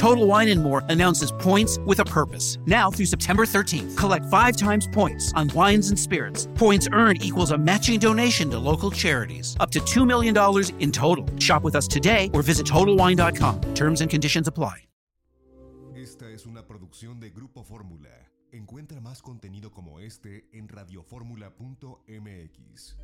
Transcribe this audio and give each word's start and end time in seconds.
Total 0.00 0.26
Wine 0.26 0.48
and 0.48 0.62
More 0.62 0.82
announces 0.88 1.30
points 1.30 1.78
with 1.84 2.00
a 2.00 2.04
purpose. 2.06 2.56
Now 2.64 2.90
through 2.90 3.04
September 3.04 3.44
13th, 3.44 3.98
collect 3.98 4.24
five 4.30 4.56
times 4.56 4.88
points 4.90 5.30
on 5.36 5.50
wines 5.54 5.90
and 5.90 5.98
spirits. 5.98 6.48
Points 6.54 6.88
earned 6.90 7.22
equals 7.22 7.50
a 7.50 7.58
matching 7.58 8.00
donation 8.00 8.48
to 8.50 8.58
local 8.58 8.90
charities, 8.90 9.58
up 9.60 9.70
to 9.72 9.80
$2 9.80 10.06
million 10.06 10.34
in 10.78 10.90
total. 10.90 11.26
Shop 11.38 11.62
with 11.62 11.76
us 11.76 11.86
today 11.86 12.30
or 12.32 12.40
visit 12.40 12.66
TotalWine.com. 12.66 13.74
Terms 13.74 14.00
and 14.00 14.08
conditions 14.08 14.48
apply. 14.48 14.86
Esta 15.94 16.30
es 16.30 16.46
una 16.46 16.66
producción 16.66 17.20
de 17.20 17.28
Grupo 17.28 17.62
Fórmula. 17.62 18.08
Encuentra 18.52 19.02
más 19.02 19.20
contenido 19.20 19.70
como 19.70 20.00
este 20.00 20.48
en 20.54 20.68
radioformula.mx. 20.68 22.96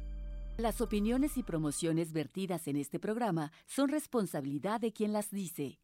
Las 0.57 0.81
opiniones 0.81 1.37
y 1.37 1.43
promociones 1.43 2.15
vertidas 2.15 2.67
en 2.69 2.77
este 2.77 2.99
programa 2.99 3.53
son 3.67 3.91
responsabilidad 3.91 4.81
de 4.81 4.95
quien 4.95 5.13
las 5.13 5.31
dice. 5.31 5.79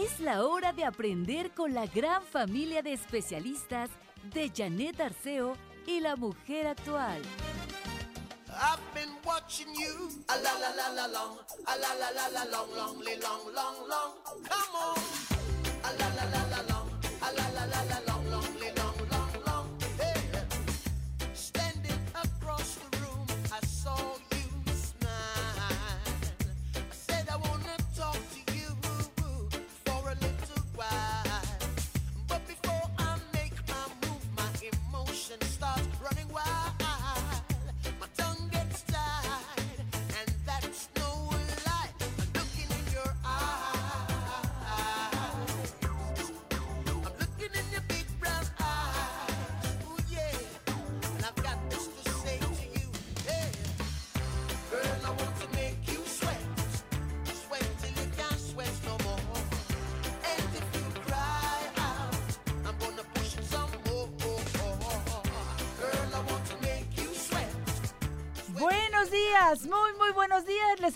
Es 0.00 0.20
la 0.20 0.44
hora 0.44 0.72
de 0.72 0.84
aprender 0.84 1.50
con 1.50 1.74
la 1.74 1.86
gran 1.86 2.22
familia 2.22 2.82
de 2.82 2.92
especialistas 2.92 3.90
de 4.32 4.48
Janet 4.54 5.00
Arceo 5.00 5.56
y 5.86 5.98
la 5.98 6.14
mujer 6.14 6.68
actual. 6.68 7.20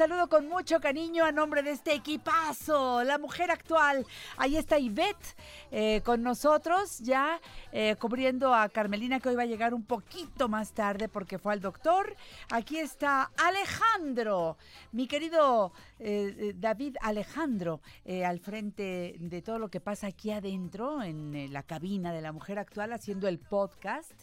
Saludo 0.02 0.28
con 0.28 0.48
mucho 0.48 0.80
cariño 0.80 1.24
a 1.24 1.30
nombre 1.30 1.62
de 1.62 1.70
este 1.70 1.94
equipazo, 1.94 3.04
la 3.04 3.18
mujer 3.18 3.52
actual. 3.52 4.04
Ahí 4.36 4.56
está 4.56 4.76
Ivette 4.76 5.36
eh, 5.70 6.00
con 6.04 6.24
nosotros 6.24 6.98
ya 6.98 7.40
eh, 7.70 7.94
cubriendo 8.00 8.52
a 8.52 8.68
Carmelina 8.68 9.20
que 9.20 9.28
hoy 9.28 9.36
va 9.36 9.44
a 9.44 9.46
llegar 9.46 9.74
un 9.74 9.84
poquito 9.84 10.48
más 10.48 10.72
tarde 10.72 11.08
porque 11.08 11.38
fue 11.38 11.52
al 11.52 11.60
doctor. 11.60 12.16
Aquí 12.50 12.78
está 12.78 13.30
Alejandro, 13.36 14.56
mi 14.90 15.06
querido 15.06 15.72
eh, 16.00 16.52
David 16.56 16.96
Alejandro, 17.00 17.80
al 18.26 18.40
frente 18.40 19.14
de 19.20 19.40
todo 19.40 19.60
lo 19.60 19.68
que 19.68 19.78
pasa 19.78 20.08
aquí 20.08 20.32
adentro 20.32 21.00
en 21.04 21.52
la 21.52 21.62
cabina 21.62 22.12
de 22.12 22.22
la 22.22 22.32
mujer 22.32 22.58
actual 22.58 22.92
haciendo 22.92 23.28
el 23.28 23.38
podcast. 23.38 24.14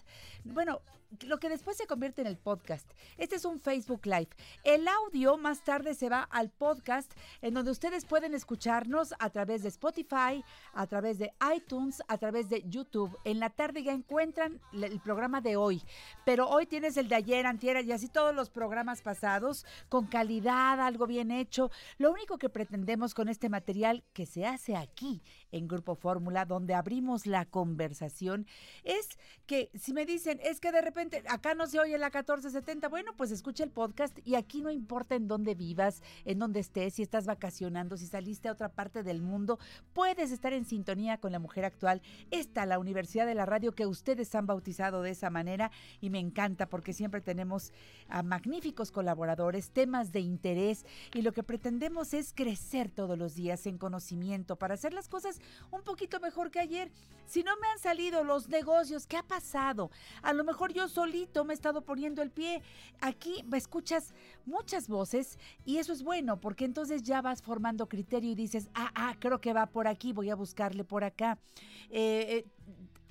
Bueno, 0.43 0.81
lo 1.21 1.39
que 1.39 1.49
después 1.49 1.75
se 1.75 1.87
convierte 1.87 2.21
en 2.21 2.27
el 2.27 2.37
podcast. 2.37 2.87
Este 3.17 3.35
es 3.35 3.45
un 3.45 3.59
Facebook 3.59 4.05
Live. 4.05 4.29
El 4.63 4.87
audio 4.87 5.37
más 5.37 5.63
tarde 5.63 5.95
se 5.95 6.09
va 6.09 6.21
al 6.21 6.49
podcast 6.49 7.11
en 7.41 7.53
donde 7.53 7.71
ustedes 7.71 8.05
pueden 8.05 8.33
escucharnos 8.33 9.13
a 9.19 9.29
través 9.29 9.63
de 9.63 9.69
Spotify, 9.69 10.43
a 10.73 10.87
través 10.87 11.17
de 11.17 11.33
iTunes, 11.55 12.03
a 12.07 12.17
través 12.17 12.49
de 12.49 12.63
YouTube. 12.67 13.17
En 13.23 13.39
la 13.39 13.49
tarde 13.49 13.83
ya 13.83 13.93
encuentran 13.93 14.61
el 14.73 14.99
programa 14.99 15.41
de 15.41 15.55
hoy, 15.55 15.81
pero 16.25 16.47
hoy 16.47 16.67
tienes 16.67 16.95
el 16.97 17.09
de 17.09 17.15
ayer, 17.15 17.45
antier 17.45 17.83
y 17.85 17.91
así 17.91 18.07
todos 18.07 18.35
los 18.35 18.49
programas 18.49 19.01
pasados 19.01 19.65
con 19.89 20.05
calidad, 20.05 20.79
algo 20.79 21.07
bien 21.07 21.31
hecho. 21.31 21.71
Lo 21.97 22.11
único 22.11 22.37
que 22.37 22.49
pretendemos 22.49 23.13
con 23.13 23.29
este 23.29 23.49
material 23.49 24.03
que 24.13 24.25
se 24.25 24.45
hace 24.45 24.75
aquí 24.75 25.23
en 25.51 25.67
Grupo 25.67 25.95
Fórmula, 25.95 26.45
donde 26.45 26.75
abrimos 26.75 27.25
la 27.25 27.45
conversación, 27.45 28.45
es 28.83 29.17
que 29.47 29.71
si 29.73 29.93
me 29.93 30.05
dicen, 30.05 30.39
es 30.43 30.59
que 30.59 30.71
de 30.71 30.81
repente 30.81 30.98
acá 31.27 31.55
no 31.55 31.67
se 31.67 31.79
oye 31.79 31.97
la 31.97 32.07
1470, 32.07 32.89
bueno, 32.89 33.13
pues 33.15 33.31
escucha 33.31 33.63
el 33.63 33.71
podcast 33.71 34.17
y 34.25 34.35
aquí 34.35 34.61
no 34.61 34.71
importa 34.71 35.15
en 35.15 35.27
dónde 35.27 35.55
vivas, 35.55 36.01
en 36.25 36.39
dónde 36.39 36.59
estés, 36.59 36.95
si 36.95 37.01
estás 37.01 37.25
vacacionando, 37.25 37.97
si 37.97 38.07
saliste 38.07 38.49
a 38.49 38.51
otra 38.51 38.69
parte 38.69 39.03
del 39.03 39.21
mundo, 39.21 39.59
puedes 39.93 40.31
estar 40.31 40.53
en 40.53 40.65
sintonía 40.65 41.17
con 41.17 41.31
la 41.31 41.39
mujer 41.39 41.65
actual. 41.65 42.01
Esta, 42.31 42.65
la 42.65 42.79
Universidad 42.79 43.25
de 43.25 43.35
la 43.35 43.45
Radio, 43.45 43.73
que 43.73 43.85
ustedes 43.85 44.33
han 44.35 44.47
bautizado 44.47 45.01
de 45.01 45.11
esa 45.11 45.29
manera 45.29 45.71
y 46.01 46.09
me 46.09 46.19
encanta 46.19 46.67
porque 46.67 46.93
siempre 46.93 47.21
tenemos 47.21 47.71
a 48.07 48.23
magníficos 48.23 48.91
colaboradores, 48.91 49.71
temas 49.71 50.11
de 50.11 50.19
interés 50.19 50.85
y 51.13 51.21
lo 51.21 51.31
que 51.31 51.43
pretendemos 51.43 52.13
es 52.13 52.33
crecer 52.33 52.91
todos 52.91 53.17
los 53.17 53.35
días 53.35 53.65
en 53.65 53.77
conocimiento 53.77 54.57
para 54.57 54.73
hacer 54.73 54.93
las 54.93 55.07
cosas 55.07 55.39
un 55.71 55.81
poquito 55.83 56.19
mejor 56.19 56.51
que 56.51 56.59
ayer. 56.59 56.91
Si 57.25 57.43
no 57.43 57.55
me 57.57 57.67
han 57.67 57.79
salido 57.79 58.23
los 58.23 58.49
negocios, 58.49 59.07
¿qué 59.07 59.17
ha 59.17 59.23
pasado? 59.23 59.91
A 60.21 60.33
lo 60.33 60.43
mejor 60.43 60.73
yo 60.73 60.88
solito 60.89 61.45
me 61.45 61.53
he 61.53 61.55
estado 61.55 61.81
poniendo 61.81 62.21
el 62.21 62.31
pie. 62.31 62.61
Aquí 62.99 63.43
escuchas 63.53 64.13
muchas 64.45 64.87
voces 64.87 65.37
y 65.65 65.77
eso 65.77 65.93
es 65.93 66.03
bueno 66.03 66.39
porque 66.39 66.65
entonces 66.65 67.03
ya 67.03 67.21
vas 67.21 67.41
formando 67.41 67.87
criterio 67.87 68.31
y 68.31 68.35
dices, 68.35 68.69
ah, 68.73 68.91
ah, 68.95 69.15
creo 69.19 69.39
que 69.39 69.53
va 69.53 69.67
por 69.67 69.87
aquí, 69.87 70.13
voy 70.13 70.29
a 70.29 70.35
buscarle 70.35 70.83
por 70.83 71.03
acá. 71.03 71.37
Eh, 71.89 72.45
eh, 72.45 72.45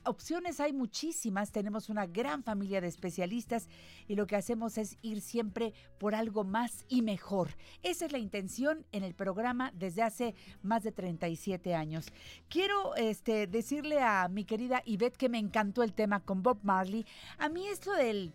opciones 0.04 0.60
hay 0.60 0.72
muchísimas, 0.72 1.52
tenemos 1.52 1.88
una 1.88 2.06
gran 2.06 2.42
familia 2.42 2.80
de 2.80 2.88
especialistas 2.88 3.68
y 4.06 4.14
lo 4.14 4.26
que 4.26 4.36
hacemos 4.36 4.78
es 4.78 4.96
ir 5.02 5.20
siempre 5.20 5.72
por 5.98 6.14
algo 6.14 6.44
más 6.44 6.84
y 6.88 7.02
mejor. 7.02 7.50
Esa 7.82 8.06
es 8.06 8.12
la 8.12 8.18
intención 8.18 8.86
en 8.92 9.04
el 9.04 9.14
programa 9.14 9.72
desde 9.74 10.02
hace 10.02 10.34
más 10.62 10.82
de 10.82 10.92
37 10.92 11.74
años. 11.74 12.06
Quiero 12.48 12.94
este, 12.96 13.46
decirle 13.46 14.00
a 14.00 14.28
mi 14.28 14.44
querida 14.44 14.82
Ivette 14.84 15.16
que 15.16 15.28
me 15.28 15.38
encantó 15.38 15.82
el 15.82 15.94
tema 15.94 16.20
con 16.20 16.42
Bob 16.42 16.58
Marley. 16.62 17.06
A 17.38 17.48
mí 17.48 17.66
esto 17.68 17.92
del 17.92 18.32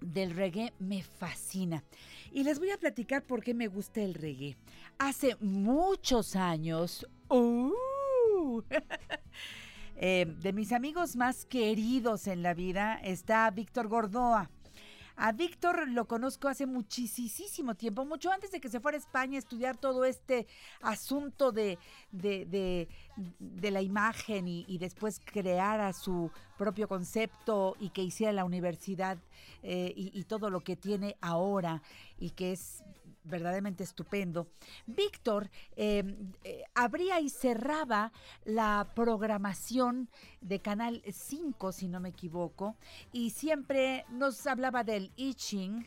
del 0.00 0.32
reggae 0.32 0.72
me 0.78 1.02
fascina. 1.02 1.82
Y 2.32 2.44
les 2.44 2.58
voy 2.58 2.70
a 2.70 2.78
platicar 2.78 3.22
por 3.22 3.42
qué 3.42 3.54
me 3.54 3.68
gusta 3.68 4.02
el 4.02 4.14
reggae. 4.14 4.56
Hace 4.98 5.36
muchos 5.40 6.36
años, 6.36 7.06
¡uh! 7.28 7.72
Eh, 9.96 10.26
de 10.40 10.52
mis 10.52 10.72
amigos 10.72 11.14
más 11.16 11.44
queridos 11.44 12.26
en 12.26 12.42
la 12.42 12.52
vida 12.54 12.94
está 13.02 13.48
Víctor 13.50 13.88
Gordoa. 13.88 14.50
A 15.16 15.30
Víctor 15.30 15.88
lo 15.88 16.08
conozco 16.08 16.48
hace 16.48 16.66
muchísimo 16.66 17.76
tiempo, 17.76 18.04
mucho 18.04 18.32
antes 18.32 18.50
de 18.50 18.60
que 18.60 18.68
se 18.68 18.80
fuera 18.80 18.96
a 18.96 19.00
España 19.00 19.36
a 19.36 19.38
estudiar 19.38 19.76
todo 19.76 20.04
este 20.04 20.48
asunto 20.80 21.52
de, 21.52 21.78
de, 22.10 22.88
de- 23.38 23.70
la 23.70 23.80
imagen 23.80 24.48
y, 24.48 24.78
después 24.78 25.20
creara 25.24 25.92
su 25.92 26.32
propio 26.58 26.88
concepto 26.88 27.76
y 27.78 27.90
que 27.90 28.02
hiciera 28.02 28.32
la 28.32 28.44
universidad 28.44 29.18
eh, 29.62 29.92
y 29.94 30.24
todo 30.24 30.50
lo 30.50 30.60
que 30.60 30.74
tiene 30.74 31.16
ahora 31.20 31.80
y 32.18 32.30
que 32.30 32.50
es 32.50 32.82
verdaderamente 33.24 33.82
estupendo. 33.82 34.48
Víctor 34.86 35.50
eh, 35.76 36.04
eh, 36.44 36.64
abría 36.74 37.20
y 37.20 37.30
cerraba 37.30 38.12
la 38.44 38.92
programación 38.94 40.08
de 40.40 40.60
Canal 40.60 41.02
5, 41.10 41.72
si 41.72 41.88
no 41.88 42.00
me 42.00 42.10
equivoco, 42.10 42.76
y 43.12 43.30
siempre 43.30 44.04
nos 44.10 44.46
hablaba 44.46 44.84
del 44.84 45.10
I 45.16 45.34
Ching. 45.34 45.86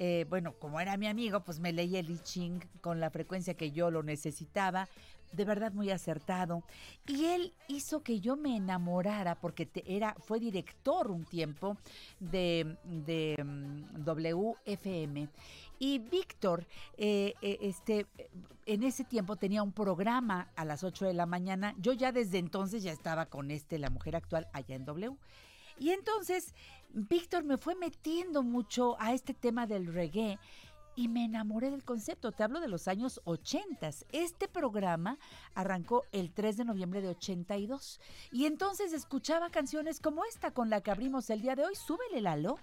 Eh, 0.00 0.26
bueno, 0.28 0.54
como 0.58 0.80
era 0.80 0.96
mi 0.96 1.08
amigo, 1.08 1.44
pues 1.44 1.58
me 1.58 1.72
leía 1.72 2.00
el 2.00 2.10
I 2.10 2.18
Ching 2.18 2.60
con 2.80 3.00
la 3.00 3.10
frecuencia 3.10 3.54
que 3.54 3.72
yo 3.72 3.90
lo 3.90 4.02
necesitaba. 4.02 4.88
De 5.32 5.44
verdad 5.44 5.72
muy 5.72 5.90
acertado. 5.90 6.62
Y 7.06 7.26
él 7.26 7.52
hizo 7.68 8.02
que 8.02 8.20
yo 8.20 8.36
me 8.36 8.56
enamorara 8.56 9.34
porque 9.34 9.66
te- 9.66 9.84
era, 9.94 10.14
fue 10.20 10.40
director 10.40 11.10
un 11.10 11.24
tiempo 11.24 11.76
de, 12.18 12.76
de 12.84 13.36
mm, 13.44 14.04
WFM. 14.04 15.28
Y 15.78 15.98
Víctor, 15.98 16.66
eh, 16.96 17.34
eh, 17.40 17.58
este, 17.60 18.06
en 18.66 18.82
ese 18.82 19.04
tiempo 19.04 19.36
tenía 19.36 19.62
un 19.62 19.72
programa 19.72 20.48
a 20.56 20.64
las 20.64 20.82
8 20.82 21.06
de 21.06 21.14
la 21.14 21.26
mañana. 21.26 21.74
Yo 21.78 21.92
ya 21.92 22.10
desde 22.10 22.38
entonces 22.38 22.82
ya 22.82 22.92
estaba 22.92 23.26
con 23.26 23.50
este, 23.50 23.78
la 23.78 23.90
mujer 23.90 24.16
actual, 24.16 24.48
allá 24.52 24.74
en 24.74 24.84
W. 24.84 25.16
Y 25.78 25.90
entonces 25.90 26.54
Víctor 26.92 27.44
me 27.44 27.56
fue 27.58 27.76
metiendo 27.76 28.42
mucho 28.42 28.96
a 28.98 29.12
este 29.12 29.32
tema 29.34 29.66
del 29.68 29.86
reggae 29.92 30.38
y 30.98 31.06
me 31.06 31.24
enamoré 31.24 31.70
del 31.70 31.84
concepto. 31.84 32.32
Te 32.32 32.42
hablo 32.42 32.58
de 32.58 32.66
los 32.66 32.88
años 32.88 33.20
80. 33.22 33.88
Este 34.10 34.48
programa 34.48 35.16
arrancó 35.54 36.02
el 36.10 36.32
3 36.32 36.56
de 36.56 36.64
noviembre 36.64 37.00
de 37.00 37.10
82 37.10 38.00
y 38.32 38.46
entonces 38.46 38.92
escuchaba 38.92 39.48
canciones 39.48 40.00
como 40.00 40.24
esta 40.24 40.50
con 40.50 40.70
la 40.70 40.80
que 40.80 40.90
abrimos 40.90 41.30
el 41.30 41.40
día 41.40 41.54
de 41.54 41.64
hoy. 41.64 41.76
Súbele, 41.76 42.20
Lalo. 42.20 42.58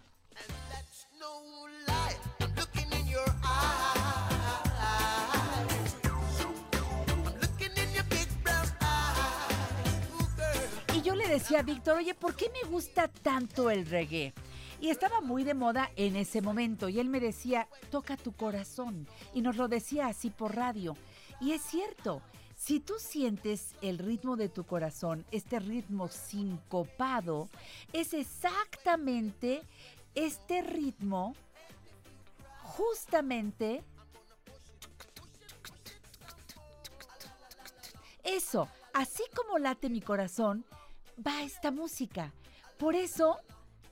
Y 10.94 11.02
yo 11.04 11.16
le 11.16 11.28
decía 11.30 11.60
a 11.60 11.64
Víctor, 11.64 12.00
oye, 12.00 12.14
¿por 12.14 12.36
qué 12.36 12.50
me 12.50 12.70
gusta 12.70 13.08
tanto 13.08 13.70
el 13.70 13.86
reggae? 13.86 14.34
Y 14.86 14.92
estaba 14.92 15.20
muy 15.20 15.44
de 15.44 15.56
moda 15.56 15.90
en 15.96 16.16
ese 16.16 16.44
momento. 16.44 16.90
Y 16.90 17.00
él 17.00 17.10
me 17.10 17.20
decía, 17.20 17.68
toca 17.90 18.18
tu 18.18 18.34
corazón. 18.34 19.08
Y 19.34 19.42
nos 19.42 19.56
lo 19.56 19.68
decía 19.68 20.06
así 20.06 20.30
por 20.30 20.56
radio. 20.56 20.96
Y 21.42 21.54
es 21.54 21.64
cierto, 21.64 22.22
si 22.56 22.82
tú 22.82 22.94
sientes 23.00 23.74
el 23.82 23.98
ritmo 23.98 24.36
de 24.36 24.48
tu 24.48 24.64
corazón, 24.64 25.26
este 25.32 25.58
ritmo 25.58 26.08
sincopado, 26.08 27.50
es 27.94 28.14
exactamente 28.14 29.64
este 30.14 30.62
ritmo, 30.62 31.34
justamente 32.62 33.84
Eso, 38.24 38.70
así 38.94 39.24
como 39.36 39.58
late 39.58 39.90
mi 39.90 40.02
corazón, 40.02 40.64
va 41.26 41.42
esta 41.42 41.72
música. 41.72 42.34
Por 42.78 42.96
eso 42.96 43.40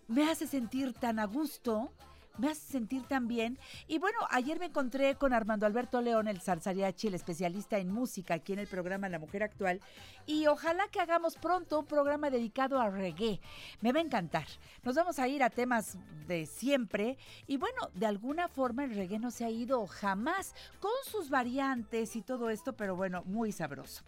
me 0.08 0.30
hace 0.30 0.48
sentir 0.48 0.94
tan 0.94 1.20
a 1.20 1.26
gusto, 1.26 1.92
me 2.38 2.50
hace 2.50 2.62
sentir 2.62 3.04
tan 3.04 3.28
bien. 3.28 3.60
Y 3.88 4.00
bueno, 4.00 4.18
ayer 4.32 4.60
me 4.60 4.66
encontré 4.66 5.16
con 5.16 5.34
Armando 5.34 5.66
Alberto 5.66 6.02
León, 6.02 6.28
el 6.28 6.42
Salsariachi, 6.42 7.08
el 7.08 7.14
especialista 7.14 7.78
en 7.78 7.92
música 7.92 8.36
aquí 8.36 8.54
en 8.54 8.60
el 8.60 8.68
programa 8.68 9.10
La 9.10 9.20
Mujer 9.20 9.44
Actual. 9.44 9.82
Y 10.26 10.48
ojalá 10.48 10.88
que 10.88 11.00
hagamos 11.00 11.36
pronto 11.36 11.80
un 11.80 11.86
programa 11.86 12.30
dedicado 12.30 12.80
a 12.80 12.90
reggae. 12.90 13.40
Me 13.82 13.92
va 13.92 14.00
a 14.00 14.04
encantar. 14.04 14.48
Nos 14.84 14.96
vamos 14.96 15.20
a 15.20 15.28
ir 15.28 15.44
a 15.44 15.50
temas 15.50 15.98
de 16.28 16.46
siempre. 16.46 17.18
Y 17.46 17.58
bueno, 17.58 17.90
de 17.94 18.08
alguna 18.08 18.48
forma 18.48 18.84
el 18.84 18.96
reggae 18.96 19.20
no 19.20 19.32
se 19.32 19.46
ha 19.46 19.50
ido 19.50 19.86
jamás 19.86 20.56
con 20.80 20.92
sus 21.06 21.30
variantes 21.30 22.16
y 22.16 22.22
todo 22.22 22.50
esto, 22.50 22.74
pero 22.74 22.96
bueno, 22.96 23.24
muy 23.26 23.52
sabroso. 23.52 24.04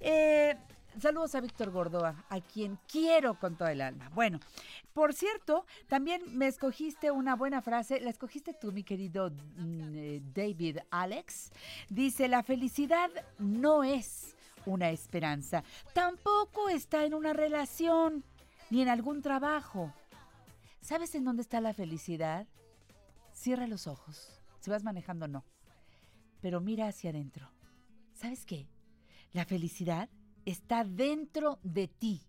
Eh, 0.00 0.56
Saludos 0.98 1.34
a 1.34 1.40
Víctor 1.40 1.70
Gordoa, 1.70 2.24
a 2.28 2.40
quien 2.40 2.78
quiero 2.88 3.38
con 3.38 3.56
toda 3.56 3.72
el 3.72 3.80
alma. 3.80 4.10
Bueno, 4.12 4.40
por 4.92 5.14
cierto, 5.14 5.64
también 5.86 6.22
me 6.36 6.48
escogiste 6.48 7.10
una 7.10 7.36
buena 7.36 7.62
frase, 7.62 8.00
la 8.00 8.10
escogiste 8.10 8.52
tú, 8.52 8.72
mi 8.72 8.82
querido 8.82 9.30
mm, 9.30 9.94
eh, 9.94 10.22
David 10.34 10.78
Alex. 10.90 11.52
Dice, 11.88 12.28
la 12.28 12.42
felicidad 12.42 13.08
no 13.38 13.84
es 13.84 14.36
una 14.66 14.90
esperanza, 14.90 15.62
tampoco 15.94 16.68
está 16.68 17.04
en 17.04 17.14
una 17.14 17.32
relación, 17.32 18.24
ni 18.68 18.82
en 18.82 18.88
algún 18.88 19.22
trabajo. 19.22 19.94
¿Sabes 20.80 21.14
en 21.14 21.24
dónde 21.24 21.42
está 21.42 21.60
la 21.60 21.72
felicidad? 21.72 22.46
Cierra 23.32 23.66
los 23.66 23.86
ojos. 23.86 24.40
Si 24.58 24.70
vas 24.70 24.82
manejando, 24.82 25.28
no. 25.28 25.44
Pero 26.40 26.60
mira 26.60 26.88
hacia 26.88 27.10
adentro. 27.10 27.50
¿Sabes 28.12 28.44
qué? 28.44 28.66
La 29.32 29.44
felicidad 29.44 30.10
está 30.44 30.84
dentro 30.84 31.58
de 31.62 31.88
ti. 31.88 32.22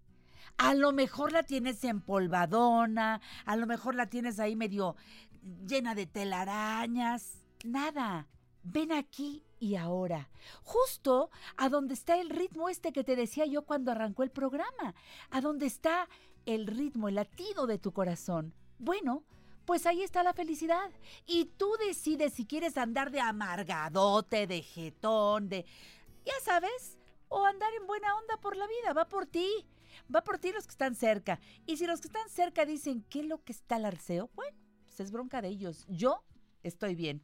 A 0.58 0.74
lo 0.74 0.92
mejor 0.92 1.32
la 1.32 1.44
tienes 1.44 1.84
empolvadona, 1.84 3.22
a 3.46 3.56
lo 3.56 3.66
mejor 3.68 3.96
la 3.96 4.08
tienes 4.08 4.40
ahí 4.40 4.56
medio 4.56 4.96
llena 5.66 5.96
de 5.96 6.06
telarañas. 6.06 7.46
Nada. 7.64 8.28
Ven 8.64 8.92
aquí 8.92 9.44
y 9.60 9.76
ahora. 9.76 10.30
Justo 10.64 11.32
a 11.58 11.70
donde 11.70 11.96
está 11.96 12.20
el 12.20 12.30
ritmo 12.30 12.70
este 12.70 12.92
que 12.92 13.04
te 13.04 13.16
decía 13.16 13.46
yo 13.46 13.64
cuando 13.64 13.92
arrancó 13.92 14.24
el 14.24 14.32
programa. 14.32 14.94
A 15.32 15.42
donde 15.42 15.66
está 15.66 16.08
el 16.46 16.68
ritmo, 16.68 17.08
el 17.08 17.16
latido 17.16 17.66
de 17.66 17.80
tu 17.80 17.92
corazón. 17.92 18.54
Bueno, 18.78 19.24
pues 19.66 19.86
ahí 19.86 20.04
está 20.04 20.24
la 20.24 20.34
felicidad. 20.34 20.92
Y 21.26 21.46
tú 21.46 21.72
decides 21.88 22.34
si 22.34 22.46
quieres 22.46 22.78
andar 22.78 23.12
de 23.12 23.20
amargadote, 23.20 24.48
de 24.48 24.62
jetón, 24.62 25.50
de... 25.50 25.66
Ya 26.24 26.34
sabes, 26.44 27.00
o 27.32 27.46
andar 27.46 27.74
en 27.80 27.88
buena 27.88 28.16
onda 28.16 28.38
por 28.38 28.56
la 28.56 28.68
vida. 28.68 28.94
Va 28.94 29.08
por 29.08 29.26
ti. 29.26 29.48
Va 30.14 30.24
por 30.24 30.38
ti 30.38 30.52
los 30.52 30.66
que 30.66 30.72
están 30.72 30.96
cerca. 30.96 31.40
Y 31.66 31.78
si 31.78 31.88
los 31.88 32.02
que 32.02 32.08
están 32.08 32.30
cerca 32.30 32.66
dicen, 32.66 33.04
¿qué 33.10 33.22
es 33.22 33.26
lo 33.26 33.44
que 33.44 33.54
está 33.54 33.78
el 33.78 33.86
arceo? 33.86 34.30
Bueno, 34.36 34.58
pues 34.84 35.00
es 35.00 35.12
bronca 35.12 35.42
de 35.42 35.48
ellos. 35.48 35.86
Yo 35.88 36.24
estoy 36.64 36.94
bien. 36.94 37.24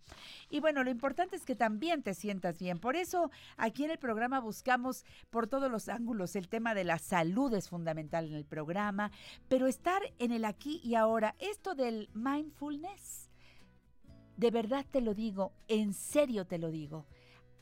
Y 0.50 0.62
bueno, 0.62 0.84
lo 0.84 0.90
importante 0.90 1.36
es 1.36 1.46
que 1.46 1.56
también 1.56 2.04
te 2.04 2.14
sientas 2.14 2.58
bien. 2.58 2.80
Por 2.80 2.96
eso 2.96 3.32
aquí 3.58 3.84
en 3.84 3.92
el 3.92 4.00
programa 4.00 4.40
buscamos 4.40 5.06
por 5.30 5.48
todos 5.48 5.70
los 5.70 5.90
ángulos 5.90 6.36
el 6.36 6.48
tema 6.48 6.74
de 6.74 6.86
la 6.86 7.00
salud 7.00 7.54
es 7.54 7.70
fundamental 7.70 8.26
en 8.26 8.34
el 8.34 8.46
programa, 8.46 9.12
pero 9.48 9.68
estar 9.68 10.02
en 10.20 10.32
el 10.32 10.46
aquí 10.46 10.82
y 10.84 10.96
ahora, 10.96 11.36
esto 11.40 11.76
del 11.76 12.10
mindfulness, 12.14 13.30
de 14.38 14.52
verdad 14.52 14.86
te 14.90 15.02
lo 15.02 15.14
digo, 15.14 15.54
en 15.68 15.94
serio 15.94 16.46
te 16.46 16.58
lo 16.58 16.72
digo, 16.72 17.06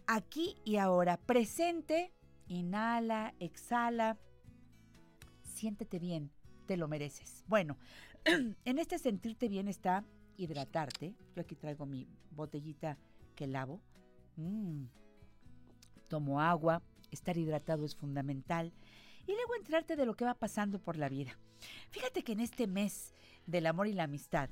aquí 0.08 0.58
y 0.64 0.78
ahora, 0.78 1.18
presente, 1.18 2.14
inhala, 2.48 3.34
exhala, 3.40 4.18
siéntete 5.44 6.00
bien, 6.00 6.32
te 6.66 6.78
lo 6.78 6.88
mereces. 6.88 7.44
Bueno, 7.48 7.78
en 8.26 8.80
este 8.80 9.00
sentirte 9.00 9.48
bien 9.48 9.68
está 9.68 10.04
hidratarte. 10.38 11.16
Yo 11.36 11.42
aquí 11.42 11.56
traigo 11.56 11.86
mi 11.86 12.08
botellita 12.32 12.98
que 13.36 13.48
lavo. 13.48 13.82
Mm. 14.36 14.86
Tomo 16.10 16.42
agua. 16.42 16.82
Estar 17.12 17.38
hidratado 17.38 17.86
es 17.86 17.96
fundamental. 17.96 18.74
Y 19.28 19.32
luego 19.32 19.56
entrarte 19.56 19.96
de 19.96 20.06
lo 20.06 20.16
que 20.16 20.26
va 20.26 20.34
pasando 20.34 20.80
por 20.80 20.98
la 20.98 21.10
vida. 21.10 21.38
Fíjate 21.90 22.24
que 22.24 22.34
en 22.34 22.42
este 22.42 22.68
mes 22.68 23.14
del 23.48 23.66
amor 23.66 23.88
y 23.88 23.94
la 23.94 24.04
amistad 24.04 24.50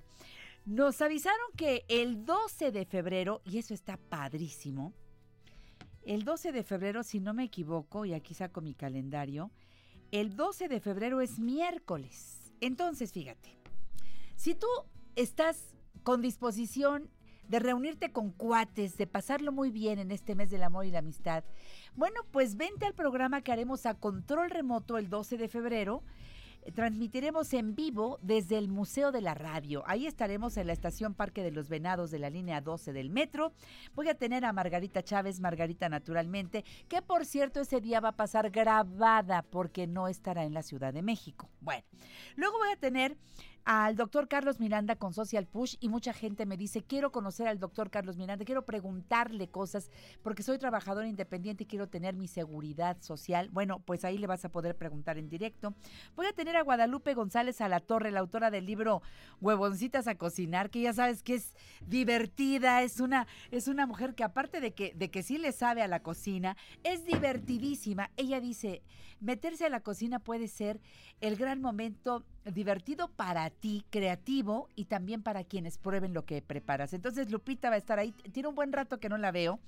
nos 0.66 1.02
avisaron 1.02 1.52
que 1.58 1.84
el 1.90 2.26
12 2.26 2.72
de 2.72 2.86
febrero, 2.86 3.42
y 3.44 3.58
eso 3.58 3.74
está 3.74 3.98
padrísimo, 3.98 4.94
el 6.06 6.24
12 6.24 6.52
de 6.52 6.64
febrero, 6.64 7.04
si 7.04 7.20
no 7.20 7.34
me 7.34 7.44
equivoco, 7.44 8.06
y 8.06 8.14
aquí 8.14 8.34
saco 8.34 8.62
mi 8.62 8.74
calendario, 8.74 9.52
el 10.12 10.36
12 10.36 10.68
de 10.68 10.80
febrero 10.80 11.22
es 11.22 11.40
miércoles. 11.40 12.54
Entonces, 12.62 13.12
fíjate, 13.12 13.58
si 14.36 14.56
tú 14.56 14.68
estás 15.16 15.76
con 16.04 16.22
disposición 16.22 17.10
de 17.48 17.60
reunirte 17.60 18.12
con 18.12 18.32
cuates, 18.32 18.98
de 18.98 19.08
pasarlo 19.08 19.52
muy 19.52 19.70
bien 19.70 20.00
en 20.00 20.12
este 20.12 20.36
mes 20.36 20.50
del 20.50 20.64
amor 20.64 20.86
y 20.86 20.92
la 20.92 21.00
amistad, 21.00 21.44
bueno, 21.96 22.22
pues 22.32 22.56
vente 22.56 22.86
al 22.86 22.94
programa 22.94 23.42
que 23.42 23.52
haremos 23.52 23.86
a 23.86 23.96
control 23.96 24.50
remoto 24.50 24.98
el 24.98 25.10
12 25.10 25.38
de 25.38 25.48
febrero 25.48 26.04
transmitiremos 26.72 27.54
en 27.54 27.76
vivo 27.76 28.20
desde 28.22 28.58
el 28.58 28.68
Museo 28.68 29.12
de 29.12 29.22
la 29.22 29.34
Radio. 29.34 29.84
Ahí 29.86 30.08
estaremos 30.08 30.58
en 30.58 30.68
la 30.68 30.74
estación 30.74 31.14
Parque 31.14 31.44
de 31.44 31.52
los 31.52 31.70
Venados 31.70 32.12
de 32.12 32.20
la 32.20 32.30
línea 32.30 32.62
12 32.62 32.94
del 32.94 33.10
metro. 33.10 33.54
Voy 33.94 34.10
a 34.10 34.16
tener 34.16 34.46
a 34.46 34.54
Margarita 34.54 35.04
Chávez, 35.04 35.40
Margarita 35.40 35.90
naturalmente, 35.90 36.64
que 36.88 37.02
por 37.02 37.26
cierto 37.26 37.62
ese 37.62 37.82
día 37.82 38.00
va 38.00 38.10
a 38.10 38.16
pasar 38.16 38.50
grabada 38.50 39.44
porque 39.44 39.88
no 39.88 40.08
estará 40.08 40.44
en 40.44 40.54
la 40.54 40.64
Ciudad 40.64 40.94
de 40.94 41.02
México. 41.02 41.50
Bueno, 41.62 41.84
luego 42.36 42.58
voy 42.58 42.72
a 42.72 42.78
tener 42.78 43.18
al 43.66 43.96
doctor 43.96 44.28
Carlos 44.28 44.60
Miranda 44.60 44.96
con 44.96 45.14
Social 45.14 45.48
Push 45.48 45.76
y 45.80 45.90
mucha 45.90 46.14
gente 46.14 46.46
me 46.46 46.58
dice, 46.58 46.84
quiero 46.84 47.12
conocer 47.12 47.48
al 47.48 47.60
doctor 47.60 47.90
Carlos 47.90 48.18
Miranda, 48.18 48.46
quiero 48.46 48.66
preguntarle 48.66 49.50
cosas 49.50 49.90
porque 50.22 50.44
soy 50.44 50.58
trabajador 50.58 51.06
independiente 51.06 51.64
y 51.64 51.68
quiero 51.68 51.88
tener 51.88 52.16
mi 52.16 52.28
seguridad 52.28 52.98
social. 53.02 53.50
Bueno, 53.52 53.80
pues 53.80 54.04
ahí 54.04 54.18
le 54.18 54.28
vas 54.28 54.44
a 54.44 54.50
poder 54.50 54.76
preguntar 54.76 55.18
en 55.18 55.30
directo. 55.30 55.74
Voy 56.16 56.26
a 56.26 56.34
tener 56.34 56.56
a 56.56 56.64
Guadalupe 56.64 57.14
González 57.14 57.62
a 57.62 57.70
la 57.70 57.80
Torre, 57.80 58.12
la 58.12 58.20
autora 58.20 58.52
del 58.52 58.66
libro 58.66 59.02
Huevoncitas 59.40 60.08
a 60.08 60.16
cocinar, 60.16 60.70
que 60.70 60.82
ya 60.82 60.94
sabes 60.94 61.24
que 61.24 61.36
es 61.36 61.54
divertida, 61.86 62.82
es 62.82 63.00
una, 63.00 63.28
es 63.52 63.68
una 63.68 63.86
mujer 63.86 64.16
que 64.16 64.24
aparte 64.24 64.60
de 64.60 64.74
que, 64.74 64.94
de 64.96 65.10
que 65.10 65.24
sí 65.24 65.38
le 65.38 65.52
sabe 65.52 65.82
a 65.82 65.88
la 65.88 66.02
cocina, 66.02 66.58
es 66.84 67.06
divertidísima. 67.06 68.12
Ella 68.18 68.42
dice, 68.42 68.84
meterse 69.20 69.66
a 69.66 69.70
la 69.70 69.80
cocina 69.80 70.20
puede 70.20 70.48
ser 70.48 70.82
el 71.22 71.38
gran 71.38 71.62
momento 71.62 72.26
divertido 72.46 73.10
para 73.10 73.50
ti, 73.50 73.86
creativo 73.90 74.68
y 74.76 74.86
también 74.86 75.24
para 75.24 75.44
quienes 75.44 75.78
prueben 75.78 76.14
lo 76.14 76.26
que 76.26 76.42
preparas. 76.42 76.94
Entonces 76.94 77.32
Lupita 77.32 77.70
va 77.70 77.76
a 77.76 77.80
estar 77.80 78.00
ahí, 78.00 78.12
tiene 78.32 78.50
un 78.50 78.56
buen 78.56 78.74
rato 78.74 79.00
que 79.00 79.10
no 79.10 79.18
la 79.18 79.32
veo. 79.32 79.60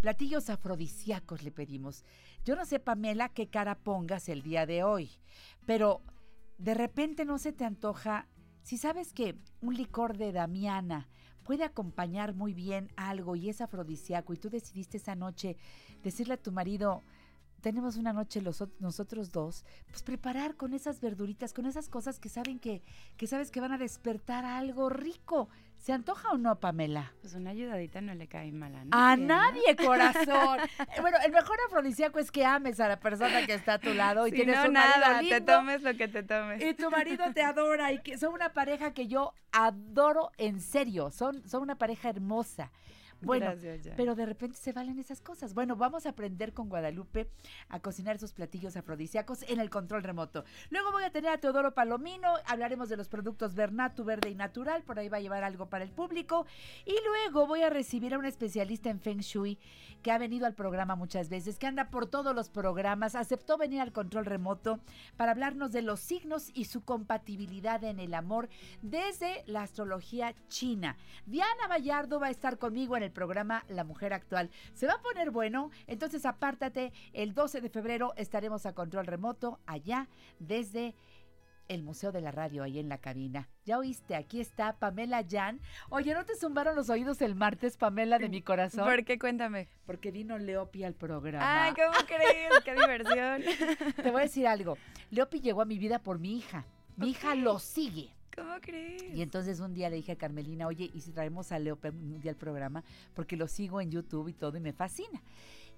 Platillos 0.00 0.48
afrodisíacos 0.48 1.42
le 1.42 1.50
pedimos. 1.50 2.04
Yo 2.44 2.56
no 2.56 2.64
sé, 2.64 2.78
Pamela, 2.78 3.28
qué 3.28 3.48
cara 3.48 3.74
pongas 3.74 4.28
el 4.28 4.42
día 4.42 4.64
de 4.64 4.82
hoy, 4.82 5.10
pero 5.66 6.02
de 6.58 6.74
repente 6.74 7.24
no 7.24 7.38
se 7.38 7.52
te 7.52 7.64
antoja, 7.64 8.28
si 8.62 8.78
sabes 8.78 9.12
que 9.12 9.36
un 9.60 9.74
licor 9.74 10.16
de 10.16 10.32
Damiana 10.32 11.08
puede 11.42 11.64
acompañar 11.64 12.34
muy 12.34 12.54
bien 12.54 12.92
algo 12.96 13.34
y 13.34 13.48
es 13.48 13.60
afrodisíaco 13.60 14.32
y 14.34 14.36
tú 14.36 14.50
decidiste 14.50 14.98
esa 14.98 15.14
noche 15.16 15.56
decirle 16.02 16.34
a 16.34 16.42
tu 16.42 16.52
marido, 16.52 17.02
tenemos 17.60 17.96
una 17.96 18.12
noche 18.12 18.40
los, 18.40 18.64
nosotros 18.78 19.30
dos, 19.32 19.64
pues 19.88 20.02
preparar 20.02 20.56
con 20.56 20.74
esas 20.74 21.00
verduritas, 21.00 21.52
con 21.52 21.66
esas 21.66 21.88
cosas 21.88 22.18
que 22.18 22.28
saben 22.28 22.58
que, 22.58 22.82
que 23.16 23.26
sabes 23.26 23.50
que 23.50 23.60
van 23.60 23.72
a 23.72 23.78
despertar 23.78 24.44
algo 24.44 24.88
rico. 24.88 25.48
¿Se 25.78 25.94
antoja 25.94 26.30
o 26.32 26.36
no, 26.36 26.60
Pamela? 26.60 27.14
Pues 27.22 27.34
una 27.34 27.50
ayudadita 27.50 28.02
no 28.02 28.14
le 28.14 28.28
cae 28.28 28.52
mal 28.52 28.74
a 28.74 28.84
nadie. 28.84 28.90
A 28.92 29.16
¿no? 29.16 29.26
nadie, 29.26 29.76
corazón. 29.76 30.58
Eh, 30.80 31.00
bueno, 31.00 31.18
el 31.24 31.32
mejor 31.32 31.56
afrodisíaco 31.66 32.18
es 32.18 32.30
que 32.30 32.44
ames 32.44 32.80
a 32.80 32.88
la 32.88 32.98
persona 32.98 33.46
que 33.46 33.54
está 33.54 33.74
a 33.74 33.78
tu 33.78 33.94
lado 33.94 34.26
y 34.26 34.30
Si 34.30 34.36
tienes 34.36 34.56
no, 34.56 34.66
un 34.66 34.72
marido 34.72 34.98
nada, 34.98 35.18
te 35.18 35.24
lindo, 35.24 35.44
tomes 35.44 35.82
lo 35.82 35.96
que 35.96 36.08
te 36.08 36.22
tomes. 36.22 36.62
Y 36.62 36.74
tu 36.74 36.90
marido 36.90 37.24
te 37.32 37.42
adora 37.42 37.92
y 37.92 38.02
que 38.02 38.18
son 38.18 38.34
una 38.34 38.52
pareja 38.52 38.92
que 38.92 39.06
yo 39.06 39.34
adoro 39.52 40.32
en 40.36 40.60
serio. 40.60 41.10
Son, 41.10 41.46
son 41.48 41.62
una 41.62 41.76
pareja 41.76 42.08
hermosa. 42.08 42.72
Bueno, 43.22 43.46
Gracias, 43.46 43.80
Jan. 43.84 43.94
pero 43.96 44.14
de 44.14 44.26
repente 44.26 44.58
se 44.58 44.72
valen 44.72 44.98
esas 44.98 45.20
cosas. 45.20 45.54
Bueno, 45.54 45.76
vamos 45.76 46.06
a 46.06 46.10
aprender 46.10 46.52
con 46.52 46.68
Guadalupe 46.68 47.28
a 47.68 47.80
cocinar 47.80 48.16
esos 48.16 48.32
platillos 48.32 48.76
afrodisíacos 48.76 49.42
en 49.48 49.60
el 49.60 49.70
control 49.70 50.02
remoto. 50.02 50.44
Luego 50.70 50.92
voy 50.92 51.04
a 51.04 51.10
tener 51.10 51.30
a 51.30 51.38
Teodoro 51.38 51.74
Palomino, 51.74 52.34
hablaremos 52.46 52.88
de 52.88 52.96
los 52.96 53.08
productos 53.08 53.54
Bernatu, 53.54 54.04
verde 54.04 54.30
y 54.30 54.34
natural, 54.34 54.82
por 54.82 54.98
ahí 54.98 55.08
va 55.08 55.18
a 55.18 55.20
llevar 55.20 55.44
algo 55.44 55.66
para 55.66 55.84
el 55.84 55.90
público. 55.90 56.46
Y 56.84 56.94
luego 57.04 57.46
voy 57.46 57.62
a 57.62 57.70
recibir 57.70 58.14
a 58.14 58.18
un 58.18 58.24
especialista 58.24 58.90
en 58.90 59.00
Feng 59.00 59.20
Shui 59.20 59.58
que 60.02 60.10
ha 60.10 60.18
venido 60.18 60.46
al 60.46 60.54
programa 60.54 60.96
muchas 60.96 61.28
veces, 61.28 61.58
que 61.58 61.66
anda 61.66 61.90
por 61.90 62.06
todos 62.06 62.34
los 62.34 62.48
programas, 62.48 63.14
aceptó 63.14 63.58
venir 63.58 63.80
al 63.80 63.92
control 63.92 64.24
remoto 64.24 64.80
para 65.16 65.32
hablarnos 65.32 65.72
de 65.72 65.82
los 65.82 66.00
signos 66.00 66.50
y 66.54 66.64
su 66.64 66.82
compatibilidad 66.82 67.84
en 67.84 68.00
el 68.00 68.14
amor 68.14 68.48
desde 68.82 69.44
la 69.46 69.62
astrología 69.62 70.34
china. 70.48 70.96
Diana 71.26 71.68
Vallardo 71.68 72.18
va 72.18 72.28
a 72.28 72.30
estar 72.30 72.58
conmigo 72.58 72.96
en 72.96 73.02
el 73.02 73.09
programa 73.12 73.64
La 73.68 73.84
Mujer 73.84 74.12
Actual. 74.12 74.50
Se 74.74 74.86
va 74.86 74.94
a 74.94 75.02
poner 75.02 75.30
bueno, 75.30 75.70
entonces 75.86 76.24
apártate, 76.26 76.92
el 77.12 77.34
12 77.34 77.60
de 77.60 77.68
febrero 77.70 78.12
estaremos 78.16 78.66
a 78.66 78.74
control 78.74 79.06
remoto 79.06 79.60
allá 79.66 80.08
desde 80.38 80.94
el 81.68 81.84
Museo 81.84 82.10
de 82.10 82.20
la 82.20 82.32
Radio, 82.32 82.64
ahí 82.64 82.80
en 82.80 82.88
la 82.88 82.98
cabina. 82.98 83.48
Ya 83.64 83.78
oíste, 83.78 84.16
aquí 84.16 84.40
está 84.40 84.80
Pamela 84.80 85.24
Jan. 85.28 85.60
Oye, 85.88 86.12
¿no 86.14 86.24
te 86.24 86.34
zumbaron 86.34 86.74
los 86.74 86.90
oídos 86.90 87.22
el 87.22 87.36
martes, 87.36 87.76
Pamela, 87.76 88.18
de 88.18 88.28
mi 88.28 88.42
corazón? 88.42 88.84
¿Por 88.84 89.04
qué? 89.04 89.20
Cuéntame. 89.20 89.68
Porque 89.86 90.10
vino 90.10 90.36
Leopi 90.36 90.82
al 90.82 90.94
programa. 90.94 91.66
Ay, 91.66 91.72
¿cómo 91.74 91.96
crees? 92.08 92.52
Qué 92.64 92.72
diversión. 92.74 93.42
Te 93.94 94.10
voy 94.10 94.20
a 94.20 94.24
decir 94.24 94.48
algo. 94.48 94.76
Leopi 95.10 95.40
llegó 95.40 95.62
a 95.62 95.64
mi 95.64 95.78
vida 95.78 96.00
por 96.00 96.18
mi 96.18 96.36
hija. 96.38 96.64
Mi 96.96 97.10
hija 97.10 97.36
lo 97.36 97.60
sigue. 97.60 98.10
¿Cómo 98.34 98.54
crees? 98.60 99.02
Y 99.14 99.22
entonces 99.22 99.60
un 99.60 99.74
día 99.74 99.90
le 99.90 99.96
dije 99.96 100.12
a 100.12 100.16
Carmelina, 100.16 100.66
oye, 100.66 100.90
¿y 100.92 101.00
si 101.00 101.12
traemos 101.12 101.52
a 101.52 101.58
Leopi 101.58 101.88
un 101.88 102.20
día 102.20 102.30
al 102.30 102.36
programa? 102.36 102.84
Porque 103.14 103.36
lo 103.36 103.48
sigo 103.48 103.80
en 103.80 103.90
YouTube 103.90 104.28
y 104.28 104.32
todo 104.32 104.56
y 104.56 104.60
me 104.60 104.72
fascina. 104.72 105.22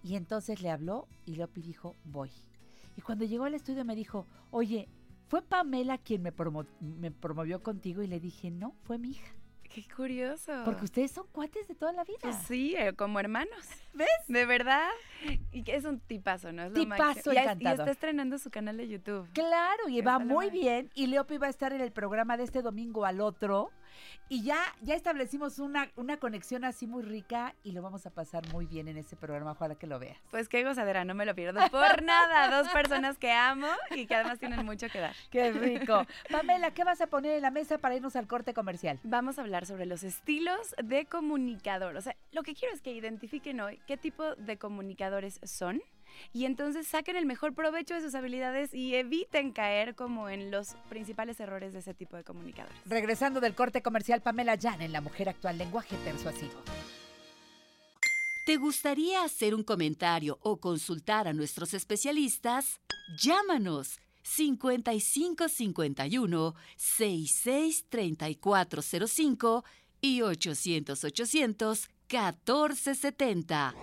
Y 0.02 0.16
entonces 0.16 0.62
le 0.62 0.70
habló 0.70 1.08
y 1.24 1.36
Leopi 1.36 1.62
dijo, 1.62 1.96
voy. 2.04 2.30
Y 2.96 3.00
cuando 3.00 3.24
llegó 3.24 3.44
al 3.44 3.54
estudio 3.54 3.84
me 3.84 3.96
dijo, 3.96 4.26
oye, 4.50 4.88
¿fue 5.28 5.42
Pamela 5.42 5.98
quien 5.98 6.22
me, 6.22 6.32
me 6.80 7.10
promovió 7.10 7.62
contigo? 7.62 8.02
Y 8.02 8.06
le 8.06 8.20
dije, 8.20 8.50
no, 8.50 8.74
fue 8.82 8.98
mi 8.98 9.10
hija. 9.10 9.32
Qué 9.74 9.84
curioso. 9.94 10.52
Porque 10.64 10.84
ustedes 10.84 11.10
son 11.12 11.26
cuates 11.32 11.66
de 11.68 11.74
toda 11.74 11.92
la 11.92 12.04
vida. 12.04 12.18
Pues 12.20 12.36
sí, 12.46 12.74
eh, 12.76 12.92
como 12.92 13.18
hermanos. 13.20 13.66
¿Ves? 13.94 14.08
De 14.28 14.44
verdad. 14.46 14.88
Y 15.50 15.62
que 15.62 15.76
es 15.76 15.84
un 15.84 16.00
tipazo, 16.00 16.52
¿no? 16.52 16.64
Es 16.64 16.72
lo 16.72 16.74
Tipazo. 16.80 17.32
Ya 17.32 17.40
es- 17.42 17.46
Y 17.46 17.50
encantador. 17.50 17.80
está 17.80 17.90
estrenando 17.90 18.38
su 18.38 18.50
canal 18.50 18.76
de 18.76 18.88
YouTube. 18.88 19.28
Claro, 19.32 19.88
y 19.88 20.00
va 20.02 20.18
lo 20.18 20.26
muy 20.26 20.50
bien. 20.50 20.90
Y 20.94 21.06
Leopi 21.06 21.38
va 21.38 21.46
a 21.46 21.50
estar 21.50 21.72
en 21.72 21.80
el 21.80 21.92
programa 21.92 22.36
de 22.36 22.44
este 22.44 22.60
domingo 22.62 23.04
al 23.04 23.20
otro. 23.20 23.70
Y 24.28 24.42
ya, 24.42 24.58
ya 24.80 24.94
establecimos 24.94 25.58
una, 25.58 25.90
una 25.96 26.16
conexión 26.16 26.64
así 26.64 26.86
muy 26.86 27.02
rica 27.02 27.54
y 27.62 27.72
lo 27.72 27.82
vamos 27.82 28.06
a 28.06 28.10
pasar 28.10 28.46
muy 28.52 28.66
bien 28.66 28.88
en 28.88 28.96
ese 28.96 29.16
programa. 29.16 29.52
Ojalá 29.52 29.74
que 29.74 29.86
lo 29.86 29.98
veas. 29.98 30.18
Pues 30.30 30.48
qué 30.48 30.64
gozadera, 30.64 31.04
no 31.04 31.14
me 31.14 31.26
lo 31.26 31.34
pierdo 31.34 31.60
por 31.70 32.02
nada. 32.02 32.62
Dos 32.62 32.72
personas 32.72 33.18
que 33.18 33.30
amo 33.30 33.68
y 33.90 34.06
que 34.06 34.14
además 34.14 34.38
tienen 34.38 34.64
mucho 34.64 34.88
que 34.88 35.00
dar. 35.00 35.14
¡Qué 35.30 35.52
rico! 35.52 36.06
Pamela, 36.30 36.72
¿qué 36.72 36.84
vas 36.84 37.00
a 37.00 37.06
poner 37.06 37.32
en 37.32 37.42
la 37.42 37.50
mesa 37.50 37.78
para 37.78 37.94
irnos 37.94 38.16
al 38.16 38.26
corte 38.26 38.54
comercial? 38.54 38.98
Vamos 39.02 39.38
a 39.38 39.42
hablar 39.42 39.66
sobre 39.66 39.86
los 39.86 40.02
estilos 40.02 40.74
de 40.82 41.04
comunicador. 41.06 41.96
O 41.96 42.00
sea, 42.00 42.16
lo 42.32 42.42
que 42.42 42.54
quiero 42.54 42.74
es 42.74 42.80
que 42.80 42.92
identifiquen 42.92 43.60
hoy 43.60 43.80
qué 43.86 43.96
tipo 43.96 44.34
de 44.36 44.56
comunicadores 44.56 45.40
son 45.42 45.82
y 46.32 46.44
entonces 46.44 46.86
saquen 46.86 47.16
el 47.16 47.26
mejor 47.26 47.54
provecho 47.54 47.94
de 47.94 48.00
sus 48.00 48.14
habilidades 48.14 48.74
y 48.74 48.94
eviten 48.94 49.52
caer 49.52 49.94
como 49.94 50.28
en 50.28 50.50
los 50.50 50.74
principales 50.88 51.40
errores 51.40 51.72
de 51.72 51.80
ese 51.80 51.94
tipo 51.94 52.16
de 52.16 52.24
comunicadores. 52.24 52.76
Regresando 52.86 53.40
del 53.40 53.54
corte 53.54 53.82
comercial, 53.82 54.22
Pamela 54.22 54.56
Jan 54.60 54.82
en 54.82 54.92
La 54.92 55.00
Mujer 55.00 55.28
Actual, 55.28 55.58
lenguaje 55.58 55.96
persuasivo. 56.04 56.62
¿Te 58.44 58.56
gustaría 58.56 59.22
hacer 59.22 59.54
un 59.54 59.62
comentario 59.62 60.40
o 60.42 60.58
consultar 60.58 61.28
a 61.28 61.32
nuestros 61.32 61.74
especialistas? 61.74 62.80
Llámanos 63.16 64.00
5551 64.24 66.56
663405 66.76 69.64
y 70.00 70.22
800 70.22 71.04
800 71.04 71.88
1470. 72.08 73.74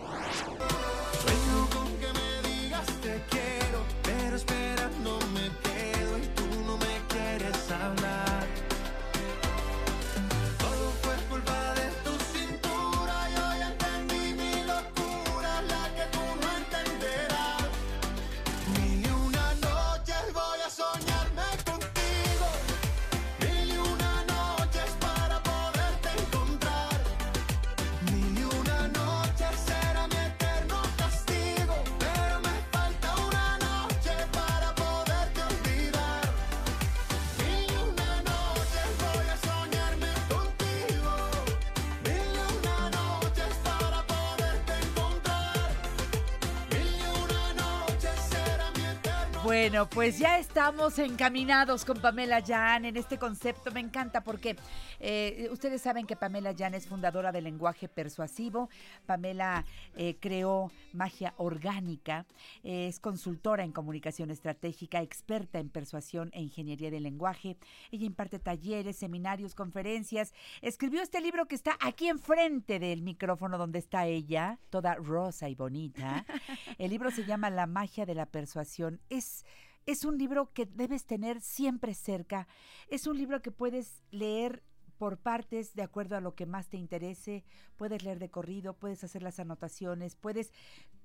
Bueno, 49.49 49.89
pues 49.89 50.19
ya 50.19 50.37
estamos 50.37 50.99
encaminados 50.99 51.83
con 51.83 51.99
Pamela 51.99 52.39
Jan 52.45 52.85
en 52.85 52.95
este 52.97 53.17
concepto. 53.17 53.71
Me 53.71 53.79
encanta 53.79 54.21
porque 54.21 54.55
eh, 54.99 55.49
ustedes 55.51 55.81
saben 55.81 56.05
que 56.05 56.15
Pamela 56.15 56.53
Jan 56.57 56.73
es 56.73 56.87
fundadora 56.87 57.31
del 57.31 57.45
lenguaje 57.45 57.87
persuasivo. 57.87 58.69
Pamela 59.05 59.65
eh, 59.95 60.17
creó 60.19 60.71
magia 60.93 61.33
orgánica, 61.37 62.25
eh, 62.63 62.87
es 62.87 62.99
consultora 62.99 63.63
en 63.63 63.71
comunicación 63.71 64.31
estratégica, 64.31 65.01
experta 65.01 65.59
en 65.59 65.69
persuasión 65.69 66.29
e 66.33 66.41
ingeniería 66.41 66.91
del 66.91 67.03
lenguaje. 67.03 67.57
Ella 67.91 68.05
imparte 68.05 68.39
talleres, 68.39 68.97
seminarios, 68.97 69.55
conferencias. 69.55 70.33
Escribió 70.61 71.01
este 71.01 71.21
libro 71.21 71.47
que 71.47 71.55
está 71.55 71.77
aquí 71.79 72.07
enfrente 72.07 72.79
del 72.79 73.01
micrófono 73.01 73.57
donde 73.57 73.79
está 73.79 74.05
ella, 74.05 74.59
toda 74.69 74.95
rosa 74.95 75.49
y 75.49 75.55
bonita. 75.55 76.25
El 76.77 76.91
libro 76.91 77.11
se 77.11 77.25
llama 77.25 77.49
La 77.49 77.67
magia 77.67 78.05
de 78.05 78.15
la 78.15 78.25
persuasión. 78.25 78.99
Es, 79.09 79.45
es 79.85 80.05
un 80.05 80.17
libro 80.17 80.51
que 80.53 80.65
debes 80.65 81.05
tener 81.05 81.41
siempre 81.41 81.93
cerca. 81.93 82.47
Es 82.87 83.07
un 83.07 83.17
libro 83.17 83.41
que 83.41 83.51
puedes 83.51 84.03
leer 84.11 84.63
por 84.99 85.17
partes 85.17 85.73
de 85.73 85.81
acuerdo 85.81 86.15
a 86.17 86.21
lo 86.21 86.35
que 86.35 86.45
más 86.45 86.67
te 86.69 86.77
interese. 86.77 87.43
Puedes 87.77 88.03
leer 88.03 88.19
de 88.19 88.29
corrido, 88.29 88.73
puedes 88.75 89.03
hacer 89.03 89.23
las 89.23 89.39
anotaciones, 89.39 90.15
puedes 90.15 90.51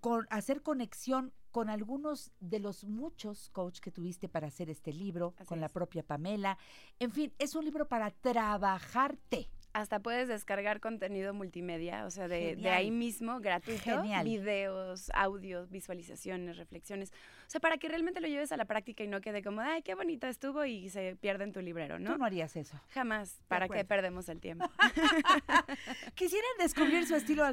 con- 0.01 0.27
hacer 0.29 0.63
conexión 0.63 1.33
con 1.53 1.71
algunos 1.71 2.33
de 2.41 2.59
los 2.59 2.85
muchos 2.85 3.49
coach 3.51 3.79
que 3.79 3.93
tuviste 3.93 4.29
para 4.29 4.49
hacer 4.49 4.69
este 4.69 4.93
libro, 4.93 5.35
Así 5.39 5.47
con 5.47 5.61
la 5.61 5.69
propia 5.69 6.03
Pamela. 6.03 6.59
En 6.99 7.13
fin, 7.13 7.33
es 7.39 7.55
un 7.55 7.65
libro 7.65 7.89
para 7.89 8.11
trabajarte. 8.11 9.49
Hasta 9.75 9.99
puedes 9.99 10.29
descargar 10.29 10.79
contenido 10.79 11.35
multimedia, 11.35 12.07
o 12.07 12.11
sea, 12.11 12.29
de, 12.29 12.55
de 12.55 12.71
ahí 12.71 12.93
mismo, 12.93 13.41
gratuito. 13.41 13.83
Genial. 13.83 14.25
Videos, 14.25 15.11
audios, 15.13 15.69
visualizaciones, 15.69 16.57
reflexiones. 16.57 17.11
O 17.47 17.51
sea, 17.51 17.61
para 17.61 17.77
que 17.77 17.89
realmente 17.89 18.21
lo 18.21 18.29
lleves 18.29 18.53
a 18.53 18.57
la 18.57 18.67
práctica 18.67 19.03
y 19.03 19.09
no 19.09 19.21
quede 19.21 19.43
como, 19.43 19.63
ay, 19.63 19.83
qué 19.83 19.97
bonito 19.97 20.29
estuvo 20.29 20.65
y 20.65 20.91
se 20.91 21.17
pierde 21.17 21.43
en 21.43 21.53
tu 21.53 21.61
librero, 21.61 21.99
¿no? 21.99 22.13
Tú 22.13 22.19
no 22.19 22.25
harías 22.25 22.55
eso. 22.55 22.81
Jamás. 22.91 23.41
¿Para 23.49 23.69
qué 23.69 23.85
perdemos 23.85 24.29
el 24.29 24.41
tiempo? 24.41 24.65
Quisieran 26.15 26.53
descubrir 26.61 27.05
su 27.07 27.17
estilo, 27.17 27.45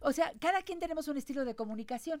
o 0.00 0.12
sea, 0.12 0.32
cada 0.40 0.62
quien 0.62 0.80
tenemos 0.80 1.06
un 1.06 1.18
estilo 1.18 1.44
de 1.44 1.54
comunicación. 1.54 2.20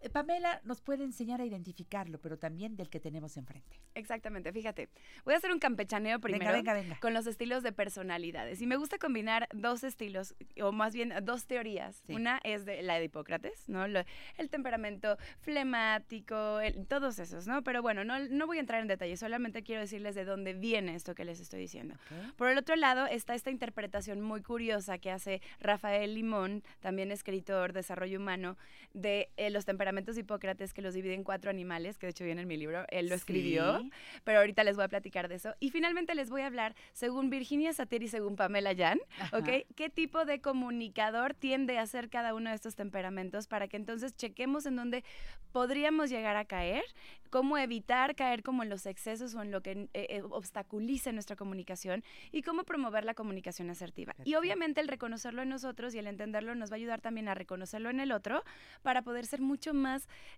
Eh, 0.00 0.10
Pamela 0.10 0.60
nos 0.64 0.80
puede 0.80 1.04
enseñar 1.04 1.40
a 1.40 1.44
identificarlo, 1.44 2.18
pero 2.20 2.38
también 2.38 2.76
del 2.76 2.88
que 2.88 3.00
tenemos 3.00 3.36
enfrente. 3.36 3.80
Exactamente, 3.94 4.52
fíjate. 4.52 4.88
Voy 5.24 5.34
a 5.34 5.38
hacer 5.38 5.50
un 5.50 5.58
campechaneo 5.58 6.20
primero 6.20 6.52
venga, 6.52 6.72
venga. 6.74 6.98
con 7.00 7.14
los 7.14 7.26
estilos 7.26 7.62
de 7.62 7.72
personalidades. 7.72 8.60
Y 8.62 8.66
me 8.66 8.76
gusta 8.76 8.98
combinar 8.98 9.48
dos 9.52 9.82
estilos, 9.82 10.34
o 10.62 10.70
más 10.72 10.94
bien 10.94 11.12
dos 11.22 11.46
teorías. 11.46 12.02
Sí. 12.06 12.14
Una 12.14 12.40
es 12.44 12.64
de 12.64 12.82
la 12.82 12.98
de 12.98 13.06
Hipócrates, 13.06 13.68
¿no? 13.68 13.88
Lo- 13.88 14.04
el 14.36 14.50
temperamento 14.50 15.16
flemático, 15.40 16.60
el- 16.60 16.86
todos 16.86 17.18
esos, 17.18 17.46
¿no? 17.46 17.62
Pero 17.62 17.82
bueno, 17.82 18.04
no, 18.04 18.18
no 18.20 18.46
voy 18.46 18.58
a 18.58 18.60
entrar 18.60 18.80
en 18.80 18.88
detalle, 18.88 19.16
solamente 19.16 19.62
quiero 19.62 19.80
decirles 19.80 20.14
de 20.14 20.24
dónde 20.24 20.52
viene 20.54 20.94
esto 20.94 21.14
que 21.14 21.24
les 21.24 21.40
estoy 21.40 21.60
diciendo. 21.60 21.96
Por 22.36 22.48
el 22.48 22.58
otro 22.58 22.76
lado 22.76 23.06
está 23.06 23.34
esta 23.34 23.50
interpretación 23.50 24.20
muy 24.20 24.42
curiosa 24.42 24.98
que 24.98 25.10
hace 25.10 25.42
Rafael 25.60 26.14
Limón, 26.14 26.62
también 26.80 27.10
escritor, 27.10 27.72
desarrollo 27.72 28.18
humano, 28.18 28.56
de 28.94 29.30
eh, 29.36 29.50
los 29.50 29.64
temperamentos 29.64 29.87
de 29.92 30.20
Hipócrates 30.20 30.72
que 30.74 30.82
los 30.82 30.94
divide 30.94 31.14
en 31.14 31.24
cuatro 31.24 31.50
animales, 31.50 31.98
que 31.98 32.06
de 32.06 32.10
hecho 32.10 32.24
viene 32.24 32.42
en 32.42 32.48
mi 32.48 32.56
libro, 32.56 32.84
él 32.90 33.08
lo 33.08 33.14
escribió, 33.14 33.80
Sí. 33.80 33.90
pero 34.24 34.38
ahorita 34.40 34.64
les 34.64 34.76
voy 34.76 34.84
a 34.84 34.88
platicar 34.88 35.28
de 35.28 35.36
eso. 35.36 35.54
Y 35.60 35.70
finalmente 35.70 36.14
les 36.14 36.30
voy 36.30 36.42
a 36.42 36.46
hablar, 36.46 36.74
según 36.92 37.30
Virginia 37.30 37.72
Satir 37.72 38.02
y 38.02 38.08
según 38.08 38.36
Pamela 38.36 38.72
Yan, 38.72 38.98
¿ok? 39.32 39.48
¿Qué 39.74 39.90
tipo 39.90 40.24
de 40.24 40.40
comunicador 40.40 41.34
tiende 41.34 41.78
a 41.78 41.86
ser 41.86 42.08
cada 42.10 42.34
uno 42.34 42.50
de 42.50 42.56
estos 42.56 42.74
temperamentos 42.74 43.46
para 43.46 43.68
que 43.68 43.76
entonces 43.76 44.14
chequemos 44.16 44.66
en 44.66 44.76
dónde 44.76 45.04
podríamos 45.52 46.10
llegar 46.10 46.36
a 46.36 46.44
caer, 46.44 46.84
cómo 47.30 47.58
evitar 47.58 48.14
caer 48.14 48.42
como 48.42 48.62
en 48.62 48.68
los 48.68 48.86
excesos 48.86 49.34
o 49.34 49.42
en 49.42 49.50
lo 49.50 49.62
que 49.62 49.72
eh, 49.72 49.88
eh, 49.94 50.22
obstaculice 50.30 51.12
nuestra 51.12 51.36
comunicación 51.36 52.04
y 52.32 52.42
cómo 52.42 52.64
promover 52.64 53.04
la 53.04 53.14
comunicación 53.14 53.70
asertiva. 53.70 54.12
Y 54.12 54.16
Perfecto. 54.16 54.38
obviamente 54.40 54.80
el 54.80 54.88
reconocerlo 54.88 55.42
en 55.42 55.48
nosotros 55.48 55.94
y 55.94 55.98
el 55.98 56.06
entenderlo 56.06 56.54
nos 56.54 56.70
va 56.70 56.74
a 56.74 56.76
ayudar 56.78 57.00
también 57.00 57.28
a 57.28 57.34
reconocerlo 57.34 57.90
en 57.90 58.00
el 58.00 58.12
otro 58.12 58.44
para 58.82 59.02
poder 59.02 59.26
ser 59.26 59.40
mucho 59.40 59.72
más 59.74 59.77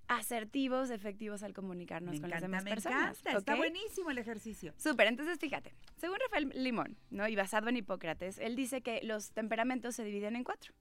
asertivos, 0.08 0.90
efectivos 0.90 1.42
al 1.42 1.52
comunicarnos 1.52 2.14
Me 2.14 2.20
con 2.20 2.30
encanta, 2.30 2.34
las 2.34 2.42
demás 2.42 2.64
me 2.64 2.70
personas. 2.70 3.20
encanta. 3.20 3.38
Está 3.38 3.54
buenísimo 3.56 4.10
el 4.10 4.18
ejercicio. 4.18 4.74
Súper, 4.76 5.06
entonces 5.06 5.38
fíjate, 5.38 5.74
según 5.96 6.18
Rafael 6.20 6.50
Limón, 6.54 6.96
¿no? 7.10 7.28
Y 7.28 7.36
basado 7.36 7.68
en 7.68 7.76
Hipócrates, 7.76 8.38
él 8.38 8.56
dice 8.56 8.82
que 8.82 9.00
los 9.02 9.32
temperamentos 9.32 9.94
se 9.94 10.04
dividen 10.04 10.36
en 10.36 10.44
cuatro. 10.44 10.74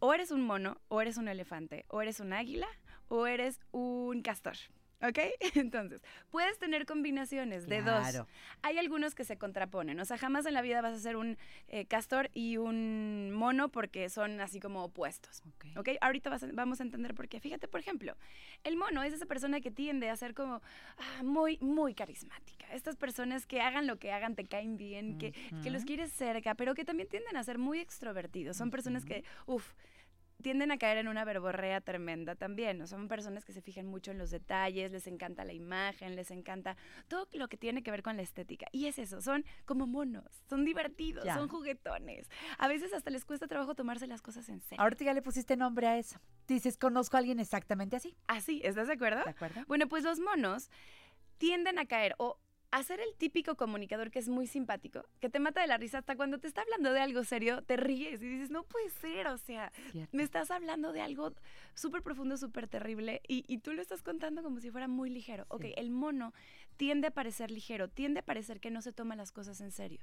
O 0.00 0.12
eres 0.12 0.32
un 0.32 0.42
mono, 0.42 0.80
o 0.88 1.00
eres 1.00 1.16
un 1.16 1.28
elefante, 1.28 1.84
o 1.88 2.02
eres 2.02 2.18
un 2.18 2.32
águila, 2.32 2.66
o 3.08 3.26
eres 3.26 3.60
un 3.70 4.20
castor. 4.22 4.56
¿Ok? 5.02 5.18
Entonces, 5.56 6.02
puedes 6.30 6.58
tener 6.58 6.86
combinaciones 6.86 7.66
de 7.66 7.82
dos. 7.82 8.00
Claro. 8.08 8.28
Hay 8.62 8.78
algunos 8.78 9.14
que 9.14 9.24
se 9.24 9.36
contraponen. 9.36 9.98
O 10.00 10.04
sea, 10.04 10.16
jamás 10.18 10.46
en 10.46 10.54
la 10.54 10.62
vida 10.62 10.80
vas 10.80 10.96
a 10.96 11.00
ser 11.00 11.16
un 11.16 11.36
eh, 11.68 11.86
castor 11.86 12.30
y 12.34 12.56
un 12.56 13.32
mono 13.32 13.68
porque 13.70 14.08
son 14.08 14.40
así 14.40 14.60
como 14.60 14.84
opuestos. 14.84 15.42
Ok. 15.54 15.66
¿Ok? 15.76 15.88
Ahorita 16.00 16.30
vas 16.30 16.42
a- 16.44 16.48
vamos 16.52 16.80
a 16.80 16.84
entender 16.84 17.14
por 17.14 17.28
qué. 17.28 17.40
Fíjate, 17.40 17.68
por 17.68 17.80
ejemplo, 17.80 18.16
el 18.64 18.76
mono 18.76 19.02
es 19.02 19.12
esa 19.12 19.26
persona 19.26 19.60
que 19.60 19.70
tiende 19.70 20.08
a 20.08 20.16
ser 20.16 20.34
como 20.34 20.62
ah, 20.98 21.22
muy, 21.22 21.58
muy 21.60 21.94
carismática. 21.94 22.66
Estas 22.72 22.96
personas 22.96 23.46
que 23.46 23.60
hagan 23.60 23.86
lo 23.86 23.98
que 23.98 24.12
hagan 24.12 24.34
te 24.36 24.44
caen 24.44 24.76
bien, 24.76 25.18
que, 25.18 25.32
que 25.62 25.70
los 25.70 25.84
quieres 25.84 26.12
cerca, 26.12 26.54
pero 26.54 26.74
que 26.74 26.84
también 26.84 27.08
tienden 27.08 27.36
a 27.36 27.42
ser 27.42 27.58
muy 27.58 27.80
extrovertidos. 27.80 28.56
Son 28.56 28.70
personas 28.70 29.04
que, 29.04 29.24
uff, 29.46 29.72
tienden 30.42 30.70
a 30.72 30.76
caer 30.78 30.98
en 30.98 31.08
una 31.08 31.24
verborrea 31.24 31.80
tremenda 31.80 32.34
también. 32.34 32.78
¿no? 32.78 32.86
Son 32.86 33.08
personas 33.08 33.44
que 33.44 33.52
se 33.52 33.62
fijan 33.62 33.86
mucho 33.86 34.10
en 34.10 34.18
los 34.18 34.30
detalles, 34.30 34.92
les 34.92 35.06
encanta 35.06 35.44
la 35.44 35.52
imagen, 35.52 36.16
les 36.16 36.30
encanta 36.30 36.76
todo 37.08 37.26
lo 37.32 37.48
que 37.48 37.56
tiene 37.56 37.82
que 37.82 37.90
ver 37.90 38.02
con 38.02 38.16
la 38.16 38.22
estética. 38.22 38.66
Y 38.72 38.86
es 38.86 38.98
eso, 38.98 39.20
son 39.22 39.44
como 39.64 39.86
monos, 39.86 40.44
son 40.50 40.64
divertidos, 40.64 41.24
Ya. 41.24 41.34
son 41.36 41.48
juguetones. 41.48 42.28
A 42.58 42.68
veces 42.68 42.92
hasta 42.92 43.10
les 43.10 43.24
cuesta 43.24 43.46
trabajo 43.46 43.74
tomarse 43.74 44.06
las 44.06 44.20
cosas 44.20 44.48
en 44.48 44.60
serio. 44.60 44.82
Ahorita 44.82 45.04
ya 45.04 45.14
le 45.14 45.22
pusiste 45.22 45.56
nombre 45.56 45.86
a 45.86 45.96
eso. 45.98 46.18
Dices, 46.48 46.76
conozco 46.76 47.16
a 47.16 47.20
alguien 47.20 47.40
exactamente 47.40 47.96
así. 47.96 48.16
Así, 48.26 48.60
¿estás 48.64 48.88
de 48.88 48.94
acuerdo? 48.94 49.22
¿De 49.24 49.30
acuerdo? 49.30 49.60
Bueno, 49.68 49.88
pues 49.88 50.02
los 50.04 50.18
monos 50.20 50.68
tienden 51.38 51.78
a 51.78 51.86
caer 51.86 52.14
o 52.18 52.38
a 52.72 52.82
ser 52.82 53.00
el 53.00 53.14
típico 53.16 53.54
comunicador 53.54 54.10
que 54.10 54.18
es 54.18 54.28
muy 54.28 54.46
simpático, 54.46 55.04
que 55.20 55.28
te 55.28 55.38
mata 55.38 55.60
de 55.60 55.66
la 55.66 55.76
risa 55.76 55.98
hasta 55.98 56.16
cuando 56.16 56.38
te 56.38 56.48
está 56.48 56.62
hablando 56.62 56.92
de 56.92 57.00
algo 57.00 57.22
serio, 57.22 57.62
te 57.62 57.76
ríes 57.76 58.22
y 58.22 58.28
dices, 58.28 58.50
no 58.50 58.64
puede 58.64 58.88
ser, 58.88 59.26
o 59.28 59.36
sea, 59.36 59.70
Cierto. 59.92 60.16
me 60.16 60.22
estás 60.22 60.50
hablando 60.50 60.92
de 60.92 61.02
algo 61.02 61.34
súper 61.74 62.02
profundo, 62.02 62.36
súper 62.38 62.68
terrible 62.68 63.20
y, 63.28 63.44
y 63.46 63.58
tú 63.58 63.74
lo 63.74 63.82
estás 63.82 64.02
contando 64.02 64.42
como 64.42 64.58
si 64.58 64.70
fuera 64.70 64.88
muy 64.88 65.10
ligero. 65.10 65.44
Ok, 65.48 65.66
el 65.76 65.90
mono 65.90 66.32
tiende 66.76 67.08
a 67.08 67.10
parecer 67.10 67.50
ligero, 67.50 67.88
tiende 67.88 68.20
a 68.20 68.24
parecer 68.24 68.60
que 68.60 68.70
no 68.70 68.82
se 68.82 68.92
toma 68.92 69.16
las 69.16 69.32
cosas 69.32 69.60
en 69.60 69.70
serio. 69.70 70.00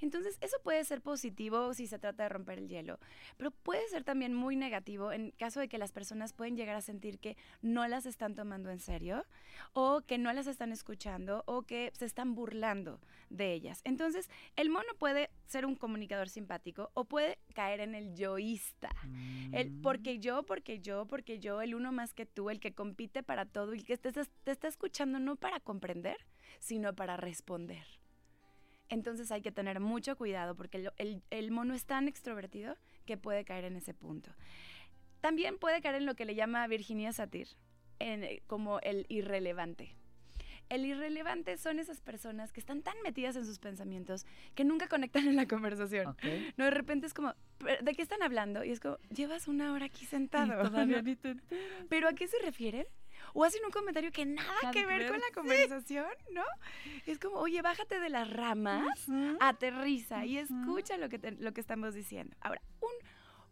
Entonces, 0.00 0.38
eso 0.40 0.56
puede 0.62 0.84
ser 0.84 1.00
positivo 1.00 1.74
si 1.74 1.86
se 1.86 1.98
trata 1.98 2.24
de 2.24 2.28
romper 2.28 2.58
el 2.58 2.68
hielo, 2.68 2.98
pero 3.36 3.50
puede 3.50 3.86
ser 3.88 4.04
también 4.04 4.34
muy 4.34 4.56
negativo 4.56 5.12
en 5.12 5.30
caso 5.32 5.60
de 5.60 5.68
que 5.68 5.78
las 5.78 5.92
personas 5.92 6.32
pueden 6.32 6.56
llegar 6.56 6.76
a 6.76 6.80
sentir 6.80 7.18
que 7.18 7.36
no 7.60 7.86
las 7.88 8.06
están 8.06 8.34
tomando 8.34 8.70
en 8.70 8.78
serio 8.78 9.24
o 9.72 10.02
que 10.02 10.18
no 10.18 10.32
las 10.32 10.46
están 10.46 10.72
escuchando 10.72 11.42
o 11.46 11.62
que 11.62 11.92
se 11.94 12.04
están 12.04 12.34
burlando 12.34 13.00
de 13.30 13.52
ellas. 13.52 13.80
Entonces, 13.84 14.30
el 14.56 14.70
mono 14.70 14.94
puede 14.98 15.30
ser 15.46 15.66
un 15.66 15.74
comunicador 15.74 16.28
simpático 16.28 16.90
o 16.94 17.04
puede 17.04 17.38
caer 17.54 17.80
en 17.80 17.94
el 17.94 18.14
yoísta. 18.14 18.90
El 19.52 19.72
Mm. 19.72 19.82
porque 19.82 20.18
yo, 20.18 20.42
porque 20.42 20.80
yo, 20.80 21.06
porque 21.06 21.38
yo, 21.38 21.60
el 21.60 21.74
uno 21.74 21.92
más 21.92 22.14
que 22.14 22.26
tú, 22.26 22.50
el 22.50 22.60
que 22.60 22.72
compite 22.72 23.22
para 23.22 23.46
todo 23.46 23.74
y 23.74 23.82
que 23.82 23.96
te, 23.96 24.12
está 24.46 24.68
escuchando 24.68 25.18
no 25.18 25.36
para 25.36 25.60
comprender, 25.60 26.21
sino 26.62 26.94
para 26.94 27.16
responder. 27.16 27.84
Entonces 28.88 29.32
hay 29.32 29.42
que 29.42 29.50
tener 29.50 29.80
mucho 29.80 30.16
cuidado 30.16 30.54
porque 30.54 30.76
el, 30.78 30.92
el- 30.96 31.22
el 31.30 31.50
mono 31.50 31.74
es 31.74 31.84
tan 31.86 32.06
extrovertido 32.08 32.76
que 33.04 33.16
puede 33.16 33.44
caer 33.44 33.64
en 33.64 33.74
ese 33.76 33.94
punto. 33.94 34.30
También 35.20 35.58
puede 35.58 35.80
caer 35.80 35.96
en 35.96 36.06
lo 36.06 36.14
que 36.14 36.24
le 36.24 36.34
llama 36.36 36.66
Virginia 36.68 37.12
Satir, 37.12 37.48
en, 37.98 38.22
eh, 38.22 38.42
como 38.46 38.78
el 38.80 39.06
irrelevante. 39.08 39.96
El 40.68 40.86
irrelevante 40.86 41.58
son 41.58 41.78
esas 41.80 42.00
personas 42.00 42.52
que 42.52 42.60
están 42.60 42.82
tan 42.82 42.94
metidas 43.02 43.34
en 43.36 43.44
sus 43.44 43.58
pensamientos 43.58 44.24
que 44.54 44.64
nunca 44.64 44.86
conectan 44.88 45.26
en 45.26 45.36
la 45.36 45.46
conversación. 45.46 46.16
No, 46.56 46.64
de 46.64 46.70
repente 46.70 47.06
es 47.06 47.12
como, 47.14 47.34
"¿Pero 47.58 47.82
¿de 47.82 47.94
qué 47.94 48.02
están 48.02 48.22
hablando? 48.22 48.62
Y 48.64 48.70
es 48.70 48.80
como, 48.80 48.98
llevas 49.10 49.48
una 49.48 49.72
hora 49.72 49.86
aquí 49.86 50.06
sentado. 50.06 50.46
¿no? 50.70 50.70
ni 51.04 51.16
te 51.16 51.30
enteras. 51.30 51.86
¿Pero 51.88 52.08
a 52.08 52.12
qué 52.14 52.26
se 52.28 52.38
refieren? 52.38 52.86
O 53.34 53.44
hacen 53.44 53.64
un 53.64 53.70
comentario 53.70 54.10
que 54.12 54.24
nada, 54.26 54.52
Nada 54.62 54.72
que 54.72 54.84
ver 54.86 55.00
ver, 55.00 55.08
con 55.10 55.20
la 55.20 55.26
sí. 55.26 55.32
conversación, 55.32 56.06
¿no? 56.32 56.44
Es 57.06 57.18
como, 57.18 57.36
oye, 57.36 57.62
bájate 57.62 57.98
de 58.00 58.08
las 58.10 58.30
ramas, 58.30 58.86
aterriza 59.40 60.24
y 60.24 60.38
escucha 60.38 60.96
lo 60.98 61.08
que, 61.08 61.18
te- 61.18 61.32
lo 61.32 61.52
que 61.52 61.60
estamos 61.60 61.94
diciendo. 61.94 62.36
Ahora, 62.40 62.60
un, 62.80 62.90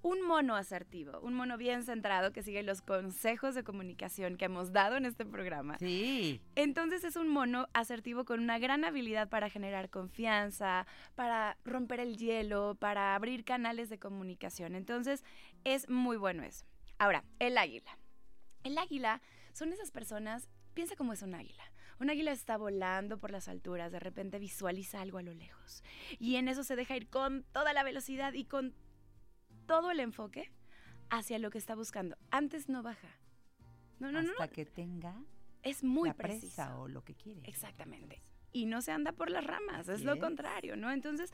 un 0.03 0.23
mono 0.27 0.57
asertivo, 0.57 1.19
un 1.21 1.35
mono 1.35 1.57
bien 1.57 1.83
centrado 1.85 2.33
que 2.33 2.43
sigue 2.43 2.63
los 2.63 2.81
consejos 2.83 3.55
de 3.55 3.65
comunicación 3.65 4.37
que 4.37 4.47
hemos 4.47 4.73
dado 4.73 4.97
en 4.97 5.05
este 5.05 5.27
programa. 5.27 5.79
Sí. 5.79 6.41
Entonces 6.55 7.05
es 7.05 7.17
un 7.17 7.29
mono 7.29 7.69
asertivo 7.75 8.25
con 8.25 8.41
una 8.41 8.59
gran 8.59 8.85
habilidad 8.85 9.29
para 9.29 9.51
generar 9.51 9.91
confianza, 9.91 10.87
para 11.15 11.57
romper 11.65 12.01
el 12.01 12.17
hielo, 12.17 12.77
para 12.79 13.15
abrir 13.15 13.45
canales 13.45 13.91
de 13.91 13.99
comunicación. 13.99 14.75
Entonces 14.75 15.23
es 15.65 15.89
muy 15.91 16.17
bueno 16.17 16.43
eso. 16.45 16.65
Ahora, 16.99 17.25
el 17.39 17.57
águila. 17.59 17.97
El 18.63 18.77
águila 18.79 19.21
son 19.53 19.73
esas 19.73 19.91
personas, 19.91 20.49
piensa 20.75 20.97
cómo 20.97 21.13
es 21.13 21.23
un 21.23 21.35
águila. 21.35 21.65
Un 21.99 22.09
águila 22.11 22.33
está 22.33 22.57
volando 22.57 23.19
por 23.19 23.31
las 23.31 23.49
alturas, 23.49 23.93
de 23.93 24.01
repente 24.01 24.39
visualiza 24.39 25.01
algo 25.01 25.19
a 25.19 25.23
lo 25.23 25.35
lejos. 25.35 25.83
Y 26.19 26.37
en 26.37 26.49
eso 26.49 26.65
se 26.65 26.77
deja 26.77 26.97
ir 26.97 27.09
con 27.09 27.45
toda 27.53 27.73
la 27.73 27.83
velocidad 27.83 28.33
y 28.33 28.45
con 28.45 28.75
todo 29.67 29.91
el 29.91 30.01
enfoque 30.01 30.51
hacia 31.11 31.39
lo 31.39 31.51
que 31.51 31.59
está 31.59 31.75
buscando. 31.75 32.17
Antes 32.31 32.69
no 32.69 32.83
baja. 32.83 33.09
No, 33.99 34.11
no, 34.11 34.23
no, 34.23 34.31
Hasta 34.31 34.47
no. 34.47 34.53
que 34.53 34.65
tenga 34.65 35.15
Es 35.63 35.85
muy 35.85 36.09
la 36.09 36.15
preciso. 36.15 36.47
presa 36.57 36.79
o 36.79 36.89
lo 36.89 37.05
que 37.05 37.15
quiere. 37.15 37.43
Exactamente. 37.45 38.23
Y 38.53 38.65
no 38.67 38.81
se 38.81 38.93
anda 38.93 39.13
por 39.13 39.31
las 39.31 39.45
ramas, 39.45 39.89
es 39.89 40.03
lo 40.03 40.19
contrario, 40.19 40.77
¿no? 40.77 40.91
Entonces, 40.91 41.31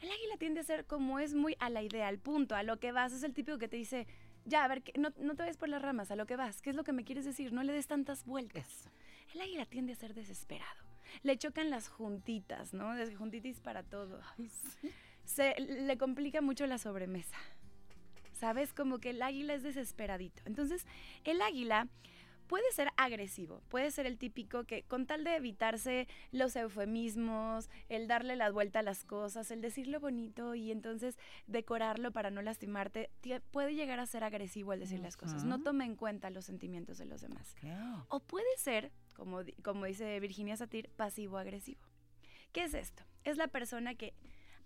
el 0.00 0.10
águila 0.10 0.36
tiende 0.38 0.60
a 0.60 0.64
ser 0.64 0.86
como 0.86 1.18
es 1.18 1.32
muy 1.34 1.56
a 1.58 1.70
la 1.70 1.82
idea, 1.82 2.06
al 2.08 2.18
punto, 2.18 2.54
a 2.54 2.62
lo 2.62 2.78
que 2.78 2.92
vas. 2.92 3.12
Es 3.12 3.22
el 3.22 3.32
típico 3.32 3.56
que 3.58 3.66
te 3.68 3.76
dice, 3.78 4.06
ya, 4.44 4.64
a 4.64 4.68
ver, 4.68 4.82
que- 4.82 4.98
no, 4.98 5.10
no 5.18 5.34
te 5.34 5.42
vayas 5.42 5.56
por 5.56 5.68
las 5.68 5.82
ramas, 5.82 6.10
a 6.10 6.16
lo 6.16 6.26
que 6.26 6.36
vas. 6.36 6.62
¿Qué 6.62 6.70
es 6.70 6.76
lo 6.76 6.84
que 6.84 6.92
me 6.92 7.04
quieres 7.04 7.24
decir? 7.24 7.52
No 7.52 7.62
le 7.62 7.72
des 7.72 7.86
tantas 7.86 8.24
vueltas. 8.24 8.66
Eso. 8.66 8.90
El 9.34 9.40
águila 9.42 9.66
tiende 9.66 9.92
a 9.92 9.96
ser 9.96 10.14
desesperado. 10.14 10.82
Le 11.22 11.36
chocan 11.36 11.70
las 11.70 11.88
juntitas, 11.88 12.72
¿no? 12.74 12.94
Desde 12.94 13.14
juntitis 13.14 13.60
para 13.60 13.82
todo. 13.82 14.20
Se 15.24 15.54
le 15.60 15.96
complica 15.98 16.40
mucho 16.40 16.66
la 16.66 16.78
sobremesa. 16.78 17.36
¿Sabes? 18.34 18.72
Como 18.72 18.98
que 18.98 19.10
el 19.10 19.22
águila 19.22 19.54
es 19.54 19.62
desesperadito. 19.62 20.42
Entonces, 20.46 20.84
el 21.24 21.40
águila 21.40 21.86
puede 22.52 22.70
ser 22.72 22.90
agresivo, 22.98 23.62
puede 23.70 23.90
ser 23.90 24.04
el 24.04 24.18
típico 24.18 24.64
que 24.64 24.82
con 24.82 25.06
tal 25.06 25.24
de 25.24 25.36
evitarse 25.36 26.06
los 26.32 26.54
eufemismos, 26.54 27.70
el 27.88 28.06
darle 28.06 28.36
la 28.36 28.50
vuelta 28.50 28.80
a 28.80 28.82
las 28.82 29.04
cosas, 29.04 29.50
el 29.50 29.62
decirlo 29.62 30.00
bonito 30.00 30.54
y 30.54 30.70
entonces 30.70 31.16
decorarlo 31.46 32.12
para 32.12 32.30
no 32.30 32.42
lastimarte, 32.42 33.08
puede 33.52 33.74
llegar 33.74 34.00
a 34.00 34.04
ser 34.04 34.22
agresivo 34.22 34.72
al 34.72 34.80
decir 34.80 35.00
las 35.00 35.16
cosas. 35.16 35.44
No 35.44 35.62
toma 35.62 35.86
en 35.86 35.96
cuenta 35.96 36.28
los 36.28 36.44
sentimientos 36.44 36.98
de 36.98 37.06
los 37.06 37.22
demás. 37.22 37.54
Ok. 37.56 38.04
O 38.08 38.20
puede 38.20 38.54
ser, 38.58 38.92
como, 39.16 39.40
como 39.62 39.86
dice 39.86 40.20
Virginia 40.20 40.54
Satir, 40.54 40.90
pasivo-agresivo. 40.90 41.80
¿Qué 42.52 42.64
es 42.64 42.74
esto? 42.74 43.02
Es 43.24 43.38
la 43.38 43.48
persona 43.48 43.94
que 43.94 44.12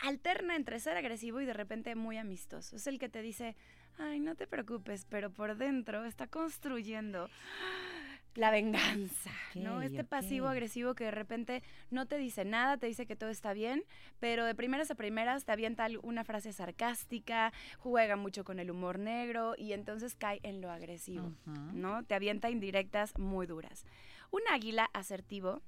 alterna 0.01 0.57
entre 0.57 0.81
ser 0.81 0.97
agresivo 0.97 1.41
y 1.41 1.47
de 1.47 1.53
repente 1.53 1.95
muy 1.95 2.19
amistoso. 2.19 2.75
Es 2.75 2.89
el 2.89 2.99
que 2.99 3.09
te 3.09 3.23
dice, 3.23 3.55
ay, 3.99 4.21
no 4.21 4.35
te 4.35 4.47
preocupes, 4.47 5.07
pero 5.09 5.31
por 5.31 5.57
dentro 5.57 6.05
está 6.05 6.27
construyendo 6.27 7.29
la 8.35 8.51
venganza, 8.51 9.31
¿no? 9.55 9.81
Este 9.81 10.05
pasivo 10.05 10.49
agresivo 10.49 10.95
que 10.95 11.05
de 11.05 11.11
repente 11.11 11.63
no 11.91 12.07
te 12.07 12.19
dice 12.19 12.45
nada, 12.45 12.77
te 12.77 12.87
dice 12.87 13.07
que 13.07 13.17
todo 13.17 13.31
está 13.31 13.53
bien, 13.55 13.83
pero 14.21 14.45
de 14.45 14.55
primeras 14.55 14.91
a 14.91 14.95
primeras 14.95 15.45
te 15.45 15.53
avienta 15.53 15.87
una 16.03 16.25
frase 16.25 16.53
sarcástica, 16.53 17.53
juega 17.79 18.17
mucho 18.17 18.45
con 18.45 18.59
el 18.59 18.71
humor 18.71 18.99
negro 18.99 19.55
y 19.57 19.73
entonces 19.73 20.15
cae 20.15 20.41
en 20.43 20.61
lo 20.61 20.71
agresivo. 20.71 21.33
¿no? 21.73 22.05
Te 22.05 22.15
avienta 22.15 22.51
indirectas 22.51 23.19
muy 23.19 23.47
duras. 23.47 23.85
Un 24.31 24.43
águila 24.51 24.91
asertivo 24.93 25.63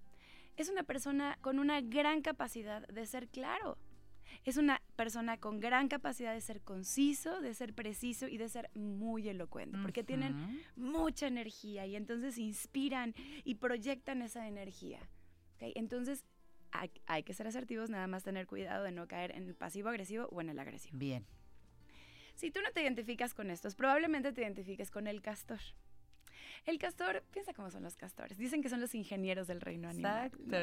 es 0.57 0.69
una 0.69 0.83
persona 0.83 1.39
con 1.41 1.59
una 1.59 1.81
gran 1.81 2.21
capacidad 2.21 2.87
de 2.89 3.07
ser 3.07 3.29
claro. 3.29 3.79
Es 4.45 4.57
una 4.57 4.83
persona 4.97 5.39
con 5.39 5.61
gran 5.61 5.89
capacidad 5.89 6.33
de 6.33 6.41
ser 6.41 6.61
conciso, 6.61 7.41
de 7.41 7.55
ser 7.55 7.75
preciso 7.75 8.29
y 8.29 8.39
de 8.39 8.49
ser 8.49 8.71
muy 8.75 9.29
elocuente, 9.29 9.79
porque 9.83 10.05
tienen 10.05 10.63
mucha 10.77 11.27
energía 11.27 11.87
y 11.87 11.97
entonces 11.97 12.39
inspiran 12.39 13.15
y 13.45 13.57
proyectan 13.57 14.23
esa 14.23 14.47
energía. 14.49 15.01
¿ok? 15.57 15.73
Entonces 15.75 16.25
hay, 16.71 16.91
hay 17.07 17.23
que 17.23 17.35
ser 17.35 17.47
asertivos, 17.47 17.91
nada 17.91 18.07
más 18.07 18.25
tener 18.25 18.47
cuidado 18.47 18.85
de 18.85 18.93
no 18.93 19.07
caer 19.09 19.35
en 19.37 19.45
el 19.49 19.55
pasivo 19.55 19.89
agresivo 19.89 20.27
o 20.31 20.41
en 20.41 20.51
el 20.51 20.59
agresivo. 20.59 20.99
Bien. 20.99 21.25
Si 22.35 22.51
tú 22.51 22.61
no 22.63 22.71
te 22.71 22.83
identificas 22.83 23.35
con 23.35 23.51
estos, 23.51 23.75
probablemente 23.75 24.33
te 24.33 24.43
identifiques 24.43 24.91
con 24.91 25.09
el 25.09 25.21
castor. 25.23 25.59
El 26.67 26.79
castor, 26.79 27.25
piensa 27.33 27.53
cómo 27.53 27.71
son 27.71 27.83
los 27.83 27.97
castores. 27.97 28.39
Dicen 28.39 28.63
que 28.63 28.69
son 28.69 28.81
los 28.81 28.95
ingenieros 28.95 29.47
del 29.47 29.61
reino 29.61 29.89
animal. 29.89 30.31
¿no? 30.39 30.57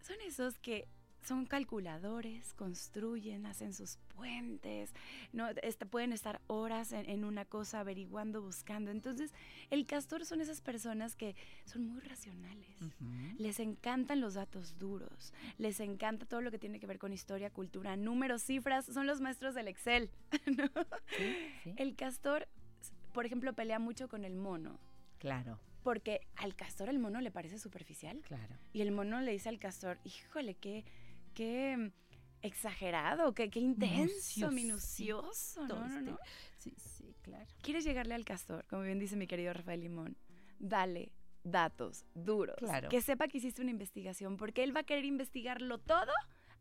Son 0.00 0.20
esos 0.26 0.58
que 0.58 0.88
son 1.22 1.46
calculadores, 1.46 2.54
construyen, 2.54 3.46
hacen 3.46 3.72
sus 3.74 3.98
puentes, 4.14 4.92
¿no? 5.32 5.48
Este, 5.62 5.86
pueden 5.86 6.12
estar 6.12 6.40
horas 6.46 6.92
en, 6.92 7.08
en 7.08 7.24
una 7.24 7.44
cosa 7.44 7.80
averiguando, 7.80 8.42
buscando. 8.42 8.90
Entonces, 8.90 9.32
el 9.70 9.86
castor 9.86 10.24
son 10.24 10.40
esas 10.40 10.60
personas 10.60 11.16
que 11.16 11.36
son 11.64 11.86
muy 11.86 12.00
racionales. 12.00 12.68
Les 13.38 13.60
encantan 13.60 14.20
los 14.20 14.34
datos 14.34 14.78
duros, 14.78 15.32
les 15.58 15.80
encanta 15.80 16.26
todo 16.26 16.40
lo 16.40 16.50
que 16.50 16.58
tiene 16.58 16.80
que 16.80 16.86
ver 16.86 16.98
con 16.98 17.12
historia, 17.12 17.50
cultura, 17.50 17.96
números, 17.96 18.42
cifras, 18.42 18.86
son 18.86 19.06
los 19.06 19.20
maestros 19.20 19.54
del 19.54 19.68
Excel. 19.68 20.10
¿no? 20.56 20.66
Sí, 21.16 21.36
sí. 21.64 21.74
El 21.76 21.94
castor, 21.96 22.48
por 23.12 23.26
ejemplo, 23.26 23.52
pelea 23.52 23.78
mucho 23.78 24.08
con 24.08 24.24
el 24.24 24.36
mono, 24.36 24.78
Claro, 25.18 25.58
porque 25.82 26.20
al 26.36 26.54
castor 26.54 26.88
el 26.88 26.98
mono 26.98 27.20
le 27.20 27.30
parece 27.30 27.58
superficial. 27.58 28.20
claro. 28.26 28.54
Y 28.72 28.80
el 28.82 28.90
mono 28.92 29.20
le 29.20 29.32
dice 29.32 29.48
al 29.50 29.58
castor, 29.58 29.98
híjole, 30.04 30.54
qué, 30.54 30.84
qué 31.40 31.90
exagerado, 32.42 33.32
qué, 33.32 33.48
qué 33.48 33.60
intenso, 33.60 34.50
minucioso. 34.50 35.66
No, 35.66 35.88
no, 35.88 36.02
no. 36.02 36.18
Sí, 36.58 36.74
sí, 36.76 37.16
claro. 37.22 37.46
¿Quieres 37.62 37.82
llegarle 37.82 38.14
al 38.14 38.26
castor? 38.26 38.66
Como 38.66 38.82
bien 38.82 38.98
dice 38.98 39.16
mi 39.16 39.26
querido 39.26 39.54
Rafael 39.54 39.80
Limón, 39.80 40.18
dale 40.58 41.12
datos 41.42 42.04
duros. 42.12 42.56
Claro. 42.58 42.90
Que 42.90 43.00
sepa 43.00 43.26
que 43.26 43.38
hiciste 43.38 43.62
una 43.62 43.70
investigación, 43.70 44.36
porque 44.36 44.62
él 44.62 44.76
va 44.76 44.80
a 44.80 44.82
querer 44.82 45.06
investigarlo 45.06 45.78
todo 45.78 46.12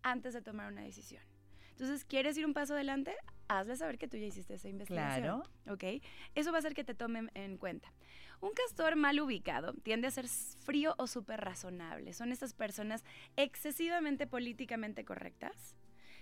antes 0.02 0.34
de 0.34 0.42
tomar 0.42 0.72
una 0.72 0.84
decisión. 0.84 1.24
Entonces, 1.72 2.06
¿quieres 2.06 2.38
ir 2.38 2.46
un 2.46 2.54
paso 2.54 2.74
adelante? 2.74 3.14
Hazle 3.50 3.76
saber 3.76 3.98
que 3.98 4.08
tú 4.08 4.16
ya 4.16 4.28
hiciste 4.28 4.54
esa 4.54 4.70
investigación. 4.70 5.42
Claro. 5.42 5.74
¿Ok? 5.74 6.02
Eso 6.36 6.52
va 6.52 6.58
a 6.58 6.60
hacer 6.60 6.74
que 6.74 6.86
te 6.86 6.96
tomen 6.96 7.32
en 7.34 7.58
cuenta. 7.58 7.92
Un 8.42 8.52
castor 8.54 8.96
mal 8.96 9.20
ubicado 9.20 9.74
tiende 9.84 10.08
a 10.08 10.12
ser 10.12 10.28
frío 10.28 10.96
o 10.98 11.08
súper 11.08 11.42
razonable. 11.42 12.14
Son 12.14 12.32
estas 12.32 12.54
personas 12.54 13.04
excesivamente 13.36 14.28
políticamente 14.28 15.04
correctas 15.04 15.76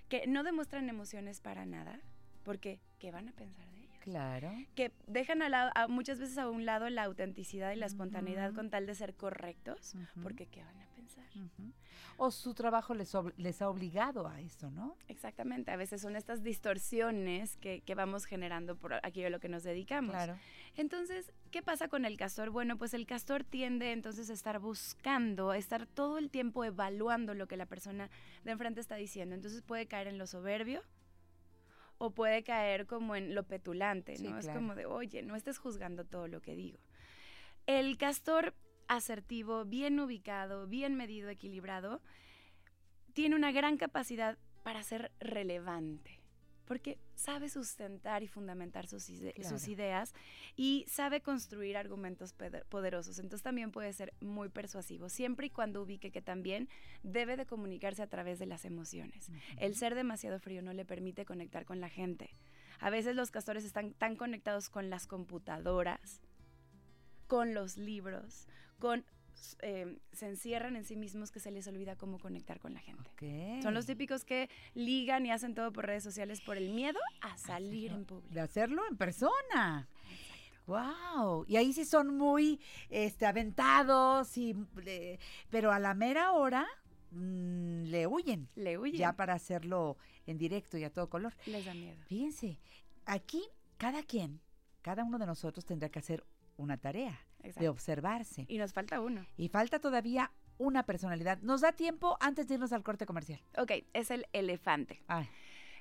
que 0.10 0.26
no 0.26 0.44
demuestran 0.44 0.90
emociones 0.90 1.42
para 1.42 1.66
nada, 1.66 2.00
porque 2.44 2.80
¿qué 2.98 3.12
van 3.12 3.28
a 3.30 3.34
pensar 3.34 3.70
de 3.72 3.80
ellos? 3.80 3.88
Claro. 4.00 4.50
que 4.74 4.94
dejan 5.08 5.42
a 5.42 5.50
lado- 5.50 5.72
a- 5.76 5.88
muchas 5.90 6.18
veces 6.18 6.38
a 6.38 6.50
un 6.50 6.66
lado 6.66 6.90
la 6.90 7.04
autenticidad 7.04 7.74
y 7.74 7.76
la 7.76 7.88
espontaneidad 7.88 8.54
con 8.54 8.70
tal 8.70 8.86
de 8.86 8.96
ser 8.96 9.14
correctos, 9.16 9.96
porque 10.24 10.46
¿qué 10.48 10.64
van 10.64 10.78
a 10.80 10.86
pensar? 10.86 10.97
O 12.18 12.32
su 12.32 12.54
trabajo 12.56 12.94
les, 12.96 13.14
ob- 13.14 13.34
les 13.38 13.62
ha 13.62 13.70
obligado 13.70 14.28
a 14.28 14.42
eso, 14.42 14.72
¿no? 14.72 14.96
Exactamente, 15.08 15.70
a 15.72 15.76
veces 15.76 16.02
son 16.02 16.16
estas 16.16 16.42
distorsiones 16.44 17.58
que, 17.58 17.82
que 17.82 17.96
vamos 17.96 18.26
generando 18.26 18.76
por 18.76 18.94
aquello 18.96 19.28
a 19.28 19.30
lo 19.30 19.40
que 19.40 19.50
nos 19.50 19.64
dedicamos. 19.64 20.12
Claro. 20.12 20.36
Entonces, 20.76 21.32
¿qué 21.52 21.62
pasa 21.62 21.88
con 21.90 22.06
el 22.06 22.18
castor? 22.18 22.50
Bueno, 22.50 22.78
pues 22.78 22.94
el 22.94 23.06
castor 23.06 23.44
tiende 23.44 23.92
entonces 23.92 24.30
a 24.30 24.34
estar 24.34 24.60
buscando, 24.60 25.52
a 25.52 25.58
estar 25.58 25.86
todo 25.86 26.18
el 26.18 26.30
tiempo 26.32 26.64
evaluando 26.66 27.34
lo 27.36 27.48
que 27.48 27.58
la 27.58 27.66
persona 27.68 28.10
de 28.44 28.52
enfrente 28.52 28.80
está 28.82 28.96
diciendo. 28.96 29.36
Entonces 29.36 29.62
puede 29.62 29.86
caer 29.88 30.08
en 30.08 30.18
lo 30.18 30.26
soberbio 30.28 30.82
o 32.00 32.12
puede 32.12 32.44
caer 32.44 32.86
como 32.86 33.16
en 33.16 33.34
lo 33.34 33.44
petulante, 33.44 34.18
Sí, 34.18 34.28
¿no? 34.28 34.38
Es 34.38 34.48
como 34.50 34.76
de, 34.76 34.86
oye, 34.86 35.22
no 35.24 35.36
estés 35.36 35.58
juzgando 35.58 36.06
todo 36.06 36.28
lo 36.28 36.42
que 36.42 36.56
digo. 36.56 36.80
El 37.66 37.98
castor 37.98 38.54
asertivo, 38.88 39.66
bien 39.66 40.00
ubicado, 40.00 40.68
bien 40.68 40.96
medido, 40.96 41.30
equilibrado, 41.30 42.02
tiene 43.14 43.36
una 43.36 43.52
gran 43.52 43.78
capacidad 43.78 44.38
para 44.64 44.84
ser 44.84 45.12
relevante, 45.20 46.20
porque 46.66 46.98
sabe 47.16 47.50
sustentar 47.50 48.22
y 48.24 48.28
fundamentar 48.28 48.86
sus, 48.88 49.10
ide- 49.10 49.34
sus 49.38 49.48
Claro. 49.64 49.72
ideas 49.72 50.14
y 50.56 50.86
sabe 50.88 51.22
construir 51.22 51.78
argumentos 51.78 52.34
poderosos. 52.70 53.18
Entonces 53.20 53.44
también 53.44 53.72
puede 53.72 53.94
ser 53.94 54.14
muy 54.20 54.50
persuasivo, 54.50 55.10
siempre 55.10 55.48
y 55.48 55.50
cuando 55.50 55.82
ubique 55.82 56.12
que 56.12 56.22
también 56.22 56.68
debe 57.04 57.38
de 57.38 57.46
comunicarse 57.46 58.04
a 58.04 58.08
través 58.08 58.38
de 58.40 58.46
las 58.46 58.66
emociones. 58.66 59.30
El 59.58 59.76
ser 59.76 59.96
demasiado 59.96 60.40
frío 60.40 60.62
no 60.62 60.74
le 60.74 60.86
permite 60.86 61.26
conectar 61.26 61.66
con 61.66 61.80
la 61.80 61.90
gente. 61.90 62.30
A 62.80 62.90
veces 62.92 63.16
los 63.16 63.32
castores 63.32 63.64
están 63.64 63.94
tan 63.94 64.16
conectados 64.16 64.70
con 64.70 64.90
las 64.92 65.08
computadoras, 65.08 66.22
con 67.28 67.54
los 67.56 67.78
libros, 67.78 68.48
con 68.80 69.06
eh, 69.62 69.98
se 70.12 70.28
encierran 70.28 70.76
en 70.76 70.86
sí 70.86 70.96
mismos 70.96 71.32
que 71.32 71.40
se 71.40 71.52
les 71.52 71.68
olvida 71.68 71.96
cómo 71.96 72.20
conectar 72.20 72.60
con 72.60 72.74
la 72.74 72.80
gente. 72.80 73.60
Son 73.62 73.74
los 73.74 73.86
típicos 73.86 74.26
que 74.26 74.50
ligan 74.74 75.26
y 75.26 75.32
hacen 75.32 75.54
todo 75.54 75.72
por 75.72 75.86
redes 75.86 76.04
sociales 76.04 76.42
por 76.42 76.58
el 76.58 76.70
miedo 76.74 77.00
a 77.22 77.38
salir 77.38 77.92
en 77.92 78.00
De 78.00 78.06
público. 78.06 78.42
hacerlo 78.42 78.84
en 78.90 78.98
persona. 78.98 79.88
Wow. 80.66 81.46
Y 81.48 81.56
ahí 81.56 81.72
sí 81.72 81.86
son 81.86 82.18
muy 82.18 82.60
este, 82.90 83.26
aventados, 83.26 84.38
y, 84.38 84.56
eh, 84.86 85.18
pero 85.50 85.72
a 85.72 85.80
la 85.80 85.94
mera 85.94 86.34
hora 86.34 86.68
mm, 87.12 87.84
le 87.84 88.06
huyen. 88.06 88.50
Le 88.56 88.78
huyen. 88.78 89.00
Ya 89.00 89.14
para 89.14 89.34
hacerlo 89.34 89.98
en 90.26 90.38
directo 90.38 90.78
y 90.78 90.84
a 90.84 90.92
todo 90.92 91.10
color. 91.10 91.34
Les 91.46 91.66
da 91.66 91.74
miedo. 91.74 91.98
Fíjense, 92.08 92.60
aquí 93.06 93.44
cada 93.78 94.04
quien, 94.04 94.42
cada 94.82 95.04
uno 95.04 95.18
de 95.18 95.26
nosotros 95.26 95.66
tendrá 95.66 95.90
que 95.90 96.00
hacer 96.00 96.26
una 96.58 96.78
tarea 96.78 97.27
de 97.56 97.70
observarse. 97.70 98.46
Y 98.48 98.58
nos 98.58 98.74
falta 98.74 99.00
uno. 99.02 99.26
Y 99.38 99.50
falta 99.50 99.80
todavía 99.80 100.32
una 100.58 100.84
personalidad. 100.84 101.40
¿Nos 101.42 101.62
da 101.62 101.72
tiempo 101.72 102.18
antes 102.20 102.48
de 102.48 102.56
irnos 102.56 102.74
al 102.74 102.84
corte 102.84 103.06
comercial? 103.06 103.40
Ok, 103.58 103.72
es 103.94 104.12
el 104.12 104.26
elefante. 104.34 105.02
Ay, 105.08 105.28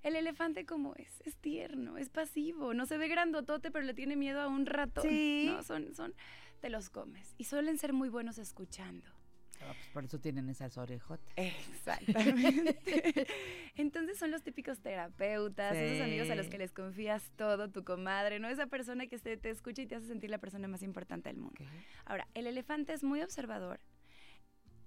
El 0.02 0.16
elefante 0.16 0.66
como 0.66 0.94
es, 0.94 1.20
es 1.24 1.36
tierno, 1.36 1.98
es 1.98 2.10
pasivo, 2.10 2.74
no 2.74 2.86
se 2.86 2.98
ve 2.98 3.08
grandotote, 3.08 3.70
pero 3.70 3.84
le 3.84 3.94
tiene 3.94 4.16
miedo 4.16 4.40
a 4.40 4.48
un 4.48 4.66
ratón. 4.66 5.02
Sí. 5.02 5.46
No, 5.50 5.62
son, 5.62 5.94
son, 5.94 6.14
te 6.60 6.68
los 6.70 6.90
comes. 6.90 7.34
Y 7.38 7.44
suelen 7.44 7.78
ser 7.78 7.92
muy 7.92 8.08
buenos 8.08 8.38
escuchando. 8.38 9.15
Ah, 9.62 9.72
pues 9.74 9.88
por 9.92 10.04
eso 10.04 10.18
tienen 10.18 10.48
esas 10.48 10.76
orejotas. 10.78 11.26
Exactamente. 11.36 13.26
Entonces 13.76 14.18
son 14.18 14.30
los 14.30 14.42
típicos 14.42 14.78
terapeutas, 14.80 15.74
esos 15.76 16.04
amigos 16.06 16.30
a 16.30 16.34
los 16.34 16.46
Sí. 16.46 16.50
que 16.52 16.58
les 16.58 16.72
confías 16.72 17.30
todo, 17.36 17.68
tu 17.70 17.84
comadre, 17.84 18.38
¿no? 18.38 18.48
Esa 18.48 18.66
persona 18.66 19.06
que 19.06 19.18
se- 19.18 19.36
te 19.36 19.50
escucha 19.50 19.82
y 19.82 19.86
te 19.86 19.96
hace 19.96 20.06
sentir 20.06 20.30
la 20.30 20.38
persona 20.38 20.68
más 20.68 20.82
importante 20.82 21.28
del 21.28 21.38
mundo. 21.38 21.60
Ahora, 22.04 22.26
el 22.34 22.46
elefante 22.46 22.92
es 22.92 23.02
muy 23.04 23.20
observador, 23.22 23.80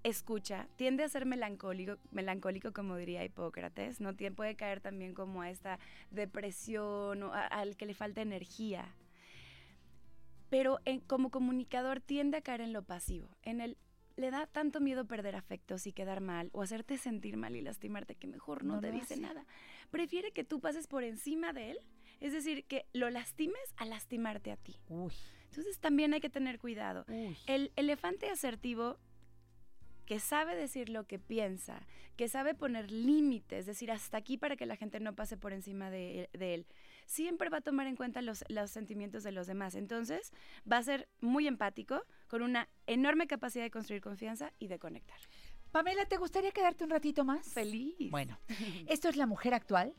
escucha, 0.02 0.66
tiende 0.76 1.04
a 1.04 1.08
ser 1.10 1.26
melancólico, 1.26 1.98
melancólico 2.10 2.72
como 2.72 2.96
diría 2.96 3.22
Hipócrates, 3.24 4.00
¿no? 4.00 4.14
Tien- 4.14 4.34
puede 4.34 4.56
caer 4.56 4.80
también 4.80 5.12
como 5.14 5.42
a 5.42 5.50
esta 5.50 5.78
depresión 6.10 7.22
o 7.22 7.32
a- 7.34 7.46
al 7.46 7.76
que 7.76 7.84
le 7.86 7.94
falta 7.94 8.22
energía. 8.22 8.94
Pero 10.48 10.80
en- 10.84 11.00
como 11.00 11.30
comunicador 11.30 12.00
tiende 12.00 12.38
a 12.38 12.40
caer 12.40 12.60
en 12.62 12.72
lo 12.72 12.82
pasivo, 12.82 13.28
en 13.42 13.60
el 13.60 13.76
le 14.16 14.30
da 14.30 14.46
tanto 14.46 14.80
miedo 14.80 15.06
perder 15.06 15.36
afectos 15.36 15.86
y 15.86 15.92
quedar 15.92 16.20
mal 16.20 16.50
o 16.52 16.62
hacerte 16.62 16.98
sentir 16.98 17.36
mal 17.36 17.56
y 17.56 17.62
lastimarte 17.62 18.14
que 18.14 18.26
mejor 18.26 18.64
no, 18.64 18.74
No 18.76 18.80
te 18.80 18.90
dice 18.92 19.14
hace. 19.14 19.20
nada. 19.22 19.44
Prefiere 19.90 20.32
que 20.32 20.44
tú 20.44 20.60
pases 20.60 20.86
por 20.86 21.04
encima 21.04 21.52
de 21.52 21.72
él, 21.72 21.78
es 22.20 22.32
decir, 22.32 22.64
que 22.64 22.86
lo 22.92 23.08
lastimes 23.10 23.60
a 23.76 23.84
lastimarte 23.84 24.52
a 24.52 24.56
ti. 24.56 24.76
Uy, 24.88 25.12
Entonces 25.46 25.78
también 25.78 26.12
hay 26.14 26.20
que 26.20 26.30
tener 26.30 26.58
cuidado. 26.58 27.04
uy. 27.08 27.36
El 27.46 27.72
elefante 27.76 28.28
asertivo 28.28 28.98
que 30.06 30.18
sabe 30.18 30.56
decir 30.56 30.88
lo 30.88 31.04
que 31.06 31.20
piensa, 31.20 31.86
que 32.16 32.26
sabe 32.28 32.54
poner 32.56 32.90
límites, 32.90 33.60
es 33.60 33.66
decir, 33.66 33.92
hasta 33.92 34.16
aquí 34.18 34.36
para 34.36 34.56
que 34.56 34.66
la 34.66 34.74
gente 34.74 34.98
no 34.98 35.14
pase 35.14 35.36
por 35.36 35.52
encima 35.52 35.88
de, 35.88 36.28
de 36.32 36.54
él, 36.54 36.66
siempre 37.06 37.48
va 37.48 37.58
a 37.58 37.60
tomar 37.60 37.86
en 37.86 37.94
cuenta 37.94 38.20
los, 38.20 38.44
los 38.48 38.72
sentimientos 38.72 39.22
de 39.22 39.30
los 39.30 39.46
demás. 39.46 39.76
Entonces 39.76 40.32
va 40.70 40.78
a 40.78 40.82
ser 40.82 41.08
muy 41.20 41.46
empático, 41.46 42.02
con 42.30 42.42
una 42.42 42.68
enorme 42.86 43.26
capacidad 43.26 43.64
de 43.64 43.72
construir 43.72 44.00
confianza 44.00 44.52
y 44.60 44.68
de 44.68 44.78
conectar. 44.78 45.18
Pamela, 45.72 46.04
¿te 46.04 46.16
gustaría 46.16 46.52
quedarte 46.52 46.84
un 46.84 46.90
ratito 46.90 47.24
más? 47.24 47.52
Feliz. 47.52 48.10
Bueno, 48.10 48.38
esto 48.88 49.08
es 49.08 49.16
la 49.16 49.26
mujer 49.26 49.52
actual 49.52 49.92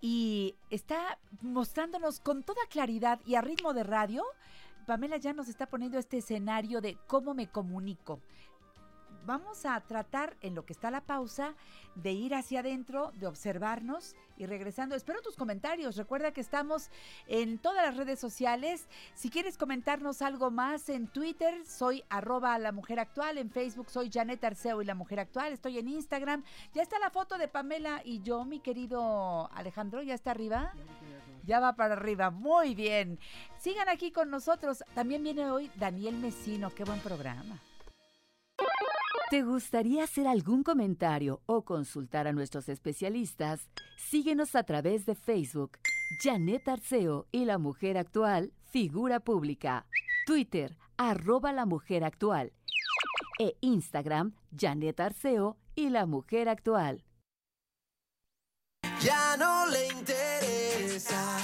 y 0.00 0.54
está 0.68 1.18
mostrándonos 1.40 2.20
con 2.20 2.42
toda 2.42 2.60
claridad 2.68 3.20
y 3.26 3.36
a 3.36 3.40
ritmo 3.40 3.72
de 3.72 3.84
radio 3.84 4.22
Pamela 4.88 5.18
ya 5.18 5.34
nos 5.34 5.48
está 5.48 5.66
poniendo 5.66 5.98
este 5.98 6.16
escenario 6.16 6.80
de 6.80 6.96
cómo 7.06 7.34
me 7.34 7.46
comunico. 7.46 8.22
Vamos 9.26 9.66
a 9.66 9.80
tratar 9.80 10.36
en 10.40 10.54
lo 10.54 10.64
que 10.64 10.72
está 10.72 10.90
la 10.90 11.02
pausa 11.02 11.54
de 11.94 12.12
ir 12.12 12.34
hacia 12.34 12.60
adentro, 12.60 13.12
de 13.16 13.26
observarnos 13.26 14.14
y 14.36 14.46
regresando. 14.46 14.94
Espero 14.94 15.20
tus 15.20 15.36
comentarios. 15.36 15.96
Recuerda 15.96 16.32
que 16.32 16.40
estamos 16.40 16.90
en 17.26 17.58
todas 17.58 17.84
las 17.84 17.96
redes 17.96 18.18
sociales. 18.18 18.88
Si 19.14 19.30
quieres 19.30 19.58
comentarnos 19.58 20.22
algo 20.22 20.50
más 20.50 20.88
en 20.88 21.08
Twitter, 21.08 21.66
soy 21.66 22.04
arroba 22.08 22.58
la 22.58 22.72
mujer 22.72 23.00
actual. 23.00 23.36
En 23.36 23.50
Facebook 23.50 23.90
soy 23.90 24.10
Janet 24.10 24.42
Arceo 24.44 24.80
y 24.80 24.84
la 24.84 24.94
mujer 24.94 25.20
actual. 25.20 25.52
Estoy 25.52 25.78
en 25.78 25.88
Instagram. 25.88 26.44
Ya 26.72 26.82
está 26.82 26.98
la 26.98 27.10
foto 27.10 27.36
de 27.36 27.48
Pamela 27.48 28.00
y 28.04 28.22
yo, 28.22 28.44
mi 28.44 28.60
querido 28.60 29.50
Alejandro. 29.52 30.02
¿Ya 30.02 30.14
está 30.14 30.30
arriba? 30.30 30.72
Ya 31.44 31.60
va 31.60 31.74
para 31.76 31.94
arriba, 31.94 32.30
muy 32.30 32.74
bien. 32.74 33.18
Sigan 33.58 33.88
aquí 33.88 34.12
con 34.12 34.30
nosotros. 34.30 34.84
También 34.94 35.22
viene 35.22 35.50
hoy 35.50 35.70
Daniel 35.76 36.14
Mesino, 36.16 36.70
qué 36.74 36.84
buen 36.84 37.00
programa. 37.00 37.58
¿Te 39.30 39.42
gustaría 39.42 40.04
hacer 40.04 40.26
algún 40.26 40.62
comentario 40.62 41.42
o 41.44 41.62
consultar 41.62 42.26
a 42.26 42.32
nuestros 42.32 42.70
especialistas? 42.70 43.68
Síguenos 43.98 44.54
a 44.54 44.62
través 44.62 45.04
de 45.04 45.14
Facebook, 45.14 45.72
Janet 46.22 46.66
Arceo 46.66 47.26
y 47.30 47.44
la 47.44 47.58
Mujer 47.58 47.98
Actual, 47.98 48.54
figura 48.70 49.20
pública. 49.20 49.84
Twitter, 50.26 50.78
arroba 50.96 51.52
la 51.52 51.66
Mujer 51.66 52.04
Actual. 52.04 52.54
E 53.38 53.54
Instagram, 53.60 54.34
Janet 54.58 54.98
Arceo 54.98 55.58
y 55.74 55.90
la 55.90 56.06
Mujer 56.06 56.48
Actual. 56.48 57.04
Ya 59.02 59.36
no 59.36 59.66
le 59.66 59.88
interesa 59.88 61.38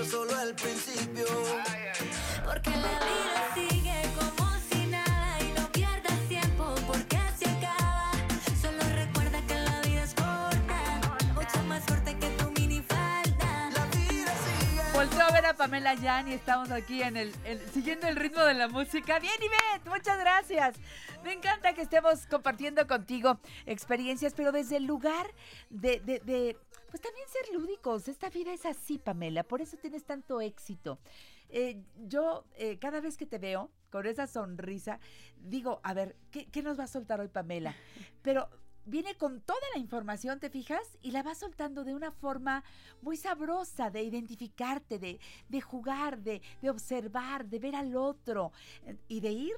Es 0.00 0.10
solo 0.10 0.40
el 0.42 0.54
principio. 0.54 1.24
Porque 2.44 2.70
la 2.70 2.98
vida 3.00 3.54
sigue 3.54 4.02
como 4.18 4.50
si 4.70 4.86
nada 4.86 5.38
y 5.40 5.52
no 5.58 5.70
pierdas 5.72 6.20
tiempo 6.28 6.74
porque 6.86 7.18
se 7.38 7.48
acaba. 7.48 8.10
Solo 8.60 8.78
recuerda 8.94 9.40
que 9.46 9.54
la 9.54 9.80
vida 9.82 10.02
es 10.04 10.14
corta, 10.14 11.00
mucho 11.34 11.62
más 11.64 11.84
corta 11.86 12.14
que 12.18 12.28
tu 12.30 12.50
minifalda. 12.60 13.70
La 13.70 13.86
vida 13.86 14.32
sigue. 14.44 14.82
Volteo 14.92 15.22
a 15.22 15.30
ver 15.32 15.46
a 15.46 15.54
Pamela 15.54 15.94
Yan 15.94 16.28
y 16.28 16.34
estamos 16.34 16.70
aquí 16.70 17.02
en 17.02 17.16
el, 17.16 17.34
en- 17.44 17.60
siguiendo 17.72 18.06
el 18.08 18.16
ritmo 18.16 18.42
de 18.44 18.54
la 18.54 18.68
música. 18.68 19.18
Bien, 19.18 19.34
Ivette, 19.40 19.88
muchas 19.88 20.18
gracias. 20.18 20.76
Me 21.24 21.32
encanta 21.32 21.72
que 21.74 21.82
estemos 21.82 22.24
compartiendo 22.26 22.86
contigo 22.86 23.40
experiencias, 23.64 24.32
pero 24.36 24.52
desde 24.52 24.76
el 24.76 24.84
lugar 24.84 25.26
de, 25.70 25.98
de- 26.00 26.20
de, 26.20 26.56
pues 26.96 27.02
también 27.02 27.28
ser 27.28 27.54
lúdicos. 27.54 28.08
Esta 28.08 28.30
vida 28.30 28.54
es 28.54 28.64
así, 28.64 28.96
Pamela, 28.96 29.44
por 29.44 29.60
eso 29.60 29.76
tienes 29.76 30.06
tanto 30.06 30.40
éxito. 30.40 30.98
Eh, 31.50 31.82
yo, 32.06 32.46
eh, 32.54 32.78
cada 32.78 33.00
vez 33.00 33.18
que 33.18 33.26
te 33.26 33.36
veo 33.36 33.70
con 33.90 34.06
esa 34.06 34.26
sonrisa, 34.26 34.98
digo, 35.36 35.78
a 35.82 35.92
ver, 35.92 36.16
¿qué, 36.30 36.46
qué 36.46 36.62
nos 36.62 36.78
va 36.78 36.84
a 36.84 36.86
soltar 36.86 37.20
hoy, 37.20 37.28
Pamela? 37.28 37.76
Pero 38.22 38.48
viene 38.86 39.14
con 39.16 39.42
toda 39.42 39.60
la 39.74 39.78
información, 39.78 40.40
¿te 40.40 40.48
fijas? 40.48 40.96
Y 41.02 41.10
la 41.10 41.22
va 41.22 41.34
soltando 41.34 41.84
de 41.84 41.94
una 41.94 42.12
forma 42.12 42.64
muy 43.02 43.18
sabrosa 43.18 43.90
de 43.90 44.02
identificarte, 44.02 44.98
de, 44.98 45.20
de 45.50 45.60
jugar, 45.60 46.20
de, 46.20 46.40
de 46.62 46.70
observar, 46.70 47.44
de 47.44 47.58
ver 47.58 47.76
al 47.76 47.94
otro 47.94 48.52
eh, 48.86 48.96
y 49.06 49.20
de 49.20 49.32
ir, 49.32 49.56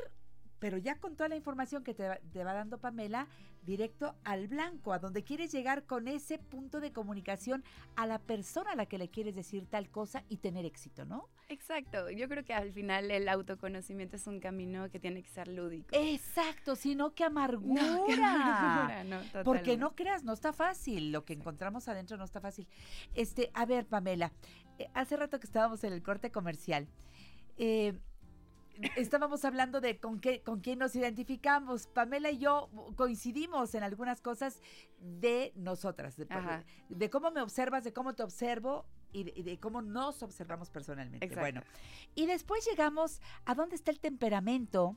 pero 0.58 0.76
ya 0.76 0.98
con 0.98 1.14
toda 1.14 1.28
la 1.28 1.36
información 1.36 1.84
que 1.84 1.94
te, 1.94 2.20
te 2.32 2.42
va 2.42 2.52
dando 2.52 2.78
Pamela, 2.78 3.28
directo 3.68 4.16
al 4.24 4.48
blanco, 4.48 4.94
a 4.94 4.98
donde 4.98 5.22
quieres 5.22 5.52
llegar 5.52 5.84
con 5.84 6.08
ese 6.08 6.38
punto 6.38 6.80
de 6.80 6.90
comunicación 6.90 7.62
a 7.96 8.06
la 8.06 8.18
persona 8.18 8.72
a 8.72 8.76
la 8.76 8.86
que 8.86 8.96
le 8.96 9.10
quieres 9.10 9.34
decir 9.36 9.66
tal 9.66 9.90
cosa 9.90 10.24
y 10.30 10.38
tener 10.38 10.64
éxito, 10.64 11.04
¿no? 11.04 11.28
Exacto. 11.50 12.10
Yo 12.10 12.28
creo 12.28 12.44
que 12.44 12.54
al 12.54 12.72
final 12.72 13.10
el 13.10 13.28
autoconocimiento 13.28 14.16
es 14.16 14.26
un 14.26 14.40
camino 14.40 14.90
que 14.90 14.98
tiene 14.98 15.22
que 15.22 15.28
ser 15.28 15.48
lúdico. 15.48 15.88
Exacto, 15.92 16.76
sino 16.76 17.14
que 17.14 17.24
amargura. 17.24 17.82
No, 17.82 18.06
que 18.06 18.14
amargura, 18.14 19.04
no, 19.04 19.20
Porque 19.44 19.76
no 19.76 19.94
creas, 19.94 20.24
no 20.24 20.32
está 20.32 20.54
fácil. 20.54 21.12
Lo 21.12 21.26
que 21.26 21.34
encontramos 21.34 21.88
adentro 21.88 22.16
no 22.16 22.24
está 22.24 22.40
fácil. 22.40 22.66
Este, 23.14 23.50
a 23.52 23.66
ver, 23.66 23.86
Pamela, 23.86 24.32
eh, 24.78 24.88
hace 24.94 25.16
rato 25.16 25.38
que 25.38 25.46
estábamos 25.46 25.84
en 25.84 25.92
el 25.92 26.02
corte 26.02 26.30
comercial. 26.30 26.88
eh, 27.58 27.92
estábamos 28.96 29.44
hablando 29.44 29.80
de 29.80 29.98
con 29.98 30.20
qué, 30.20 30.42
con 30.42 30.60
quién 30.60 30.78
nos 30.78 30.94
identificamos. 30.94 31.86
Pamela 31.86 32.30
y 32.30 32.38
yo 32.38 32.70
coincidimos 32.96 33.74
en 33.74 33.82
algunas 33.82 34.20
cosas 34.20 34.60
de 35.00 35.52
nosotras, 35.56 36.16
de, 36.16 37.10
cómo 37.10 37.30
me 37.30 37.40
observas, 37.40 37.84
de 37.84 37.92
cómo 37.92 38.14
te 38.14 38.22
observo 38.22 38.86
y 39.12 39.24
de, 39.24 39.32
y 39.36 39.42
de 39.42 39.58
cómo 39.58 39.82
nos 39.82 40.22
observamos 40.22 40.70
personalmente. 40.70 41.24
Exacto. 41.26 41.40
Bueno, 41.40 41.62
y 42.14 42.26
después 42.26 42.66
llegamos 42.66 43.20
a 43.44 43.54
dónde 43.54 43.76
está 43.76 43.90
el 43.90 44.00
temperamento. 44.00 44.96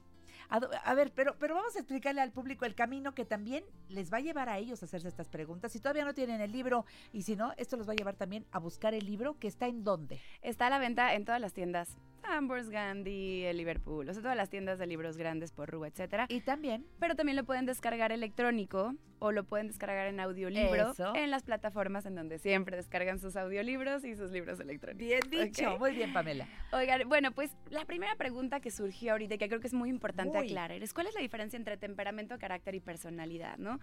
A, 0.49 0.57
a 0.57 0.93
ver, 0.95 1.13
pero, 1.13 1.37
pero 1.39 1.55
vamos 1.55 1.75
a 1.75 1.79
explicarle 1.79 2.19
al 2.19 2.31
público 2.31 2.65
el 2.65 2.75
camino 2.75 3.13
que 3.13 3.25
también 3.25 3.63
les 3.87 4.11
va 4.11 4.17
a 4.17 4.21
llevar 4.21 4.49
a 4.49 4.57
ellos 4.57 4.81
a 4.81 4.85
hacerse 4.85 5.07
estas 5.07 5.29
preguntas. 5.29 5.71
Si 5.71 5.79
todavía 5.79 6.03
no 6.03 6.13
tienen 6.13 6.41
el 6.41 6.51
libro 6.51 6.85
y 7.13 7.21
si 7.21 7.35
no, 7.35 7.53
esto 7.57 7.77
los 7.77 7.87
va 7.87 7.93
a 7.93 7.95
llevar 7.95 8.15
también 8.15 8.45
a 8.51 8.59
buscar 8.59 8.93
el 8.93 9.05
libro 9.05 9.39
que 9.39 9.47
está 9.47 9.67
en 9.67 9.83
dónde. 9.83 10.19
Está 10.41 10.67
a 10.67 10.69
la 10.69 10.79
venta 10.79 11.13
en 11.13 11.23
todas 11.23 11.39
las 11.39 11.53
tiendas. 11.53 11.97
Ambers, 12.23 12.69
Gandhi, 12.69 13.43
el 13.43 13.57
Liverpool, 13.57 14.07
o 14.10 14.13
sea, 14.13 14.21
todas 14.21 14.38
las 14.38 14.49
tiendas 14.49 14.79
de 14.79 14.88
libros 14.88 15.17
grandes 15.17 15.51
por 15.51 15.69
Rúa, 15.69 15.88
etcétera. 15.88 16.25
Y 16.29 16.41
también 16.41 16.86
Pero 16.99 17.15
también 17.15 17.36
lo 17.36 17.43
pueden 17.43 17.65
descargar 17.65 18.12
electrónico 18.12 18.95
o 19.19 19.31
lo 19.31 19.43
pueden 19.43 19.67
descargar 19.67 20.07
en 20.07 20.19
audiolibro 20.19 20.91
Eso. 20.91 21.15
en 21.15 21.29
las 21.29 21.43
plataformas 21.43 22.05
en 22.05 22.15
donde 22.15 22.39
siempre 22.39 22.75
descargan 22.75 23.19
sus 23.19 23.36
audiolibros 23.36 24.03
y 24.03 24.15
sus 24.15 24.31
libros 24.31 24.60
electrónicos. 24.60 25.29
bien 25.29 25.47
dicho, 25.47 25.77
muy 25.77 25.93
bien, 25.93 26.12
Pamela. 26.13 26.47
Oigan, 26.71 27.07
bueno, 27.07 27.31
pues 27.31 27.51
la 27.69 27.86
primera 27.86 28.15
pregunta 28.15 28.60
que 28.60 28.71
surgió 28.71 29.12
ahorita 29.12 29.36
y 29.36 29.38
que 29.38 29.47
creo 29.47 29.60
que 29.60 29.67
es 29.67 29.73
muy 29.73 29.89
importante 29.89 30.38
aclarar 30.38 30.71
es 30.71 30.93
cuál 30.93 31.07
es 31.07 31.13
la 31.13 31.21
diferencia 31.21 31.57
entre 31.57 31.77
temperamento, 31.77 32.38
carácter 32.39 32.75
y 32.75 32.79
personalidad, 32.79 33.57
¿no? 33.57 33.79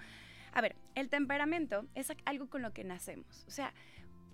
A 0.53 0.61
ver, 0.61 0.77
el 0.95 1.09
temperamento 1.09 1.87
es 1.95 2.13
algo 2.25 2.49
con 2.49 2.63
lo 2.63 2.73
que 2.73 2.83
nacemos. 2.83 3.45
O 3.47 3.51
sea, 3.51 3.73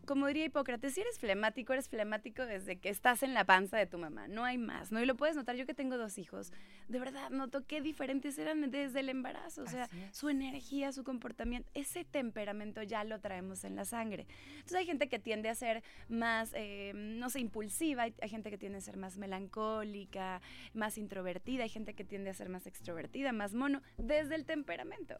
como 0.06 0.26
diría 0.26 0.44
Hipócrates, 0.44 0.94
si 0.94 1.00
eres 1.00 1.18
flemático, 1.18 1.72
eres 1.72 1.88
flemático 1.88 2.46
desde 2.46 2.76
que 2.76 2.88
estás 2.88 3.22
en 3.22 3.34
la 3.34 3.44
panza 3.44 3.76
de 3.76 3.86
tu 3.86 3.98
mamá. 3.98 4.28
No 4.28 4.44
hay 4.44 4.58
más, 4.58 4.92
¿no? 4.92 5.02
Y 5.02 5.06
lo 5.06 5.16
puedes 5.16 5.36
notar. 5.36 5.56
Yo 5.56 5.66
que 5.66 5.74
tengo 5.74 5.96
dos 5.96 6.18
hijos, 6.18 6.52
de 6.88 6.98
verdad 6.98 7.30
noto 7.30 7.66
qué 7.66 7.80
diferentes 7.80 8.38
eran 8.38 8.70
desde 8.70 9.00
el 9.00 9.08
embarazo. 9.08 9.62
O 9.62 9.66
sea, 9.66 9.88
su 10.12 10.28
energía, 10.28 10.92
su 10.92 11.04
comportamiento, 11.04 11.68
ese 11.74 12.04
temperamento 12.04 12.82
ya 12.82 13.04
lo 13.04 13.20
traemos 13.20 13.64
en 13.64 13.76
la 13.76 13.84
sangre. 13.84 14.26
Entonces 14.54 14.78
hay 14.78 14.86
gente 14.86 15.08
que 15.08 15.18
tiende 15.18 15.48
a 15.48 15.54
ser 15.54 15.82
más, 16.08 16.52
eh, 16.54 16.92
no 16.94 17.30
sé, 17.30 17.40
impulsiva, 17.40 18.02
hay, 18.02 18.14
hay 18.20 18.28
gente 18.28 18.50
que 18.50 18.58
tiende 18.58 18.78
a 18.78 18.80
ser 18.80 18.96
más 18.96 19.16
melancólica, 19.16 20.40
más 20.72 20.98
introvertida, 20.98 21.64
hay 21.64 21.68
gente 21.68 21.94
que 21.94 22.04
tiende 22.04 22.30
a 22.30 22.34
ser 22.34 22.48
más 22.48 22.66
extrovertida, 22.66 23.32
más 23.32 23.54
mono, 23.54 23.82
desde 23.96 24.34
el 24.34 24.44
temperamento. 24.44 25.18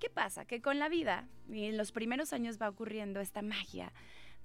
¿Qué 0.00 0.08
pasa? 0.08 0.46
Que 0.46 0.62
con 0.62 0.78
la 0.78 0.88
vida, 0.88 1.28
y 1.48 1.66
en 1.66 1.76
los 1.76 1.92
primeros 1.92 2.32
años 2.32 2.60
va 2.60 2.70
ocurriendo 2.70 3.20
esta 3.20 3.42
magia, 3.42 3.92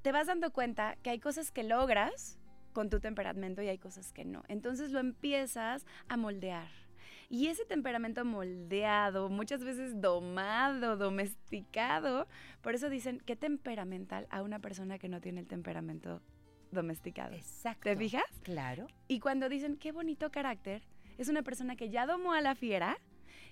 te 0.02 0.12
vas 0.12 0.28
dando 0.28 0.52
cuenta 0.52 0.98
que 1.02 1.10
hay 1.10 1.20
cosas 1.20 1.52
que 1.52 1.64
logras 1.64 2.38
con 2.74 2.90
tu 2.90 3.00
temperamento 3.00 3.62
y 3.62 3.70
hay 3.70 3.78
cosas 3.78 4.12
que 4.12 4.26
no. 4.26 4.44
Entonces 4.50 4.92
lo 4.92 5.00
empiezas 5.00 5.86
a 6.10 6.18
moldear. 6.18 6.68
Y 7.30 7.48
ese 7.48 7.66
temperamento 7.66 8.24
moldeado, 8.26 9.30
muchas 9.30 9.64
veces 9.64 10.00
domado, 10.02 10.98
domesticado, 10.98 12.28
por 12.62 12.76
eso 12.76 12.90
dicen 12.90 13.20
que 13.26 13.36
temperamental 13.36 14.28
a 14.30 14.44
una 14.44 14.60
persona 14.60 15.00
que 15.00 15.10
no 15.10 15.22
tiene 15.22 15.40
el 15.40 15.48
temperamento 15.48 16.22
domesticado. 16.72 17.34
Exacto. 17.34 17.84
¿Te 17.84 17.96
fijas? 17.96 18.26
Claro. 18.44 18.88
Y 19.08 19.22
cuando 19.22 19.48
dicen 19.48 19.78
qué 19.78 19.94
bonito 19.94 20.30
carácter, 20.30 20.84
es 21.18 21.30
una 21.30 21.44
persona 21.44 21.78
que 21.78 21.90
ya 21.90 22.06
domó 22.06 22.34
a 22.34 22.42
la 22.42 22.56
fiera, 22.56 22.98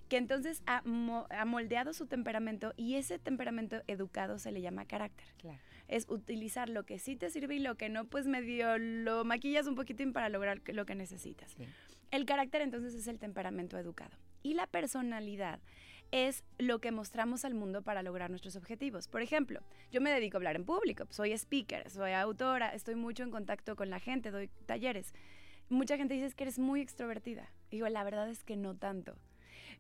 que 0.09 0.17
entonces 0.17 0.61
ha, 0.65 0.81
mo- 0.83 1.27
ha 1.29 1.45
moldeado 1.45 1.93
su 1.93 2.05
temperamento 2.07 2.73
y 2.77 2.95
ese 2.95 3.19
temperamento 3.19 3.81
educado 3.87 4.37
se 4.39 4.51
le 4.51 4.61
llama 4.61 4.85
carácter. 4.85 5.25
Claro. 5.37 5.59
Es 5.87 6.05
utilizar 6.09 6.69
lo 6.69 6.83
que 6.85 6.99
sí 6.99 7.15
te 7.15 7.29
sirve 7.29 7.55
y 7.55 7.59
lo 7.59 7.75
que 7.75 7.89
no, 7.89 8.05
pues 8.05 8.27
medio 8.27 8.77
lo 8.77 9.25
maquillas 9.25 9.67
un 9.67 9.75
poquitín 9.75 10.13
para 10.13 10.29
lograr 10.29 10.61
lo 10.67 10.85
que 10.85 10.95
necesitas. 10.95 11.51
Sí. 11.51 11.65
El 12.11 12.25
carácter 12.25 12.61
entonces 12.61 12.93
es 12.93 13.07
el 13.07 13.19
temperamento 13.19 13.77
educado. 13.77 14.15
Y 14.43 14.53
la 14.53 14.67
personalidad 14.67 15.59
es 16.11 16.43
lo 16.59 16.79
que 16.79 16.91
mostramos 16.91 17.43
al 17.43 17.55
mundo 17.55 17.81
para 17.81 18.03
lograr 18.03 18.29
nuestros 18.29 18.55
objetivos. 18.55 19.07
Por 19.07 19.21
ejemplo, 19.23 19.61
yo 19.91 19.99
me 19.99 20.11
dedico 20.11 20.37
a 20.37 20.39
hablar 20.39 20.55
en 20.55 20.63
público, 20.65 21.05
soy 21.09 21.31
speaker, 21.31 21.89
soy 21.89 22.11
autora, 22.11 22.69
estoy 22.75 22.93
mucho 22.95 23.23
en 23.23 23.31
contacto 23.31 23.75
con 23.75 23.89
la 23.89 23.99
gente, 23.99 24.29
doy 24.29 24.49
talleres. 24.67 25.11
Mucha 25.69 25.97
gente 25.97 26.13
dice 26.13 26.27
"Es 26.27 26.35
que 26.35 26.43
eres 26.43 26.59
muy 26.59 26.81
extrovertida. 26.81 27.49
Digo, 27.71 27.87
la 27.89 28.03
verdad 28.03 28.29
es 28.29 28.43
que 28.43 28.55
no 28.55 28.75
tanto. 28.75 29.15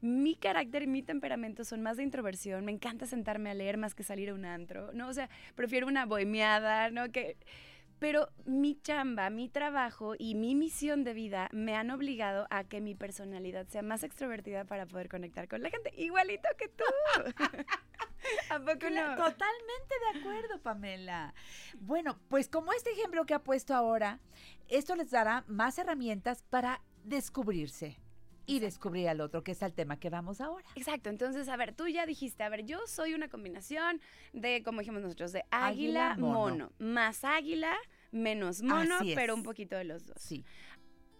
Mi 0.03 0.35
carácter 0.35 0.83
y 0.83 0.87
mi 0.87 1.01
temperamento 1.01 1.63
son 1.63 1.81
más 1.81 1.95
de 1.95 2.03
introversión. 2.03 2.65
Me 2.65 2.73
encanta 2.73 3.05
sentarme 3.05 3.49
a 3.49 3.53
leer 3.53 3.77
más 3.77 3.95
que 3.95 4.03
salir 4.03 4.31
a 4.31 4.33
un 4.33 4.43
antro, 4.43 4.91
¿no? 4.91 5.07
O 5.07 5.13
sea, 5.13 5.29
prefiero 5.55 5.87
una 5.87 6.05
bohemiada, 6.05 6.89
¿no? 6.89 7.09
Que... 7.09 7.37
Pero 7.99 8.27
mi 8.43 8.75
chamba, 8.81 9.29
mi 9.29 9.47
trabajo 9.47 10.15
y 10.19 10.35
mi 10.35 10.55
misión 10.55 11.05
de 11.05 11.13
vida 11.13 11.47
me 11.53 11.77
han 11.77 11.89
obligado 11.89 12.47
a 12.49 12.65
que 12.65 12.81
mi 12.81 12.95
personalidad 12.95 13.65
sea 13.67 13.81
más 13.81 14.03
extrovertida 14.03 14.65
para 14.65 14.85
poder 14.87 15.07
conectar 15.07 15.47
con 15.47 15.63
la 15.63 15.69
gente. 15.69 15.93
Igualito 15.95 16.49
que 16.57 16.67
tú. 16.67 16.83
¿A 18.49 18.59
poco 18.59 18.73
Cla- 18.73 19.15
no? 19.15 19.23
Totalmente 19.23 19.95
de 20.11 20.19
acuerdo, 20.19 20.61
Pamela. 20.61 21.33
Bueno, 21.79 22.19
pues 22.27 22.49
como 22.49 22.73
este 22.73 22.91
ejemplo 22.91 23.25
que 23.25 23.35
ha 23.35 23.39
puesto 23.43 23.73
ahora, 23.73 24.19
esto 24.67 24.97
les 24.97 25.11
dará 25.11 25.45
más 25.47 25.77
herramientas 25.77 26.43
para 26.49 26.81
descubrirse 27.05 28.02
y 28.45 28.59
descubrir 28.59 29.07
al 29.09 29.21
otro, 29.21 29.43
que 29.43 29.51
es 29.53 29.61
el 29.61 29.73
tema 29.73 29.97
que 29.97 30.09
vamos 30.09 30.41
ahora. 30.41 30.65
Exacto, 30.75 31.09
entonces, 31.09 31.47
a 31.49 31.55
ver, 31.57 31.73
tú 31.73 31.87
ya 31.87 32.05
dijiste, 32.05 32.43
a 32.43 32.49
ver, 32.49 32.65
yo 32.65 32.79
soy 32.87 33.13
una 33.13 33.29
combinación 33.29 34.01
de, 34.33 34.61
como 34.63 34.79
dijimos 34.79 35.01
nosotros, 35.01 35.31
de 35.31 35.43
águila, 35.51 36.11
Águila, 36.11 36.15
mono. 36.17 36.39
mono. 36.39 36.71
más 36.79 37.23
águila, 37.23 37.75
menos 38.11 38.61
mono, 38.61 38.97
pero 39.15 39.33
un 39.33 39.43
poquito 39.43 39.75
de 39.75 39.85
los 39.85 40.05
dos. 40.05 40.17
Sí. 40.21 40.43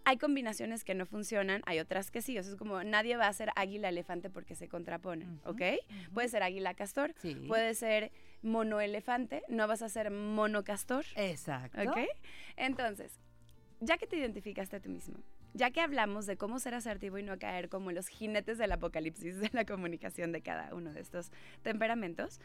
Hay 0.06 0.18
combinaciones 0.18 0.84
que 0.84 0.94
no 0.94 1.06
funcionan, 1.06 1.62
hay 1.64 1.78
otras 1.80 2.10
que 2.10 2.20
sí, 2.20 2.36
o 2.38 2.42
sea, 2.42 2.52
es 2.52 2.58
como 2.58 2.84
nadie 2.84 3.16
va 3.16 3.26
a 3.26 3.32
ser 3.32 3.48
águila 3.56 3.88
elefante 3.88 4.28
porque 4.28 4.54
se 4.54 4.68
contraponen, 4.68 5.40
¿ok? 5.46 5.62
Puede 6.12 6.28
ser 6.28 6.42
águila 6.42 6.74
castor, 6.74 7.14
Sí. 7.16 7.34
puede 7.48 7.72
ser 7.74 8.12
mono 8.42 8.82
elefante, 8.82 9.42
no 9.48 9.66
vas 9.66 9.80
a 9.80 9.88
ser 9.88 10.10
mono 10.10 10.62
castor, 10.62 11.06
Exacto. 11.16 11.80
¿ok? 11.80 11.96
Entonces, 12.56 13.18
ya 13.80 13.96
que 13.96 14.06
te 14.06 14.18
identificaste 14.18 14.76
a 14.76 14.80
ti 14.80 14.90
mismo, 14.90 15.16
ya 15.54 15.70
que 15.70 15.80
hablamos 15.80 16.26
de 16.26 16.36
cómo 16.36 16.58
ser 16.58 16.74
asertivo 16.74 17.16
y 17.18 17.22
no 17.22 17.38
caer 17.38 17.68
como 17.68 17.92
los 17.92 18.08
jinetes 18.08 18.58
del 18.58 18.72
apocalipsis 18.72 19.38
de 19.40 19.50
la 19.52 19.64
comunicación 19.64 20.32
de 20.32 20.42
cada 20.42 20.74
uno 20.74 20.92
de 20.92 21.00
estos 21.00 21.30
temperamentos, 21.62 22.40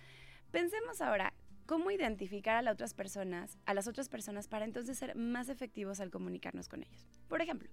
pensemos 0.52 1.02
ahora 1.02 1.34
cómo 1.66 1.92
identificar 1.92 2.56
a 2.56 2.62
las 2.62 2.74
otras 2.74 2.94
personas, 2.94 3.58
a 3.66 3.74
las 3.74 3.88
otras 3.88 4.10
personas 4.10 4.48
para 4.48 4.66
entonces 4.66 4.98
ser 4.98 5.16
más 5.16 5.50
efectivos 5.50 6.00
al 6.00 6.12
comunicarnos 6.12 6.68
con 6.68 6.84
ellos. 6.84 7.08
Por 7.28 7.42
ejemplo, 7.42 7.70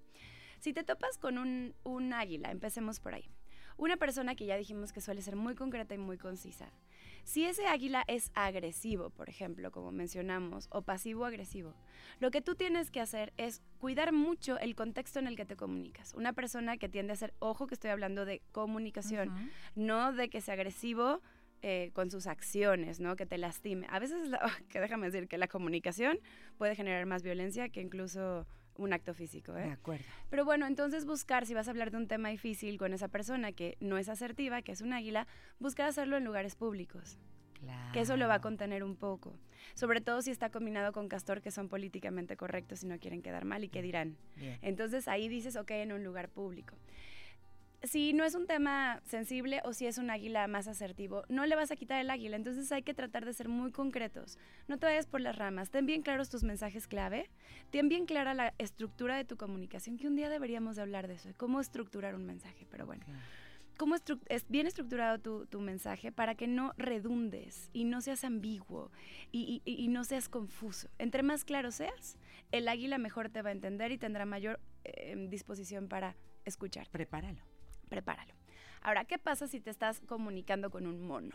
si 0.59 0.73
te 0.73 0.85
topas 0.85 1.19
con 1.19 1.39
un, 1.39 1.75
un 1.85 2.13
águila, 2.13 2.51
empecemos 2.51 2.99
por 2.99 3.15
ahí. 3.15 3.31
Una 3.79 3.99
persona 3.99 4.35
que 4.35 4.47
ya 4.47 4.57
dijimos 4.57 4.93
que 4.93 5.03
suele 5.03 5.21
ser 5.21 5.37
muy 5.37 5.55
concreta 5.55 5.95
y 5.95 5.99
muy 5.99 6.17
concisa. 6.17 6.73
Si 7.27 7.45
ese 7.45 7.67
águila 7.67 8.05
es 8.07 8.31
agresivo, 8.35 9.11
por 9.11 9.29
ejemplo, 9.29 9.73
como 9.73 9.91
mencionamos, 9.91 10.69
o 10.71 10.83
pasivo-agresivo, 10.83 11.75
lo 12.21 12.31
que 12.31 12.41
tú 12.41 12.55
tienes 12.55 12.93
que 12.93 13.01
hacer 13.01 13.33
es 13.37 13.63
cuidar 13.79 14.13
mucho 14.13 14.61
el 14.61 14.77
contexto 14.77 15.19
en 15.19 15.27
el 15.27 15.35
que 15.35 15.45
te 15.45 15.57
comunicas. 15.57 16.15
Una 16.15 16.33
persona 16.33 16.77
que 16.77 16.89
tiende 16.89 17.13
a 17.13 17.17
ser, 17.17 17.35
ojo 17.41 17.67
que 17.67 17.75
estoy 17.75 17.91
hablando 17.91 18.25
de 18.25 18.43
comunicación, 18.53 19.31
no 19.75 20.13
de 20.13 20.29
que 20.31 20.41
sea 20.41 20.55
agresivo 20.55 21.21
eh, 21.63 21.91
con 21.95 22.13
sus 22.13 22.29
acciones, 22.29 23.01
¿no? 23.01 23.17
Que 23.17 23.27
te 23.27 23.39
lastime. 23.39 23.89
A 23.91 23.99
veces, 23.99 24.29
la- 24.29 24.39
que 24.69 24.79
déjame 24.79 25.11
decir 25.11 25.27
que 25.27 25.37
la 25.37 25.49
comunicación 25.49 26.21
puede 26.59 26.77
generar 26.77 27.07
más 27.07 27.25
violencia 27.25 27.69
que 27.71 27.81
incluso 27.81 28.47
un 28.79 28.93
acto 28.93 29.15
físico, 29.15 29.53
De 29.53 29.65
¿eh? 29.65 29.71
acuerdo. 29.73 30.05
Pero 30.31 30.45
bueno, 30.45 30.67
entonces 30.67 31.05
buscar, 31.05 31.47
si 31.47 31.55
vas 31.55 31.69
a 31.69 31.71
hablar 31.71 31.91
de 31.91 31.97
un 31.97 32.09
tema 32.09 32.29
difícil 32.29 32.79
con 32.79 32.93
esa 32.93 33.09
persona 33.09 33.53
que 33.53 33.77
no 33.81 33.99
es 33.99 34.09
asertiva, 34.09 34.63
que 34.63 34.73
es 34.73 34.81
un 34.81 34.93
águila, 34.93 35.27
buscar 35.59 35.89
hacerlo 35.89 36.17
en 36.17 36.25
lugares 36.25 36.55
públicos, 36.57 37.19
que 37.93 38.01
eso 38.01 38.17
lo 38.17 38.29
va 38.29 38.35
a 38.35 38.39
Claro. 38.39 38.43
contener 38.43 38.85
un 38.85 38.97
poco. 38.97 39.39
Sobre 39.75 40.01
todo 40.01 40.23
si 40.23 40.31
está 40.31 40.51
combinado 40.51 40.93
con 40.93 41.09
castor, 41.09 41.41
que 41.43 41.51
son 41.51 41.69
políticamente 41.69 42.37
correctos 42.37 42.83
y 42.83 42.87
no 42.87 42.99
quieren 42.99 43.23
quedar 43.23 43.45
mal 43.45 43.65
y 43.65 43.69
qué 43.69 43.83
dirán. 43.83 44.17
Bien. 44.37 44.59
Entonces 44.63 45.09
ahí 45.09 45.29
dices, 45.29 45.57
ok, 45.57 45.71
en 45.73 45.93
un 45.93 46.05
lugar 46.05 46.29
público. 46.29 46.77
Si 47.87 48.13
no 48.13 48.25
es 48.25 48.35
un 48.35 48.47
tema 48.47 49.01
sensible 49.05 49.61
o 49.65 49.73
si 49.73 49.87
es 49.87 49.99
un 49.99 50.11
águila 50.11 50.47
más 50.49 50.67
asertivo, 50.69 51.23
no 51.29 51.47
le 51.47 51.55
vas 51.57 51.71
a 51.71 51.77
quitar 51.77 52.01
el 52.01 52.11
águila. 52.11 52.37
Entonces 52.37 52.71
hay 52.73 52.83
que 52.83 52.95
tratar 52.95 53.25
de 53.25 53.33
ser 53.33 53.49
muy 53.49 53.71
concretos. 53.73 54.39
No 54.69 54.79
te 54.79 54.87
vayas 54.87 55.07
por 55.07 55.21
las 55.21 55.37
ramas. 55.37 55.71
Ten 55.71 55.87
bien 55.87 56.03
claros 56.03 56.29
tus 56.29 56.43
mensajes 56.43 56.87
clave. 56.89 57.31
Ten 57.71 57.89
bien 57.89 58.07
clara 58.07 58.35
la 58.35 58.55
estructura 58.59 59.17
de 59.17 59.25
tu 59.25 59.37
comunicación, 59.37 59.97
que 59.99 60.07
un 60.09 60.17
día 60.17 60.29
deberíamos 60.29 60.77
de 60.77 60.83
hablar 60.83 61.07
de 61.09 61.15
eso, 61.15 61.29
de 61.29 61.35
cómo 61.35 61.61
estructurar 61.61 62.15
un 62.15 62.27
mensaje. 62.27 62.67
Pero 62.71 62.87
bueno, 62.87 63.05
Claro. 63.05 63.21
cómo 63.79 63.95
estru- 63.95 64.21
es 64.29 64.49
bien 64.49 64.67
estructurado 64.67 65.19
tu, 65.19 65.47
tu 65.47 65.61
mensaje 65.61 66.11
para 66.13 66.35
que 66.35 66.47
no 66.49 66.73
redundes 66.79 67.71
y 67.73 67.85
no 67.85 68.01
seas 68.01 68.25
ambiguo 68.25 68.91
y, 69.33 69.63
y- 69.65 69.75
y 69.85 69.89
no 69.89 70.03
seas 70.05 70.29
confuso. 70.29 70.89
Entre 70.99 71.23
más 71.23 71.45
claro 71.45 71.71
seas, 71.71 72.17
el 72.53 72.69
águila 72.69 72.99
mejor 72.99 73.29
te 73.29 73.43
va 73.43 73.51
a 73.51 73.53
entender 73.53 73.93
y 73.93 73.99
tendrá 73.99 74.25
mayor 74.25 74.61
eh, 74.85 75.15
disposición 75.29 75.89
para 75.89 76.17
escuchar. 76.45 76.89
Prepáralo. 76.91 77.43
Prepáralo. 77.89 78.35
Ahora, 78.83 79.05
¿qué 79.05 79.19
pasa 79.19 79.49
si 79.49 79.61
te 79.61 79.71
estás 79.71 80.01
comunicando 80.07 80.71
con 80.71 80.87
un 80.87 81.07
mono? 81.07 81.35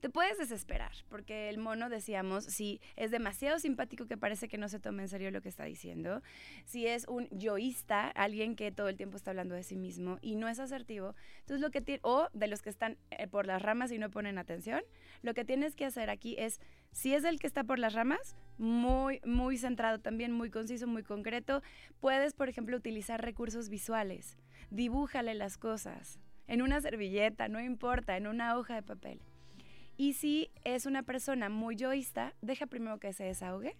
Te 0.00 0.10
puedes 0.10 0.36
desesperar, 0.36 0.92
porque 1.08 1.48
el 1.48 1.56
mono, 1.56 1.88
decíamos, 1.88 2.44
si 2.44 2.80
es 2.96 3.10
demasiado 3.10 3.58
simpático 3.58 4.06
que 4.06 4.18
parece 4.18 4.46
que 4.46 4.58
no 4.58 4.68
se 4.68 4.78
toma 4.78 5.02
en 5.02 5.08
serio 5.08 5.30
lo 5.30 5.40
que 5.40 5.48
está 5.48 5.64
diciendo, 5.64 6.22
si 6.66 6.86
es 6.86 7.06
un 7.08 7.28
yoísta, 7.30 8.08
alguien 8.08 8.56
que 8.56 8.70
todo 8.72 8.88
el 8.88 8.96
tiempo 8.98 9.16
está 9.16 9.30
hablando 9.30 9.54
de 9.54 9.62
sí 9.62 9.76
mismo 9.76 10.18
y 10.20 10.36
no 10.36 10.48
es 10.48 10.58
asertivo, 10.58 11.14
entonces 11.40 11.62
lo 11.62 11.70
que 11.70 11.80
tiene, 11.80 12.00
o 12.02 12.28
de 12.34 12.46
los 12.46 12.60
que 12.60 12.68
están 12.68 12.98
eh, 13.10 13.26
por 13.26 13.46
las 13.46 13.62
ramas 13.62 13.90
y 13.90 13.98
no 13.98 14.10
ponen 14.10 14.36
atención, 14.36 14.82
lo 15.22 15.32
que 15.32 15.46
tienes 15.46 15.74
que 15.74 15.86
hacer 15.86 16.10
aquí 16.10 16.36
es, 16.38 16.60
si 16.92 17.14
es 17.14 17.24
el 17.24 17.38
que 17.38 17.46
está 17.46 17.64
por 17.64 17.78
las 17.78 17.94
ramas, 17.94 18.36
muy, 18.58 19.20
muy 19.24 19.56
centrado 19.56 19.98
también, 19.98 20.30
muy 20.30 20.50
conciso, 20.50 20.86
muy 20.86 21.04
concreto, 21.04 21.62
puedes, 22.00 22.34
por 22.34 22.50
ejemplo, 22.50 22.76
utilizar 22.76 23.22
recursos 23.22 23.70
visuales, 23.70 24.36
dibújale 24.70 25.34
las 25.34 25.58
cosas 25.58 26.20
en 26.46 26.62
una 26.62 26.80
servilleta, 26.80 27.48
no 27.48 27.60
importa, 27.60 28.16
en 28.16 28.26
una 28.26 28.56
hoja 28.56 28.74
de 28.74 28.82
papel. 28.82 29.20
Y 29.96 30.12
si 30.12 30.50
es 30.64 30.86
una 30.86 31.02
persona 31.02 31.48
muy 31.48 31.76
yoísta, 31.76 32.34
deja 32.42 32.66
primero 32.66 32.98
que 33.00 33.12
se 33.12 33.24
desahogue, 33.24 33.76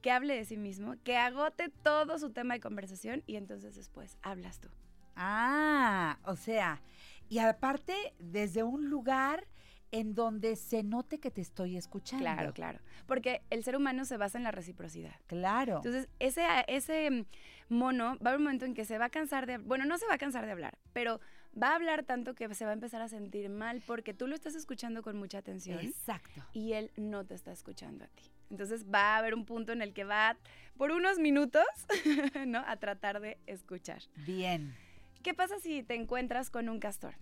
que 0.00 0.10
hable 0.10 0.34
de 0.34 0.44
sí 0.44 0.56
mismo, 0.56 0.94
que 1.04 1.16
agote 1.16 1.68
todo 1.68 2.18
su 2.18 2.30
tema 2.30 2.54
de 2.54 2.60
conversación 2.60 3.22
y 3.26 3.36
entonces 3.36 3.76
después 3.76 4.16
hablas 4.22 4.60
tú. 4.60 4.68
Ah, 5.14 6.18
o 6.24 6.36
sea, 6.36 6.80
y 7.28 7.38
aparte 7.38 7.94
desde 8.18 8.62
un 8.62 8.90
lugar 8.90 9.46
en 9.92 10.14
donde 10.14 10.56
se 10.56 10.82
note 10.82 11.18
que 11.18 11.30
te 11.30 11.40
estoy 11.40 11.76
escuchando. 11.76 12.24
Claro, 12.24 12.52
claro. 12.52 12.78
Porque 13.06 13.42
el 13.50 13.64
ser 13.64 13.76
humano 13.76 14.04
se 14.04 14.16
basa 14.16 14.38
en 14.38 14.44
la 14.44 14.52
reciprocidad. 14.52 15.14
Claro. 15.26 15.76
Entonces, 15.76 16.08
ese, 16.20 16.44
ese 16.68 17.26
mono 17.70 18.16
va 18.16 18.26
a 18.26 18.28
haber 18.30 18.36
un 18.36 18.44
momento 18.44 18.64
en 18.66 18.74
que 18.74 18.84
se 18.84 18.98
va 18.98 19.06
a 19.06 19.10
cansar 19.10 19.46
de, 19.46 19.58
bueno, 19.58 19.84
no 19.84 19.96
se 19.98 20.06
va 20.06 20.14
a 20.14 20.18
cansar 20.18 20.44
de 20.44 20.52
hablar, 20.52 20.78
pero 20.92 21.20
va 21.60 21.70
a 21.70 21.76
hablar 21.76 22.04
tanto 22.04 22.34
que 22.34 22.52
se 22.54 22.64
va 22.64 22.70
a 22.70 22.74
empezar 22.74 23.00
a 23.02 23.08
sentir 23.08 23.48
mal 23.48 23.82
porque 23.86 24.14
tú 24.14 24.26
lo 24.26 24.34
estás 24.34 24.54
escuchando 24.54 25.02
con 25.02 25.16
mucha 25.16 25.38
atención 25.38 25.80
Exacto. 25.80 26.44
y 26.52 26.72
él 26.74 26.90
no 26.96 27.24
te 27.24 27.34
está 27.34 27.52
escuchando 27.52 28.04
a 28.04 28.08
ti. 28.08 28.30
Entonces 28.50 28.84
va 28.92 29.14
a 29.14 29.18
haber 29.18 29.34
un 29.34 29.44
punto 29.44 29.72
en 29.72 29.80
el 29.80 29.92
que 29.92 30.04
va 30.04 30.36
por 30.76 30.90
unos 30.90 31.18
minutos, 31.18 31.64
¿no? 32.46 32.64
A 32.66 32.76
tratar 32.76 33.20
de 33.20 33.38
escuchar. 33.46 34.02
Bien. 34.26 34.74
¿Qué 35.22 35.34
pasa 35.34 35.58
si 35.60 35.82
te 35.82 35.94
encuentras 35.94 36.50
con 36.50 36.68
un 36.68 36.80
castor? 36.80 37.14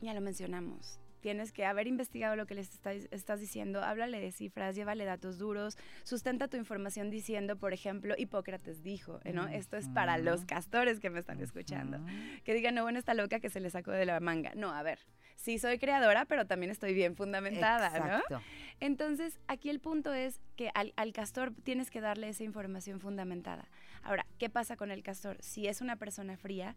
Ya 0.00 0.12
lo 0.12 0.20
mencionamos. 0.20 1.00
Tienes 1.20 1.52
que 1.52 1.64
haber 1.64 1.86
investigado 1.86 2.36
lo 2.36 2.46
que 2.46 2.54
les 2.54 2.70
está- 2.72 2.92
estás 2.92 3.40
diciendo, 3.40 3.82
háblale 3.82 4.20
de 4.20 4.30
cifras, 4.32 4.76
llévale 4.76 5.04
datos 5.04 5.38
duros, 5.38 5.76
sustenta 6.04 6.48
tu 6.48 6.56
información 6.56 7.10
diciendo, 7.10 7.56
por 7.56 7.72
ejemplo, 7.72 8.14
Hipócrates 8.16 8.82
dijo, 8.82 9.20
¿no? 9.32 9.48
Esto 9.48 9.76
es 9.76 9.88
para 9.88 10.16
los 10.18 10.44
castores 10.44 11.00
que 11.00 11.10
me 11.10 11.18
están 11.20 11.40
escuchando. 11.40 11.98
Que 12.44 12.54
digan, 12.54 12.74
no, 12.74 12.82
bueno, 12.82 12.98
está 12.98 13.14
loca 13.14 13.40
que 13.40 13.50
se 13.50 13.60
le 13.60 13.70
sacó 13.70 13.90
de 13.90 14.06
la 14.06 14.20
manga. 14.20 14.52
No, 14.54 14.70
a 14.72 14.82
ver, 14.82 15.00
sí 15.34 15.58
soy 15.58 15.78
creadora, 15.78 16.24
pero 16.24 16.46
también 16.46 16.70
estoy 16.70 16.94
bien 16.94 17.16
fundamentada, 17.16 17.90
¿no? 17.98 18.04
Exacto. 18.18 18.40
Entonces, 18.80 19.38
aquí 19.48 19.70
el 19.70 19.80
punto 19.80 20.12
es 20.14 20.40
que 20.56 20.70
al, 20.74 20.92
al 20.96 21.12
castor 21.12 21.52
tienes 21.64 21.90
que 21.90 22.00
darle 22.00 22.28
esa 22.28 22.44
información 22.44 23.00
fundamentada. 23.00 23.68
Ahora, 24.02 24.24
¿qué 24.38 24.48
pasa 24.50 24.76
con 24.76 24.90
el 24.90 25.02
castor? 25.02 25.36
Si 25.40 25.66
es 25.66 25.80
una 25.80 25.96
persona 25.96 26.36
fría, 26.36 26.76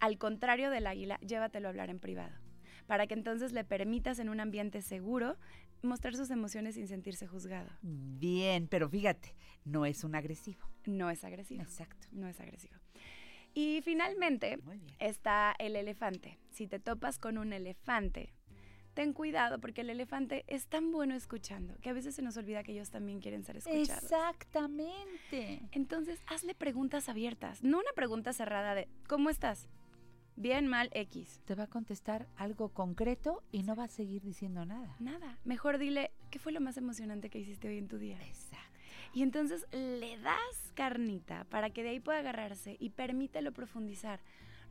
al 0.00 0.18
contrario 0.18 0.70
del 0.70 0.86
águila, 0.86 1.18
llévatelo 1.20 1.68
a 1.68 1.70
hablar 1.70 1.90
en 1.90 1.98
privado, 2.00 2.32
para 2.92 3.06
que 3.06 3.14
entonces 3.14 3.54
le 3.54 3.64
permitas 3.64 4.18
en 4.18 4.28
un 4.28 4.38
ambiente 4.38 4.82
seguro 4.82 5.38
mostrar 5.80 6.14
sus 6.14 6.28
emociones 6.28 6.74
sin 6.74 6.88
sentirse 6.88 7.26
juzgado. 7.26 7.70
Bien, 7.80 8.68
pero 8.68 8.86
fíjate, 8.86 9.34
no 9.64 9.86
es 9.86 10.04
un 10.04 10.14
agresivo. 10.14 10.60
No 10.84 11.08
es 11.08 11.24
agresivo. 11.24 11.62
Exacto. 11.62 12.06
No 12.12 12.28
es 12.28 12.38
agresivo. 12.38 12.74
Y 13.54 13.80
finalmente 13.82 14.58
está 14.98 15.54
el 15.58 15.76
elefante. 15.76 16.38
Si 16.50 16.66
te 16.66 16.80
topas 16.80 17.18
con 17.18 17.38
un 17.38 17.54
elefante, 17.54 18.34
ten 18.92 19.14
cuidado 19.14 19.58
porque 19.58 19.80
el 19.80 19.88
elefante 19.88 20.44
es 20.46 20.66
tan 20.66 20.92
bueno 20.92 21.14
escuchando 21.14 21.74
que 21.80 21.88
a 21.88 21.94
veces 21.94 22.14
se 22.14 22.20
nos 22.20 22.36
olvida 22.36 22.62
que 22.62 22.72
ellos 22.72 22.90
también 22.90 23.20
quieren 23.20 23.42
ser 23.42 23.56
escuchados. 23.56 24.02
Exactamente. 24.02 25.62
Entonces, 25.70 26.20
hazle 26.26 26.54
preguntas 26.54 27.08
abiertas, 27.08 27.62
no 27.62 27.78
una 27.78 27.92
pregunta 27.94 28.34
cerrada 28.34 28.74
de 28.74 28.86
¿cómo 29.08 29.30
estás? 29.30 29.70
Bien, 30.36 30.66
mal, 30.66 30.90
X. 30.94 31.40
Te 31.44 31.54
va 31.54 31.64
a 31.64 31.66
contestar 31.66 32.26
algo 32.36 32.70
concreto 32.70 33.42
y 33.52 33.62
no 33.62 33.76
va 33.76 33.84
a 33.84 33.88
seguir 33.88 34.22
diciendo 34.22 34.64
nada. 34.64 34.96
Nada. 34.98 35.38
Mejor 35.44 35.78
dile, 35.78 36.10
¿qué 36.30 36.38
fue 36.38 36.52
lo 36.52 36.60
más 36.60 36.76
emocionante 36.76 37.28
que 37.30 37.38
hiciste 37.38 37.68
hoy 37.68 37.78
en 37.78 37.88
tu 37.88 37.98
día? 37.98 38.16
Exacto. 38.26 38.58
Y 39.14 39.22
entonces 39.22 39.66
le 39.72 40.18
das 40.18 40.72
carnita 40.74 41.44
para 41.44 41.68
que 41.70 41.82
de 41.82 41.90
ahí 41.90 42.00
pueda 42.00 42.20
agarrarse 42.20 42.76
y 42.80 42.90
permítelo 42.90 43.52
profundizar. 43.52 44.20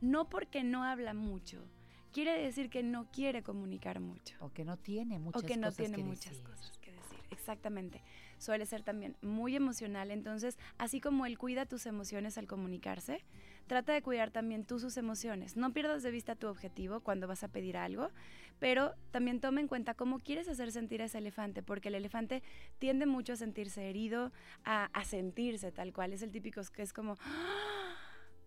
No 0.00 0.28
porque 0.28 0.64
no 0.64 0.82
habla 0.82 1.14
mucho, 1.14 1.64
quiere 2.12 2.42
decir 2.42 2.68
que 2.68 2.82
no 2.82 3.06
quiere 3.12 3.44
comunicar 3.44 4.00
mucho. 4.00 4.34
O 4.40 4.50
que 4.52 4.64
no 4.64 4.76
tiene 4.76 5.20
muchas 5.20 5.44
o 5.44 5.46
que 5.46 5.56
no 5.56 5.68
cosas 5.68 5.76
tiene 5.76 5.96
que 5.98 6.04
muchas 6.04 6.30
decir. 6.32 6.42
cosas 6.44 6.78
que 6.78 6.90
decir. 6.90 7.18
Exactamente. 7.30 8.02
suele 8.38 8.66
ser 8.66 8.82
también 8.82 9.16
muy 9.22 9.54
emocional, 9.54 10.10
entonces 10.10 10.58
así 10.76 11.00
como 11.00 11.24
él 11.26 11.38
cuida 11.38 11.64
tus 11.66 11.86
emociones 11.86 12.36
al 12.36 12.48
comunicarse, 12.48 13.24
trata 13.66 13.92
de 13.92 14.02
cuidar 14.02 14.30
también 14.30 14.64
tú 14.64 14.78
sus 14.78 14.96
emociones. 14.96 15.56
No 15.56 15.72
pierdas 15.72 16.02
de 16.02 16.10
vista 16.10 16.34
tu 16.34 16.46
objetivo 16.48 17.00
cuando 17.00 17.26
vas 17.26 17.42
a 17.44 17.48
pedir 17.48 17.76
algo, 17.76 18.10
pero 18.58 18.94
también 19.10 19.40
toma 19.40 19.60
en 19.60 19.68
cuenta 19.68 19.94
cómo 19.94 20.18
quieres 20.18 20.48
hacer 20.48 20.72
sentir 20.72 21.02
a 21.02 21.06
ese 21.06 21.18
elefante, 21.18 21.62
porque 21.62 21.88
el 21.88 21.94
elefante 21.96 22.42
tiende 22.78 23.06
mucho 23.06 23.32
a 23.32 23.36
sentirse 23.36 23.88
herido, 23.88 24.32
a, 24.64 24.84
a 24.86 25.04
sentirse 25.04 25.72
tal 25.72 25.92
cual. 25.92 26.12
Es 26.12 26.22
el 26.22 26.30
típico 26.30 26.60
que 26.74 26.82
es 26.82 26.92
como, 26.92 27.16
"Ah, 27.20 27.96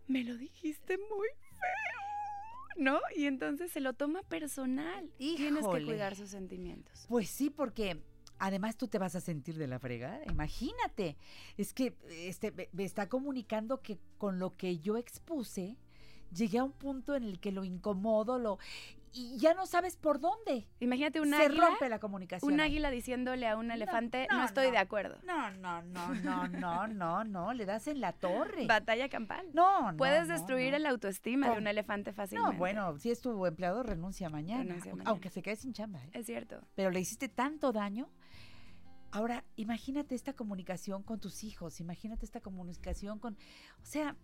me 0.07 0.23
lo 0.23 0.37
dijiste 0.37 0.97
muy 0.97 1.27
feo, 1.51 2.75
¿no? 2.77 2.99
Y 3.15 3.25
entonces 3.25 3.71
se 3.71 3.81
lo 3.81 3.93
toma 3.93 4.21
personal. 4.23 5.09
Tienes 5.17 5.65
que 5.67 5.83
cuidar 5.85 6.15
sus 6.15 6.29
sentimientos. 6.29 7.05
Pues 7.09 7.29
sí, 7.29 7.49
porque 7.49 8.01
además 8.39 8.77
tú 8.77 8.87
te 8.87 8.97
vas 8.97 9.15
a 9.15 9.21
sentir 9.21 9.57
de 9.57 9.67
la 9.67 9.79
fregada. 9.79 10.21
Imagínate. 10.29 11.17
Es 11.57 11.73
que 11.73 11.95
este, 12.09 12.51
me, 12.51 12.83
está 12.83 13.09
comunicando 13.09 13.81
que 13.81 13.99
con 14.17 14.39
lo 14.39 14.55
que 14.55 14.79
yo 14.79 14.97
expuse, 14.97 15.77
llegué 16.31 16.59
a 16.59 16.63
un 16.63 16.71
punto 16.71 17.15
en 17.15 17.23
el 17.23 17.39
que 17.39 17.51
lo 17.51 17.63
incomodo, 17.63 18.39
lo 18.39 18.59
y 19.15 19.37
ya 19.37 19.53
no 19.53 19.65
sabes 19.65 19.95
por 19.95 20.19
dónde. 20.19 20.67
Imagínate 20.81 21.21
un 21.21 21.29
Se 21.29 21.35
águila, 21.35 21.67
rompe 21.69 21.87
la 21.87 21.99
comunicación. 21.99 22.51
un 22.51 22.59
ahí. 22.59 22.71
águila 22.71 22.91
diciéndole 22.91 23.47
a 23.47 23.55
un 23.55 23.71
elefante, 23.71 24.27
no, 24.29 24.39
no, 24.39 24.45
estoy 24.45 24.65
no. 24.65 24.71
de 24.73 24.77
acuerdo. 24.77 25.17
No, 25.23 25.51
no, 25.51 25.81
no, 25.83 26.13
no, 26.15 26.47
no, 26.49 26.87
no, 26.87 27.23
no, 27.23 27.53
le 27.53 27.65
das 27.65 27.87
en 27.87 28.01
la 28.01 28.11
torre. 28.11 28.65
Batalla 28.67 29.07
campal. 29.07 29.47
No, 29.53 29.93
no. 29.93 29.97
Puedes 29.97 30.27
destruir 30.27 30.73
el 30.73 30.85
autoestima 30.85 31.49
de 31.51 31.57
un 31.57 31.67
elefante 31.67 32.11
fácilmente. 32.11 32.53
No, 32.53 32.59
bueno, 32.59 32.99
si 32.99 33.09
es 33.09 33.21
tu 33.21 33.45
empleado, 33.45 33.83
renuncia 33.83 34.29
mañana. 34.29 34.63
Renuncia 34.63 34.91
mañana. 34.91 35.09
Aunque 35.09 35.29
se 35.29 35.41
quede 35.41 35.55
sin 35.55 35.71
chamba. 35.71 36.03
¿eh? 36.03 36.09
Es 36.11 36.25
cierto. 36.25 36.59
Pero 36.75 36.91
le 36.91 36.99
hiciste 36.99 37.29
tanto 37.29 37.71
daño. 37.71 38.09
Ahora, 39.15 39.45
imagínate 39.55 40.13
esta 40.13 40.33
comunicación 40.33 41.01
con 41.01 41.21
tus 41.21 41.45
hijos, 41.45 41.79
imagínate 41.79 42.25
esta 42.25 42.41
comunicación 42.41 43.17
con... 43.17 43.37
O 43.81 43.85
sea, 43.85 44.17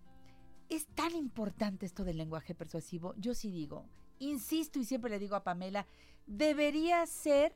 es 0.68 0.86
tan 0.88 1.16
importante 1.16 1.86
esto 1.86 2.04
del 2.04 2.18
lenguaje 2.18 2.54
persuasivo. 2.54 3.14
Yo 3.16 3.34
sí 3.34 3.52
digo, 3.52 3.86
insisto 4.20 4.80
y 4.80 4.84
siempre 4.84 5.10
le 5.10 5.18
digo 5.18 5.38
a 5.38 5.46
Pamela, 5.46 5.88
debería 6.28 7.06
ser 7.06 7.56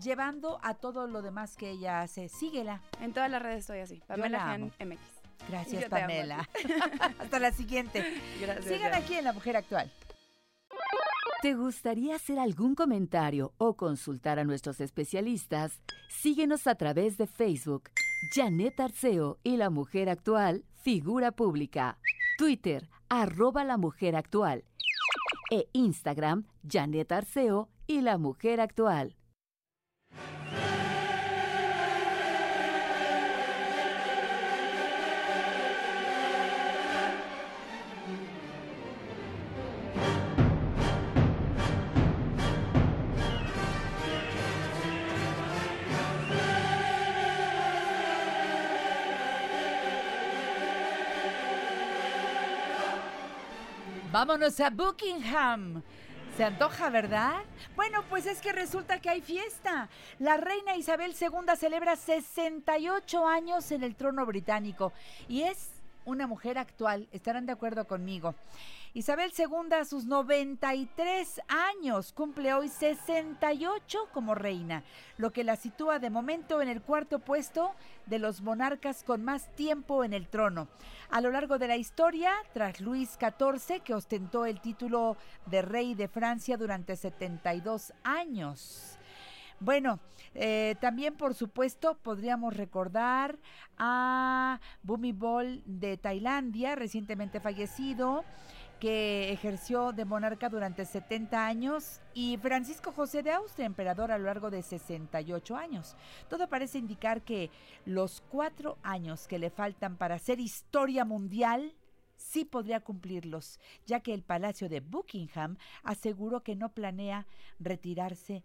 llevando 0.01 0.59
a 0.63 0.75
todo 0.75 1.07
lo 1.07 1.21
demás 1.21 1.55
que 1.55 1.71
ella 1.71 2.01
hace. 2.01 2.29
Síguela. 2.29 2.81
En 3.01 3.13
todas 3.13 3.29
las 3.29 3.41
redes 3.41 3.61
estoy 3.61 3.79
así, 3.79 4.01
Pamela. 4.07 4.57
MX. 4.57 4.99
Gracias, 5.47 5.85
Pamela. 5.85 6.47
Hasta 7.19 7.39
la 7.39 7.51
siguiente. 7.51 8.03
Gracias. 8.41 8.65
Sigan 8.65 8.93
aquí 8.93 9.15
en 9.15 9.23
La 9.23 9.33
Mujer 9.33 9.57
Actual. 9.57 9.91
¿Te 11.41 11.53
gustaría 11.53 12.15
hacer 12.15 12.39
algún 12.39 12.73
comentario 12.73 13.53
o 13.57 13.75
consultar 13.75 14.39
a 14.39 14.43
nuestros 14.43 14.81
especialistas? 14.81 15.79
Síguenos 16.09 16.65
a 16.65 16.75
través 16.75 17.17
de 17.17 17.27
Facebook, 17.27 17.91
Janet 18.33 18.79
Arceo 18.79 19.37
y 19.43 19.57
la 19.57 19.69
mujer 19.69 20.09
actual, 20.09 20.65
figura 20.81 21.31
pública. 21.31 21.99
Twitter, 22.39 22.89
arroba 23.07 23.63
la 23.63 23.77
mujer 23.77 24.15
actual. 24.15 24.63
E 25.51 25.69
Instagram, 25.73 26.45
Janet 26.67 27.11
Arceo 27.11 27.69
y 27.85 28.01
la 28.01 28.17
mujer 28.17 28.59
actual. 28.59 29.16
Vámonos 54.11 54.57
a 54.61 54.69
Buckingham. 54.69 55.83
Se 56.37 56.43
antoja, 56.45 56.89
¿verdad? 56.89 57.41
Bueno, 57.75 58.03
pues 58.09 58.25
es 58.25 58.39
que 58.39 58.53
resulta 58.53 59.01
que 59.01 59.09
hay 59.09 59.21
fiesta. 59.21 59.89
La 60.19 60.37
reina 60.37 60.77
Isabel 60.77 61.13
II 61.19 61.55
celebra 61.57 61.97
68 61.97 63.27
años 63.27 63.69
en 63.71 63.83
el 63.83 63.95
trono 63.95 64.25
británico 64.25 64.93
y 65.27 65.41
es 65.41 65.71
una 66.05 66.25
mujer 66.25 66.57
actual. 66.57 67.09
Estarán 67.11 67.45
de 67.45 67.51
acuerdo 67.51 67.85
conmigo. 67.85 68.33
Isabel 68.97 69.31
II 69.37 69.75
a 69.79 69.85
sus 69.85 70.07
93 70.07 71.41
años 71.47 72.11
cumple 72.13 72.55
hoy 72.55 72.67
68 72.67 74.09
como 74.11 74.33
reina, 74.33 74.83
lo 75.17 75.31
que 75.31 75.43
la 75.43 75.55
sitúa 75.55 75.99
de 75.99 76.09
momento 76.09 76.63
en 76.63 76.67
el 76.67 76.81
cuarto 76.81 77.19
puesto 77.19 77.75
de 78.07 78.17
los 78.17 78.41
monarcas 78.41 79.03
con 79.03 79.23
más 79.23 79.55
tiempo 79.55 80.03
en 80.03 80.13
el 80.13 80.27
trono. 80.27 80.67
A 81.11 81.21
lo 81.21 81.29
largo 81.29 81.59
de 81.59 81.67
la 81.67 81.77
historia, 81.77 82.31
tras 82.55 82.81
Luis 82.81 83.19
XIV, 83.19 83.83
que 83.83 83.93
ostentó 83.93 84.47
el 84.47 84.61
título 84.61 85.15
de 85.45 85.61
rey 85.61 85.93
de 85.93 86.07
Francia 86.07 86.57
durante 86.57 86.95
72 86.95 87.93
años. 88.03 88.97
Bueno, 89.59 89.99
eh, 90.35 90.75
también 90.79 91.15
por 91.15 91.33
supuesto 91.33 91.97
podríamos 92.01 92.55
recordar 92.55 93.37
a 93.77 94.59
Bhumibol 94.83 95.63
de 95.65 95.97
Tailandia, 95.97 96.75
recientemente 96.75 97.39
fallecido, 97.39 98.23
que 98.79 99.31
ejerció 99.31 99.91
de 99.91 100.05
monarca 100.05 100.49
durante 100.49 100.85
70 100.85 101.45
años, 101.45 101.99
y 102.13 102.37
Francisco 102.37 102.91
José 102.91 103.23
de 103.23 103.31
Austria, 103.31 103.65
emperador 103.65 104.11
a 104.11 104.17
lo 104.17 104.25
largo 104.25 104.49
de 104.49 104.61
68 104.61 105.55
años. 105.55 105.95
Todo 106.29 106.47
parece 106.47 106.77
indicar 106.77 107.21
que 107.21 107.49
los 107.85 108.21
cuatro 108.29 108.77
años 108.83 109.27
que 109.27 109.39
le 109.39 109.49
faltan 109.49 109.97
para 109.97 110.19
ser 110.19 110.39
historia 110.39 111.05
mundial 111.05 111.73
sí 112.17 112.45
podría 112.45 112.79
cumplirlos, 112.79 113.59
ya 113.85 113.99
que 113.99 114.13
el 114.13 114.23
Palacio 114.23 114.69
de 114.69 114.79
Buckingham 114.79 115.57
aseguró 115.83 116.43
que 116.43 116.55
no 116.55 116.69
planea 116.69 117.27
retirarse 117.59 118.43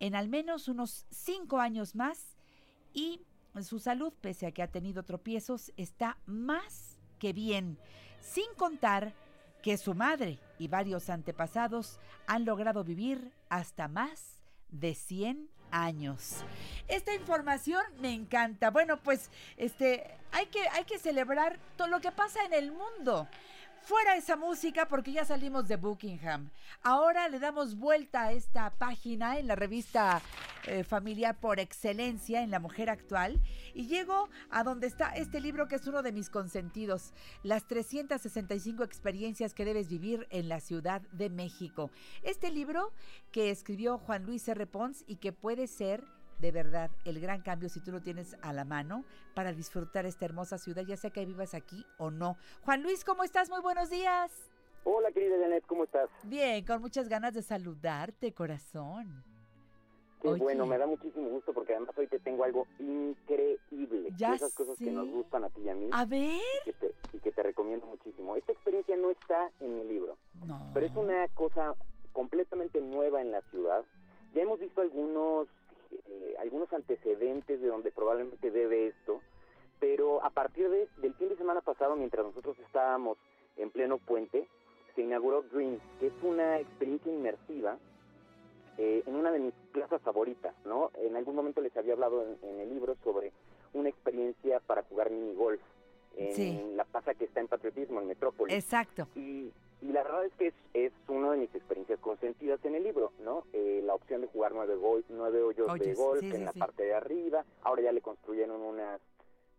en 0.00 0.16
al 0.16 0.28
menos 0.28 0.66
unos 0.66 1.06
cinco 1.10 1.60
años 1.60 1.94
más 1.94 2.36
y 2.92 3.20
su 3.62 3.78
salud, 3.78 4.12
pese 4.20 4.46
a 4.46 4.52
que 4.52 4.62
ha 4.62 4.70
tenido 4.70 5.04
tropiezos, 5.04 5.72
está 5.76 6.18
más 6.26 6.98
que 7.18 7.32
bien, 7.32 7.78
sin 8.20 8.52
contar 8.56 9.14
que 9.62 9.78
su 9.78 9.94
madre 9.94 10.38
y 10.58 10.68
varios 10.68 11.08
antepasados 11.08 11.98
han 12.26 12.44
logrado 12.44 12.84
vivir 12.84 13.32
hasta 13.48 13.88
más 13.88 14.40
de 14.68 14.94
100 14.94 15.48
años. 15.70 16.44
Esta 16.88 17.14
información 17.14 17.82
me 18.00 18.12
encanta. 18.12 18.70
Bueno, 18.70 18.98
pues 18.98 19.30
este 19.56 20.18
hay 20.32 20.46
que 20.46 20.68
hay 20.68 20.84
que 20.84 20.98
celebrar 20.98 21.58
todo 21.76 21.88
lo 21.88 22.00
que 22.00 22.12
pasa 22.12 22.44
en 22.44 22.52
el 22.52 22.72
mundo. 22.72 23.28
Fuera 23.84 24.16
esa 24.16 24.36
música 24.36 24.86
porque 24.86 25.10
ya 25.10 25.24
salimos 25.24 25.66
de 25.66 25.74
Buckingham. 25.74 26.50
Ahora 26.82 27.28
le 27.28 27.40
damos 27.40 27.76
vuelta 27.76 28.22
a 28.22 28.32
esta 28.32 28.70
página 28.70 29.40
en 29.40 29.48
la 29.48 29.56
revista 29.56 30.22
eh, 30.68 30.84
familiar 30.84 31.40
por 31.40 31.58
excelencia 31.58 32.44
en 32.44 32.52
La 32.52 32.60
Mujer 32.60 32.88
Actual 32.88 33.40
y 33.74 33.88
llego 33.88 34.28
a 34.50 34.62
donde 34.62 34.86
está 34.86 35.16
este 35.16 35.40
libro 35.40 35.66
que 35.66 35.74
es 35.74 35.86
uno 35.88 36.02
de 36.02 36.12
mis 36.12 36.30
consentidos, 36.30 37.12
las 37.42 37.66
365 37.66 38.84
experiencias 38.84 39.52
que 39.52 39.64
debes 39.64 39.88
vivir 39.88 40.28
en 40.30 40.48
la 40.48 40.60
Ciudad 40.60 41.02
de 41.10 41.28
México. 41.28 41.90
Este 42.22 42.52
libro 42.52 42.92
que 43.32 43.50
escribió 43.50 43.98
Juan 43.98 44.24
Luis 44.24 44.46
R. 44.46 44.64
Pons 44.68 45.02
y 45.08 45.16
que 45.16 45.32
puede 45.32 45.66
ser 45.66 46.04
de 46.40 46.50
verdad 46.52 46.90
el 47.04 47.20
gran 47.20 47.40
cambio 47.42 47.68
si 47.68 47.80
tú 47.80 47.92
lo 47.92 48.00
tienes 48.00 48.36
a 48.42 48.52
la 48.52 48.64
mano 48.64 49.04
para 49.34 49.52
disfrutar 49.52 50.06
esta 50.06 50.24
hermosa 50.24 50.58
ciudad, 50.58 50.82
ya 50.82 50.96
sea 50.96 51.10
que 51.10 51.24
vivas 51.24 51.54
aquí 51.54 51.84
o 51.98 52.10
no. 52.10 52.36
Juan 52.64 52.82
Luis, 52.82 53.04
¿cómo 53.04 53.22
estás? 53.24 53.48
Muy 53.50 53.60
buenos 53.60 53.90
días. 53.90 54.32
Hola, 54.84 55.12
querida 55.12 55.36
Janet, 55.40 55.64
¿cómo 55.66 55.84
estás? 55.84 56.10
Bien, 56.24 56.64
con 56.64 56.80
muchas 56.80 57.08
ganas 57.08 57.34
de 57.34 57.42
saludarte, 57.42 58.32
corazón. 58.32 59.22
Qué 60.20 60.28
Oye. 60.28 60.42
bueno, 60.42 60.66
me 60.66 60.78
da 60.78 60.86
muchísimo 60.86 61.28
gusto 61.30 61.52
porque 61.52 61.74
además 61.74 61.96
hoy 61.98 62.06
te 62.06 62.18
tengo 62.20 62.44
algo 62.44 62.66
increíble. 62.78 64.10
Ya 64.16 64.34
esas 64.34 64.54
cosas 64.54 64.76
sé. 64.78 64.84
que 64.84 64.90
nos 64.92 65.08
gustan 65.08 65.44
a 65.44 65.50
ti 65.50 65.62
y 65.62 65.68
a 65.68 65.74
mí 65.74 65.88
A 65.92 66.04
ver. 66.04 66.20
y, 66.20 66.64
que 66.64 66.72
te, 66.74 66.94
y 67.12 67.18
que 67.18 67.32
te 67.32 67.42
recomiendo 67.42 67.86
muchísimo. 67.86 68.36
Esta 68.36 68.52
experiencia 68.52 68.96
no 68.96 69.10
está 69.10 69.50
en 69.60 69.74
mi 69.78 69.84
libro, 69.84 70.16
No. 70.46 70.70
pero 70.74 70.86
es 70.86 70.94
una 70.96 71.26
cosa 71.28 71.74
completamente 72.12 72.80
nueva 72.80 73.20
en 73.20 73.32
la 73.32 73.40
ciudad. 73.50 73.84
Ya 74.34 74.42
hemos 74.42 74.60
visto 74.60 74.80
algunos, 74.80 75.48
eh, 76.06 76.34
algunos 76.38 76.72
antecedentes 76.72 77.60
de 77.60 77.68
donde 77.68 77.90
probablemente 77.92 78.50
debe 78.50 78.88
esto, 78.88 79.20
pero 79.80 80.22
a 80.24 80.30
partir 80.30 80.68
de- 80.70 80.88
del 80.98 81.14
fin 81.14 81.28
de 81.28 81.36
semana 81.36 81.60
pasado, 81.60 81.96
mientras 81.96 82.24
nosotros 82.24 82.58
estábamos 82.60 83.18
en 83.56 83.70
pleno 83.70 83.98
puente, 83.98 84.48
se 84.94 85.02
inauguró 85.02 85.42
Dreams, 85.42 85.80
que 85.98 86.06
es 86.08 86.12
una 86.22 86.58
experiencia 86.60 87.12
inmersiva 87.12 87.78
eh, 88.78 89.02
en 89.06 89.16
una 89.16 89.30
de 89.30 89.38
mis 89.38 89.54
plazas 89.72 90.00
favoritas, 90.02 90.54
¿no? 90.64 90.90
En 90.94 91.14
algún 91.16 91.34
momento 91.34 91.60
les 91.60 91.76
había 91.76 91.92
hablado 91.92 92.22
en, 92.22 92.38
en 92.48 92.60
el 92.60 92.70
libro 92.70 92.94
sobre 93.04 93.32
una 93.74 93.88
experiencia 93.90 94.60
para 94.60 94.82
jugar 94.84 95.10
mini 95.10 95.34
golf 95.34 95.60
en 96.16 96.34
Sí. 96.34 96.72
la 96.74 96.84
plaza 96.84 97.14
que 97.14 97.24
está 97.24 97.40
en 97.40 97.48
Patriotismo, 97.48 98.00
en 98.00 98.08
Metrópolis. 98.08 98.54
Exacto. 98.54 99.08
Y, 99.14 99.50
y 99.80 99.86
la 99.92 100.02
verdad 100.02 100.24
es 100.26 100.32
que 100.34 100.46
es, 100.48 100.54
es 100.74 100.92
una 101.08 101.32
de 101.32 101.38
mis 101.38 101.54
experiencias 101.54 101.98
consentidas 102.00 102.64
en 102.64 102.74
el 102.74 102.84
libro, 102.84 103.12
¿no? 103.20 103.44
Eh, 103.52 103.80
la 103.84 103.94
opción 103.94 104.20
de 104.20 104.26
jugar 104.28 104.52
nueve, 104.54 104.76
gol, 104.76 105.04
nueve 105.08 105.42
hoyos 105.42 105.66
de 105.66 105.72
Hoyos, 105.72 105.98
golf 105.98 106.20
sí, 106.20 106.30
en 106.30 106.36
sí, 106.36 106.44
la 106.44 106.52
parte 106.52 106.84
de 106.84 106.94
arriba. 106.94 107.44
Ahora 107.62 107.82
ya 107.82 107.92
le 107.92 108.00
construyeron 108.00 108.60
unas 108.60 109.00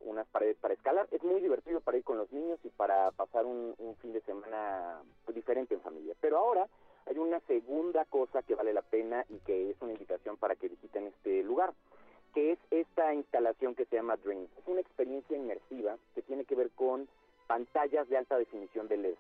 unas 0.05 0.27
paredes 0.27 0.57
para 0.57 0.73
escalar. 0.73 1.07
Es 1.11 1.23
muy 1.23 1.39
divertido 1.39 1.79
para 1.79 1.97
ir 1.97 2.03
con 2.03 2.17
los 2.17 2.29
niños 2.33 2.59
y 2.65 2.69
para 2.69 3.09
pasar 3.11 3.45
un, 3.45 3.73
un 3.77 3.95
fin 3.97 4.11
de 4.11 4.19
semana 4.21 5.01
pues, 5.23 5.33
diferente 5.33 5.75
en 5.75 5.81
familia. 5.81 6.13
Pero 6.19 6.37
ahora 6.39 6.67
hay 7.05 7.17
una 7.17 7.39
segunda 7.47 8.03
cosa 8.05 8.43
que 8.43 8.53
vale 8.55 8.73
la 8.73 8.81
pena 8.81 9.25
y 9.29 9.37
que 9.39 9.69
es 9.71 9.77
una 9.81 9.93
invitación 9.93 10.35
para 10.35 10.55
que 10.57 10.67
visiten 10.67 11.05
este 11.07 11.41
lugar, 11.43 11.73
que 12.34 12.53
es 12.53 12.59
esta 12.71 13.13
instalación 13.13 13.75
que 13.75 13.86
se 13.86 13.95
llama 13.95 14.17
Dreams. 14.17 14.49
Es 14.57 14.67
una 14.67 14.81
experiencia 14.81 15.38
inmersiva 15.38 15.97
que 16.15 16.21
tiene 16.23 16.45
que 16.45 16.55
ver 16.55 16.71
con 16.71 17.07
pantallas 17.47 18.07
de 18.09 18.17
alta 18.17 18.38
definición 18.38 18.88
de 18.88 18.97
LED. 18.97 19.15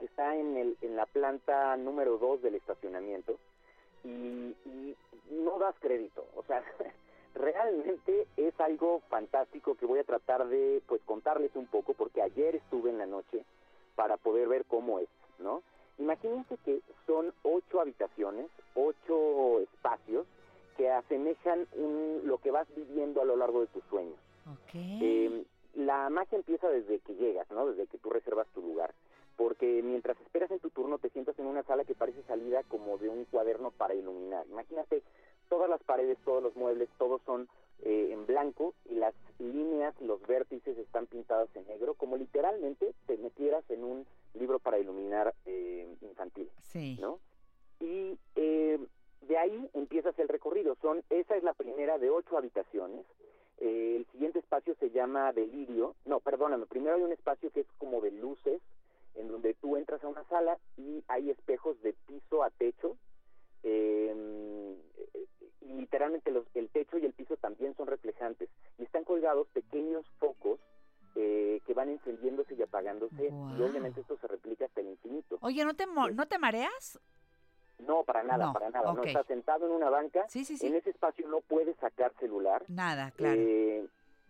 Está 0.00 0.36
en, 0.36 0.56
el, 0.56 0.76
en 0.82 0.96
la 0.96 1.06
planta 1.06 1.76
número 1.76 2.18
2 2.18 2.42
del 2.42 2.54
estacionamiento 2.54 3.38
y, 4.04 4.54
y 4.64 4.96
no 5.30 5.58
das 5.58 5.74
crédito. 5.80 6.26
O 6.36 6.42
sea, 6.44 6.62
realmente 7.34 8.26
es 8.36 8.58
algo 8.60 9.00
fantástico 9.08 9.74
que 9.74 9.86
voy 9.86 9.98
a 9.98 10.04
tratar 10.04 10.46
de 10.48 10.82
pues 10.86 11.02
contarles 11.02 11.54
un 11.54 11.66
poco 11.66 11.94
porque 11.94 12.22
ayer 12.22 12.56
estuve 12.56 12.90
en 12.90 12.98
la 12.98 13.06
noche 13.06 13.44
para 13.94 14.16
poder 14.16 14.48
ver 14.48 14.64
cómo 14.66 14.98
es, 14.98 15.08
¿no? 15.38 15.62
Imagínense 15.98 16.58
que 16.64 16.80
son 17.06 17.32
ocho 17.42 17.80
habitaciones, 17.80 18.48
ocho 18.74 19.60
espacios 19.60 20.26
que 20.76 20.90
asemejan 20.90 21.66
un- 21.74 22.22
lo 22.24 22.38
que 22.38 22.50
vas 22.50 22.66
viviendo 22.74 23.20
a 23.22 23.24
lo 23.24 23.36
largo 23.36 23.60
de 23.60 23.66
tus 23.68 23.82
sueños. 23.84 24.18
Ok. 24.46 24.74
Eh, 24.74 25.44
la 25.74 26.08
magia 26.10 26.36
empieza 26.38 26.68
desde 26.68 26.98
que 27.00 27.14
llegas, 27.14 27.50
¿no? 27.50 27.66
Desde 27.66 27.86
que 27.86 27.98
tú 27.98 28.10
reservas 28.10 28.46
tu 28.54 28.60
lugar. 28.62 28.94
Porque 29.36 29.82
mientras 29.82 30.18
esperas 30.22 30.50
en 30.50 30.60
tu 30.60 30.70
turno 30.70 30.98
te 30.98 31.10
sientas 31.10 31.38
en 31.38 31.46
una 31.46 31.62
sala 31.64 31.84
que 31.84 31.94
parece 31.94 32.22
salida 32.22 32.62
como 32.64 32.96
de 32.96 33.08
un 33.10 33.24
cuaderno 33.26 33.70
para 33.70 33.94
iluminar. 33.94 34.46
Imagínate 34.48 35.02
todas 35.50 35.68
las 35.68 35.82
paredes, 35.82 36.16
todos 36.24 36.42
los 36.42 36.56
muebles, 36.56 36.88
todos 36.98 37.20
son 37.26 37.48
eh, 37.82 38.08
en 38.12 38.24
blanco 38.24 38.72
y 38.86 38.94
las 38.94 39.14
líneas, 39.38 39.94
los 40.00 40.26
vértices 40.26 40.78
están 40.78 41.06
pintados 41.06 41.50
en 41.54 41.66
negro, 41.66 41.92
como 41.92 42.16
literalmente 42.16 42.94
te 43.06 43.18
metieras 43.18 43.68
en 43.70 43.84
un 43.84 44.06
libro 44.32 44.58
para 44.58 44.78
iluminar 44.78 45.34
eh, 45.44 45.86
infantil. 46.00 46.48
sí. 46.62 46.96
¿no? 46.98 47.18
Y 47.80 48.18
eh, 48.36 48.78
de 49.28 49.38
ahí 49.38 49.70
empiezas 49.74 50.18
el 50.18 50.28
recorrido. 50.28 50.76
Son, 50.82 51.02
esa 51.10 51.36
es 51.36 51.42
la 51.42 51.54
primera 51.54 51.98
de 51.98 52.10
ocho 52.10 52.36
habitaciones. 52.38 53.04
Eh, 53.58 53.96
el 53.96 54.06
siguiente 54.12 54.38
espacio 54.38 54.74
se 54.78 54.90
llama 54.90 55.32
Delirio. 55.32 55.94
No, 56.04 56.20
perdóname. 56.20 56.66
Primero 56.66 56.96
hay 56.96 57.02
un 57.02 57.12
espacio 57.12 57.50
que 57.50 57.60
es 57.60 57.66
como 57.78 58.00
de 58.00 58.10
luces, 58.10 58.60
en 59.14 59.28
donde 59.28 59.54
tú 59.54 59.76
entras 59.76 60.02
a 60.04 60.08
una 60.08 60.24
sala 60.24 60.58
y 60.76 61.02
hay 61.08 61.30
espejos 61.30 61.80
de 61.82 61.92
piso 62.06 62.42
a 62.42 62.50
techo. 62.50 62.96
eh, 63.68 64.76
y 65.60 65.72
literalmente 65.72 66.30
los- 66.30 66.46
el 66.54 66.68
techo 66.68 66.98
y 66.98 67.04
el 67.06 67.12
piso 67.12 67.36
también 67.36 67.74
son 67.76 67.88
reflejantes. 67.88 68.48
Y 68.78 68.84
están 68.84 69.02
colgados 69.04 69.48
pequeños 69.48 70.06
focos 70.18 70.60
eh, 71.18 71.60
que 71.66 71.72
van 71.72 71.88
encendiéndose 71.88 72.54
y 72.54 72.62
apagándose. 72.62 73.32
Y 73.56 73.62
obviamente 73.62 74.02
esto 74.02 74.18
se 74.18 74.26
replica 74.28 74.66
hasta 74.66 74.82
el 74.82 74.88
infinito. 74.88 75.38
Oye, 75.40 75.64
¿no 75.64 75.74
te, 75.74 75.86
mo- 75.86 76.10
¿no 76.10 76.26
te 76.28 76.38
mareas? 76.38 77.00
No, 77.78 78.04
para 78.04 78.22
nada, 78.22 78.46
No, 78.46 78.52
para 78.52 78.70
nada. 78.70 78.92
No 78.92 79.00
ok. 79.00 79.06
estás 79.06 79.26
sentado 79.26 79.66
en 79.66 79.72
una 79.72 79.90
banca. 79.90 80.24
Sí, 80.28 80.44
sí, 80.44 80.56
sí. 80.56 80.66
En 80.66 80.74
ese 80.74 80.90
espacio 80.90 81.28
no 81.28 81.40
puedes 81.40 81.76
sacar 81.76 82.12
celular. 82.18 82.64
Nada, 82.68 83.10
claro. 83.12 83.40
Eh, 83.40 83.86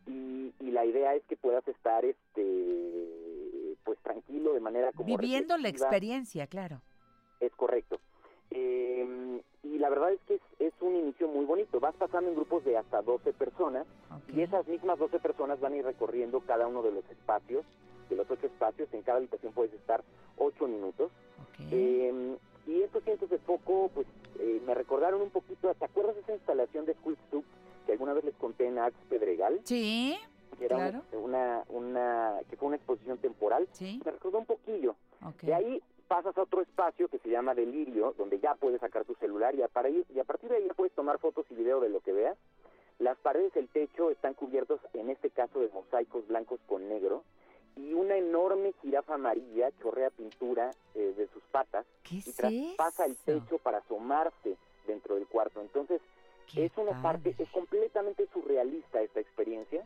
y, 0.07 0.53
y 0.61 0.71
la 0.71 0.85
idea 0.85 1.15
es 1.15 1.25
que 1.25 1.37
puedas 1.37 1.67
estar, 1.69 2.05
este, 2.05 3.77
pues 3.85 3.99
tranquilo, 4.01 4.53
de 4.53 4.61
manera 4.61 4.93
como 4.93 5.07
Viviendo 5.17 5.57
la 5.59 5.69
experiencia, 5.69 6.47
claro. 6.47 6.81
Es 7.41 7.53
correcto. 7.55 7.99
Eh, 8.51 9.41
y 9.63 9.79
la 9.79 9.89
verdad 9.89 10.13
es 10.13 10.21
que 10.27 10.35
es, 10.35 10.43
es 10.59 10.73
un 10.81 10.95
inicio 10.97 11.29
muy 11.29 11.45
bonito. 11.45 11.81
Vas 11.81 11.95
pasando 11.97 12.31
en 12.31 12.37
grupos 12.37 12.65
de 12.65 12.77
hasta 12.77 13.03
12 13.03 13.33
personas 13.33 13.87
y 14.33 14.41
esas 14.43 14.67
mismas 14.69 14.99
12 14.99 15.19
personas 15.19 15.61
van 15.61 15.73
a 15.73 15.77
ir 15.77 15.85
recorriendo 15.85 16.41
cada 16.41 16.67
uno 16.67 16.83
de 16.83 16.93
los 16.93 17.05
espacios, 17.11 17.65
de 18.09 18.17
los 18.17 18.31
ocho 18.31 18.47
espacios. 18.47 18.89
En 18.93 19.03
cada 19.03 19.19
habitación 19.19 19.53
puedes 19.53 19.73
estar 19.75 20.03
8 20.39 20.67
minutos. 20.69 21.11
ok. 21.43 21.67
Eh, 21.73 22.37
y 22.67 22.83
estos 22.83 23.03
cientos 23.05 23.31
de 23.31 23.39
foco, 23.39 23.91
pues, 23.95 24.07
eh, 24.41 24.61
me 24.67 24.75
recordaron 24.75 25.23
un 25.23 25.31
poquito, 25.31 25.73
¿te 25.75 25.85
acuerdas 25.85 26.15
de 26.17 26.23
esa 26.23 26.35
instalación 26.35 26.85
de 26.87 26.95
School 26.95 27.17
Soup 27.31 27.45
que 27.87 27.93
alguna 27.93 28.13
vez 28.13 28.25
les 28.25 28.35
conté 28.37 28.67
en 28.67 28.79
Arts 28.79 28.97
Pedregal? 29.09 29.61
Sí, 29.65 30.17
Que 30.59 30.65
era 30.67 30.77
claro. 30.77 31.03
una, 31.13 31.65
una, 31.69 32.41
que 32.51 32.57
fue 32.57 32.69
una 32.69 32.77
exposición 32.77 33.19
temporal. 33.19 33.69
sí. 33.73 34.01
Me 34.05 34.11
recordó 34.13 34.39
un 34.39 34.47
poquillo. 34.47 34.97
Ok. 35.25 35.43
De 35.43 35.55
ahí 35.55 35.83
pasas 36.09 36.37
a 36.39 36.43
otro 36.43 36.63
espacio 36.63 37.09
que 37.09 37.19
se 37.19 37.29
llama 37.31 37.55
Delirio, 37.55 38.15
donde 38.17 38.39
ya 38.39 38.55
puedes 38.55 38.81
sacar 38.81 39.05
tu 39.05 39.15
celular 39.17 39.55
y 39.55 39.63
a, 39.63 39.69
ir- 39.89 40.05
y 40.15 40.19
a 40.21 40.25
partir 40.25 40.49
de 40.51 40.57
ahí 40.57 40.67
ya 40.67 40.75
puedes 40.75 40.93
tomar 40.95 41.19
fotos 41.19 41.47
y 41.51 41.55
video 41.55 41.81
de 41.81 41.89
lo 41.89 42.01
que 42.01 42.13
veas. 42.13 42.37
Las 42.99 43.19
paredes 43.19 43.53
del 43.55 43.69
techo 43.69 44.11
están 44.11 44.33
cubiertos, 44.35 44.81
en 44.95 45.11
este 45.11 45.31
caso, 45.31 45.61
de 45.61 45.69
mosaicos 45.69 46.27
blancos 46.29 46.61
con 46.67 46.89
negro. 46.89 47.25
Y 47.77 47.93
una 47.93 48.17
enorme 48.17 48.73
jirafa 48.83 49.15
amarilla 49.15 49.71
chorrea 49.83 50.11
pintura 50.11 50.71
eh, 50.95 51.15
de 51.17 51.29
sus 51.29 51.43
patas 51.53 51.87
¿Qué 52.03 52.17
y 52.17 52.19
es 52.19 52.37
traspasa 52.37 53.05
el 53.05 53.17
techo 53.17 53.59
para 53.59 53.79
asomarse 53.79 54.57
dentro 54.87 55.15
del 55.17 55.27
cuarto. 55.27 55.61
Entonces, 55.61 56.01
Qué 56.53 56.67
es 56.67 56.73
una 56.77 57.03
parte, 57.03 57.35
es 57.39 57.51
completamente 57.51 58.27
surrealista 58.33 59.03
esta 59.03 59.21
experiencia. 59.21 59.85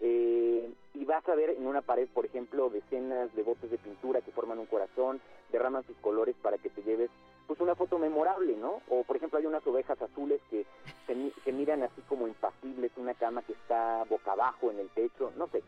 Eh, 0.00 0.70
y 0.94 1.04
vas 1.04 1.26
a 1.28 1.34
ver 1.34 1.50
en 1.50 1.66
una 1.66 1.82
pared, 1.82 2.08
por 2.12 2.26
ejemplo, 2.26 2.68
decenas 2.68 3.34
de 3.34 3.42
botes 3.42 3.70
de 3.70 3.78
pintura 3.78 4.20
que 4.20 4.30
forman 4.30 4.58
un 4.58 4.66
corazón, 4.66 5.20
derraman 5.50 5.84
sus 5.86 5.96
colores 5.98 6.36
para 6.42 6.58
que 6.58 6.70
te 6.70 6.82
lleves 6.82 7.10
pues 7.46 7.60
una 7.60 7.74
foto 7.74 7.98
memorable, 7.98 8.56
¿no? 8.56 8.80
O 8.88 9.04
por 9.04 9.16
ejemplo 9.16 9.38
hay 9.38 9.46
unas 9.46 9.66
ovejas 9.66 10.00
azules 10.02 10.40
que 10.50 10.66
se, 11.06 11.32
se 11.44 11.52
miran 11.52 11.82
así 11.82 12.02
como 12.08 12.26
impasibles, 12.26 12.90
una 12.96 13.14
cama 13.14 13.42
que 13.42 13.52
está 13.52 14.04
boca 14.04 14.32
abajo 14.32 14.70
en 14.70 14.80
el 14.80 14.88
techo, 14.90 15.32
no 15.36 15.46
sé. 15.48 15.62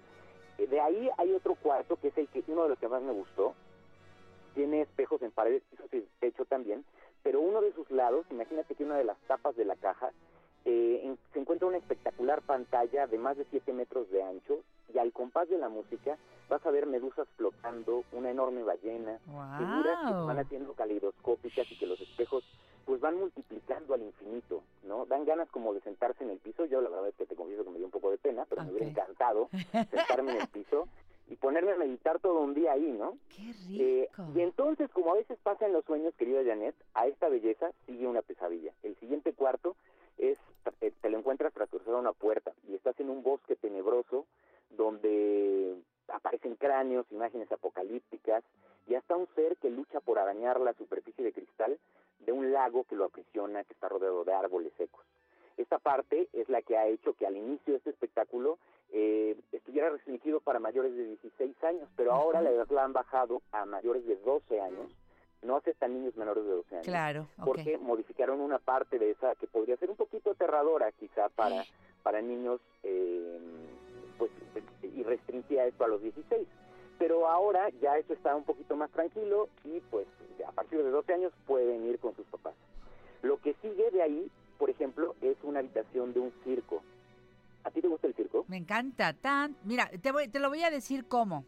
De 0.66 0.80
ahí 0.80 1.08
hay 1.16 1.32
otro 1.32 1.54
cuarto 1.54 1.96
que 1.96 2.08
es 2.08 2.18
el 2.18 2.28
que 2.28 2.42
uno 2.48 2.64
de 2.64 2.70
los 2.70 2.78
que 2.78 2.88
más 2.88 3.02
me 3.02 3.12
gustó. 3.12 3.54
Tiene 4.54 4.82
espejos 4.82 5.22
en 5.22 5.30
paredes, 5.30 5.62
pisos 5.70 5.86
y 5.92 6.00
techo 6.20 6.44
también, 6.44 6.84
pero 7.22 7.40
uno 7.40 7.60
de 7.60 7.72
sus 7.74 7.88
lados, 7.90 8.26
imagínate 8.30 8.74
que 8.74 8.84
una 8.84 8.96
de 8.96 9.04
las 9.04 9.16
tapas 9.28 9.54
de 9.56 9.64
la 9.64 9.76
caja 9.76 10.10
eh, 10.64 11.00
en- 11.04 11.18
se 11.32 11.38
encuentra 11.38 11.68
una 11.68 11.76
espectacular 11.78 12.42
pantalla 12.42 13.06
de 13.06 13.16
más 13.18 13.36
de 13.36 13.46
7 13.50 13.72
metros 13.72 14.10
de 14.10 14.22
ancho 14.22 14.58
y 14.92 14.98
al 14.98 15.12
compás 15.12 15.48
de 15.48 15.56
la 15.56 15.68
música 15.68 16.18
vas 16.48 16.64
a 16.66 16.70
ver 16.70 16.86
medusas 16.86 17.28
flotando, 17.36 18.02
una 18.12 18.30
enorme 18.30 18.62
ballena, 18.64 19.18
figuras 19.58 19.98
que 20.00 20.12
van 20.26 20.38
haciendo 20.40 20.72
caleidoscópicas 20.74 21.70
y 21.70 21.76
que 21.78 21.86
los 21.86 21.97
mira, 89.90 90.02
te, 90.02 90.12
voy, 90.12 90.28
te 90.28 90.38
lo 90.38 90.48
voy 90.48 90.62
a 90.62 90.70
decir 90.70 91.06
cómo. 91.06 91.44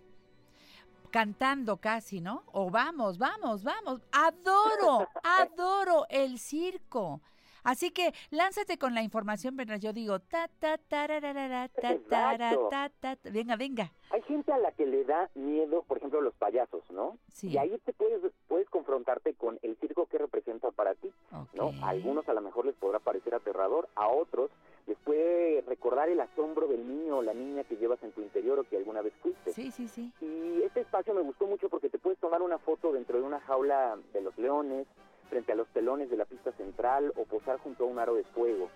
Cantando 1.11 1.79
casi, 1.79 2.21
¿no? 2.21 2.45
O 2.53 2.71
vamos, 2.71 3.19
vamos, 3.19 3.65
vamos. 3.65 4.01
Adoro, 4.13 5.09
adoro 5.25 6.07
el 6.09 6.39
circo. 6.39 7.21
Así 7.63 7.91
que 7.91 8.15
lánzate 8.31 8.79
con 8.79 8.95
la 8.95 9.03
información 9.03 9.55
mientras 9.55 9.81
yo 9.81 9.93
digo 9.93 10.19
ta 10.21 10.49
ta 10.61 10.79
tararara, 10.79 11.69
ta 11.69 11.99
tara, 12.09 12.53
Exacto. 12.53 12.69
ta 12.71 12.91
ta 13.01 13.17
ta. 13.17 13.31
Venga, 13.31 13.57
venga. 13.57 13.93
Hay 14.11 14.23
gente 14.23 14.51
a 14.53 14.59
la 14.59 14.73
que 14.73 14.87
le 14.87 15.05
da 15.05 15.29
miedo, 15.35 15.83
por 15.83 15.99
ejemplo, 15.99 16.23
los 16.23 16.35
payasos, 16.35 16.83
¿no? 16.91 17.19
Sí. 17.33 17.49
Y 17.49 17.59
ahí 17.59 17.77
te 17.85 17.93
puedes, 17.93 18.23
puedes 18.49 18.69
confrontarte 18.71 19.35
con 19.35 19.59
el 19.63 19.77
circo 19.77 20.07
que 20.07 20.17
representa 20.19 20.71
para 20.71 20.95
ti, 20.95 21.13
¿no? 21.53 21.73
A 21.83 21.91
algunos 21.91 22.29
a 22.29 22.33
lo 22.33 22.41
mejor 22.41 22.65
les 22.65 22.77
podrá 22.77 22.99
parecer 22.99 23.35
aterrador, 23.35 23.89
a 23.95 24.09
otros 24.09 24.51
les 24.91 24.99
puede 24.99 25.63
recordar 25.69 26.09
el 26.09 26.19
asombro 26.19 26.67
del 26.67 26.85
niño 26.85 27.19
o 27.19 27.23
la 27.23 27.33
niña 27.33 27.63
que 27.63 27.77
llevas 27.77 28.03
en 28.03 28.11
tu 28.11 28.23
interior 28.23 28.59
o 28.59 28.65
que 28.65 28.77
alguna 28.77 29.03
vez 29.03 29.13
fuiste. 29.23 29.53
Sí, 29.53 29.71
sí, 29.71 29.87
sí. 29.87 30.13
Y 30.21 30.63
este 30.65 30.81
espacio 30.81 31.15
me 31.15 31.21
gustó 31.21 31.47
mucho 31.47 31.69
porque 31.69 31.89
te 31.89 32.01
puedes 32.01 32.19
tomar 32.19 32.43
una 32.43 32.59
foto 32.59 32.91
dentro 32.91 33.17
de 33.17 33.23
una 33.23 33.39
jaula 33.39 33.97
de 34.13 34.21
los 34.21 34.37
leones, 34.37 34.89
frente 35.29 35.53
a 35.53 35.55
los 35.55 35.69
telones 35.69 36.11
de 36.11 36.17
la 36.17 36.25
pista 36.25 36.51
central 36.53 37.13
o 37.15 37.25
posar 37.25 37.59
junto 37.61 37.85
a 37.85 37.87
un 37.87 38.01
aro 38.01 38.17
de 38.17 38.25
fuego. 38.25 38.69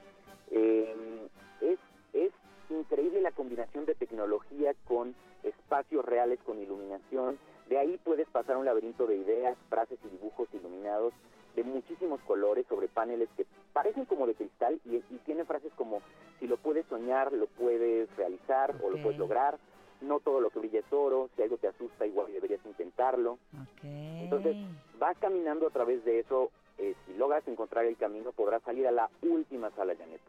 Eh, 0.52 1.26
es, 1.60 1.80
es 2.12 2.30
increíble 2.70 3.20
la 3.20 3.32
combinación 3.32 3.84
de 3.84 3.96
tecnología 3.96 4.72
con 4.86 5.16
espacios 5.42 6.04
reales, 6.04 6.38
con 6.46 6.60
iluminación. 6.60 7.40
De 7.68 7.76
ahí 7.76 7.98
puedes 8.04 8.28
pasar 8.28 8.56
un 8.56 8.66
laberinto 8.66 9.08
de 9.08 9.16
ideas, 9.16 9.58
frases 9.68 9.98
y 10.04 10.08
dibujos 10.10 10.46
iluminados 10.52 11.12
de 11.54 11.64
muchísimos 11.64 12.20
colores 12.22 12.66
sobre 12.68 12.88
paneles 12.88 13.28
que 13.36 13.46
parecen 13.72 14.04
como 14.04 14.26
de 14.26 14.34
cristal 14.34 14.80
y, 14.84 14.96
y 14.96 15.20
tienen 15.24 15.46
frases 15.46 15.72
como 15.76 16.00
si 16.38 16.46
lo 16.46 16.56
puedes 16.56 16.86
soñar, 16.86 17.32
lo 17.32 17.46
puedes 17.46 18.14
realizar 18.16 18.74
o 18.82 18.90
lo 18.90 19.02
puedes 19.02 19.18
lograr. 19.18 19.58
No 20.00 20.20
todo 20.20 20.40
lo 20.40 20.50
que 20.50 20.58
brilla 20.58 20.80
es 20.80 20.92
oro, 20.92 21.30
si 21.34 21.42
algo 21.42 21.56
te 21.56 21.68
asusta 21.68 22.06
igual 22.06 22.32
deberías 22.32 22.60
intentarlo. 22.66 23.38
Entonces, 23.82 24.56
vas 24.98 25.16
caminando 25.18 25.66
a 25.66 25.70
través 25.70 26.04
de 26.04 26.18
eso, 26.18 26.50
eh, 26.78 26.94
si 27.06 27.14
logras 27.14 27.46
encontrar 27.48 27.84
el 27.86 27.96
camino, 27.96 28.32
podrás 28.32 28.62
salir 28.62 28.86
a 28.86 28.92
la 28.92 29.08
última 29.22 29.70
sala, 29.70 29.94
Janet, 29.96 30.20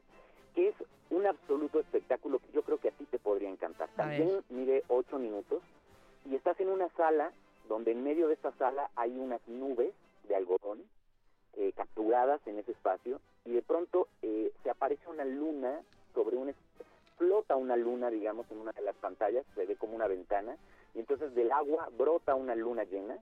que 0.53 0.69
es 0.69 0.75
un 1.09 1.25
absoluto 1.25 1.79
espectáculo 1.79 2.39
que 2.39 2.51
yo 2.53 2.61
creo 2.61 2.77
que 2.77 2.89
a 2.89 2.91
ti 2.91 3.05
te 3.05 3.19
podría 3.19 3.49
encantar. 3.49 3.89
También 3.95 4.41
mide 4.49 4.83
ocho 4.87 5.19
minutos 5.19 5.61
y 6.29 6.35
estás 6.35 6.59
en 6.59 6.69
una 6.69 6.87
sala 6.89 7.31
donde 7.67 7.91
en 7.91 8.03
medio 8.03 8.27
de 8.27 8.35
esta 8.35 8.51
sala 8.53 8.89
hay 8.95 9.17
unas 9.17 9.45
nubes 9.47 9.93
de 10.27 10.35
algodón 10.35 10.83
eh, 11.57 11.71
capturadas 11.75 12.45
en 12.47 12.59
ese 12.59 12.71
espacio 12.71 13.19
y 13.45 13.51
de 13.51 13.61
pronto 13.61 14.07
eh, 14.21 14.51
se 14.63 14.69
aparece 14.69 15.07
una 15.09 15.25
luna 15.25 15.81
sobre 16.13 16.37
un... 16.37 16.53
flota 17.17 17.55
una 17.55 17.75
luna, 17.75 18.09
digamos, 18.09 18.49
en 18.51 18.59
una 18.59 18.71
de 18.71 18.81
las 18.81 18.95
pantallas, 18.95 19.45
se 19.55 19.65
ve 19.65 19.75
como 19.75 19.95
una 19.95 20.07
ventana, 20.07 20.57
y 20.93 20.99
entonces 20.99 21.33
del 21.33 21.51
agua 21.51 21.89
brota 21.97 22.35
una 22.35 22.55
luna 22.55 22.83
llena, 22.83 23.17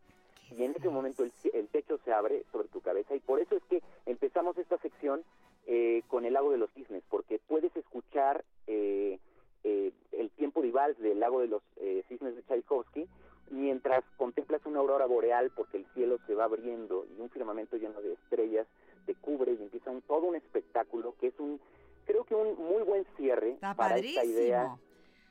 y 0.51 0.63
en 0.63 0.75
ese 0.75 0.89
momento 0.89 1.23
el, 1.23 1.31
el 1.53 1.67
techo 1.67 1.99
se 2.03 2.11
abre 2.11 2.43
sobre 2.51 2.67
tu 2.67 2.81
cabeza, 2.81 3.15
y 3.15 3.19
por 3.19 3.39
eso 3.39 3.55
es 3.55 3.63
que 3.65 3.81
empezamos 4.05 4.57
esta 4.57 4.77
sección 4.79 5.23
eh, 5.67 6.01
con 6.07 6.25
el 6.25 6.33
lago 6.33 6.51
de 6.51 6.57
los 6.57 6.71
cisnes, 6.71 7.03
porque 7.09 7.39
puedes 7.47 7.75
escuchar 7.75 8.43
eh, 8.67 9.19
eh, 9.63 9.91
el 10.11 10.29
tiempo 10.31 10.61
de 10.61 10.71
vals 10.71 10.97
del 10.99 11.19
lago 11.19 11.39
de 11.39 11.47
los 11.47 11.61
eh, 11.77 12.03
cisnes 12.07 12.35
de 12.35 12.43
Tchaikovsky, 12.43 13.07
mientras 13.51 14.03
contemplas 14.17 14.65
una 14.65 14.79
aurora 14.79 15.05
boreal, 15.05 15.51
porque 15.55 15.77
el 15.77 15.85
cielo 15.93 16.17
se 16.27 16.35
va 16.35 16.45
abriendo 16.45 17.05
y 17.17 17.21
un 17.21 17.29
firmamento 17.29 17.77
lleno 17.77 18.01
de 18.01 18.13
estrellas 18.13 18.67
te 19.05 19.15
cubre 19.15 19.53
y 19.53 19.61
empieza 19.61 19.91
un, 19.91 20.01
todo 20.01 20.21
un 20.27 20.35
espectáculo 20.35 21.15
que 21.19 21.27
es 21.27 21.39
un, 21.39 21.59
creo 22.05 22.23
que 22.23 22.35
un 22.35 22.55
muy 22.57 22.83
buen 22.83 23.05
cierre 23.17 23.51
Está 23.51 23.73
para 23.75 23.97
esta 23.97 24.23
idea 24.23 24.75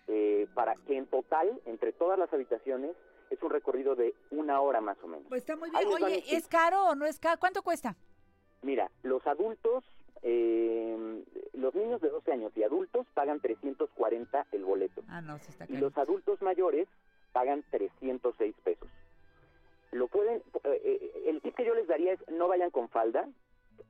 eh, 0.08 0.46
para 0.54 0.74
que 0.86 0.96
en 0.96 1.06
total, 1.06 1.60
entre 1.64 1.92
todas 1.92 2.18
las 2.18 2.32
habitaciones, 2.32 2.94
es 3.30 3.42
un 3.42 3.50
recorrido 3.50 3.94
de 3.94 4.14
una 4.30 4.60
hora 4.60 4.80
más 4.82 4.98
o 5.02 5.06
menos. 5.06 5.26
Pues 5.28 5.40
está 5.42 5.56
muy 5.56 5.70
bien. 5.70 5.86
Oye, 5.86 6.16
tips. 6.16 6.32
¿es 6.32 6.48
caro 6.48 6.88
o 6.88 6.94
no 6.94 7.06
es 7.06 7.18
caro? 7.18 7.38
¿Cuánto 7.40 7.62
cuesta? 7.62 7.96
Mira, 8.60 8.90
los 9.02 9.26
adultos, 9.26 9.84
eh, 10.22 11.24
los 11.54 11.74
niños 11.74 12.00
de 12.02 12.10
12 12.10 12.30
años 12.32 12.52
y 12.56 12.62
adultos 12.62 13.06
pagan 13.14 13.40
340 13.40 14.46
el 14.52 14.64
boleto. 14.64 15.02
Ah, 15.08 15.22
no, 15.22 15.38
sí 15.38 15.46
está 15.48 15.64
Y 15.64 15.68
caro. 15.68 15.80
los 15.80 15.96
adultos 15.96 16.42
mayores 16.42 16.88
pagan 17.32 17.64
306 17.70 18.54
pesos. 18.64 18.88
Lo 19.90 20.08
pueden, 20.08 20.42
eh, 20.64 20.80
eh, 20.84 21.22
el 21.26 21.40
tip 21.42 21.54
que 21.54 21.64
yo 21.66 21.74
les 21.74 21.86
daría 21.86 22.12
es 22.14 22.20
no 22.28 22.48
vayan 22.48 22.70
con 22.70 22.88
falda, 22.88 23.28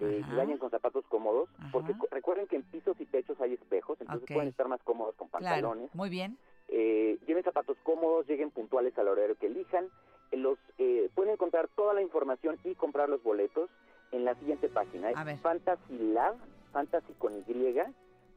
eh, 0.01 0.23
y 0.29 0.35
vayan 0.35 0.59
con 0.59 0.71
zapatos 0.71 1.05
cómodos, 1.07 1.49
Ajá. 1.59 1.69
porque 1.73 1.93
cu- 1.97 2.09
recuerden 2.11 2.47
que 2.49 2.57
en 2.57 2.63
pisos 2.65 2.99
y 3.01 3.07
techos 3.07 3.41
hay 3.41 3.55
espejos, 3.55 4.01
entonces 4.01 4.29
pueden 4.33 4.49
estar 4.49 4.67
más 4.69 4.83
cómodos 4.83 5.15
con 5.17 5.29
Claro, 5.29 5.45
pantalones. 5.69 5.95
muy 5.95 6.11
bien. 6.11 6.39
Eh, 6.69 7.19
lleven 7.27 7.45
zapatos 7.45 7.77
cómodos, 7.83 8.27
lleguen 8.27 8.51
puntuales 8.51 8.97
al 8.99 9.09
horario 9.09 9.37
que 9.37 9.47
elijan. 9.47 9.89
Eh, 10.31 10.39
Los 10.39 10.59
eh, 10.79 11.11
pueden 11.15 11.33
encontrar 11.35 11.69
toda 11.77 11.93
la 11.95 12.01
información 12.03 12.59
y 12.65 12.75
comprar 12.75 13.09
los 13.09 13.23
boletos 13.23 13.69
en 14.11 14.25
la 14.25 14.35
siguiente 14.37 14.69
página. 14.69 15.11
Es 15.11 15.17
A 15.17 15.25
ver. 15.25 15.39
Fantasy 15.39 15.99
Lab, 15.99 16.37
Fantasy 16.73 17.13
con 17.19 17.35
Y, 17.47 17.75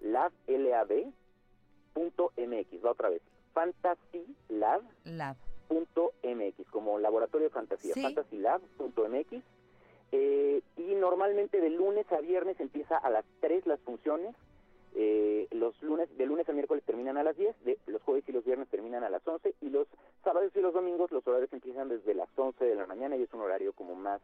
Lab, 0.01 0.31
L-A-B, 0.47 1.11
punto 1.93 2.31
MX. 2.37 2.83
Va 2.85 2.91
otra 2.91 3.09
vez. 3.09 3.21
Fantasy 3.55 4.35
Lab, 4.49 4.81
Lab. 5.05 5.37
punto 5.67 6.11
MX, 6.23 6.69
como 6.69 6.99
laboratorio 6.99 7.47
de 7.47 7.53
fantasía. 7.53 7.93
Sí. 7.95 8.01
FantasyLab.mx. 8.03 9.41
Eh, 10.11 10.61
y 10.77 10.93
normalmente 10.95 11.59
de 11.59 11.69
lunes 11.71 12.05
a 12.11 12.19
viernes 12.21 12.59
empieza 12.59 12.97
a 12.97 13.09
las 13.09 13.25
3 13.39 13.65
las 13.65 13.79
funciones. 13.79 14.35
Eh, 14.97 15.47
los 15.51 15.81
lunes, 15.81 16.07
de 16.17 16.25
lunes 16.25 16.47
a 16.47 16.53
miércoles 16.53 16.83
terminan 16.85 17.17
a 17.17 17.23
las 17.23 17.35
10, 17.35 17.55
de, 17.65 17.77
los 17.87 18.01
jueves 18.03 18.23
y 18.27 18.31
los 18.31 18.45
viernes 18.45 18.69
terminan 18.69 19.03
a 19.03 19.09
las 19.09 19.27
11 19.27 19.55
y 19.61 19.69
los 19.69 19.87
sábados 20.23 20.51
y 20.55 20.61
los 20.61 20.73
domingos 20.73 21.11
los 21.11 21.25
horarios 21.27 21.51
empiezan 21.51 21.89
desde 21.89 22.13
las 22.13 22.29
11 22.37 22.63
de 22.63 22.75
la 22.75 22.85
mañana 22.85 23.17
y 23.17 23.23
es 23.23 23.33
un 23.33 23.41
horario 23.41 23.73
como 23.73 23.95
más 23.95 24.21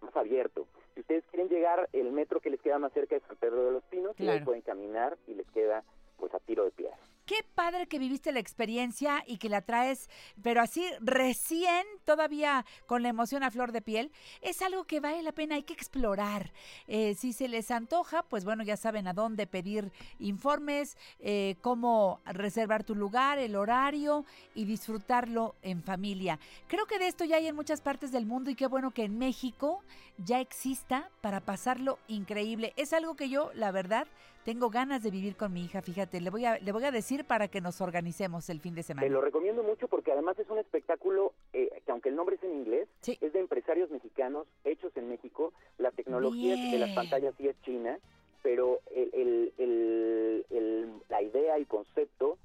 más 0.00 0.16
abierto. 0.16 0.66
Si 0.94 1.00
ustedes 1.00 1.24
quieren 1.30 1.48
llegar, 1.50 1.88
el 1.92 2.10
metro 2.10 2.40
que 2.40 2.48
les 2.50 2.60
queda 2.60 2.78
más 2.78 2.92
cerca 2.92 3.16
es 3.16 3.22
San 3.24 3.36
Pedro 3.36 3.66
de 3.66 3.72
los 3.72 3.84
Pinos 3.84 4.14
y 4.18 4.22
ahí 4.22 4.28
Claro. 4.30 4.44
pueden 4.46 4.62
caminar 4.62 5.18
y 5.28 5.34
les 5.34 5.46
queda 5.50 5.84
pues 6.20 6.34
a 6.34 6.38
tiro 6.40 6.64
de. 6.64 6.90
Qué 7.30 7.44
padre 7.54 7.86
que 7.86 8.00
viviste 8.00 8.32
la 8.32 8.40
experiencia 8.40 9.22
y 9.24 9.38
que 9.38 9.48
la 9.48 9.62
traes, 9.62 10.10
pero 10.42 10.60
así 10.60 10.84
recién, 11.00 11.86
todavía 12.04 12.66
con 12.86 13.04
la 13.04 13.08
emoción 13.08 13.44
a 13.44 13.52
flor 13.52 13.70
de 13.70 13.82
piel. 13.82 14.10
Es 14.40 14.62
algo 14.62 14.82
que 14.82 14.98
vale 14.98 15.22
la 15.22 15.30
pena, 15.30 15.54
hay 15.54 15.62
que 15.62 15.72
explorar. 15.72 16.52
Eh, 16.88 17.14
si 17.14 17.32
se 17.32 17.46
les 17.46 17.70
antoja, 17.70 18.24
pues 18.24 18.44
bueno, 18.44 18.64
ya 18.64 18.76
saben 18.76 19.06
a 19.06 19.12
dónde 19.12 19.46
pedir 19.46 19.92
informes, 20.18 20.96
eh, 21.20 21.54
cómo 21.60 22.18
reservar 22.24 22.82
tu 22.82 22.96
lugar, 22.96 23.38
el 23.38 23.54
horario 23.54 24.24
y 24.56 24.64
disfrutarlo 24.64 25.54
en 25.62 25.84
familia. 25.84 26.40
Creo 26.66 26.86
que 26.86 26.98
de 26.98 27.06
esto 27.06 27.24
ya 27.24 27.36
hay 27.36 27.46
en 27.46 27.54
muchas 27.54 27.80
partes 27.80 28.10
del 28.10 28.26
mundo 28.26 28.50
y 28.50 28.56
qué 28.56 28.66
bueno 28.66 28.90
que 28.90 29.04
en 29.04 29.18
México 29.18 29.84
ya 30.18 30.40
exista 30.40 31.08
para 31.20 31.40
pasarlo 31.40 32.00
increíble. 32.08 32.72
Es 32.76 32.92
algo 32.92 33.14
que 33.14 33.28
yo, 33.28 33.52
la 33.54 33.70
verdad, 33.70 34.08
tengo 34.44 34.70
ganas 34.70 35.02
de 35.02 35.10
vivir 35.10 35.36
con 35.36 35.52
mi 35.52 35.64
hija, 35.64 35.82
fíjate, 35.82 36.20
le 36.20 36.30
voy 36.30 36.44
a, 36.46 36.58
le 36.58 36.72
voy 36.72 36.84
a 36.84 36.90
decir 36.90 37.24
para 37.24 37.48
que 37.48 37.60
nos 37.60 37.80
organicemos 37.80 38.48
el 38.50 38.60
fin 38.60 38.74
de 38.74 38.82
semana. 38.82 39.06
Te 39.06 39.12
lo 39.12 39.20
recomiendo 39.20 39.62
mucho 39.62 39.86
porque 39.88 40.12
además 40.12 40.38
es 40.38 40.48
un 40.48 40.58
espectáculo 40.58 41.32
eh, 41.52 41.68
que 41.84 41.92
aunque 41.92 42.08
el 42.08 42.16
nombre 42.16 42.36
es 42.36 42.42
en 42.42 42.52
inglés, 42.54 42.88
Sí. 43.00 43.18
es 43.20 43.32
de 43.32 43.40
empresarios 43.40 43.90
mexicanos 43.90 44.46
hechos 44.64 44.96
en 44.96 45.08
México. 45.08 45.52
La 45.78 45.90
tecnología 45.90 46.54
de 46.56 46.78
las 46.78 46.88
Bien. 46.88 46.94
pantallas 46.94 47.34
sí 47.36 47.48
es 47.48 47.60
china, 47.62 47.98
pero 48.42 48.80
el, 48.94 49.10
el- 49.12 49.52
el- 49.58 50.46
el- 50.50 50.92
la 51.08 51.22
idea 51.22 51.58
y 51.58 51.64
concepto 51.66 52.38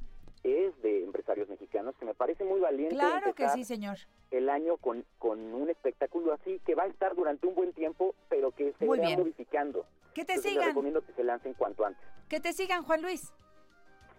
es 0.46 0.82
de 0.82 1.04
empresarios 1.04 1.50
mexicanos, 1.50 1.96
que 1.98 2.06
me 2.06 2.14
parece 2.14 2.43
muy 2.43 2.60
valiente 2.60 2.96
Claro 2.96 3.34
que 3.34 3.50
sí, 3.50 3.64
señor. 3.64 3.98
el 4.32 4.50
año 4.50 4.78
con, 4.78 5.04
con 5.18 5.39
un 5.54 5.70
espectáculo 5.70 6.34
así, 6.34 6.60
que 6.66 6.76
va 6.76 6.84
a 6.84 6.88
estar 6.88 7.16
durante 7.16 7.48
un 7.48 7.56
buen 7.56 7.74
tiempo, 7.74 8.14
pero 8.30 8.52
que 8.52 8.74
se 8.78 8.86
Muy 8.86 8.98
irá 9.00 9.08
bien. 9.08 9.20
modificando. 9.20 9.86
Que 10.14 10.24
te 10.24 10.34
Entonces, 10.34 10.43
les 10.46 10.54
sigan, 10.54 10.68
recomiendo 10.70 11.02
que 11.06 11.14
se 11.14 11.24
lancen 11.24 11.54
cuanto 11.56 11.86
antes. 11.86 12.02
que 12.30 12.39
te 12.39 12.54
sigan, 12.54 12.84
Juan 12.84 13.02
Luis. 13.02 13.34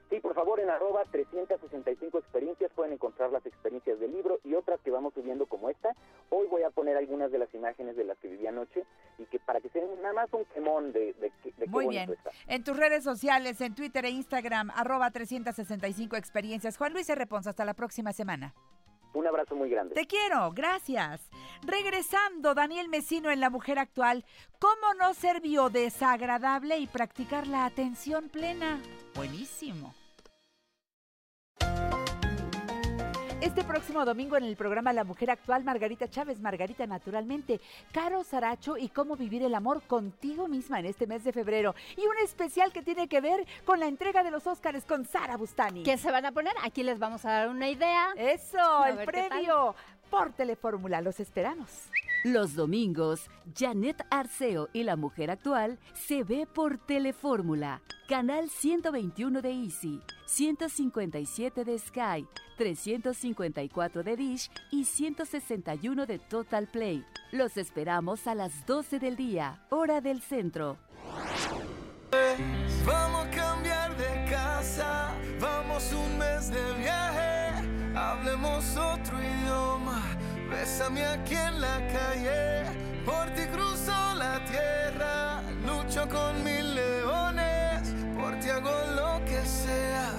Sí, 0.08 0.20
por 0.20 0.34
favor, 0.34 0.60
en 0.60 0.70
arroba 0.70 1.02
365 1.10 2.18
experiencias 2.18 2.70
pueden 2.74 2.92
encontrar 2.92 3.30
las 3.32 3.44
experiencias 3.44 3.98
del 3.98 4.12
libro 4.12 4.38
y 4.44 4.54
otras 4.54 4.80
que 4.82 4.90
vamos 4.92 5.12
subiendo 5.14 5.46
como 5.46 5.68
esta. 5.68 5.94
Hoy 6.30 6.46
voy 6.46 6.62
a 6.62 6.70
poner 6.70 6.96
algunas 6.96 7.32
de 7.32 7.38
las 7.38 7.52
imágenes 7.54 7.96
de 7.96 8.04
las 8.04 8.16
que 8.18 8.28
viví 8.28 8.46
anoche 8.46 8.84
y 9.18 9.24
que 9.26 9.40
para 9.40 9.60
que 9.60 9.68
se 9.70 9.80
den 9.80 10.00
nada 10.02 10.14
más 10.14 10.32
un 10.32 10.44
quemón 10.46 10.92
de, 10.92 11.12
de, 11.14 11.32
qué- 11.42 11.50
de 11.56 11.64
qué 11.64 11.70
Muy 11.70 11.86
bonito 11.86 12.06
bien. 12.06 12.18
está. 12.18 12.30
En 12.46 12.62
tus 12.62 12.76
redes 12.76 13.02
sociales, 13.02 13.60
en 13.60 13.74
Twitter 13.74 14.04
e 14.04 14.10
Instagram, 14.10 14.70
arroba 14.76 15.10
365 15.10 16.16
experiencias. 16.16 16.76
Juan 16.78 16.92
Luis 16.92 17.08
R. 17.08 17.26
Ponce, 17.26 17.48
hasta 17.50 17.64
la 17.64 17.74
próxima 17.74 18.12
semana. 18.12 18.54
Un 19.16 19.26
abrazo 19.26 19.56
muy 19.56 19.70
grande. 19.70 19.94
Te 19.94 20.06
quiero, 20.06 20.52
gracias. 20.52 21.30
Regresando, 21.62 22.54
Daniel 22.54 22.90
Mesino 22.90 23.30
en 23.30 23.40
La 23.40 23.48
Mujer 23.48 23.78
Actual, 23.78 24.26
¿cómo 24.58 24.92
no 24.98 25.14
ser 25.14 25.40
biodesagradable 25.40 26.76
y 26.76 26.86
practicar 26.86 27.46
la 27.46 27.64
atención 27.64 28.28
plena? 28.28 28.78
Buenísimo. 29.14 29.94
Este 33.46 33.62
próximo 33.62 34.04
domingo 34.04 34.36
en 34.36 34.42
el 34.42 34.56
programa 34.56 34.92
La 34.92 35.04
Mujer 35.04 35.30
Actual, 35.30 35.62
Margarita 35.62 36.08
Chávez, 36.08 36.40
Margarita 36.40 36.84
Naturalmente, 36.84 37.60
Caro 37.92 38.24
Saracho 38.24 38.76
y 38.76 38.88
cómo 38.88 39.14
vivir 39.14 39.44
el 39.44 39.54
amor 39.54 39.82
contigo 39.82 40.48
misma 40.48 40.80
en 40.80 40.86
este 40.86 41.06
mes 41.06 41.22
de 41.22 41.32
febrero. 41.32 41.72
Y 41.96 42.00
un 42.00 42.18
especial 42.24 42.72
que 42.72 42.82
tiene 42.82 43.06
que 43.06 43.20
ver 43.20 43.46
con 43.64 43.78
la 43.78 43.86
entrega 43.86 44.24
de 44.24 44.32
los 44.32 44.48
Óscares 44.48 44.84
con 44.84 45.04
Sara 45.04 45.36
Bustani. 45.36 45.84
¿Qué 45.84 45.96
se 45.96 46.10
van 46.10 46.26
a 46.26 46.32
poner? 46.32 46.54
Aquí 46.64 46.82
les 46.82 46.98
vamos 46.98 47.24
a 47.24 47.30
dar 47.30 47.48
una 47.48 47.68
idea. 47.68 48.08
Eso, 48.16 48.58
A 48.58 48.90
el 48.90 49.06
premio 49.06 49.76
por 50.10 50.32
Telefórmula. 50.32 51.00
Los 51.00 51.20
esperamos. 51.20 51.90
Los 52.24 52.54
domingos, 52.54 53.30
Janet 53.56 54.04
Arceo 54.10 54.68
y 54.72 54.82
la 54.82 54.96
mujer 54.96 55.30
actual 55.30 55.78
se 55.94 56.24
ve 56.24 56.46
por 56.52 56.78
Telefórmula, 56.78 57.82
canal 58.08 58.50
121 58.50 59.42
de 59.42 59.50
Easy, 59.50 60.00
157 60.26 61.64
de 61.64 61.78
Sky, 61.78 62.26
354 62.58 64.02
de 64.02 64.16
Dish 64.16 64.50
y 64.72 64.84
161 64.84 66.06
de 66.06 66.18
Total 66.18 66.66
Play. 66.66 67.04
Los 67.30 67.56
esperamos 67.56 68.26
a 68.26 68.34
las 68.34 68.66
12 68.66 68.98
del 68.98 69.14
día, 69.14 69.64
hora 69.70 70.00
del 70.00 70.20
centro. 70.20 70.78
Vamos 72.84 73.26
a 73.26 73.30
cambiar 73.30 73.96
de 73.96 74.30
casa, 74.30 75.14
vamos 75.40 75.92
un 75.92 76.18
mes 76.18 76.50
de 76.50 76.74
viaje, 76.74 77.96
hablemos 77.96 78.76
otro 78.76 79.16
idioma, 79.18 79.35
bésame 80.66 81.06
aquí 81.06 81.36
en 81.36 81.60
la 81.60 81.78
calle, 81.92 82.64
por 83.04 83.30
ti 83.34 83.42
cruzo 83.52 84.14
la 84.16 84.44
tierra, 84.44 85.40
lucho 85.64 86.08
con 86.08 86.42
mil 86.42 86.74
leones, 86.74 87.94
por 88.16 88.36
ti 88.40 88.50
hago 88.50 88.72
lo 88.96 89.24
que 89.24 89.44
sea, 89.44 90.10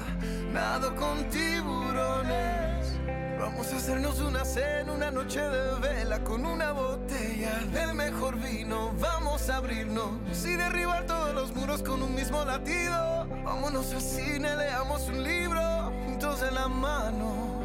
nado 0.53 0.95
con 0.95 1.29
tiburones. 1.29 2.93
Vamos 3.37 3.73
a 3.73 3.75
hacernos 3.75 4.21
una 4.21 4.45
cena, 4.45 4.93
una 4.93 5.11
noche 5.11 5.41
de 5.41 5.79
vela 5.81 6.23
con 6.23 6.45
una 6.45 6.71
botella 6.71 7.59
del 7.73 7.93
mejor 7.93 8.37
vino. 8.39 8.93
Vamos 8.99 9.49
a 9.49 9.57
abrirnos 9.57 10.45
y 10.45 10.55
derribar 10.55 11.05
todos 11.05 11.35
los 11.35 11.53
muros 11.55 11.83
con 11.83 12.01
un 12.01 12.15
mismo 12.15 12.45
latido. 12.45 13.27
Vámonos 13.43 13.93
al 13.93 14.01
cine, 14.01 14.55
leamos 14.55 15.09
un 15.09 15.23
libro 15.23 15.91
juntos 16.05 16.39
de 16.39 16.51
la 16.51 16.69
mano. 16.69 17.56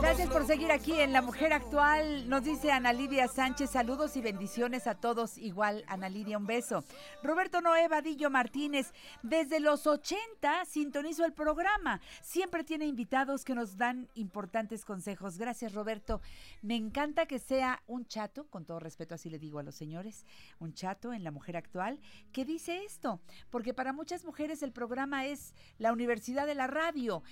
Gracias 0.00 0.28
por 0.30 0.46
seguir 0.46 0.72
aquí 0.72 1.00
en 1.00 1.12
La 1.12 1.22
Mujer 1.22 1.52
Actual. 1.52 2.28
Nos 2.28 2.44
dice 2.44 2.70
Ana 2.70 2.92
Lidia 2.92 3.28
Sánchez, 3.28 3.70
saludos 3.70 4.16
y 4.16 4.20
bendiciones 4.20 4.86
a 4.86 4.94
todos. 4.94 5.38
Igual, 5.38 5.84
Ana 5.86 6.08
Lidia, 6.08 6.36
un 6.36 6.46
beso. 6.46 6.84
Roberto 7.22 7.60
Noé 7.60 7.88
Vadillo 7.88 8.28
Martínez, 8.28 8.92
desde 9.22 9.60
los 9.60 9.86
80 9.86 10.64
sintonizo 10.66 11.24
el 11.24 11.32
programa. 11.32 12.00
Siempre 12.20 12.64
tiene 12.64 12.86
invitados 12.86 13.44
que 13.44 13.54
nos 13.54 13.76
dan 13.76 14.08
importantes 14.14 14.84
consejos. 14.84 15.38
Gracias, 15.38 15.72
Roberto. 15.72 16.20
Me 16.60 16.76
encanta 16.76 17.26
que 17.26 17.38
sea 17.38 17.82
un 17.86 18.06
chato, 18.06 18.48
con 18.50 18.64
todo 18.64 18.80
respeto 18.80 19.14
así 19.14 19.30
le 19.30 19.38
digo 19.38 19.60
a 19.60 19.62
los 19.62 19.76
señores, 19.76 20.26
un 20.58 20.74
chato 20.74 21.12
en 21.12 21.24
La 21.24 21.30
Mujer 21.30 21.56
Actual, 21.56 22.00
que 22.32 22.44
dice 22.44 22.84
esto, 22.84 23.20
porque 23.50 23.72
para 23.72 23.92
muchas 23.92 24.24
mujeres 24.24 24.62
el 24.62 24.72
programa 24.72 25.26
es 25.26 25.54
la 25.78 25.92
universidad 25.92 26.46
de 26.46 26.54
la 26.54 26.66
radio. 26.66 27.22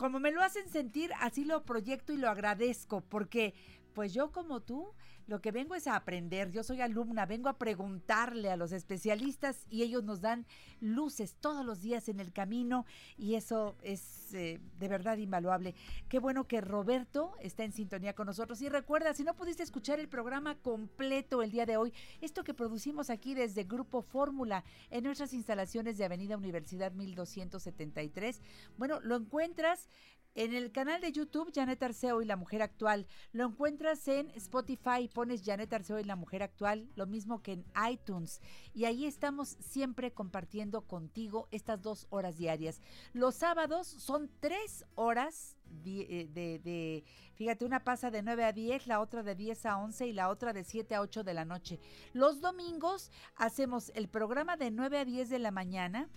Como 0.00 0.18
me 0.18 0.32
lo 0.32 0.40
hacen 0.40 0.66
sentir, 0.70 1.10
así 1.20 1.44
lo 1.44 1.66
proyecto 1.66 2.14
y 2.14 2.16
lo 2.16 2.30
agradezco, 2.30 3.02
porque 3.02 3.52
pues 3.92 4.14
yo 4.14 4.32
como 4.32 4.62
tú, 4.62 4.94
lo 5.26 5.40
que 5.40 5.52
vengo 5.52 5.74
es 5.74 5.86
a 5.86 5.96
aprender, 5.96 6.50
yo 6.50 6.62
soy 6.62 6.80
alumna, 6.80 7.26
vengo 7.26 7.48
a 7.48 7.58
preguntarle 7.58 8.50
a 8.50 8.56
los 8.56 8.72
especialistas 8.72 9.66
y 9.70 9.82
ellos 9.82 10.04
nos 10.04 10.20
dan 10.20 10.46
luces 10.80 11.36
todos 11.40 11.64
los 11.64 11.82
días 11.82 12.08
en 12.08 12.20
el 12.20 12.32
camino 12.32 12.86
y 13.16 13.34
eso 13.34 13.76
es 13.82 14.34
eh, 14.34 14.60
de 14.78 14.88
verdad 14.88 15.18
invaluable. 15.18 15.74
Qué 16.08 16.18
bueno 16.18 16.46
que 16.46 16.60
Roberto 16.60 17.34
está 17.40 17.64
en 17.64 17.72
sintonía 17.72 18.14
con 18.14 18.26
nosotros 18.26 18.60
y 18.62 18.68
recuerda, 18.68 19.14
si 19.14 19.24
no 19.24 19.34
pudiste 19.34 19.62
escuchar 19.62 20.00
el 20.00 20.08
programa 20.08 20.56
completo 20.56 21.42
el 21.42 21.50
día 21.50 21.66
de 21.66 21.76
hoy, 21.76 21.92
esto 22.20 22.44
que 22.44 22.54
producimos 22.54 23.10
aquí 23.10 23.34
desde 23.34 23.64
Grupo 23.64 24.02
Fórmula 24.02 24.64
en 24.90 25.04
nuestras 25.04 25.32
instalaciones 25.32 25.98
de 25.98 26.04
Avenida 26.04 26.36
Universidad 26.36 26.92
1273, 26.92 28.40
bueno, 28.76 29.00
lo 29.00 29.16
encuentras 29.16 29.88
en 30.34 30.54
el 30.54 30.72
canal 30.72 31.00
de 31.00 31.12
YouTube 31.12 31.52
Janet 31.54 31.82
Arceo 31.82 32.22
y 32.22 32.24
la 32.24 32.36
Mujer 32.36 32.62
Actual. 32.62 33.06
Lo 33.32 33.44
encuentras 33.46 34.06
en 34.08 34.30
Spotify, 34.30 35.08
pones 35.12 35.42
Janet 35.44 35.72
Arceo 35.72 35.98
y 35.98 36.04
la 36.04 36.16
Mujer 36.16 36.42
Actual, 36.42 36.88
lo 36.94 37.06
mismo 37.06 37.42
que 37.42 37.52
en 37.52 37.64
iTunes. 37.90 38.40
Y 38.74 38.84
ahí 38.84 39.06
estamos 39.06 39.56
siempre 39.60 40.12
compartiendo 40.12 40.82
contigo 40.82 41.48
estas 41.50 41.82
dos 41.82 42.06
horas 42.10 42.36
diarias. 42.36 42.80
Los 43.12 43.34
sábados 43.36 43.86
son 43.86 44.30
tres 44.40 44.84
horas 44.94 45.56
eh, 45.84 46.28
de, 46.32 46.58
de- 46.58 47.04
fíjate, 47.34 47.64
una 47.64 47.84
pasa 47.84 48.10
de 48.10 48.22
9 48.22 48.44
a 48.44 48.52
10, 48.52 48.86
la 48.86 49.00
otra 49.00 49.22
de 49.22 49.34
10 49.34 49.66
a 49.66 49.78
11 49.78 50.06
y 50.08 50.12
la 50.12 50.28
otra 50.28 50.52
de 50.52 50.64
7 50.64 50.94
a 50.94 51.00
8 51.00 51.22
de 51.24 51.34
la 51.34 51.44
noche. 51.44 51.78
Los 52.12 52.40
domingos 52.40 53.10
hacemos 53.36 53.90
el 53.94 54.08
programa 54.08 54.56
de 54.56 54.70
9 54.70 54.98
a 54.98 55.04
10 55.04 55.28
de 55.30 55.38
la 55.38 55.50
mañana 55.50 56.08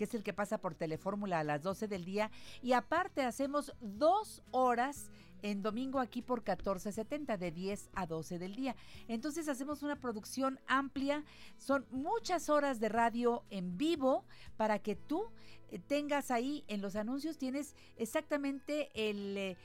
que 0.00 0.04
es 0.04 0.14
el 0.14 0.22
que 0.22 0.32
pasa 0.32 0.56
por 0.56 0.74
Telefórmula 0.74 1.40
a 1.40 1.44
las 1.44 1.62
12 1.62 1.86
del 1.86 2.06
día. 2.06 2.30
Y 2.62 2.72
aparte 2.72 3.22
hacemos 3.22 3.74
dos 3.82 4.42
horas 4.50 5.10
en 5.42 5.60
domingo 5.60 5.98
aquí 6.00 6.22
por 6.22 6.42
14.70 6.42 7.36
de 7.36 7.50
10 7.50 7.90
a 7.92 8.06
12 8.06 8.38
del 8.38 8.54
día. 8.56 8.76
Entonces 9.08 9.46
hacemos 9.46 9.82
una 9.82 9.96
producción 9.96 10.58
amplia, 10.66 11.22
son 11.58 11.84
muchas 11.90 12.48
horas 12.48 12.80
de 12.80 12.88
radio 12.88 13.44
en 13.50 13.76
vivo 13.76 14.24
para 14.56 14.78
que 14.78 14.96
tú 14.96 15.32
eh, 15.70 15.78
tengas 15.78 16.30
ahí 16.30 16.64
en 16.66 16.80
los 16.80 16.96
anuncios, 16.96 17.36
tienes 17.36 17.76
exactamente 17.98 18.88
el... 18.94 19.36
eh, 19.36 19.56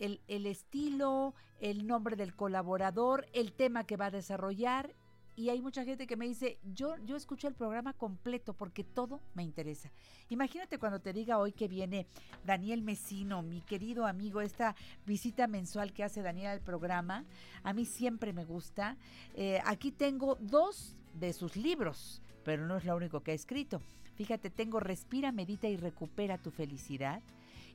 el, 0.00 0.20
el 0.26 0.46
estilo, 0.46 1.34
el 1.60 1.86
nombre 1.86 2.16
del 2.16 2.34
colaborador, 2.34 3.26
el 3.32 3.52
tema 3.52 3.84
que 3.84 3.96
va 3.96 4.06
a 4.06 4.10
desarrollar 4.10 4.92
y 5.36 5.48
hay 5.48 5.60
mucha 5.60 5.84
gente 5.84 6.06
que 6.06 6.16
me 6.16 6.26
dice, 6.26 6.58
yo, 6.74 6.96
yo 7.04 7.16
escucho 7.16 7.48
el 7.48 7.54
programa 7.54 7.92
completo 7.92 8.54
porque 8.54 8.84
todo 8.84 9.20
me 9.34 9.42
interesa. 9.42 9.90
Imagínate 10.28 10.78
cuando 10.78 11.00
te 11.00 11.12
diga 11.12 11.38
hoy 11.38 11.52
que 11.52 11.68
viene 11.68 12.06
Daniel 12.44 12.82
Mesino, 12.82 13.42
mi 13.42 13.60
querido 13.60 14.06
amigo, 14.06 14.40
esta 14.40 14.76
visita 15.06 15.46
mensual 15.46 15.92
que 15.92 16.04
hace 16.04 16.22
Daniel 16.22 16.48
al 16.48 16.60
programa, 16.60 17.24
a 17.62 17.72
mí 17.72 17.84
siempre 17.84 18.32
me 18.32 18.44
gusta. 18.44 18.96
Eh, 19.34 19.60
aquí 19.64 19.90
tengo 19.90 20.36
dos 20.40 20.96
de 21.14 21.32
sus 21.32 21.56
libros, 21.56 22.22
pero 22.44 22.66
no 22.66 22.76
es 22.76 22.84
lo 22.84 22.96
único 22.96 23.20
que 23.20 23.32
ha 23.32 23.34
escrito. 23.34 23.80
Fíjate, 24.14 24.50
tengo 24.50 24.78
Respira, 24.78 25.32
Medita 25.32 25.66
y 25.68 25.76
Recupera 25.76 26.38
tu 26.38 26.50
Felicidad. 26.50 27.20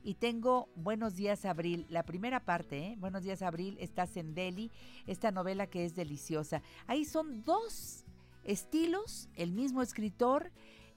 Y 0.02 0.14
tengo 0.14 0.68
Buenos 0.76 1.14
días 1.14 1.44
Abril, 1.44 1.86
la 1.90 2.04
primera 2.04 2.40
parte, 2.40 2.78
¿eh? 2.78 2.96
Buenos 2.98 3.22
días 3.22 3.42
Abril, 3.42 3.76
estás 3.80 4.16
en 4.16 4.34
Delhi, 4.34 4.70
esta 5.06 5.30
novela 5.30 5.66
que 5.66 5.84
es 5.84 5.94
deliciosa. 5.94 6.62
Ahí 6.86 7.04
son 7.04 7.42
dos 7.42 8.06
estilos, 8.44 9.28
el 9.34 9.52
mismo 9.52 9.82
escritor, 9.82 10.52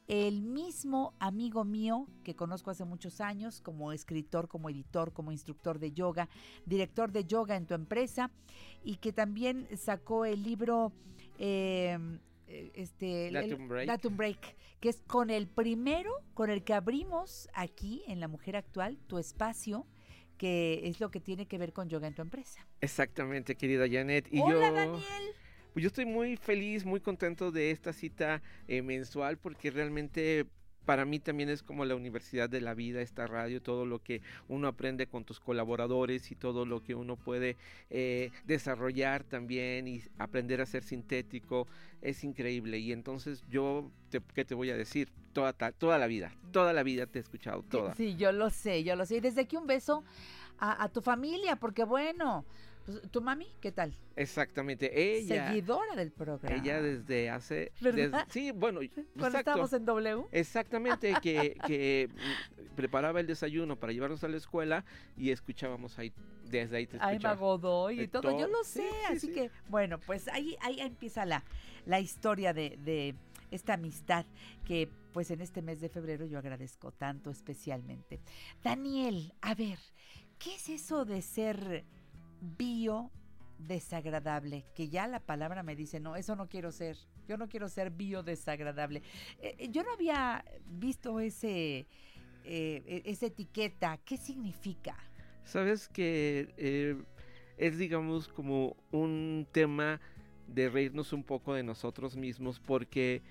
el 0.07 0.41
mismo 0.41 1.13
amigo 1.19 1.65
mío 1.65 2.07
que 2.23 2.35
conozco 2.35 2.71
hace 2.71 2.85
muchos 2.85 3.19
años 3.19 3.59
como 3.59 3.91
escritor, 3.91 4.47
como 4.47 4.69
editor, 4.69 5.11
como 5.11 5.33
instructor 5.33 5.79
de 5.79 5.91
yoga, 5.91 6.29
director 6.65 7.11
de 7.11 7.25
yoga 7.25 7.57
en 7.57 7.65
tu 7.65 7.73
empresa 7.73 8.31
y 8.85 8.95
que 8.97 9.11
también 9.11 9.67
sacó 9.77 10.23
el 10.23 10.43
libro 10.43 10.93
eh, 11.39 11.97
este 12.73 13.27
el- 13.27 13.33
Datum 13.33 13.67
Break. 13.67 13.87
Datum 13.87 14.17
Break, 14.17 14.55
que 14.79 14.89
es 14.89 15.01
con 15.07 15.29
el 15.29 15.47
primero 15.47 16.11
con 16.33 16.49
el 16.49 16.63
que 16.63 16.73
abrimos 16.73 17.49
aquí 17.53 18.03
en 18.07 18.19
La 18.19 18.27
Mujer 18.27 18.55
Actual 18.55 18.97
tu 19.07 19.17
espacio 19.17 19.87
que 20.37 20.81
es 20.87 20.99
lo 20.99 21.11
que 21.11 21.19
tiene 21.19 21.45
que 21.45 21.57
ver 21.57 21.73
con 21.73 21.89
yoga 21.89 22.07
en 22.07 22.15
tu 22.15 22.21
empresa. 22.21 22.65
Exactamente, 22.81 23.55
querida 23.55 23.85
Janet. 23.89 24.27
Y 24.31 24.41
Hola 24.41 24.51
yo, 24.51 24.59
Daniel. 24.59 25.03
Pues 25.73 25.83
yo 25.83 25.87
estoy 25.87 26.05
muy 26.05 26.37
feliz, 26.37 26.85
muy 26.85 26.99
contento 26.99 27.51
de 27.51 27.71
esta 27.71 27.93
cita 27.93 28.41
eh, 28.67 28.81
mensual 28.81 29.37
porque 29.37 29.71
realmente 29.71 30.45
para 30.85 31.05
mí 31.05 31.19
también 31.19 31.49
es 31.49 31.63
como 31.63 31.85
la 31.85 31.95
universidad 31.95 32.49
de 32.49 32.61
la 32.61 32.73
vida, 32.73 33.01
esta 33.01 33.27
radio, 33.27 33.61
todo 33.61 33.85
lo 33.85 33.99
que 33.99 34.21
uno 34.47 34.67
aprende 34.67 35.07
con 35.07 35.23
tus 35.25 35.39
colaboradores 35.39 36.31
y 36.31 36.35
todo 36.35 36.65
lo 36.65 36.81
que 36.83 36.95
uno 36.95 37.15
puede 37.15 37.57
eh, 37.89 38.31
desarrollar 38.45 39.23
también 39.23 39.87
y 39.87 40.01
aprender 40.17 40.61
a 40.61 40.65
ser 40.65 40.83
sintético, 40.83 41.67
es 42.01 42.23
increíble. 42.23 42.79
Y 42.79 42.91
entonces 42.91 43.43
yo, 43.49 43.89
te- 44.09 44.21
¿qué 44.33 44.45
te 44.45 44.55
voy 44.55 44.69
a 44.69 44.77
decir? 44.77 45.09
Toda, 45.33 45.53
ta- 45.53 45.71
toda 45.71 45.97
la 45.97 46.07
vida, 46.07 46.31
toda 46.51 46.73
la 46.73 46.83
vida 46.83 47.05
te 47.07 47.19
he 47.19 47.21
escuchado, 47.21 47.63
toda. 47.63 47.95
Sí, 47.95 48.15
yo 48.15 48.31
lo 48.31 48.49
sé, 48.49 48.83
yo 48.83 48.95
lo 48.95 49.05
sé. 49.05 49.17
Y 49.17 49.19
desde 49.19 49.41
aquí 49.41 49.55
un 49.57 49.65
beso 49.67 50.03
a, 50.59 50.83
a 50.83 50.89
tu 50.89 51.01
familia, 51.01 51.55
porque 51.55 51.83
bueno, 51.83 52.45
tu 53.11 53.21
mami, 53.21 53.47
¿qué 53.61 53.71
tal? 53.71 53.97
Exactamente, 54.15 55.17
ella... 55.17 55.47
Seguidora 55.47 55.95
del 55.95 56.11
programa. 56.11 56.55
Ella 56.55 56.81
desde 56.81 57.29
hace... 57.29 57.71
Sí, 58.29 58.51
bueno, 58.51 58.79
Cuando 58.93 59.05
exacto. 59.15 59.37
estábamos 59.39 59.73
en 59.73 59.85
W. 59.85 60.25
Exactamente, 60.31 61.13
que, 61.21 61.55
que 61.67 62.09
preparaba 62.75 63.19
el 63.19 63.27
desayuno 63.27 63.77
para 63.79 63.93
llevarnos 63.93 64.23
a 64.23 64.27
la 64.27 64.37
escuela 64.37 64.85
y 65.17 65.31
escuchábamos 65.31 65.97
ahí, 65.97 66.13
desde 66.49 66.77
ahí 66.77 66.87
te 66.87 66.97
Ay, 66.99 67.15
escuchaba. 67.15 67.35
Magodoy 67.35 68.01
y 68.01 68.07
todo, 68.07 68.37
yo 68.37 68.47
lo 68.47 68.63
Sí, 68.63 68.81
sé, 68.81 68.89
sí, 68.89 68.95
así 69.07 69.27
sí. 69.27 69.33
que 69.33 69.51
bueno, 69.69 69.99
pues 69.99 70.27
ahí, 70.27 70.57
ahí 70.61 70.79
empieza 70.79 71.25
la, 71.25 71.43
la 71.85 71.99
historia 71.99 72.53
de, 72.53 72.77
de 72.83 73.15
esta 73.51 73.73
amistad 73.73 74.25
que 74.65 74.89
pues 75.13 75.29
en 75.31 75.41
este 75.41 75.61
mes 75.61 75.79
de 75.79 75.89
febrero 75.89 76.25
yo 76.25 76.39
agradezco 76.39 76.91
tanto 76.91 77.29
especialmente. 77.29 78.19
Daniel, 78.63 79.33
a 79.41 79.53
ver, 79.55 79.77
¿qué 80.39 80.55
es 80.55 80.69
eso 80.69 81.05
de 81.05 81.21
ser 81.21 81.85
bio 82.43 83.11
desagradable? 83.57 84.65
Que 84.75 84.89
ya 84.89 85.07
la 85.07 85.19
palabra 85.19 85.63
me 85.63 85.75
dice, 85.75 85.99
no, 85.99 86.15
eso 86.15 86.35
no 86.35 86.47
quiero 86.47 86.71
ser, 86.71 86.97
yo 87.27 87.37
no 87.37 87.47
quiero 87.47 87.69
ser 87.69 87.89
bio 87.89 88.23
desagradable. 88.23 89.01
Eh, 89.39 89.55
eh, 89.57 89.69
yo 89.71 89.83
no 89.83 89.91
había 89.93 90.43
visto 90.65 91.19
ese, 91.19 91.87
eh, 92.43 92.83
e- 92.85 93.03
esa 93.05 93.27
etiqueta, 93.27 93.99
¿qué 94.03 94.17
significa? 94.17 94.95
Sabes 95.43 95.87
que 95.89 96.95
es, 97.57 97.77
digamos, 97.77 98.27
como 98.27 98.75
un 98.91 99.47
tema 99.51 99.99
de 100.47 100.69
reírnos 100.69 101.13
un 101.13 101.23
poco 101.23 101.53
de 101.53 101.63
nosotros 101.63 102.15
mismos 102.15 102.59
porque 102.59 103.21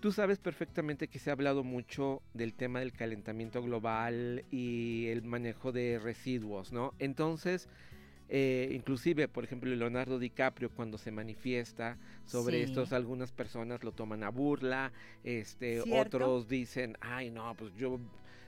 tú 0.00 0.12
sabes 0.12 0.38
perfectamente 0.38 1.08
que 1.08 1.18
se 1.18 1.30
ha 1.30 1.34
hablado 1.34 1.62
mucho 1.62 2.22
del 2.34 2.54
tema 2.54 2.80
del 2.80 2.92
calentamiento 2.92 3.62
global 3.62 4.44
y 4.50 5.06
el 5.08 5.22
manejo 5.22 5.72
de 5.72 5.98
residuos, 5.98 6.72
¿no? 6.72 6.94
Entonces, 6.98 7.68
eh, 8.32 8.70
inclusive, 8.72 9.26
por 9.26 9.42
ejemplo, 9.42 9.68
Leonardo 9.74 10.18
DiCaprio 10.20 10.70
cuando 10.70 10.98
se 10.98 11.10
manifiesta 11.10 11.98
sobre 12.24 12.58
Sí. 12.58 12.62
estos, 12.62 12.92
algunas 12.92 13.32
personas 13.32 13.82
lo 13.82 13.90
toman 13.90 14.22
a 14.22 14.28
burla, 14.30 14.92
este, 15.24 15.82
¿Cierto? 15.82 16.16
otros 16.16 16.48
dicen, 16.48 16.96
ay 17.00 17.30
no, 17.30 17.52
pues 17.56 17.74
yo, 17.74 17.98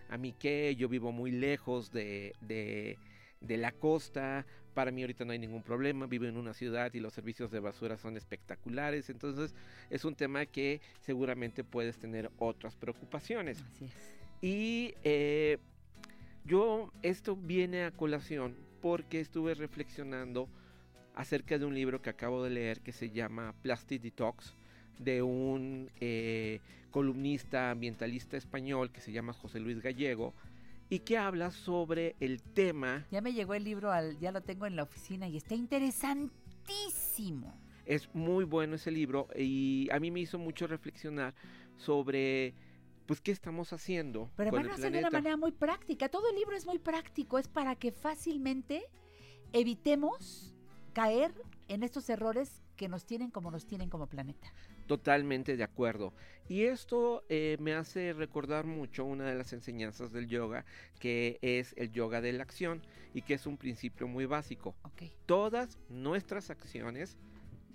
a 0.08 0.16
mí 0.16 0.32
qué, 0.38 0.76
yo 0.76 0.88
vivo 0.88 1.10
muy 1.10 1.32
lejos 1.32 1.90
de, 1.90 2.32
de, 2.40 2.96
de 3.40 3.56
la 3.56 3.72
costa, 3.72 4.46
para 4.72 4.92
mí 4.92 5.02
ahorita 5.02 5.24
no 5.24 5.32
hay 5.32 5.40
ningún 5.40 5.62
problema, 5.64 6.06
vivo 6.06 6.26
en 6.26 6.36
una 6.36 6.54
ciudad 6.54 6.94
y 6.94 7.00
los 7.00 7.12
servicios 7.12 7.50
de 7.50 7.58
basura 7.58 7.98
son 7.98 8.16
espectaculares, 8.16 9.10
entonces 9.10 9.52
es 9.90 10.04
un 10.04 10.14
tema 10.14 10.46
que 10.46 10.80
seguramente 11.00 11.64
puedes 11.64 11.98
tener 11.98 12.30
otras 12.38 12.76
preocupaciones. 12.76 13.60
Así 13.74 13.86
es. 13.86 13.92
Y 14.40 14.94
eh, 15.02 15.58
yo, 16.44 16.92
esto 17.02 17.36
viene 17.36 17.82
a 17.84 17.90
colación 17.90 18.56
porque 18.82 19.20
estuve 19.20 19.54
reflexionando 19.54 20.48
acerca 21.14 21.56
de 21.56 21.64
un 21.64 21.74
libro 21.74 22.02
que 22.02 22.10
acabo 22.10 22.42
de 22.42 22.50
leer 22.50 22.80
que 22.80 22.92
se 22.92 23.10
llama 23.10 23.54
Plastic 23.62 24.02
Detox 24.02 24.54
de 24.98 25.22
un 25.22 25.88
eh, 26.00 26.60
columnista 26.90 27.70
ambientalista 27.70 28.36
español 28.36 28.90
que 28.90 29.00
se 29.00 29.12
llama 29.12 29.32
José 29.32 29.60
Luis 29.60 29.80
Gallego 29.80 30.34
y 30.90 30.98
que 30.98 31.16
habla 31.16 31.52
sobre 31.52 32.16
el 32.20 32.42
tema 32.42 33.06
Ya 33.10 33.22
me 33.22 33.32
llegó 33.32 33.54
el 33.54 33.64
libro, 33.64 33.92
al, 33.92 34.18
ya 34.18 34.32
lo 34.32 34.42
tengo 34.42 34.66
en 34.66 34.76
la 34.76 34.82
oficina 34.82 35.28
y 35.28 35.36
está 35.36 35.54
interesantísimo. 35.54 37.56
Es 37.86 38.12
muy 38.14 38.44
bueno 38.44 38.74
ese 38.74 38.90
libro 38.90 39.28
y 39.36 39.88
a 39.92 40.00
mí 40.00 40.10
me 40.10 40.20
hizo 40.20 40.38
mucho 40.38 40.66
reflexionar 40.66 41.34
sobre 41.76 42.54
pues 43.06 43.20
qué 43.20 43.32
estamos 43.32 43.72
haciendo 43.72 44.30
Pero 44.36 44.50
con 44.50 44.58
van 44.58 44.66
el 44.66 44.70
a 44.72 44.74
hacer 44.74 44.92
de 44.92 44.98
una 44.98 45.10
planeta. 45.10 45.18
manera 45.18 45.36
muy 45.36 45.52
práctica. 45.52 46.08
Todo 46.08 46.28
el 46.30 46.36
libro 46.36 46.56
es 46.56 46.66
muy 46.66 46.78
práctico, 46.78 47.38
es 47.38 47.48
para 47.48 47.76
que 47.76 47.92
fácilmente 47.92 48.84
evitemos 49.52 50.54
caer 50.92 51.32
en 51.68 51.82
estos 51.82 52.08
errores 52.10 52.62
que 52.76 52.88
nos 52.88 53.04
tienen 53.04 53.30
como 53.30 53.50
nos 53.50 53.66
tienen 53.66 53.88
como 53.88 54.06
planeta. 54.06 54.52
Totalmente 54.86 55.56
de 55.56 55.62
acuerdo. 55.64 56.12
Y 56.48 56.62
esto 56.64 57.24
eh, 57.28 57.56
me 57.60 57.74
hace 57.74 58.12
recordar 58.12 58.66
mucho 58.66 59.04
una 59.04 59.24
de 59.26 59.34
las 59.36 59.52
enseñanzas 59.52 60.12
del 60.12 60.26
yoga, 60.26 60.64
que 60.98 61.38
es 61.40 61.74
el 61.76 61.92
yoga 61.92 62.20
de 62.20 62.32
la 62.32 62.42
acción 62.42 62.82
y 63.14 63.22
que 63.22 63.34
es 63.34 63.46
un 63.46 63.56
principio 63.56 64.08
muy 64.08 64.26
básico. 64.26 64.74
Todas 65.26 65.78
nuestras 65.88 66.50
acciones 66.50 67.16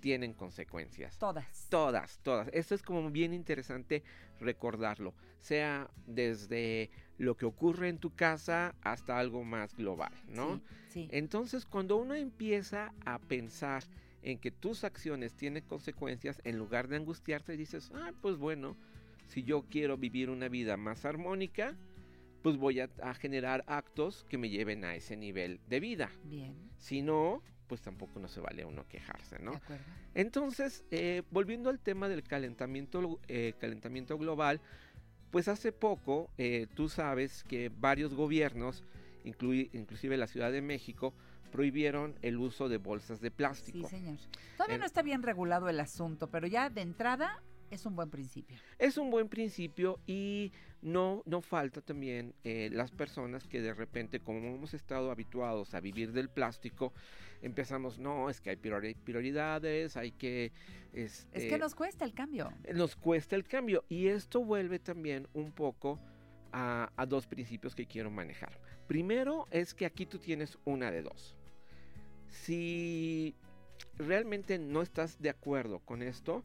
tienen 0.00 0.32
consecuencias. 0.32 1.18
Todas. 1.18 1.66
Todas, 1.68 2.18
todas. 2.22 2.48
Esto 2.52 2.74
es 2.74 2.82
como 2.82 3.10
bien 3.10 3.32
interesante 3.32 4.02
recordarlo, 4.40 5.14
sea 5.40 5.90
desde 6.06 6.90
lo 7.18 7.36
que 7.36 7.46
ocurre 7.46 7.88
en 7.88 7.98
tu 7.98 8.14
casa 8.14 8.74
hasta 8.82 9.18
algo 9.18 9.44
más 9.44 9.74
global, 9.74 10.12
¿no? 10.28 10.56
Sí, 10.56 10.62
sí. 10.88 11.08
Entonces, 11.10 11.66
cuando 11.66 11.96
uno 11.96 12.14
empieza 12.14 12.92
a 13.04 13.18
pensar 13.18 13.84
en 14.22 14.38
que 14.38 14.50
tus 14.50 14.84
acciones 14.84 15.34
tienen 15.34 15.64
consecuencias, 15.64 16.40
en 16.44 16.58
lugar 16.58 16.88
de 16.88 16.96
angustiarte, 16.96 17.56
dices, 17.56 17.90
ah, 17.94 18.12
pues 18.20 18.36
bueno, 18.36 18.76
si 19.26 19.42
yo 19.42 19.64
quiero 19.68 19.96
vivir 19.96 20.30
una 20.30 20.48
vida 20.48 20.76
más 20.76 21.04
armónica, 21.04 21.76
pues 22.42 22.56
voy 22.56 22.80
a, 22.80 22.88
a 23.02 23.14
generar 23.14 23.64
actos 23.66 24.24
que 24.28 24.38
me 24.38 24.48
lleven 24.48 24.84
a 24.84 24.94
ese 24.94 25.16
nivel 25.16 25.60
de 25.68 25.80
vida. 25.80 26.10
Bien. 26.24 26.54
Si 26.76 27.02
no, 27.02 27.42
pues 27.68 27.82
tampoco 27.82 28.18
no 28.18 28.26
se 28.28 28.40
vale 28.40 28.64
uno 28.64 28.86
quejarse, 28.88 29.38
¿no? 29.38 29.52
De 29.52 29.56
acuerdo. 29.58 29.84
Entonces, 30.14 30.84
eh, 30.90 31.22
volviendo 31.30 31.70
al 31.70 31.78
tema 31.78 32.08
del 32.08 32.22
calentamiento, 32.24 33.20
eh, 33.28 33.52
calentamiento 33.60 34.18
global, 34.18 34.60
pues 35.30 35.46
hace 35.48 35.70
poco 35.70 36.30
eh, 36.38 36.66
tú 36.74 36.88
sabes 36.88 37.44
que 37.44 37.68
varios 37.68 38.14
gobiernos, 38.14 38.82
inclusive 39.24 40.16
la 40.16 40.26
Ciudad 40.26 40.50
de 40.50 40.62
México, 40.62 41.12
prohibieron 41.52 42.14
el 42.22 42.38
uso 42.38 42.68
de 42.68 42.78
bolsas 42.78 43.20
de 43.20 43.28
Sí, 43.28 43.34
plástico. 43.36 43.88
señor. 43.88 44.16
Todavía 44.56 44.78
no 44.78 44.86
está 44.86 45.02
bien 45.02 45.22
regulado 45.22 45.68
el 45.68 45.80
asunto, 45.80 46.28
pero 46.30 46.46
ya 46.46 46.70
de 46.70 46.80
entrada 46.82 47.42
es 47.70 47.86
un 47.86 47.96
buen 47.96 48.10
principio. 48.10 48.56
Es 48.78 48.98
un 48.98 49.10
buen 49.10 49.28
principio 49.28 50.00
y 50.06 50.52
no, 50.82 51.22
no 51.26 51.40
falta 51.40 51.80
también 51.80 52.34
eh, 52.44 52.70
las 52.72 52.90
personas 52.90 53.46
que 53.46 53.60
de 53.60 53.74
repente, 53.74 54.20
como 54.20 54.38
hemos 54.38 54.74
estado 54.74 55.10
habituados 55.10 55.74
a 55.74 55.80
vivir 55.80 56.12
del 56.12 56.28
plástico, 56.28 56.92
empezamos, 57.42 57.98
no, 57.98 58.30
es 58.30 58.40
que 58.40 58.50
hay 58.50 58.56
priori- 58.56 58.96
prioridades, 58.96 59.96
hay 59.96 60.12
que... 60.12 60.52
Es 60.92 61.26
este, 61.32 61.48
que 61.48 61.58
nos 61.58 61.74
cuesta 61.74 62.04
el 62.04 62.14
cambio. 62.14 62.52
nos 62.74 62.96
cuesta 62.96 63.36
el 63.36 63.44
cambio. 63.44 63.84
Y 63.88 64.06
esto 64.08 64.42
vuelve 64.44 64.78
también 64.78 65.28
un 65.34 65.52
poco 65.52 65.98
a, 66.52 66.90
a 66.96 67.06
dos 67.06 67.26
principios 67.26 67.74
que 67.74 67.86
quiero 67.86 68.10
manejar. 68.10 68.58
Primero 68.86 69.46
es 69.50 69.74
que 69.74 69.84
aquí 69.84 70.06
tú 70.06 70.18
tienes 70.18 70.58
una 70.64 70.90
de 70.90 71.02
dos. 71.02 71.36
Si 72.30 73.34
realmente 73.96 74.58
no 74.58 74.82
estás 74.82 75.20
de 75.20 75.30
acuerdo 75.30 75.80
con 75.80 76.02
esto, 76.02 76.42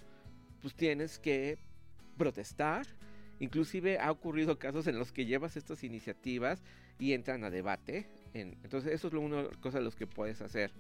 pues 0.64 0.74
tienes 0.74 1.20
que 1.20 1.60
protestar. 2.18 2.88
Inclusive 3.40 4.00
ha 4.00 4.10
ocurrido 4.12 4.58
casos 4.58 4.88
en 4.88 4.98
los 4.98 5.12
que 5.12 5.26
llevas 5.26 5.58
estas 5.58 5.84
iniciativas 5.84 6.64
y 6.98 7.14
entran 7.14 7.44
a 7.44 7.50
debate. 7.52 8.08
En- 8.34 8.58
entonces 8.64 8.94
eso 8.94 9.08
es 9.08 9.14
lo 9.14 9.22
una 9.22 9.44
cosa 9.62 9.78
de 9.80 9.84
los 9.84 9.96
que 9.96 10.08
puedes 10.08 10.42
hacer. 10.42 10.72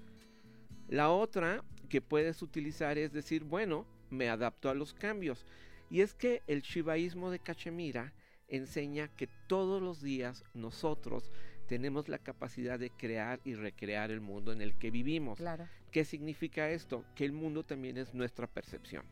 La 0.88 1.10
otra 1.12 1.64
que 1.90 2.02
puedes 2.02 2.42
utilizar 2.42 2.98
es 2.98 3.12
decir, 3.14 3.44
bueno, 3.44 3.86
me 4.10 4.30
adapto 4.30 4.70
a 4.70 4.74
los 4.74 4.94
cambios. 4.94 5.46
Y 5.90 6.02
es 6.02 6.14
que 6.14 6.42
el 6.48 6.62
shivaísmo 6.62 7.30
de 7.30 7.40
Cachemira 7.40 8.14
enseña 8.48 9.10
que 9.10 9.28
todos 9.48 9.82
los 9.82 10.02
días 10.02 10.44
nosotros 10.54 11.30
tenemos 11.68 12.08
la 12.10 12.20
capacidad 12.20 12.80
de 12.80 12.90
crear 12.90 13.40
y 13.44 13.56
recrear 13.56 14.12
el 14.12 14.22
mundo 14.22 14.52
en 14.54 14.62
el 14.62 14.76
que 14.78 14.92
vivimos. 14.92 15.38
Claro. 15.38 15.68
¿Qué 15.92 16.06
significa 16.06 16.70
esto? 16.70 17.04
Que 17.16 17.26
el 17.26 17.32
mundo 17.32 17.64
también 17.64 17.98
es 17.98 18.14
nuestra 18.14 18.48
percepción. 18.48 19.06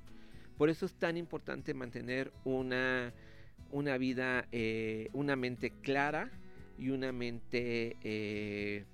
Por 0.61 0.69
eso 0.69 0.85
es 0.85 0.93
tan 0.93 1.17
importante 1.17 1.73
mantener 1.73 2.31
una, 2.43 3.11
una 3.71 3.97
vida, 3.97 4.45
eh, 4.51 5.09
una 5.11 5.35
mente 5.35 5.71
clara 5.71 6.29
y 6.77 6.91
una 6.91 7.11
mente, 7.11 7.97
eh, 8.03 8.85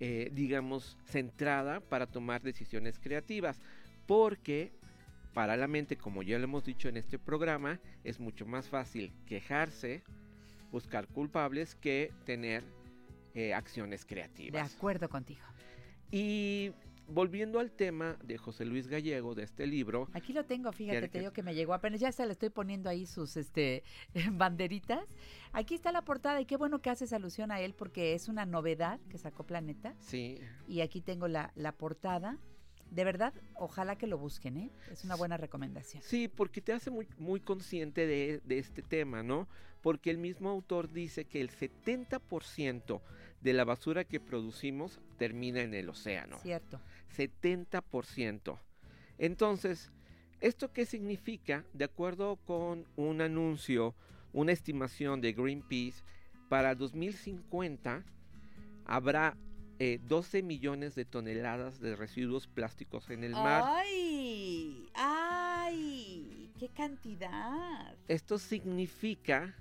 eh, 0.00 0.30
digamos, 0.32 0.96
centrada 1.04 1.80
para 1.80 2.06
tomar 2.06 2.40
decisiones 2.40 2.98
creativas. 2.98 3.60
Porque 4.06 4.72
para 5.34 5.54
la 5.58 5.68
mente, 5.68 5.98
como 5.98 6.22
ya 6.22 6.38
lo 6.38 6.44
hemos 6.44 6.64
dicho 6.64 6.88
en 6.88 6.96
este 6.96 7.18
programa, 7.18 7.78
es 8.04 8.18
mucho 8.18 8.46
más 8.46 8.70
fácil 8.70 9.12
quejarse, 9.26 10.02
buscar 10.70 11.06
culpables 11.08 11.74
que 11.74 12.10
tener 12.24 12.64
eh, 13.34 13.52
acciones 13.52 14.00
De 14.00 14.06
creativas. 14.06 14.74
acuerdo 14.74 15.10
contigo. 15.10 15.44
Y 16.10 16.72
volviendo 17.08 17.58
al 17.58 17.70
tema 17.72 18.16
de 18.22 18.38
José 18.38 18.64
Luis 18.64 18.86
Gallego, 18.86 19.34
de 19.34 19.44
este 19.44 19.66
libro, 19.66 20.08
Aquí 20.12 20.32
lo 20.32 20.44
tengo, 20.44 20.72
fíjate, 20.72 20.98
¿Quiere 20.98 21.08
te 21.08 21.18
digo 21.20 21.32
que 21.32 21.42
me 21.42 21.54
llegó 21.54 21.74
apenas, 21.74 22.00
ya 22.00 22.12
se 22.12 22.24
le 22.26 22.32
estoy 22.32 22.50
poniendo 22.50 22.88
ahí 22.88 23.06
sus 23.06 23.36
este 23.36 23.82
banderitas. 24.32 25.04
Aquí 25.52 25.74
está 25.74 25.92
la 25.92 26.02
portada 26.02 26.40
y 26.40 26.46
qué 26.46 26.56
bueno 26.56 26.80
que 26.80 26.90
haces 26.90 27.12
alusión 27.12 27.50
a 27.50 27.60
él 27.60 27.74
porque 27.74 28.14
es 28.14 28.28
una 28.28 28.46
novedad 28.46 29.00
que 29.08 29.18
sacó 29.18 29.44
Planeta. 29.44 29.94
sí, 30.00 30.38
Y 30.66 30.80
aquí 30.80 31.00
tengo 31.00 31.28
la, 31.28 31.52
la 31.54 31.72
portada. 31.72 32.38
De 32.90 33.04
verdad, 33.04 33.32
ojalá 33.54 33.96
que 33.96 34.06
lo 34.06 34.18
busquen, 34.18 34.58
¿eh? 34.58 34.70
Es 34.90 35.02
una 35.02 35.14
buena 35.16 35.38
recomendación. 35.38 36.02
Sí, 36.02 36.28
porque 36.28 36.60
te 36.60 36.74
hace 36.74 36.90
muy, 36.90 37.08
muy 37.16 37.40
consciente 37.40 38.06
de, 38.06 38.42
de 38.44 38.58
este 38.58 38.82
tema, 38.82 39.22
¿no? 39.22 39.48
Porque 39.80 40.10
el 40.10 40.18
mismo 40.18 40.50
autor 40.50 40.92
dice 40.92 41.24
que 41.24 41.40
el 41.40 41.50
70% 41.50 43.00
de 43.40 43.52
la 43.52 43.64
basura 43.64 44.04
que 44.04 44.20
producimos 44.20 45.00
termina 45.16 45.62
en 45.62 45.74
el 45.74 45.88
océano. 45.88 46.38
Cierto. 46.38 46.80
70%. 47.16 48.58
Entonces, 49.18 49.90
¿esto 50.40 50.72
qué 50.72 50.86
significa? 50.86 51.64
De 51.72 51.84
acuerdo 51.84 52.36
con 52.36 52.86
un 52.96 53.20
anuncio, 53.20 53.94
una 54.32 54.52
estimación 54.52 55.20
de 55.20 55.32
Greenpeace, 55.32 56.02
para 56.48 56.74
2050 56.74 58.04
habrá 58.84 59.36
eh, 59.78 59.98
12 60.02 60.42
millones 60.42 60.94
de 60.94 61.04
toneladas 61.04 61.80
de 61.80 61.96
residuos 61.96 62.46
plásticos 62.46 63.10
en 63.10 63.24
el 63.24 63.32
mar. 63.32 63.64
¡Ay! 63.66 64.88
¡Ay! 64.94 66.52
¡Qué 66.58 66.68
cantidad! 66.68 67.96
Esto 68.06 68.38
significa, 68.38 69.56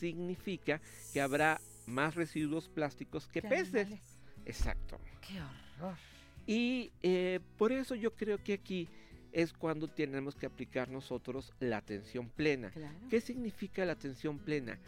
significa 0.00 0.80
que 1.12 1.20
habrá 1.20 1.60
más 1.86 2.14
residuos 2.14 2.68
plásticos 2.68 3.28
que 3.28 3.42
peces. 3.42 3.86
animales. 3.86 4.18
Exacto. 4.44 4.98
¡Qué 5.20 5.40
horror! 5.40 6.11
Y 6.46 6.92
eh, 7.02 7.40
por 7.56 7.72
eso 7.72 7.94
yo 7.94 8.14
creo 8.14 8.42
que 8.42 8.54
aquí 8.54 8.88
es 9.32 9.52
cuando 9.52 9.88
tenemos 9.88 10.36
que 10.36 10.46
aplicar 10.46 10.88
nosotros 10.90 11.52
la 11.60 11.78
atención 11.78 12.28
plena. 12.28 12.70
Claro. 12.70 12.98
¿Qué 13.08 13.20
significa 13.20 13.84
la 13.84 13.92
atención 13.92 14.38
plena? 14.38 14.78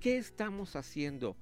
¿Qué 0.00 0.18
estamos 0.18 0.76
haciendo? 0.76 1.36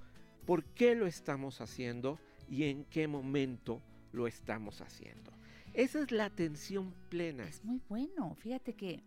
¿Por 0.47 0.65
qué 0.65 0.95
lo 0.95 1.07
estamos 1.07 1.61
haciendo? 1.61 2.19
¿Y 2.49 2.65
en 2.65 2.85
qué 2.85 3.09
momento 3.09 3.83
lo 4.13 4.27
estamos 4.27 4.81
haciendo? 4.81 5.33
Esa 5.75 6.01
es 6.01 6.13
la 6.13 6.27
atención 6.27 6.95
plena. 7.09 7.45
Es 7.45 7.65
muy 7.65 7.81
bueno. 7.89 8.35
Fíjate 8.35 8.75
que 8.75 9.03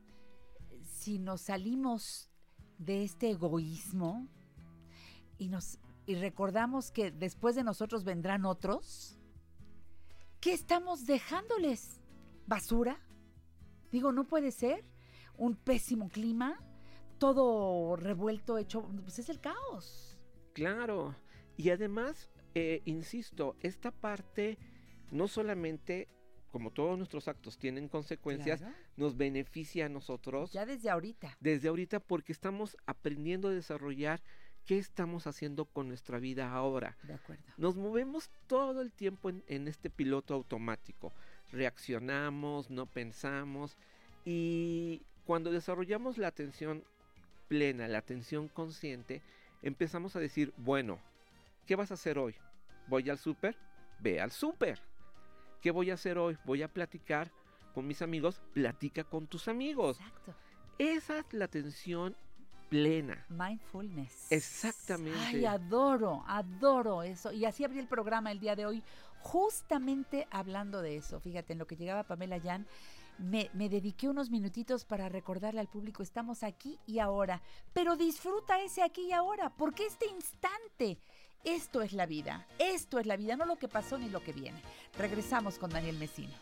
si 0.84 1.20
nos 1.20 1.42
salimos 1.42 2.30
de 2.78 3.04
este 3.04 3.30
egoísmo 3.30 4.28
y 5.38 5.48
nos 5.48 5.80
y 6.08 6.16
recordamos 6.16 6.92
que 6.92 7.12
después 7.12 7.56
de 7.56 7.64
nosotros 7.64 8.04
vendrán 8.04 8.46
otros, 8.46 9.18
¿qué 10.46 10.54
estamos 10.54 11.08
dejándoles? 11.08 12.00
¿Basura? 12.46 13.00
Digo, 13.92 14.12
no 14.12 14.28
puede 14.28 14.52
ser. 14.52 14.86
Un 15.38 15.56
pésimo 15.56 16.08
clima, 16.08 16.60
todo 17.18 17.96
revuelto, 17.96 18.60
hecho, 18.60 18.84
pues 19.02 19.18
es 19.18 19.30
el 19.30 19.40
caos. 19.42 20.20
Claro. 20.54 21.16
Y 21.58 21.72
además, 21.72 22.30
eh, 22.54 22.84
insisto, 22.86 23.56
esta 23.62 23.90
parte 23.90 24.60
no 25.10 25.28
solamente, 25.28 26.10
como 26.52 26.70
todos 26.70 26.96
nuestros 26.96 27.28
actos 27.28 27.58
tienen 27.58 27.90
consecuencias, 27.90 28.60
Claro. 28.60 28.76
nos 28.98 29.18
beneficia 29.18 29.88
a 29.88 29.90
nosotros 29.90 30.52
Ya 30.52 30.68
desde 30.68 30.92
ahorita. 30.92 31.36
desde 31.40 31.70
ahorita 31.70 32.00
porque 32.00 32.32
estamos 32.32 32.78
aprendiendo 32.86 33.48
a 33.48 33.52
desarrollar 33.52 34.22
qué 34.66 34.78
estamos 34.78 35.28
haciendo 35.28 35.66
con 35.66 35.88
nuestra 35.88 36.20
vida 36.20 36.52
ahora. 36.52 36.98
De 37.04 37.14
acuerdo. 37.14 37.44
Nos 37.58 37.76
movemos 37.76 38.30
todo 38.48 38.82
el 38.82 38.92
tiempo 38.92 39.30
en, 39.30 39.44
en 39.48 39.68
este 39.68 39.90
piloto 39.90 40.34
automático. 40.34 41.14
Reaccionamos, 41.52 42.70
no 42.70 42.86
pensamos 42.86 43.78
y 44.26 45.04
cuando 45.26 45.52
desarrollamos 45.52 46.18
la 46.18 46.28
atención 46.28 46.84
plena, 47.48 47.88
la 47.88 48.00
atención 48.00 48.48
consciente, 48.48 49.22
empezamos 49.62 50.16
a 50.16 50.20
decir, 50.20 50.54
bueno, 50.58 51.00
¿qué 51.66 51.76
vas 51.76 51.92
a 51.92 51.96
hacer 51.96 52.18
hoy? 52.18 52.36
¿Voy 52.88 53.10
al 53.10 53.18
súper? 53.18 53.56
Ve 54.00 54.20
al 54.20 54.32
súper. 54.32 54.82
¿Qué 55.62 55.72
voy 55.72 55.92
a 55.92 55.96
hacer 55.96 56.18
hoy? 56.18 56.38
Voy 56.46 56.64
a 56.64 56.68
platicar 56.68 57.32
con 57.74 57.88
mis 57.88 58.02
amigos, 58.02 58.42
platica 58.54 59.04
con 59.04 59.28
tus 59.28 59.48
amigos. 59.48 60.00
Exacto. 60.00 60.36
Esa 60.78 61.20
es 61.20 61.34
la 61.34 61.46
atención 61.46 62.16
plena. 62.70 63.26
Mindfulness. 63.30 64.32
Exactamente. 64.32 65.20
Ay, 65.20 65.46
adoro, 65.46 66.24
adoro 66.28 67.04
eso. 67.04 67.32
Y 67.32 67.46
así 67.46 67.64
abrí 67.64 67.80
el 67.80 67.88
programa 67.88 68.32
el 68.32 68.40
día 68.40 68.56
de 68.56 68.66
hoy, 68.66 68.84
justamente 69.22 70.28
hablando 70.32 70.82
de 70.82 70.98
eso. 70.98 71.20
Fíjate, 71.20 71.54
en 71.54 71.60
lo 71.60 71.68
que 71.68 71.76
llegaba 71.76 72.04
Pamela 72.04 72.40
Jan, 72.40 72.68
me, 73.18 73.50
me 73.54 73.70
dediqué 73.70 74.10
unos 74.10 74.30
minutitos 74.30 74.86
para 74.86 75.10
recordarle 75.10 75.62
al 75.62 75.70
público, 75.70 76.04
estamos 76.04 76.44
aquí 76.44 76.80
y 76.86 77.00
ahora. 77.00 77.42
Pero 77.74 77.96
disfruta 77.96 78.62
ese 78.62 78.84
aquí 78.84 79.08
y 79.08 79.12
ahora, 79.14 79.50
porque 79.56 79.86
este 79.86 80.08
instante, 80.08 80.98
esto 81.44 81.82
es 81.82 81.94
la 81.94 82.06
vida. 82.06 82.46
Esto 82.60 83.00
es 83.00 83.06
la 83.06 83.18
vida, 83.18 83.36
no 83.36 83.46
lo 83.46 83.56
que 83.56 83.68
pasó 83.68 83.98
ni 83.98 84.10
lo 84.10 84.22
que 84.22 84.34
viene. 84.34 84.62
Regresamos 84.98 85.58
con 85.58 85.70
Daniel 85.70 85.98
Mesino. 85.98 86.34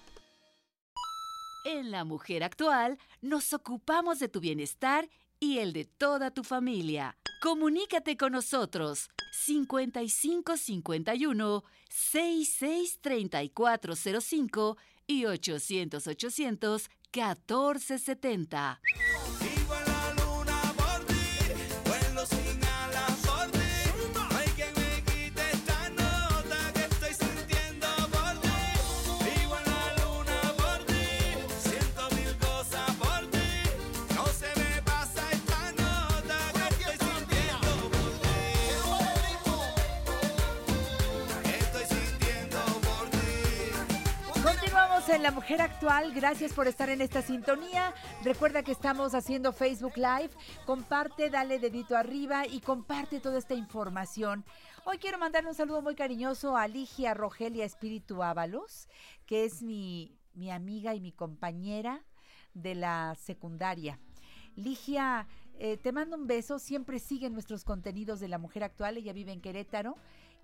En 1.66 1.92
La 1.92 2.04
Mujer 2.04 2.44
Actual 2.44 2.98
nos 3.22 3.54
ocupamos 3.54 4.20
de 4.20 4.28
tu 4.28 4.42
bienestar 4.42 5.08
y 5.44 5.60
el 5.60 5.74
de 5.74 5.84
toda 5.84 6.32
tu 6.32 6.46
familia. 6.46 7.18
Comunícate 7.42 8.16
con 8.16 8.32
nosotros 8.32 9.10
5551 9.34 11.66
66 11.90 13.00
3405 13.02 14.78
y 15.06 15.26
800 15.26 16.08
800 16.08 16.90
1470. 17.14 18.80
En 45.10 45.22
La 45.22 45.32
Mujer 45.32 45.62
Actual. 45.62 46.14
Gracias 46.14 46.54
por 46.54 46.68
estar 46.68 46.90
en 46.90 47.02
esta 47.02 47.22
sintonía. 47.22 47.94
Recuerda 48.24 48.64
que 48.64 48.72
estamos 48.72 49.14
haciendo 49.14 49.52
Facebook 49.52 49.98
Live. 49.98 50.30
Comparte, 50.66 51.30
dale 51.30 51.60
dedito 51.60 51.98
arriba 51.98 52.48
y 52.48 52.62
comparte 52.62 53.20
toda 53.20 53.38
esta 53.38 53.54
información. 53.54 54.46
Hoy 54.86 55.00
quiero 55.00 55.18
mandarle 55.18 55.50
un 55.50 55.56
saludo 55.56 55.82
muy 55.82 55.96
cariñoso 55.96 56.56
a 56.56 56.68
Ligia 56.68 57.14
Rogelia 57.14 57.66
Espíritu 57.66 58.24
Ábalos, 58.24 58.88
que 59.26 59.44
es 59.44 59.62
mi, 59.62 60.18
mi 60.34 60.52
amiga 60.52 60.96
y 60.96 61.02
mi 61.02 61.12
compañera 61.12 62.02
de 62.54 62.76
la 62.76 63.16
secundaria. 63.16 64.00
Ligia, 64.56 65.28
eh, 65.60 65.78
te 65.78 65.92
mando 65.92 66.16
un 66.16 66.28
beso. 66.28 66.60
Siempre 66.60 67.00
sigue 67.00 67.30
nuestros 67.30 67.66
contenidos 67.66 68.20
de 68.22 68.30
La 68.30 68.38
Mujer 68.38 68.64
Actual. 68.64 68.98
Ella 68.98 69.12
vive 69.12 69.34
en 69.34 69.42
Querétaro 69.42 69.98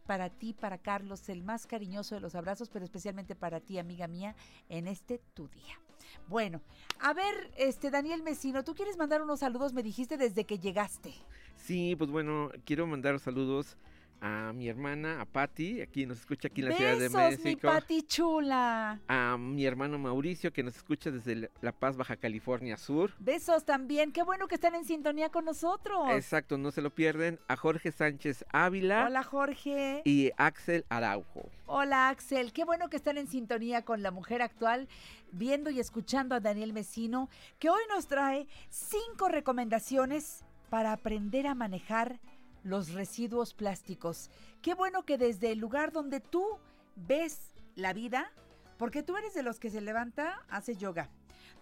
para 0.10 0.32
ti, 0.32 0.54
para 0.54 0.80
Carlos, 0.80 1.30
el 1.30 1.44
más 1.44 1.68
cariñoso 1.68 2.16
de 2.16 2.22
los 2.22 2.34
abrazos, 2.34 2.68
pero 2.70 2.84
especialmente 2.84 3.36
para 3.36 3.60
ti, 3.60 3.78
amiga 3.78 4.08
mía, 4.08 4.36
en 4.68 4.88
este 4.88 5.22
tu 5.36 5.48
día. 5.50 5.80
Bueno, 6.28 6.64
a 7.00 7.14
ver, 7.14 7.52
este 7.58 7.92
Daniel 7.92 8.24
Mesino, 8.24 8.64
tú 8.64 8.74
quieres 8.74 8.98
mandar 8.98 9.22
unos 9.22 9.42
saludos, 9.42 9.72
me 9.72 9.84
dijiste 9.84 10.18
desde 10.18 10.46
que 10.46 10.58
llegaste. 10.58 11.14
Sí, 11.58 11.96
pues 11.96 12.10
bueno, 12.10 12.50
quiero 12.66 12.88
mandar 12.88 13.20
saludos 13.20 13.78
a 14.22 14.52
mi 14.54 14.68
hermana, 14.68 15.22
a 15.22 15.26
Patti, 15.26 15.82
aquí 15.82 16.06
nos 16.06 16.20
escucha 16.20 16.50
aquí 16.50 16.62
en 16.62 16.70
la 16.70 16.76
Ciudad 16.76 16.92
de 16.98 17.08
Besos, 17.10 17.38
mi 17.40 17.44
México. 17.46 17.68
Pati 17.68 18.02
chula. 18.04 19.00
A 19.08 19.38
mi 19.38 19.66
hermano 19.66 19.98
Mauricio, 19.98 20.52
que 20.52 20.62
nos 20.64 20.76
escucha 20.76 21.10
desde 21.10 21.36
La- 21.36 21.50
La 21.62 21.72
Paz, 21.72 21.96
Baja 21.96 22.18
California 22.18 22.76
Sur. 22.78 23.14
Besos 23.20 23.64
también, 23.64 24.12
qué 24.12 24.24
bueno 24.24 24.48
que 24.48 24.56
están 24.56 24.76
en 24.76 24.84
sintonía 24.86 25.30
con 25.30 25.46
nosotros. 25.46 26.10
Exacto, 26.12 26.58
no 26.58 26.72
se 26.72 26.82
lo 26.82 26.90
pierden. 26.94 27.40
A 27.48 27.56
Jorge 27.56 27.92
Sánchez 27.92 28.44
Ávila 28.52 29.06
Hola 29.06 29.24
Jorge. 29.24 30.02
y 30.04 30.32
Axel 30.38 30.86
Araujo. 30.90 31.50
Hola 31.66 32.10
Axel, 32.10 32.52
qué 32.52 32.66
bueno 32.66 32.90
que 32.90 32.98
están 32.98 33.18
en 33.18 33.28
sintonía 33.28 33.84
con 33.86 34.02
la 34.04 34.12
mujer 34.12 34.42
actual, 34.42 34.88
viendo 35.32 35.70
y 35.70 35.80
escuchando 35.80 36.36
a 36.36 36.40
Daniel 36.40 36.74
Mesino, 36.74 37.30
que 37.60 37.70
hoy 37.70 37.82
nos 37.90 38.08
trae 38.08 38.48
cinco 38.70 39.30
recomendaciones 39.30 40.44
para 40.70 40.92
aprender 40.94 41.48
a 41.48 41.56
manejar 41.56 42.20
los 42.64 42.94
residuos 42.94 43.54
plásticos. 43.54 44.30
Qué 44.62 44.74
bueno 44.74 45.04
que 45.04 45.18
desde 45.18 45.52
el 45.52 45.60
lugar 45.60 45.92
donde 45.92 46.20
tú 46.20 46.60
ves 46.96 47.54
la 47.76 47.94
vida, 47.94 48.32
porque 48.78 49.04
tú 49.04 49.18
eres 49.18 49.34
de 49.34 49.44
los 49.44 49.60
que 49.60 49.70
se 49.70 49.82
levanta, 49.82 50.46
hace 50.50 50.76
yoga. 50.76 51.10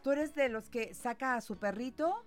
Tú 0.03 0.11
eres 0.11 0.35
de 0.35 0.49
los 0.49 0.69
que 0.69 0.93
saca 0.93 1.35
a 1.35 1.41
su 1.41 1.57
perrito. 1.57 2.25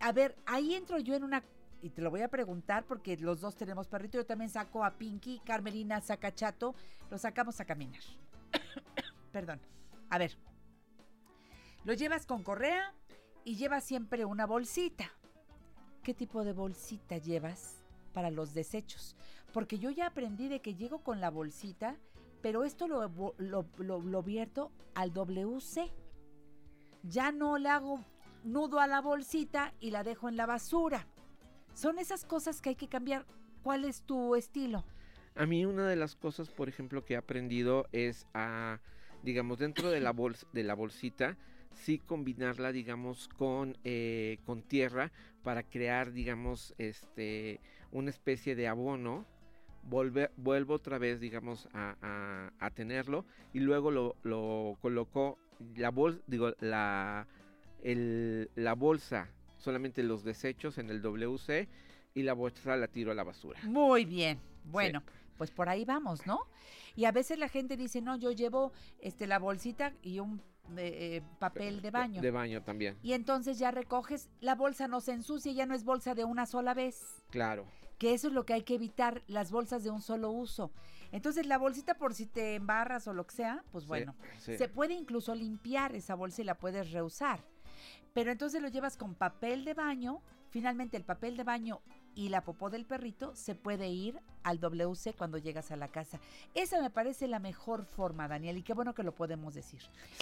A 0.00 0.12
ver, 0.12 0.36
ahí 0.46 0.74
entro 0.74 0.98
yo 0.98 1.14
en 1.14 1.24
una 1.24 1.44
y 1.80 1.90
te 1.90 2.00
lo 2.00 2.10
voy 2.10 2.22
a 2.22 2.28
preguntar 2.28 2.84
porque 2.84 3.16
los 3.16 3.40
dos 3.40 3.56
tenemos 3.56 3.88
perrito. 3.88 4.18
Yo 4.18 4.26
también 4.26 4.50
saco 4.50 4.84
a 4.84 4.92
Pinky, 4.92 5.40
Carmelina 5.44 6.00
saca 6.00 6.32
Chato, 6.32 6.74
lo 7.10 7.18
sacamos 7.18 7.60
a 7.60 7.64
caminar. 7.64 8.02
perdón. 9.32 9.60
A 10.08 10.18
ver, 10.18 10.36
lo 11.84 11.94
llevas 11.94 12.26
con 12.26 12.42
correa 12.42 12.94
y 13.44 13.56
llevas 13.56 13.84
siempre 13.84 14.24
una 14.24 14.46
bolsita. 14.46 15.10
¿Qué 16.02 16.14
tipo 16.14 16.44
de 16.44 16.52
bolsita 16.52 17.18
llevas 17.18 17.81
para 18.12 18.30
los 18.30 18.54
desechos? 18.54 19.16
Porque 19.52 19.78
yo 19.78 19.90
ya 19.90 20.06
aprendí 20.06 20.48
de 20.48 20.60
que 20.60 20.74
llego 20.74 21.02
con 21.02 21.20
la 21.20 21.30
bolsita, 21.30 21.96
pero 22.42 22.64
esto 22.64 22.88
lo, 22.88 23.08
lo, 23.38 23.66
lo- 23.78 24.00
lo 24.00 24.22
vierto 24.22 24.70
al 24.94 25.12
WC. 25.12 25.90
Ya 27.02 27.32
no 27.32 27.58
le 27.58 27.68
hago 27.68 28.00
nudo 28.44 28.80
a 28.80 28.86
la 28.86 29.00
bolsita 29.00 29.72
y 29.80 29.90
la 29.90 30.04
dejo 30.04 30.28
en 30.28 30.36
la 30.36 30.46
basura. 30.46 31.06
Son 31.74 31.98
esas 31.98 32.24
cosas 32.24 32.60
que 32.60 32.70
hay 32.70 32.76
que 32.76 32.88
cambiar. 32.88 33.26
¿Cuál 33.62 33.84
es 33.84 34.02
tu 34.02 34.34
estilo? 34.34 34.84
A 35.34 35.46
mí 35.46 35.64
una 35.64 35.88
de 35.88 35.96
las 35.96 36.14
cosas, 36.16 36.48
por 36.50 36.68
ejemplo, 36.68 37.04
que 37.04 37.14
he 37.14 37.16
aprendido 37.16 37.86
es 37.92 38.26
a, 38.34 38.80
digamos, 39.22 39.58
dentro 39.58 39.90
de 39.90 40.00
la, 40.00 40.12
bols- 40.14 40.46
de 40.52 40.62
la 40.64 40.74
bolsita, 40.74 41.36
sí 41.74 41.98
combinarla, 41.98 42.72
digamos, 42.72 43.28
con, 43.28 43.78
eh, 43.84 44.38
con 44.44 44.62
tierra 44.62 45.10
para 45.42 45.62
crear, 45.62 46.12
digamos, 46.12 46.74
este, 46.78 47.60
una 47.92 48.10
especie 48.10 48.54
de 48.56 48.66
abono. 48.68 49.24
Volve- 49.88 50.30
vuelvo 50.36 50.74
otra 50.74 50.98
vez, 50.98 51.18
digamos, 51.20 51.68
a, 51.72 51.96
a- 52.02 52.52
a 52.64 52.70
tenerlo 52.70 53.24
y 53.52 53.58
luego 53.60 53.90
lo, 53.90 54.14
lo 54.22 54.76
coloco, 54.80 55.38
la 55.76 55.90
bolsa, 55.90 56.20
digo, 56.28 56.52
la, 56.60 57.26
el- 57.82 58.48
la 58.54 58.74
bolsa, 58.74 59.28
solamente 59.58 60.02
los 60.04 60.22
desechos 60.24 60.78
en 60.78 60.88
el 60.90 61.02
WC 61.02 61.68
y 62.14 62.22
la 62.22 62.32
bolsa 62.34 62.76
la 62.76 62.86
tiro 62.88 63.10
a 63.10 63.14
la 63.14 63.24
basura. 63.24 63.58
Muy 63.64 64.04
bien. 64.04 64.38
Bueno, 64.64 65.02
pues 65.36 65.50
por 65.50 65.68
ahí 65.68 65.84
vamos, 65.84 66.24
¿no? 66.26 66.38
Y 66.94 67.06
a 67.06 67.10
veces 67.12 67.38
la 67.38 67.48
gente 67.48 67.76
dice, 67.76 68.00
no, 68.00 68.16
yo 68.16 68.30
llevo 68.30 68.72
este, 69.00 69.26
la 69.26 69.40
bolsita 69.40 69.92
y 70.02 70.20
un 70.20 70.40
eh, 70.76 71.16
eh, 71.16 71.22
papel 71.40 71.82
de 71.82 71.90
baño. 71.90 72.22
De 72.22 72.30
baño 72.30 72.62
también, 72.62 72.96
Y 73.02 73.14
entonces 73.14 73.58
ya 73.58 73.72
recoges, 73.72 74.30
la 74.40 74.54
bolsa 74.54 74.86
no 74.86 75.00
se 75.00 75.10
ensucia, 75.12 75.50
ya 75.50 75.66
no 75.66 75.74
es 75.74 75.82
bolsa 75.82 76.14
de 76.14 76.24
una 76.24 76.46
sola 76.46 76.72
vez. 76.74 77.02
claro. 77.30 77.66
Que 78.02 78.14
eso 78.14 78.26
es 78.26 78.34
lo 78.34 78.44
que 78.44 78.52
hay 78.52 78.62
que 78.64 78.74
evitar, 78.74 79.22
las 79.28 79.52
bolsas 79.52 79.84
de 79.84 79.90
un 79.90 80.02
solo 80.02 80.32
uso. 80.32 80.72
Entonces 81.12 81.46
la 81.46 81.56
bolsita 81.56 81.94
por 81.94 82.14
si 82.14 82.26
te 82.26 82.56
embarras 82.56 83.06
o 83.06 83.14
lo 83.14 83.24
que 83.28 83.36
sea, 83.36 83.62
pues 83.70 83.84
Sí, 83.84 83.88
bueno, 83.88 84.16
sí. 84.38 84.58
se 84.58 84.68
puede 84.68 84.94
incluso 84.94 85.36
limpiar 85.36 85.94
esa 85.94 86.16
bolsa 86.16 86.42
y 86.42 86.44
la 86.44 86.58
puedes 86.58 86.90
reusar. 86.90 87.44
Pero 88.12 88.32
entonces 88.32 88.60
lo 88.60 88.66
llevas 88.66 88.96
con 88.96 89.14
papel 89.14 89.64
de 89.64 89.74
baño, 89.74 90.20
finalmente 90.50 90.96
el 90.96 91.04
papel 91.04 91.36
de 91.36 91.44
baño 91.44 91.80
y 92.14 92.28
la 92.28 92.42
popó 92.44 92.70
del 92.70 92.84
perrito 92.84 93.34
se 93.34 93.54
puede 93.54 93.88
ir 93.88 94.20
al 94.42 94.58
WC 94.58 95.14
cuando 95.14 95.38
llegas 95.38 95.70
a 95.70 95.76
la 95.76 95.88
casa. 95.88 96.20
Esa 96.54 96.80
me 96.82 96.90
parece 96.90 97.28
la 97.28 97.38
mejor 97.38 97.84
forma, 97.84 98.26
Daniel, 98.28 98.58
y 98.58 98.62
qué 98.62 98.74
bueno 98.74 98.94
que 98.94 99.02
lo 99.02 99.14
podemos 99.14 99.54
decir. 99.54 99.80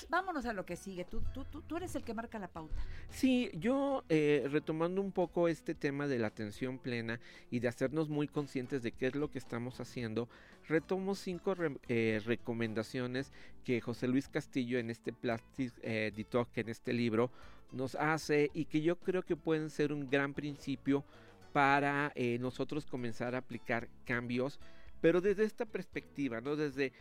Vámonos 0.08 0.44
a 0.46 0.52
lo 0.52 0.66
que 0.66 0.76
sigue. 0.76 1.04
Tú, 1.04 1.22
tú, 1.32 1.44
tú, 1.44 1.62
tú 1.62 1.76
eres 1.78 1.94
el 1.96 2.04
que 2.04 2.14
marca 2.14 2.38
la 2.38 2.48
pauta. 2.48 2.76
Sí, 3.08 3.50
yo 3.54 4.04
eh, 4.08 4.46
retomando 4.50 5.00
un 5.00 5.10
poco 5.12 5.48
este 5.48 5.74
tema 5.74 6.06
de 6.06 6.18
la 6.18 6.26
atención 6.28 6.78
plena 6.78 7.18
y 7.50 7.60
de 7.60 7.68
hacernos 7.68 8.08
muy 8.08 8.28
conscientes 8.28 8.82
de 8.82 8.92
qué 8.92 9.06
es 9.06 9.14
lo 9.14 9.30
que 9.30 9.38
estamos 9.38 9.80
haciendo, 9.80 10.28
retomo 10.68 11.14
cinco 11.14 11.54
re- 11.54 11.78
eh, 11.88 12.20
recomendaciones 12.24 13.32
que 13.64 13.80
José 13.80 14.06
Luis 14.06 14.28
Castillo 14.28 14.78
en 14.78 14.90
este 14.90 15.12
Plastic 15.12 15.72
eh, 15.82 16.12
Detox, 16.14 16.58
en 16.58 16.68
este 16.68 16.92
libro, 16.92 17.30
nos 17.72 17.94
hace 17.94 18.50
y 18.52 18.64
que 18.66 18.80
yo 18.82 18.96
creo 18.96 19.22
que 19.22 19.36
pueden 19.36 19.70
ser 19.70 19.92
un 19.92 20.10
gran 20.10 20.34
principio 20.34 21.04
para 21.52 22.12
eh, 22.14 22.38
nosotros 22.38 22.86
comenzar 22.86 23.34
a 23.34 23.38
aplicar 23.38 23.88
cambios, 24.04 24.60
pero 25.00 25.20
desde 25.20 25.44
esta 25.44 25.66
perspectiva, 25.66 26.40
¿no? 26.40 26.56
Desde 26.56 26.92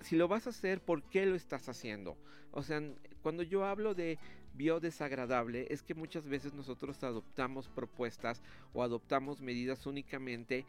si 0.00 0.16
lo 0.16 0.28
vas 0.28 0.46
a 0.46 0.50
hacer, 0.50 0.80
¿por 0.80 1.02
qué 1.02 1.26
lo 1.26 1.34
estás 1.34 1.68
haciendo? 1.68 2.16
O 2.52 2.62
sea, 2.62 2.82
cuando 3.22 3.42
yo 3.42 3.64
hablo 3.64 3.94
de 3.94 4.18
biodesagradable, 4.54 5.66
es 5.70 5.82
que 5.82 5.94
muchas 5.94 6.26
veces 6.26 6.54
nosotros 6.54 7.02
adoptamos 7.02 7.68
propuestas 7.68 8.42
o 8.72 8.82
adoptamos 8.82 9.40
medidas 9.40 9.86
únicamente 9.86 10.64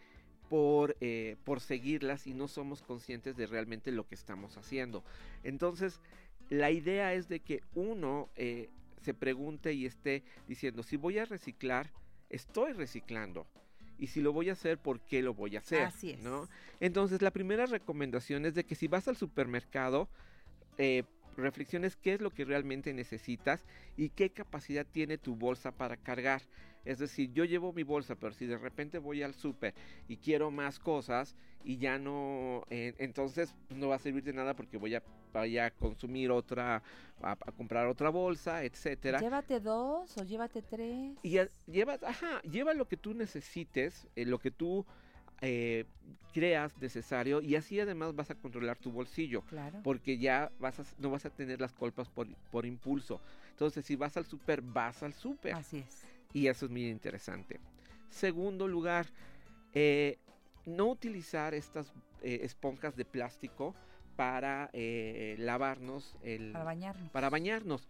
por, 0.49 0.97
eh, 0.99 1.37
por 1.43 1.59
seguirlas 1.59 2.27
y 2.27 2.33
no 2.33 2.47
somos 2.47 2.81
conscientes 2.81 3.37
de 3.37 3.45
realmente 3.45 3.91
lo 3.91 4.07
que 4.07 4.15
estamos 4.15 4.57
haciendo. 4.57 5.03
Entonces, 5.43 5.99
la 6.49 6.71
idea 6.71 7.13
es 7.13 7.29
de 7.29 7.39
que 7.39 7.61
uno 7.75 8.29
eh, 8.35 8.69
se 9.01 9.13
pregunte 9.13 9.73
y 9.73 9.85
esté 9.85 10.23
diciendo, 10.47 10.83
si 10.83 10.97
voy 10.97 11.19
a 11.19 11.25
reciclar, 11.25 11.91
estoy 12.29 12.73
reciclando. 12.73 13.47
Y 13.97 14.07
si 14.07 14.21
lo 14.21 14.31
voy 14.31 14.49
a 14.49 14.53
hacer, 14.53 14.77
¿por 14.77 15.01
qué 15.01 15.21
lo 15.21 15.33
voy 15.33 15.57
a 15.57 15.59
hacer? 15.59 15.83
Así 15.83 16.11
es. 16.11 16.21
¿no? 16.21 16.47
Entonces, 16.79 17.21
la 17.21 17.31
primera 17.31 17.65
recomendación 17.65 18.45
es 18.45 18.55
de 18.55 18.63
que 18.63 18.75
si 18.75 18.87
vas 18.87 19.07
al 19.07 19.17
supermercado, 19.17 20.07
eh, 20.77 21.03
reflexiones 21.35 21.95
qué 21.95 22.13
es 22.13 22.21
lo 22.21 22.31
que 22.31 22.45
realmente 22.45 22.93
necesitas 22.93 23.65
y 23.97 24.09
qué 24.09 24.29
capacidad 24.31 24.85
tiene 24.85 25.17
tu 25.17 25.35
bolsa 25.35 25.71
para 25.71 25.97
cargar. 25.97 26.41
Es 26.85 26.99
decir, 26.99 27.31
yo 27.33 27.43
llevo 27.45 27.73
mi 27.73 27.83
bolsa, 27.83 28.15
pero 28.15 28.33
si 28.33 28.45
de 28.45 28.57
repente 28.57 28.99
voy 28.99 29.21
al 29.21 29.33
súper 29.33 29.73
y 30.07 30.17
quiero 30.17 30.49
más 30.49 30.79
cosas 30.79 31.35
y 31.63 31.77
ya 31.77 31.97
no, 31.97 32.65
eh, 32.69 32.93
entonces 32.99 33.53
no 33.69 33.89
va 33.89 33.95
a 33.95 33.99
servir 33.99 34.23
de 34.23 34.33
nada 34.33 34.55
porque 34.55 34.77
voy 34.77 34.95
a, 34.95 35.03
vaya 35.33 35.65
a 35.67 35.71
consumir 35.71 36.31
otra, 36.31 36.81
a, 37.21 37.31
a 37.31 37.51
comprar 37.51 37.87
otra 37.87 38.09
bolsa, 38.09 38.63
etcétera. 38.63 39.19
Llévate 39.19 39.59
dos 39.59 40.17
o 40.17 40.23
llévate 40.23 40.61
tres. 40.61 41.17
Y 41.23 41.31
ya- 41.31 41.49
llevas, 41.67 42.01
ajá, 42.03 42.41
lleva 42.43 42.73
lo 42.73 42.87
que 42.87 42.97
tú 42.97 43.13
necesites, 43.13 44.07
eh, 44.15 44.25
lo 44.25 44.39
que 44.39 44.51
tú 44.51 44.85
eh, 45.41 45.85
creas 46.33 46.77
necesario 46.79 47.41
y 47.41 47.55
así 47.55 47.79
además 47.79 48.13
vas 48.13 48.29
a 48.29 48.35
controlar 48.35 48.77
tu 48.77 48.91
bolsillo. 48.91 49.41
Claro. 49.43 49.79
Porque 49.83 50.17
ya 50.17 50.51
vas 50.59 50.79
a, 50.79 50.83
no 50.97 51.09
vas 51.09 51.25
a 51.25 51.29
tener 51.29 51.61
las 51.61 51.73
culpas 51.73 52.09
por, 52.09 52.27
por 52.51 52.65
impulso. 52.65 53.21
Entonces, 53.51 53.85
si 53.85 53.95
vas 53.95 54.17
al 54.17 54.25
súper, 54.25 54.61
vas 54.61 55.01
al 55.03 55.13
súper. 55.13 55.53
Así 55.53 55.77
es. 55.79 56.03
Y 56.33 56.47
eso 56.47 56.65
es 56.65 56.71
muy 56.71 56.87
interesante. 56.89 57.59
Segundo 58.09 58.67
lugar, 58.67 59.07
eh, 59.73 60.17
no 60.65 60.87
utilizar 60.87 61.53
estas 61.53 61.93
eh, 62.21 62.39
esponjas 62.43 62.95
de 62.95 63.05
plástico 63.05 63.73
para 64.19 64.69
eh, 64.73 65.37
lavarnos 65.39 66.13
el, 66.23 66.51
Para 66.51 66.65
bañarnos. 66.65 67.09
para 67.11 67.29
bañarnos. 67.29 67.87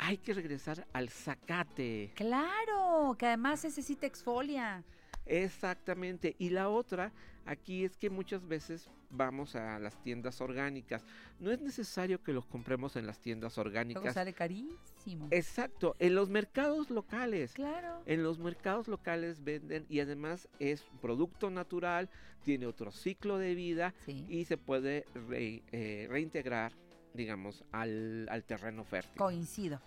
Hay 0.00 0.18
que 0.18 0.34
regresar 0.34 0.88
al 0.92 1.08
zacate. 1.08 2.10
Claro, 2.16 3.14
que 3.16 3.26
además 3.26 3.64
ese 3.64 3.80
sí 3.82 3.94
te 3.94 4.08
exfolia. 4.08 4.82
Exactamente. 5.24 6.34
Y 6.40 6.50
la 6.50 6.68
otra 6.68 7.12
aquí 7.46 7.84
es 7.84 7.96
que 7.96 8.10
muchas 8.10 8.44
veces 8.48 8.90
vamos 9.10 9.54
a 9.56 9.78
las 9.78 10.00
tiendas 10.02 10.40
orgánicas. 10.40 11.04
No 11.40 11.50
es 11.50 11.60
necesario 11.60 12.22
que 12.22 12.32
los 12.32 12.44
compremos 12.46 12.96
en 12.96 13.06
las 13.06 13.20
tiendas 13.20 13.56
Luego 13.56 13.68
orgánicas. 13.68 14.14
sale 14.14 14.32
carísimo. 14.32 15.28
Exacto, 15.30 15.94
en 15.98 16.14
los 16.14 16.28
mercados 16.28 16.90
locales. 16.90 17.52
Claro. 17.52 18.02
En 18.06 18.22
los 18.22 18.38
mercados 18.38 18.88
locales 18.88 19.42
venden 19.42 19.86
y 19.88 20.00
además 20.00 20.48
es 20.58 20.84
un 20.92 20.98
producto 20.98 21.50
natural, 21.50 22.10
tiene 22.44 22.66
otro 22.66 22.90
ciclo 22.90 23.38
de 23.38 23.54
vida 23.54 23.94
Sí. 24.04 24.24
y 24.28 24.44
se 24.44 24.56
puede 24.58 25.04
re- 25.28 25.62
eh, 25.72 26.06
reintegrar, 26.10 26.72
digamos, 27.14 27.64
al, 27.72 28.28
al 28.30 28.44
terreno 28.44 28.84
fértil. 28.84 29.16
Coincido. 29.16 29.80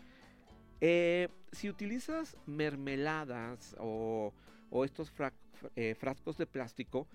Eh, 0.84 1.30
si 1.52 1.70
utilizas 1.70 2.36
mermeladas 2.48 3.76
o, 3.80 4.34
o 4.72 4.84
estos 4.86 5.12
fra- 5.12 5.34
eh, 5.76 5.96
frascos 5.96 6.38
de 6.38 6.48
plástico, 6.48 7.08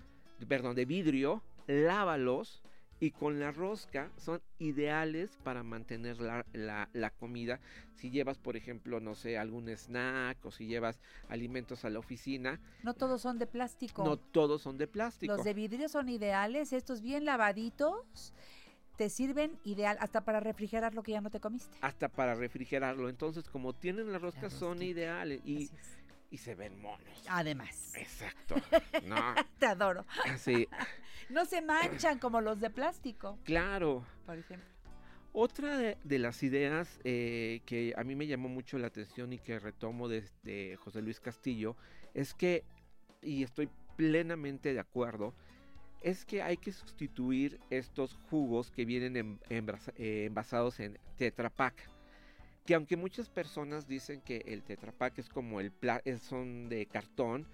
perdón, 0.47 0.75
de 0.75 0.85
vidrio, 0.85 1.43
lávalos 1.67 2.61
y 2.99 3.11
con 3.11 3.39
la 3.39 3.51
rosca 3.51 4.11
son 4.17 4.41
ideales 4.57 5.37
para 5.43 5.61
mantener 5.61 6.19
la, 6.19 6.43
la- 6.53 6.89
la 6.93 7.11
comida. 7.11 7.59
Si 7.93 8.09
llevas, 8.09 8.39
por 8.39 8.57
ejemplo, 8.57 8.99
no 8.99 9.13
sé, 9.13 9.37
algún 9.37 9.69
snack 9.69 10.43
o 10.45 10.51
si 10.51 10.65
llevas 10.65 10.99
alimentos 11.29 11.85
a 11.85 11.89
la 11.91 11.99
oficina, 11.99 12.59
No 12.83 12.93
todos 12.95 13.21
son 13.21 13.37
de 13.37 13.45
plástico. 13.45 14.03
no 14.03 14.17
todos 14.17 14.63
son 14.63 14.77
de 14.77 14.87
plástico. 14.87 15.35
Los 15.35 15.43
de 15.45 15.53
vidrio 15.53 15.89
son 15.89 16.09
ideales, 16.09 16.73
estos 16.73 17.01
bien 17.01 17.25
lavaditos 17.25 18.33
te 18.97 19.09
sirven 19.09 19.59
ideal 19.63 19.95
hasta 19.99 20.21
para 20.25 20.39
refrigerar 20.39 20.95
lo 20.95 21.03
que 21.03 21.11
ya 21.11 21.21
no 21.21 21.29
te 21.29 21.39
comiste. 21.39 21.77
Hasta 21.81 22.09
para 22.09 22.33
refrigerarlo. 22.33 23.09
Entonces, 23.09 23.47
como 23.47 23.73
tienen 23.73 24.11
la 24.11 24.17
rosca, 24.17 24.49
son 24.49 24.81
ideales 24.81 25.41
y. 25.45 25.69
y 26.29 26.37
se 26.37 26.55
ven 26.55 26.79
monos. 26.81 27.25
Además, 27.29 27.95
Exacto. 27.95 28.55
No, 29.05 29.15
te 29.59 29.65
adoro. 29.65 30.05
sí. 30.37 30.67
No 31.29 31.43
se 31.45 31.61
manchan 31.61 32.19
como 32.19 32.39
los 32.39 32.61
de 32.61 32.69
plástico, 32.69 33.37
Claro. 33.43 34.05
por 34.25 34.37
ejemplo. 34.37 34.69
Otra 35.33 35.77
de, 35.77 35.97
de 36.05 36.19
las 36.19 36.41
ideas 36.41 37.01
eh, 37.03 37.59
que 37.65 37.93
a 37.97 38.03
mí 38.05 38.15
me 38.15 38.27
llamó 38.27 38.47
mucho 38.47 38.77
la 38.77 38.87
atención 38.87 39.33
y 39.33 39.37
que 39.39 39.59
retomo 39.59 40.07
desde 40.07 40.77
José 40.77 41.01
Luis 41.01 41.19
Castillo 41.19 41.75
es 42.13 42.33
que, 42.33 42.63
y 43.21 43.43
estoy 43.43 43.69
plenamente 43.97 44.73
de 44.73 44.79
acuerdo, 44.79 45.33
es 46.01 46.23
que 46.23 46.41
hay 46.41 46.55
que 46.55 46.71
sustituir 46.71 47.59
estos 47.69 48.17
jugos 48.29 48.71
que 48.71 48.85
vienen 48.85 49.17
en- 49.17 49.39
envasa- 49.49 49.93
eh, 49.97 50.25
envasados 50.27 50.79
en 50.79 50.97
Tetra 51.17 51.49
Pak. 51.49 51.89
Que 52.67 52.75
aunque 52.75 52.97
muchas 52.97 53.29
personas 53.29 53.87
dicen 53.87 54.19
que 54.19 54.43
el 54.45 54.61
Tetra 54.61 54.91
Pak 54.91 55.17
es 55.19 55.29
como 55.29 55.61
el 55.61 55.71
pla- 55.71 56.03
son 56.19 56.67
de 56.69 56.85
cartón, 56.85 57.47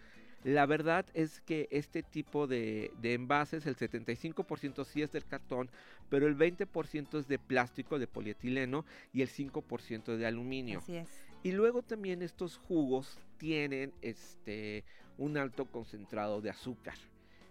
La 0.43 0.65
verdad 0.65 1.05
es 1.13 1.39
que 1.39 1.69
este 1.71 2.03
tipo 2.03 2.47
de, 2.47 2.91
de 2.99 3.13
envases, 3.13 3.65
el 3.65 3.77
75% 3.77 4.83
sí 4.83 5.01
es 5.01 5.09
del 5.13 5.23
cartón, 5.25 5.69
pero 6.09 6.27
el 6.27 6.35
20% 6.35 7.17
es 7.17 7.29
de 7.29 7.39
plástico, 7.39 7.97
de 7.97 8.07
polietileno 8.07 8.85
y 9.13 9.21
el 9.21 9.29
5% 9.29 10.17
de 10.17 10.25
aluminio. 10.25 10.79
Así 10.79 10.95
es. 10.97 11.07
Y 11.43 11.53
luego 11.53 11.81
también 11.81 12.21
estos 12.21 12.57
jugos 12.57 13.17
tienen 13.37 13.93
este 14.01 14.83
un 15.17 15.37
alto 15.37 15.63
concentrado 15.65 16.41
de 16.41 16.49
azúcar. 16.49 16.95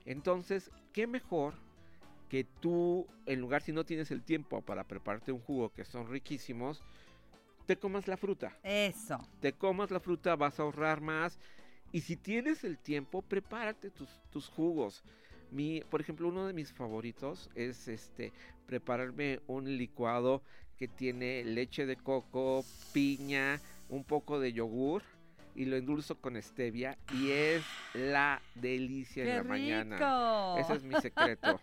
Entonces, 0.05 0.70
qué 0.93 1.06
mejor 1.06 1.55
que 2.28 2.44
tú, 2.44 3.06
en 3.24 3.40
lugar 3.40 3.62
si 3.62 3.72
no 3.72 3.84
tienes 3.84 4.10
el 4.10 4.22
tiempo 4.22 4.60
para 4.62 4.84
prepararte 4.84 5.32
un 5.32 5.40
jugo 5.40 5.70
que 5.72 5.84
son 5.84 6.09
riquísimos, 6.10 6.82
te 7.66 7.76
comas 7.76 8.09
la 8.09 8.16
fruta. 8.16 8.59
Eso. 8.62 9.18
Te 9.40 9.52
comas 9.52 9.90
la 9.90 10.01
fruta, 10.01 10.36
vas 10.36 10.59
a 10.59 10.62
ahorrar 10.62 11.01
más. 11.01 11.39
Y 11.93 12.01
si 12.01 12.16
tienes 12.16 12.64
el 12.64 12.78
tiempo, 12.78 13.22
prepárate 13.22 13.90
tus, 13.90 14.09
tus 14.30 14.48
jugos. 14.48 15.05
Mi, 15.51 15.82
por 15.82 16.01
ejemplo, 16.01 16.28
uno 16.28 16.47
de 16.47 16.55
mis 16.55 16.72
favoritos 16.72 17.51
es 17.55 17.86
este 17.89 18.32
prepararme 18.66 19.40
un 19.47 19.76
licuado 19.76 20.43
que 20.78 20.89
tiene 20.89 21.44
leche 21.44 21.84
de 21.84 21.97
coco, 21.97 22.64
piña, 22.93 23.60
un 23.89 24.05
poco 24.05 24.40
de 24.40 24.55
yogur 24.55 25.02
y 25.55 25.65
lo 25.66 25.77
endulzo 25.77 26.16
con 26.20 26.41
stevia 26.41 26.97
y 27.12 27.31
es 27.31 27.62
la 27.95 28.41
delicia 28.55 29.24
¡Qué 29.24 29.31
en 29.31 29.37
la 29.37 29.43
mañana. 29.45 29.97
rico! 29.97 30.59
Ese 30.59 30.74
es 30.74 30.85
mi 30.85 30.95
secreto, 31.01 31.61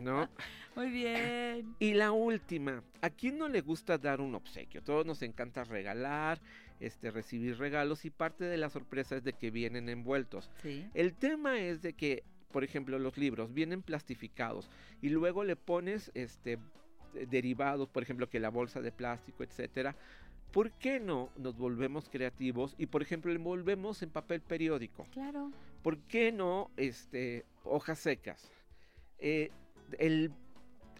¿no? 0.00 0.28
Muy 0.76 0.90
bien. 0.90 1.74
Y 1.78 1.94
la 1.94 2.12
última, 2.12 2.82
¿a 3.00 3.10
quién 3.10 3.38
no 3.38 3.48
le 3.48 3.60
gusta 3.60 3.98
dar 3.98 4.20
un 4.20 4.34
obsequio? 4.34 4.82
Todos 4.82 5.04
nos 5.04 5.22
encanta 5.22 5.64
regalar, 5.64 6.40
este, 6.80 7.10
recibir 7.10 7.58
regalos 7.58 8.04
y 8.04 8.10
parte 8.10 8.44
de 8.44 8.56
la 8.56 8.70
sorpresa 8.70 9.16
es 9.16 9.24
de 9.24 9.32
que 9.32 9.50
vienen 9.50 9.88
envueltos. 9.88 10.50
Sí. 10.62 10.86
El 10.94 11.14
tema 11.14 11.58
es 11.58 11.82
de 11.82 11.92
que, 11.92 12.24
por 12.52 12.64
ejemplo, 12.64 12.98
los 12.98 13.18
libros 13.18 13.52
vienen 13.52 13.82
plastificados 13.82 14.70
y 15.00 15.10
luego 15.10 15.44
le 15.44 15.56
pones 15.56 16.10
este 16.14 16.58
derivados, 17.28 17.88
por 17.88 18.02
ejemplo, 18.02 18.28
que 18.28 18.40
la 18.40 18.48
bolsa 18.48 18.80
de 18.80 18.92
plástico, 18.92 19.42
etcétera. 19.44 19.94
¿Por 20.52 20.70
qué 20.72 21.00
no 21.00 21.30
nos 21.36 21.56
volvemos 21.56 22.08
creativos 22.10 22.74
y, 22.78 22.86
por 22.86 23.02
ejemplo, 23.02 23.32
envolvemos 23.32 24.02
en 24.02 24.10
papel 24.10 24.40
periódico? 24.42 25.06
Claro. 25.12 25.50
¿Por 25.82 25.98
qué 26.00 26.30
no 26.30 26.70
este, 26.76 27.44
hojas 27.64 27.98
secas? 27.98 28.50
Eh, 29.18 29.50
el- 29.98 30.30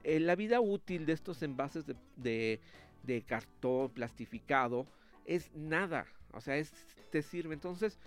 eh, 0.04 0.18
la 0.20 0.34
vida 0.34 0.60
útil 0.60 1.06
de 1.06 1.12
estos 1.12 1.42
envases 1.42 1.86
de, 1.86 1.94
de- 2.16 2.60
de 3.02 3.22
cartón 3.22 3.90
plastificado 3.90 4.86
es 5.26 5.50
nada. 5.54 6.06
O 6.32 6.40
sea, 6.40 6.56
es, 6.56 6.72
te 7.10 7.20
sirve. 7.22 7.54
Entonces, 7.54 7.98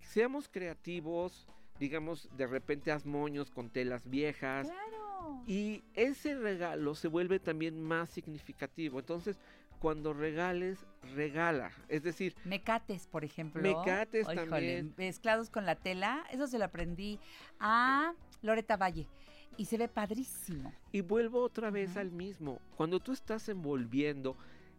seamos 0.00 0.48
creativos. 0.48 1.46
Digamos, 1.78 2.28
de 2.36 2.46
repente 2.46 2.92
haz 2.92 3.06
moños 3.06 3.50
con 3.50 3.70
telas 3.70 4.08
viejas. 4.08 4.66
Claro. 4.68 5.42
Y 5.46 5.82
ese 5.94 6.34
regalo 6.34 6.94
se 6.94 7.08
vuelve 7.08 7.38
también 7.40 7.80
más 7.80 8.10
significativo. 8.10 8.98
Entonces, 9.00 9.38
cuando 9.82 10.12
regales, 10.12 10.86
regala. 11.16 11.72
Es 11.88 12.04
decir, 12.04 12.36
Mecates, 12.44 13.08
por 13.08 13.24
ejemplo. 13.24 13.60
Mecates 13.60 14.22
Híjole, 14.22 14.46
también. 14.46 14.94
Mezclados 14.96 15.50
con 15.50 15.66
la 15.66 15.74
tela. 15.74 16.24
Eso 16.30 16.46
se 16.46 16.56
lo 16.56 16.66
aprendí 16.66 17.18
a 17.58 18.14
Loreta 18.42 18.76
Valle. 18.76 19.08
Y 19.56 19.64
se 19.64 19.78
ve 19.78 19.88
padrísimo. 19.88 20.72
Y 20.92 21.00
vuelvo 21.00 21.42
otra 21.42 21.70
vez 21.70 21.96
al 21.96 22.12
mismo. 22.12 22.60
Cuando 22.76 23.00
tú 23.00 23.10
estás 23.10 23.48
envolviendo 23.48 24.36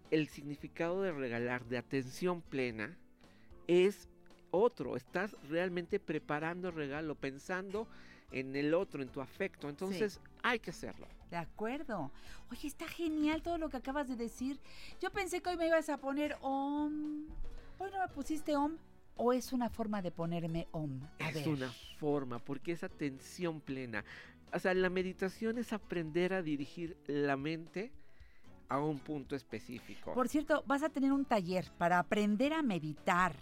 el 0.09 0.29
significado 0.29 1.01
de 1.01 1.11
regalar, 1.11 1.65
de 1.65 1.79
atención 1.79 2.41
plena, 2.41 2.97
es 3.67 4.07
otro. 4.51 4.95
Estás 4.95 5.35
realmente 5.49 5.99
preparando 5.99 6.69
el 6.69 6.75
regalo, 6.75 7.15
pensando 7.15 7.89
en 8.31 8.55
el 8.55 8.73
otro, 8.73 9.03
en 9.03 9.09
tu 9.09 9.19
afecto. 9.19 9.67
Entonces 9.67 10.21
hay 10.43 10.59
que 10.59 10.69
hacerlo. 10.69 11.07
De 11.33 11.39
acuerdo. 11.39 12.11
Oye, 12.51 12.67
está 12.67 12.87
genial 12.87 13.41
todo 13.41 13.57
lo 13.57 13.67
que 13.67 13.77
acabas 13.77 14.07
de 14.07 14.15
decir. 14.15 14.59
Yo 15.01 15.09
pensé 15.09 15.41
que 15.41 15.49
hoy 15.49 15.57
me 15.57 15.65
ibas 15.65 15.89
a 15.89 15.97
poner 15.97 16.37
om. 16.41 17.25
Hoy 17.79 17.89
no 17.91 17.99
me 17.99 18.07
pusiste 18.09 18.55
om. 18.55 18.77
¿O 19.15 19.33
es 19.33 19.51
una 19.51 19.67
forma 19.67 20.03
de 20.03 20.11
ponerme 20.11 20.67
om? 20.69 21.01
A 21.19 21.29
es 21.29 21.33
ver. 21.33 21.49
una 21.49 21.71
forma, 21.97 22.37
porque 22.37 22.73
es 22.73 22.83
atención 22.83 23.61
plena. 23.61 24.05
O 24.53 24.59
sea, 24.59 24.75
la 24.75 24.91
meditación 24.91 25.57
es 25.57 25.73
aprender 25.73 26.33
a 26.33 26.43
dirigir 26.43 26.97
la 27.07 27.35
mente 27.35 27.91
a 28.69 28.79
un 28.79 28.99
punto 28.99 29.35
específico. 29.35 30.13
Por 30.13 30.27
cierto, 30.27 30.63
vas 30.67 30.83
a 30.83 30.89
tener 30.89 31.11
un 31.11 31.25
taller 31.25 31.65
para 31.79 31.97
aprender 31.97 32.53
a 32.53 32.61
meditar. 32.61 33.35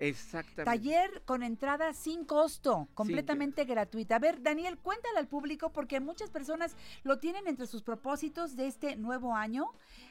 Exactamente. 0.00 0.64
Taller 0.64 1.22
con 1.24 1.42
entrada 1.42 1.92
sin 1.92 2.24
costo, 2.24 2.88
completamente 2.94 3.64
gratuita. 3.64 4.16
A 4.16 4.18
ver, 4.18 4.42
Daniel, 4.42 4.78
cuéntale 4.78 5.18
al 5.18 5.28
público 5.28 5.70
porque 5.70 6.00
muchas 6.00 6.30
personas 6.30 6.76
lo 7.02 7.18
tienen 7.18 7.46
entre 7.48 7.66
sus 7.66 7.82
propósitos 7.82 8.56
de 8.56 8.66
este 8.66 8.96
nuevo 8.96 9.34
año, 9.34 9.66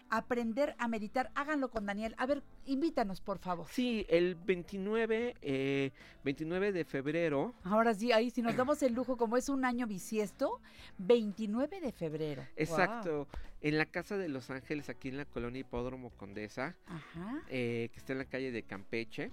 aprender 0.10 0.76
a 0.78 0.88
meditar. 0.88 1.32
Háganlo 1.36 1.70
con 1.70 1.86
Daniel. 1.86 2.16
A 2.18 2.26
ver, 2.26 2.44
invítanos, 2.66 3.22
por 3.22 3.40
favor. 3.40 3.68
Sí, 3.70 4.06
el 4.10 4.36
29, 4.36 5.36
eh, 5.42 5.92
29 6.24 6.72
de 6.72 6.86
febrero. 6.86 7.54
Ahora 7.64 7.94
sí, 7.94 8.12
ahí 8.12 8.30
si 8.30 8.42
nos 8.42 8.56
damos 8.56 8.82
el 8.84 8.94
lujo, 8.94 9.18
como 9.18 9.38
es 9.38 9.50
un 9.50 9.66
año 9.66 9.88
bisiesto, 9.88 10.62
29 10.98 11.80
de 11.82 11.92
febrero. 11.92 12.44
Exacto. 12.56 13.28
En 13.62 13.78
la 13.78 13.86
Casa 13.86 14.18
de 14.18 14.30
Los 14.30 14.50
Ángeles, 14.52 14.88
aquí 14.90 15.10
en 15.10 15.18
la 15.18 15.26
colonia 15.26 15.62
Hipódromo 15.62 16.12
Condesa. 16.12 16.76
Ajá. 16.86 17.42
eh, 17.50 17.90
que 17.92 18.00
está 18.00 18.14
en 18.14 18.20
la 18.20 18.26
calle 18.26 18.52
de 18.52 18.64
Campeche. 18.64 19.32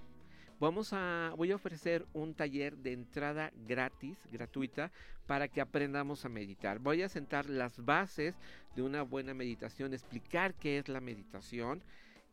Vamos 0.65 0.95
a, 0.95 1.35
voy 1.37 1.53
a 1.53 1.57
ofrecer 1.57 2.07
un 2.15 2.33
taller 2.33 2.79
de 2.79 2.95
entrada 2.95 3.53
gratis, 3.69 4.17
gratuita, 4.33 4.91
para 5.27 5.47
que 5.47 5.61
aprendamos 5.61 6.25
a 6.25 6.31
meditar. 6.31 6.79
Voy 6.79 7.03
a 7.03 7.11
sentar 7.11 7.51
las 7.51 7.85
bases 7.85 8.35
de 8.75 8.81
una 8.81 9.03
buena 9.03 9.35
meditación, 9.35 9.93
explicar 9.93 10.55
qué 10.55 10.79
es 10.79 10.89
la 10.89 11.03
meditación 11.03 11.83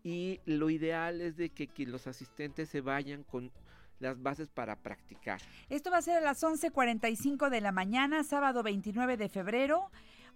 y 0.01 0.39
lo 0.45 0.69
ideal 0.69 1.19
es 1.19 1.35
de 1.35 1.49
que, 1.49 1.67
que 1.67 1.85
los 1.85 2.07
asistentes 2.07 2.69
se 2.69 2.79
vayan 2.79 3.23
con 3.23 3.51
las 3.99 4.23
bases 4.23 4.49
para 4.49 4.77
practicar. 4.77 5.41
Esto 5.67 5.91
va 5.91 5.97
a 5.97 6.01
ser 6.01 6.15
a 6.15 6.21
las 6.21 6.41
11.45 6.41 7.49
de 7.49 7.59
la 7.59 7.73
mañana, 7.73 8.23
sábado 8.23 8.63
29 8.63 9.17
de 9.17 9.27
febrero. 9.27 9.91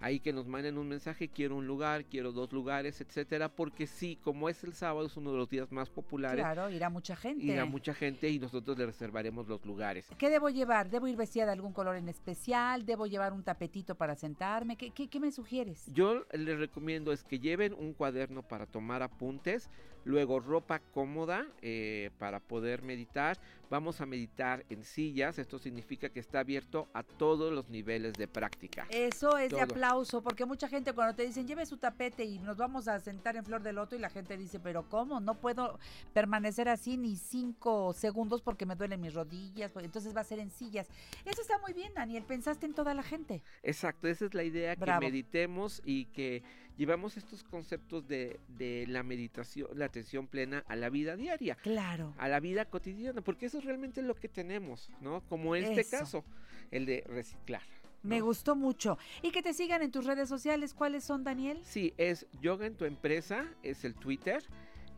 Ahí 0.00 0.18
que 0.18 0.32
nos 0.32 0.46
manden 0.46 0.78
un 0.78 0.88
mensaje, 0.88 1.28
quiero 1.28 1.56
un 1.56 1.66
lugar, 1.66 2.06
quiero 2.06 2.32
dos 2.32 2.50
lugares, 2.52 3.00
etcétera, 3.02 3.50
porque 3.50 3.86
sí, 3.86 4.16
como 4.22 4.48
es 4.48 4.64
el 4.64 4.72
sábado, 4.72 5.06
es 5.06 5.16
uno 5.16 5.30
de 5.32 5.36
los 5.38 5.48
días 5.50 5.70
más 5.72 5.90
populares, 5.90 6.40
Claro, 6.42 6.70
irá 6.70 6.88
mucha 6.88 7.14
gente. 7.16 7.44
irá 7.44 7.66
mucha 7.66 7.92
gente 7.92 8.30
y 8.30 8.38
nosotros 8.38 8.78
le 8.78 8.86
reservaremos 8.86 9.46
los 9.46 9.64
lugares. 9.66 10.06
¿Qué 10.16 10.30
debo 10.30 10.48
llevar? 10.48 10.88
¿Debo 10.88 11.06
ir 11.06 11.16
vestida 11.16 11.44
de 11.44 11.52
algún 11.52 11.74
color 11.74 11.96
en 11.96 12.08
especial? 12.08 12.86
¿Debo 12.86 13.06
llevar 13.06 13.32
un 13.34 13.42
tapetito 13.42 13.94
para 13.94 14.14
sentarme? 14.16 14.76
¿Qué, 14.76 14.90
qué, 14.90 15.08
qué 15.08 15.20
me 15.20 15.30
sugieres? 15.32 15.84
Yo 15.92 16.24
les 16.32 16.58
recomiendo 16.58 17.12
es 17.12 17.22
que 17.22 17.38
lleven 17.38 17.74
un 17.74 17.92
cuaderno 17.92 18.42
para 18.42 18.64
tomar 18.66 19.02
apuntes, 19.02 19.68
luego 20.04 20.40
ropa 20.40 20.78
cómoda 20.78 21.46
eh, 21.60 22.10
para 22.18 22.40
poder 22.40 22.82
meditar. 22.82 23.36
Vamos 23.70 24.00
a 24.00 24.06
meditar 24.06 24.66
en 24.68 24.82
sillas, 24.82 25.38
esto 25.38 25.60
significa 25.60 26.08
que 26.08 26.18
está 26.18 26.40
abierto 26.40 26.88
a 26.92 27.04
todos 27.04 27.52
los 27.52 27.68
niveles 27.68 28.14
de 28.14 28.26
práctica. 28.26 28.84
Eso 28.90 29.38
es 29.38 29.50
de 29.50 29.60
aplauso, 29.60 30.24
porque 30.24 30.44
mucha 30.44 30.66
gente 30.66 30.92
cuando 30.92 31.14
te 31.14 31.24
dicen 31.24 31.46
lleve 31.46 31.64
su 31.64 31.76
tapete 31.76 32.24
y 32.24 32.40
nos 32.40 32.56
vamos 32.56 32.88
a 32.88 32.98
sentar 32.98 33.36
en 33.36 33.44
flor 33.44 33.62
de 33.62 33.72
loto 33.72 33.94
y 33.94 34.00
la 34.00 34.10
gente 34.10 34.36
dice, 34.36 34.58
pero 34.58 34.88
¿cómo? 34.88 35.20
No 35.20 35.36
puedo 35.36 35.78
permanecer 36.12 36.68
así 36.68 36.96
ni 36.96 37.14
cinco 37.14 37.92
segundos 37.92 38.42
porque 38.42 38.66
me 38.66 38.74
duelen 38.74 39.00
mis 39.00 39.14
rodillas, 39.14 39.70
pues, 39.70 39.84
entonces 39.84 40.16
va 40.16 40.22
a 40.22 40.24
ser 40.24 40.40
en 40.40 40.50
sillas. 40.50 40.88
Eso 41.24 41.40
está 41.40 41.58
muy 41.58 41.72
bien, 41.72 41.94
Daniel, 41.94 42.24
pensaste 42.24 42.66
en 42.66 42.74
toda 42.74 42.92
la 42.92 43.04
gente. 43.04 43.44
Exacto, 43.62 44.08
esa 44.08 44.24
es 44.24 44.34
la 44.34 44.42
idea, 44.42 44.74
Bravo. 44.74 44.98
que 44.98 45.06
meditemos 45.06 45.80
y 45.84 46.06
que 46.06 46.42
llevamos 46.76 47.16
estos 47.16 47.44
conceptos 47.44 48.08
de, 48.08 48.40
de 48.48 48.86
la 48.88 49.02
meditación, 49.02 49.68
la 49.74 49.84
atención 49.84 50.26
plena 50.26 50.64
a 50.66 50.76
la 50.76 50.88
vida 50.88 51.14
diaria. 51.14 51.54
Claro. 51.56 52.14
A 52.18 52.26
la 52.26 52.40
vida 52.40 52.64
cotidiana, 52.64 53.20
porque 53.20 53.46
eso 53.46 53.59
es 53.60 53.64
realmente 53.64 54.02
lo 54.02 54.14
que 54.14 54.28
tenemos, 54.28 54.90
¿no? 55.00 55.22
Como 55.28 55.54
este 55.54 55.82
Eso. 55.82 55.90
caso, 55.90 56.24
el 56.70 56.86
de 56.86 57.04
reciclar. 57.06 57.62
Me 58.02 58.20
gustó 58.20 58.56
mucho. 58.56 58.98
Y 59.22 59.30
que 59.30 59.42
te 59.42 59.52
sigan 59.52 59.82
en 59.82 59.90
tus 59.90 60.06
redes 60.06 60.28
sociales. 60.28 60.72
¿Cuáles 60.74 61.04
son, 61.04 61.22
Daniel? 61.22 61.60
Sí, 61.64 61.92
es 61.98 62.26
Yoga 62.40 62.66
en 62.66 62.74
tu 62.74 62.86
empresa, 62.86 63.46
es 63.62 63.84
el 63.84 63.94
Twitter. 63.94 64.42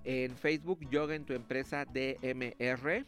En 0.05 0.37
Facebook, 0.37 0.81
Yoga 0.89 1.15
en 1.15 1.25
tu 1.25 1.33
empresa 1.33 1.85
DMR. 1.85 3.05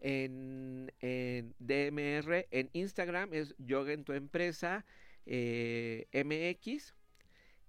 En, 0.00 0.92
en 1.00 1.54
DMR, 1.58 2.46
en 2.50 2.68
Instagram 2.72 3.32
es 3.32 3.54
Yoga 3.58 3.92
en 3.92 4.04
tu 4.04 4.12
empresa 4.12 4.84
eh, 5.26 6.06
MX. 6.12 6.94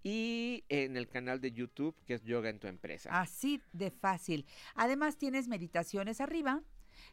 Y 0.04 0.64
en 0.70 0.98
el 0.98 1.08
canal 1.08 1.42
de 1.42 1.52
YouTube, 1.52 1.96
que 2.06 2.14
es 2.14 2.24
Yoga 2.24 2.50
en 2.50 2.60
tu 2.60 2.68
empresa. 2.68 3.10
Así 3.20 3.62
de 3.74 3.90
fácil. 3.90 4.46
Además 4.76 5.18
tienes 5.18 5.48
meditaciones 5.48 6.22
arriba. 6.22 6.62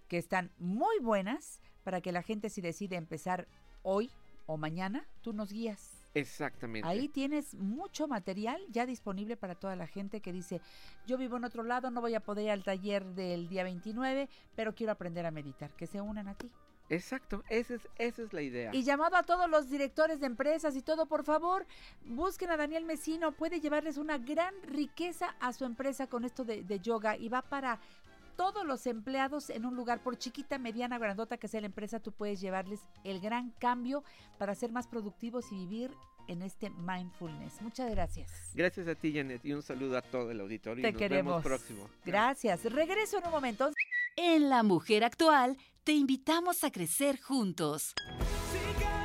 Que 0.08 0.18
están 0.18 0.50
muy 0.58 0.98
buenas 1.00 1.60
para 1.84 2.00
que 2.00 2.12
la 2.12 2.22
gente 2.22 2.50
si 2.50 2.60
decide 2.60 2.96
empezar 2.96 3.48
hoy 3.82 4.10
o 4.46 4.56
mañana, 4.56 5.06
tú 5.22 5.32
nos 5.32 5.52
guías. 5.52 6.02
Exactamente. 6.14 6.86
Ahí 6.86 7.08
tienes 7.08 7.54
mucho 7.54 8.06
material 8.06 8.60
ya 8.68 8.84
disponible 8.84 9.36
para 9.36 9.54
toda 9.54 9.76
la 9.76 9.86
gente 9.86 10.20
que 10.20 10.32
dice, 10.32 10.60
yo 11.06 11.16
vivo 11.16 11.36
en 11.36 11.44
otro 11.44 11.62
lado, 11.62 11.90
no 11.90 12.00
voy 12.00 12.14
a 12.14 12.20
poder 12.20 12.44
ir 12.46 12.50
al 12.50 12.64
taller 12.64 13.04
del 13.14 13.48
día 13.48 13.64
29, 13.64 14.28
pero 14.54 14.74
quiero 14.74 14.92
aprender 14.92 15.24
a 15.24 15.30
meditar, 15.30 15.70
que 15.70 15.86
se 15.86 16.00
unan 16.00 16.28
a 16.28 16.34
ti. 16.34 16.50
Exacto, 16.90 17.42
esa 17.48 17.74
es, 17.74 17.88
esa 17.96 18.22
es 18.22 18.32
la 18.34 18.42
idea. 18.42 18.70
Y 18.74 18.82
llamado 18.82 19.16
a 19.16 19.22
todos 19.22 19.48
los 19.48 19.70
directores 19.70 20.20
de 20.20 20.26
empresas 20.26 20.76
y 20.76 20.82
todo, 20.82 21.06
por 21.06 21.24
favor, 21.24 21.66
busquen 22.04 22.50
a 22.50 22.58
Daniel 22.58 22.84
Mesino, 22.84 23.32
puede 23.32 23.60
llevarles 23.60 23.96
una 23.96 24.18
gran 24.18 24.54
riqueza 24.62 25.34
a 25.40 25.54
su 25.54 25.64
empresa 25.64 26.06
con 26.08 26.26
esto 26.26 26.44
de, 26.44 26.62
de 26.62 26.80
yoga 26.80 27.16
y 27.16 27.30
va 27.30 27.40
para 27.40 27.80
todos 28.36 28.64
los 28.66 28.86
empleados 28.86 29.50
en 29.50 29.64
un 29.64 29.76
lugar, 29.76 30.02
por 30.02 30.16
chiquita, 30.16 30.58
mediana, 30.58 30.98
grandota 30.98 31.36
que 31.36 31.48
sea 31.48 31.60
la 31.60 31.66
empresa, 31.66 32.00
tú 32.00 32.12
puedes 32.12 32.40
llevarles 32.40 32.80
el 33.04 33.20
gran 33.20 33.50
cambio 33.58 34.04
para 34.38 34.54
ser 34.54 34.72
más 34.72 34.86
productivos 34.86 35.52
y 35.52 35.56
vivir 35.56 35.90
en 36.28 36.42
este 36.42 36.70
mindfulness. 36.70 37.60
Muchas 37.62 37.90
gracias. 37.90 38.30
Gracias 38.54 38.86
a 38.88 38.94
ti, 38.94 39.12
Janet, 39.14 39.44
y 39.44 39.52
un 39.52 39.62
saludo 39.62 39.98
a 39.98 40.02
todo 40.02 40.30
el 40.30 40.40
auditorio. 40.40 40.82
Te 40.82 40.88
y 40.88 40.92
nos 40.92 40.98
queremos. 40.98 41.32
vemos 41.32 41.44
próximo. 41.44 41.88
Gracias. 42.04 42.64
Regreso 42.64 43.18
en 43.18 43.26
un 43.26 43.30
momento. 43.30 43.70
En 44.16 44.48
La 44.48 44.62
Mujer 44.62 45.04
Actual 45.04 45.56
te 45.84 45.92
invitamos 45.92 46.64
a 46.64 46.70
crecer 46.70 47.20
juntos. 47.20 47.94
Si 48.52 49.01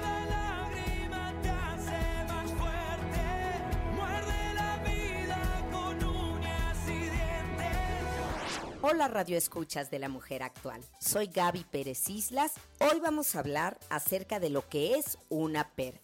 Hola 8.84 9.08
Radio 9.08 9.40
Escuchas 9.40 9.90
de 9.90 9.98
la 9.98 10.08
Mujer 10.08 10.44
Actual. 10.44 10.82
Soy 10.99 11.26
Gaby 11.26 11.64
Pérez 11.64 12.08
Islas. 12.10 12.54
Hoy 12.80 12.99
vamos 12.99 13.36
a 13.36 13.40
hablar 13.40 13.80
acerca 13.90 14.40
de 14.40 14.52
lo 14.52 14.70
que 14.70 14.94
es 14.94 15.18
una 15.30 15.68
pérdida. 15.72 16.02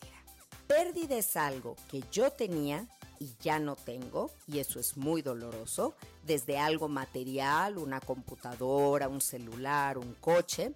Pérdida 0.65 1.15
es 1.15 1.37
algo 1.37 1.75
que 1.91 2.03
yo 2.11 2.31
tenía 2.31 2.87
y 3.19 3.35
ya 3.39 3.59
no 3.59 3.75
tengo, 3.75 4.31
y 4.47 4.57
eso 4.57 4.79
es 4.79 4.97
muy 4.97 5.21
doloroso, 5.21 5.93
desde 6.25 6.57
algo 6.57 6.89
material, 6.89 7.77
una 7.77 8.01
computadora, 8.01 9.07
un 9.07 9.21
celular, 9.21 9.99
un 9.99 10.15
coche, 10.15 10.73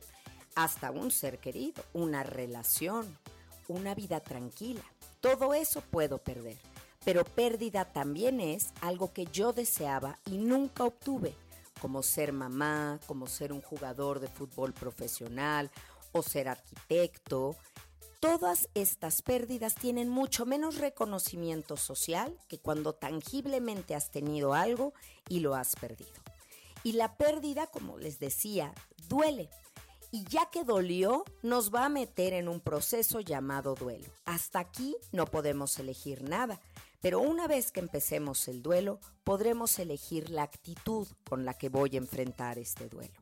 hasta 0.54 0.92
un 0.92 1.10
ser 1.10 1.40
querido, 1.40 1.84
una 1.94 2.22
relación, 2.22 3.18
una 3.68 3.96
vida 3.96 4.20
tranquila. 4.20 4.84
Todo 5.20 5.56
eso 5.56 5.82
puedo 5.82 6.20
perder, 6.20 6.58
pero 7.04 7.26
pérdida 7.26 7.86
también 7.86 8.40
es 8.40 8.70
algo 8.82 9.14
que 9.14 9.26
yo 9.26 9.52
deseaba 9.52 10.20
y 10.26 10.38
nunca 10.38 10.84
obtuve, 10.84 11.34
como 11.80 12.04
ser 12.04 12.34
mamá, 12.34 13.00
como 13.06 13.28
ser 13.28 13.54
un 13.54 13.62
jugador 13.62 14.20
de 14.20 14.28
fútbol 14.28 14.74
profesional 14.74 15.72
o 16.12 16.22
ser 16.22 16.48
arquitecto. 16.48 17.56
Todas 18.20 18.70
estas 18.74 19.22
pérdidas 19.22 19.76
tienen 19.76 20.10
mucho 20.10 20.46
menos 20.46 20.78
reconocimiento 20.78 21.78
social 21.78 22.36
que 22.48 22.58
cuando 22.58 22.94
tangiblemente 22.94 23.94
has 23.94 24.10
tenido 24.10 24.54
algo 24.54 24.94
y 25.30 25.40
lo 25.42 25.56
has 25.56 25.76
perdido. 25.76 26.12
Y 26.84 26.94
la 26.94 27.18
pérdida, 27.18 27.68
como 27.68 27.98
les 27.98 28.20
decía, 28.20 28.74
duele. 29.08 29.50
Y 30.12 30.24
ya 30.26 30.50
que 30.50 30.64
dolió, 30.64 31.26
nos 31.44 31.74
va 31.74 31.86
a 31.86 31.90
meter 31.90 32.34
en 32.34 32.48
un 32.48 32.62
proceso 32.62 33.20
llamado 33.20 33.76
duelo. 33.76 34.08
Hasta 34.26 34.60
aquí 34.60 34.96
no 35.12 35.26
podemos 35.26 35.78
elegir 35.80 36.24
nada, 36.24 36.60
pero 37.02 37.20
una 37.20 37.48
vez 37.48 37.72
que 37.72 37.80
empecemos 37.80 38.48
el 38.48 38.62
duelo, 38.62 39.00
podremos 39.24 39.78
elegir 39.80 40.30
la 40.30 40.44
actitud 40.44 41.08
con 41.30 41.46
la 41.46 41.54
que 41.54 41.70
voy 41.70 41.92
a 41.94 42.00
enfrentar 42.00 42.58
este 42.58 42.90
duelo. 42.90 43.20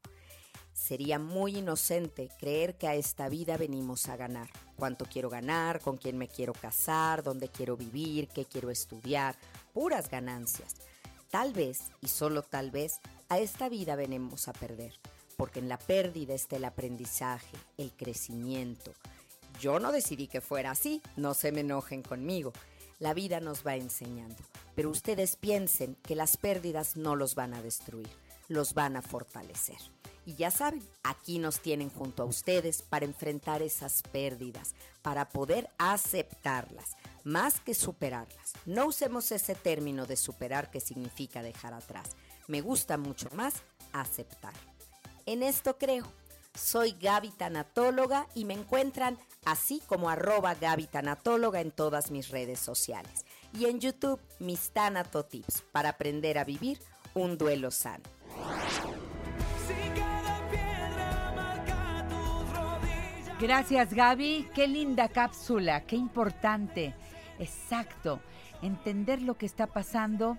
Sería 0.74 1.20
muy 1.20 1.58
inocente 1.58 2.30
creer 2.38 2.78
que 2.78 2.88
a 2.88 2.96
esta 2.96 3.30
vida 3.30 3.56
venimos 3.58 4.10
a 4.10 4.18
ganar. 4.18 4.50
Cuánto 4.76 5.06
quiero 5.06 5.30
ganar, 5.30 5.80
con 5.80 5.98
quién 5.98 6.18
me 6.18 6.28
quiero 6.28 6.54
casar, 6.54 7.24
dónde 7.24 7.48
quiero 7.48 7.78
vivir, 7.78 8.28
qué 8.28 8.46
quiero 8.46 8.70
estudiar, 8.70 9.38
puras 9.74 10.10
ganancias. 10.10 10.76
Tal 11.30 11.54
vez, 11.54 11.80
y 12.02 12.08
solo 12.08 12.44
tal 12.44 12.72
vez, 12.72 13.00
a 13.30 13.40
esta 13.40 13.70
vida 13.70 13.96
venimos 13.96 14.48
a 14.48 14.54
perder, 14.54 14.94
porque 15.38 15.60
en 15.60 15.70
la 15.70 15.78
pérdida 15.78 16.34
está 16.34 16.58
el 16.58 16.66
aprendizaje, 16.66 17.58
el 17.78 17.92
crecimiento. 17.92 18.94
Yo 19.60 19.80
no 19.80 19.92
decidí 19.92 20.28
que 20.28 20.42
fuera 20.42 20.72
así, 20.72 21.02
no 21.16 21.34
se 21.34 21.52
me 21.52 21.62
enojen 21.62 22.04
conmigo. 22.04 22.52
La 23.00 23.14
vida 23.14 23.40
nos 23.40 23.66
va 23.66 23.76
enseñando, 23.76 24.42
pero 24.74 24.90
ustedes 24.90 25.36
piensen 25.36 25.96
que 25.96 26.16
las 26.16 26.38
pérdidas 26.38 26.96
no 26.96 27.16
los 27.16 27.36
van 27.36 27.54
a 27.54 27.62
destruir, 27.62 28.10
los 28.48 28.74
van 28.74 28.96
a 28.96 29.02
fortalecer. 29.02 29.78
Y 30.26 30.36
ya 30.36 30.50
saben, 30.50 30.82
aquí 31.04 31.38
nos 31.38 31.60
tienen 31.60 31.90
junto 31.90 32.24
a 32.24 32.26
ustedes 32.26 32.82
para 32.82 33.06
enfrentar 33.06 33.62
esas 33.62 34.02
pérdidas, 34.02 34.74
para 35.02 35.30
poder 35.30 35.70
aceptarlas, 35.78 36.96
más 37.24 37.60
que 37.60 37.76
superarlas. 37.76 38.54
No 38.66 38.88
usemos 38.88 39.32
ese 39.32 39.54
término 39.56 40.06
de 40.06 40.16
superar 40.16 40.72
que 40.72 40.80
significa 40.80 41.44
dejar 41.44 41.74
atrás. 41.74 42.16
Me 42.48 42.62
gusta 42.62 42.98
mucho 42.98 43.30
más 43.34 43.56
aceptar. 43.92 44.54
En 45.26 45.44
esto 45.44 45.78
creo. 45.78 46.06
Soy 46.56 46.96
Gaby 47.00 47.32
Tanatóloga 47.32 48.28
y 48.34 48.46
me 48.46 48.54
encuentran 48.54 49.18
así 49.46 49.82
como 49.88 50.10
arroba 50.10 50.56
Gaby 50.56 50.88
Tanatóloga 50.88 51.62
en 51.62 51.72
todas 51.72 52.12
mis 52.12 52.30
redes 52.30 52.60
sociales. 52.60 53.26
Y 53.54 53.66
en 53.66 53.80
YouTube, 53.80 54.20
mis 54.40 54.72
Tanato 54.72 55.24
Tips 55.24 55.64
para 55.72 55.90
aprender 55.90 56.38
a 56.38 56.44
vivir 56.44 56.80
un 57.14 57.38
duelo 57.38 57.72
sano. 57.72 58.04
Si 59.68 60.00
cada 60.00 60.50
piedra 60.50 61.34
marca 61.36 62.08
tus 62.10 62.58
rodillas. 62.58 63.40
Gracias, 63.40 63.94
Gaby. 63.94 64.50
Qué 64.54 64.68
linda 64.68 65.10
cápsula, 65.10 65.86
qué 65.86 65.96
importante. 65.96 66.96
Exacto. 67.40 68.20
Entender 68.62 69.22
lo 69.22 69.38
que 69.38 69.46
está 69.46 69.68
pasando 69.68 70.38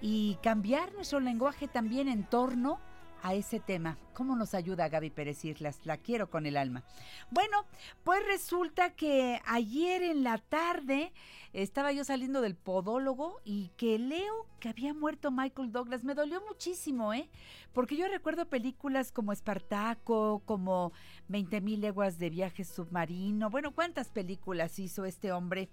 y 0.00 0.38
cambiar 0.42 0.92
nuestro 0.94 1.20
lenguaje 1.20 1.66
también 1.66 2.08
en 2.08 2.24
torno 2.24 2.80
a 3.22 3.34
ese 3.34 3.60
tema. 3.60 3.98
¿Cómo 4.14 4.36
nos 4.36 4.54
ayuda 4.54 4.88
Gaby 4.88 5.10
Pérez 5.10 5.44
Islas? 5.44 5.80
La 5.84 5.96
quiero 5.96 6.30
con 6.30 6.46
el 6.46 6.56
alma. 6.56 6.84
Bueno, 7.30 7.64
pues 8.04 8.24
resulta 8.26 8.90
que 8.90 9.40
ayer 9.46 10.02
en 10.02 10.24
la 10.24 10.38
tarde 10.38 11.12
estaba 11.52 11.92
yo 11.92 12.04
saliendo 12.04 12.40
del 12.40 12.54
podólogo 12.56 13.40
y 13.44 13.70
que 13.76 13.98
leo 13.98 14.46
que 14.60 14.68
había 14.68 14.94
muerto 14.94 15.30
Michael 15.30 15.72
Douglas. 15.72 16.04
Me 16.04 16.14
dolió 16.14 16.42
muchísimo, 16.46 17.14
¿eh? 17.14 17.28
Porque 17.72 17.96
yo 17.96 18.08
recuerdo 18.08 18.48
películas 18.48 19.12
como 19.12 19.32
Espartaco, 19.32 20.42
como 20.44 20.92
20 21.28 21.60
mil 21.60 21.80
leguas 21.80 22.18
de 22.18 22.30
viaje 22.30 22.64
submarino. 22.64 23.50
Bueno, 23.50 23.74
¿cuántas 23.74 24.08
películas 24.08 24.78
hizo 24.78 25.04
este 25.04 25.32
hombre 25.32 25.68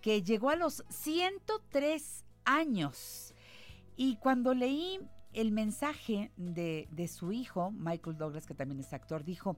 que 0.00 0.22
llegó 0.22 0.50
a 0.50 0.56
los 0.56 0.84
103 0.88 2.24
años? 2.44 3.34
Y 3.96 4.16
cuando 4.16 4.54
leí 4.54 5.00
el 5.32 5.52
mensaje 5.52 6.30
de, 6.36 6.88
de, 6.90 7.08
su 7.08 7.32
hijo, 7.32 7.70
Michael 7.70 8.16
Douglas, 8.16 8.46
que 8.46 8.54
también 8.54 8.80
es 8.80 8.92
actor, 8.92 9.24
dijo, 9.24 9.56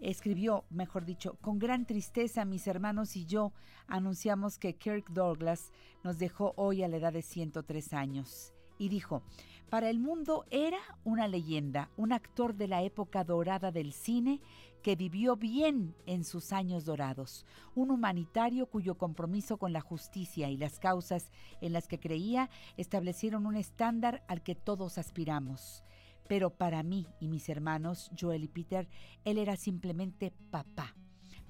escribió, 0.00 0.64
mejor 0.70 1.04
dicho, 1.04 1.36
con 1.40 1.58
gran 1.58 1.86
tristeza 1.86 2.44
mis 2.44 2.66
hermanos 2.66 3.16
y 3.16 3.26
yo 3.26 3.52
anunciamos 3.86 4.58
que 4.58 4.76
Kirk 4.76 5.10
Douglas 5.10 5.72
nos 6.02 6.18
dejó 6.18 6.54
hoy 6.56 6.82
a 6.82 6.88
la 6.88 6.96
edad 6.96 7.12
de 7.12 7.22
103 7.22 7.92
años. 7.92 8.52
Y 8.78 8.88
dijo, 8.88 9.22
para 9.68 9.90
el 9.90 9.98
mundo 9.98 10.46
era 10.50 10.80
una 11.04 11.28
leyenda, 11.28 11.90
un 11.96 12.12
actor 12.12 12.54
de 12.54 12.66
la 12.66 12.82
época 12.82 13.24
dorada 13.24 13.70
del 13.70 13.92
cine 13.92 14.40
que 14.82 14.96
vivió 14.96 15.36
bien 15.36 15.94
en 16.06 16.24
sus 16.24 16.52
años 16.52 16.84
dorados, 16.84 17.44
un 17.74 17.90
humanitario 17.90 18.66
cuyo 18.66 18.96
compromiso 18.96 19.58
con 19.58 19.72
la 19.72 19.80
justicia 19.80 20.50
y 20.50 20.56
las 20.56 20.78
causas 20.78 21.30
en 21.60 21.72
las 21.72 21.86
que 21.86 22.00
creía 22.00 22.50
establecieron 22.76 23.46
un 23.46 23.56
estándar 23.56 24.22
al 24.28 24.42
que 24.42 24.54
todos 24.54 24.98
aspiramos. 24.98 25.84
Pero 26.28 26.50
para 26.50 26.82
mí 26.82 27.06
y 27.20 27.28
mis 27.28 27.48
hermanos, 27.48 28.10
Joel 28.18 28.44
y 28.44 28.48
Peter, 28.48 28.88
él 29.24 29.38
era 29.38 29.56
simplemente 29.56 30.32
papá. 30.50 30.94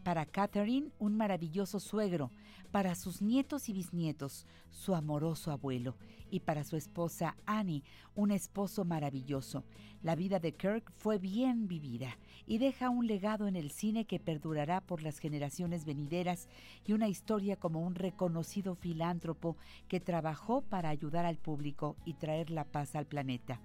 Para 0.02 0.24
Catherine, 0.24 0.90
un 0.98 1.16
maravilloso 1.16 1.78
suegro. 1.78 2.30
Para 2.70 2.94
sus 2.94 3.20
nietos 3.20 3.68
y 3.68 3.72
bisnietos, 3.72 4.46
su 4.70 4.94
amoroso 4.94 5.50
abuelo. 5.50 5.96
Y 6.30 6.40
para 6.40 6.64
su 6.64 6.76
esposa 6.76 7.36
Annie, 7.44 7.82
un 8.14 8.30
esposo 8.30 8.84
maravilloso. 8.84 9.64
La 10.02 10.14
vida 10.14 10.38
de 10.38 10.54
Kirk 10.54 10.90
fue 10.96 11.18
bien 11.18 11.68
vivida 11.68 12.16
y 12.46 12.58
deja 12.58 12.88
un 12.88 13.06
legado 13.06 13.48
en 13.48 13.56
el 13.56 13.70
cine 13.70 14.06
que 14.06 14.18
perdurará 14.18 14.80
por 14.80 15.02
las 15.02 15.18
generaciones 15.18 15.84
venideras 15.84 16.48
y 16.86 16.92
una 16.92 17.08
historia 17.08 17.56
como 17.56 17.80
un 17.80 17.94
reconocido 17.94 18.76
filántropo 18.76 19.56
que 19.88 20.00
trabajó 20.00 20.62
para 20.62 20.88
ayudar 20.88 21.26
al 21.26 21.36
público 21.36 21.96
y 22.06 22.14
traer 22.14 22.50
la 22.50 22.64
paz 22.64 22.94
al 22.94 23.06
planeta. 23.06 23.60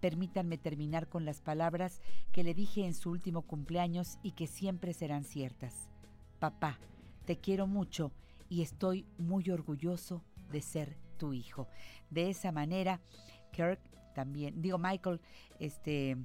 Permítanme 0.00 0.58
terminar 0.58 1.08
con 1.08 1.24
las 1.24 1.40
palabras 1.40 2.00
que 2.32 2.44
le 2.44 2.54
dije 2.54 2.84
en 2.84 2.94
su 2.94 3.10
último 3.10 3.42
cumpleaños 3.42 4.18
y 4.22 4.32
que 4.32 4.46
siempre 4.46 4.92
serán 4.92 5.24
ciertas. 5.24 5.88
Papá, 6.38 6.78
te 7.24 7.38
quiero 7.38 7.66
mucho 7.66 8.12
y 8.48 8.62
estoy 8.62 9.06
muy 9.18 9.50
orgulloso 9.50 10.22
de 10.50 10.60
ser 10.62 10.96
tu 11.18 11.32
hijo. 11.32 11.68
De 12.10 12.30
esa 12.30 12.52
manera, 12.52 13.00
Kirk 13.52 13.80
también, 14.14 14.60
digo 14.62 14.78
Michael, 14.78 15.20
este 15.58 16.16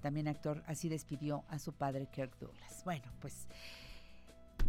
también 0.00 0.26
actor, 0.28 0.62
así 0.66 0.88
despidió 0.88 1.44
a 1.48 1.58
su 1.58 1.72
padre 1.72 2.08
Kirk 2.12 2.36
Douglas. 2.38 2.82
Bueno, 2.84 3.04
pues 3.20 3.48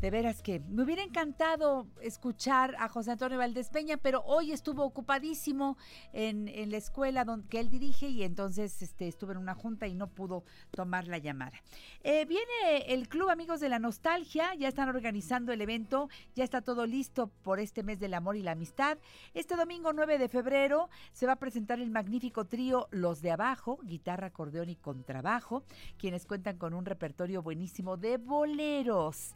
de 0.04 0.12
veras 0.12 0.42
que 0.42 0.60
me 0.60 0.84
hubiera 0.84 1.02
encantado 1.02 1.88
escuchar 2.02 2.76
a 2.78 2.90
José 2.90 3.12
Antonio 3.12 3.38
Valdés 3.38 3.70
Peña, 3.70 3.96
pero 3.96 4.22
hoy 4.26 4.52
estuvo 4.52 4.84
ocupadísimo 4.84 5.78
en, 6.12 6.70
la 6.70 6.76
escuela 6.76 7.24
donde, 7.24 7.48
que 7.48 7.62
él 7.62 7.70
dirige 7.70 8.10
y 8.10 8.24
entonces 8.24 8.82
este, 8.82 9.08
estuve 9.08 9.32
en 9.32 9.38
una 9.38 9.56
junta 9.56 9.88
y 9.88 9.96
no 9.96 10.08
pudo 10.08 10.44
tomar 10.72 11.08
la 11.08 11.20
llamada. 11.20 11.58
Eh, 12.04 12.26
viene 12.26 12.94
el 12.94 13.08
Club 13.08 13.30
Amigos 13.30 13.62
de 13.62 13.70
la 13.70 13.80
Nostalgia, 13.80 14.54
ya 14.56 14.68
están 14.68 14.90
organizando 14.90 15.54
el 15.54 15.62
evento, 15.62 16.10
ya 16.36 16.44
está 16.44 16.60
todo 16.60 16.86
listo 16.86 17.32
por 17.42 17.62
este 17.62 17.82
mes 17.82 17.98
del 17.98 18.14
amor 18.14 18.36
y 18.36 18.42
la 18.42 18.52
amistad. 18.52 18.98
Este 19.34 19.56
domingo 19.56 19.94
9 19.94 20.18
de 20.18 20.28
febrero 20.28 20.90
se 21.14 21.28
va 21.28 21.32
a 21.32 21.40
presentar 21.40 21.80
el 21.80 21.92
magnífico 21.92 22.44
trío 22.44 22.90
Los 22.92 23.22
de 23.22 23.32
Abajo, 23.32 23.80
guitarra, 23.84 24.28
acordeón 24.28 24.68
y 24.68 24.76
contrabajo, 24.76 25.64
quienes 25.98 26.26
cuentan 26.26 26.58
con 26.58 26.74
un 26.74 26.84
repertorio 26.84 27.42
buenísimo 27.42 27.96
de 27.96 28.18
boleros, 28.18 29.34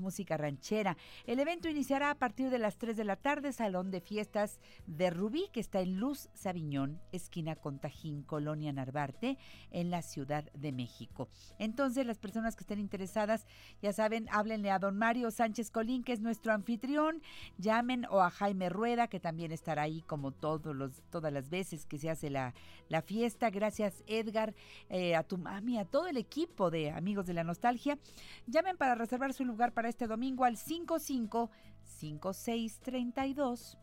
música 0.00 0.36
ranchera. 0.36 0.96
El 1.26 1.40
evento 1.40 1.68
iniciará 1.68 2.10
a 2.10 2.14
partir 2.14 2.50
de 2.50 2.58
las 2.58 2.76
3 2.76 2.96
de 2.96 3.04
la 3.04 3.16
tarde, 3.16 3.52
Salón 3.52 3.90
de 3.90 4.00
Fiestas 4.00 4.60
de 4.86 5.10
Rubí, 5.10 5.48
que 5.52 5.60
está 5.60 5.80
en 5.80 5.98
Luz 5.98 6.28
Sabiñón, 6.34 7.00
esquina 7.12 7.56
Contajín, 7.56 8.22
Colonia 8.22 8.72
Narvarte, 8.72 9.38
en 9.70 9.90
la 9.90 10.02
Ciudad 10.02 10.44
de 10.52 10.72
México. 10.72 11.28
Entonces, 11.58 12.06
las 12.06 12.18
personas 12.18 12.56
que 12.56 12.64
estén 12.64 12.78
interesadas, 12.78 13.46
ya 13.82 13.92
saben, 13.92 14.26
háblenle 14.30 14.70
a 14.70 14.78
don 14.78 14.96
Mario 14.96 15.30
Sánchez 15.30 15.70
Colín, 15.70 16.04
que 16.04 16.12
es 16.12 16.20
nuestro 16.20 16.52
anfitrión, 16.52 17.22
llamen 17.58 18.06
o 18.10 18.20
a 18.20 18.30
Jaime 18.30 18.68
Rueda, 18.68 19.08
que 19.08 19.20
también 19.20 19.52
estará 19.52 19.82
ahí 19.82 20.02
como 20.02 20.32
todos 20.32 20.74
los, 20.74 21.02
todas 21.10 21.32
las 21.32 21.48
veces 21.48 21.86
que 21.86 21.98
se 21.98 22.10
hace 22.10 22.30
la, 22.30 22.54
la 22.88 23.02
fiesta. 23.02 23.50
Gracias, 23.50 24.02
Edgar, 24.06 24.54
eh, 24.88 25.14
a 25.14 25.22
tu 25.22 25.38
mami, 25.38 25.78
a 25.78 25.84
todo 25.84 26.06
el 26.06 26.16
equipo 26.16 26.70
de 26.70 26.90
Amigos 26.90 27.26
de 27.26 27.34
la 27.34 27.44
Nostalgia. 27.44 27.98
Llamen 28.46 28.76
para 28.76 28.94
reservar 28.94 29.29
su 29.32 29.44
lugar 29.44 29.72
para 29.72 29.88
este 29.88 30.06
domingo 30.06 30.44
al 30.44 30.56
55 30.56 31.50
5632 31.82 33.76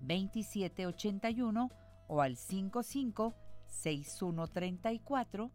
2781 0.00 1.70
o 2.08 2.20
al 2.20 2.36
55 2.36 3.34
6134 3.66 5.50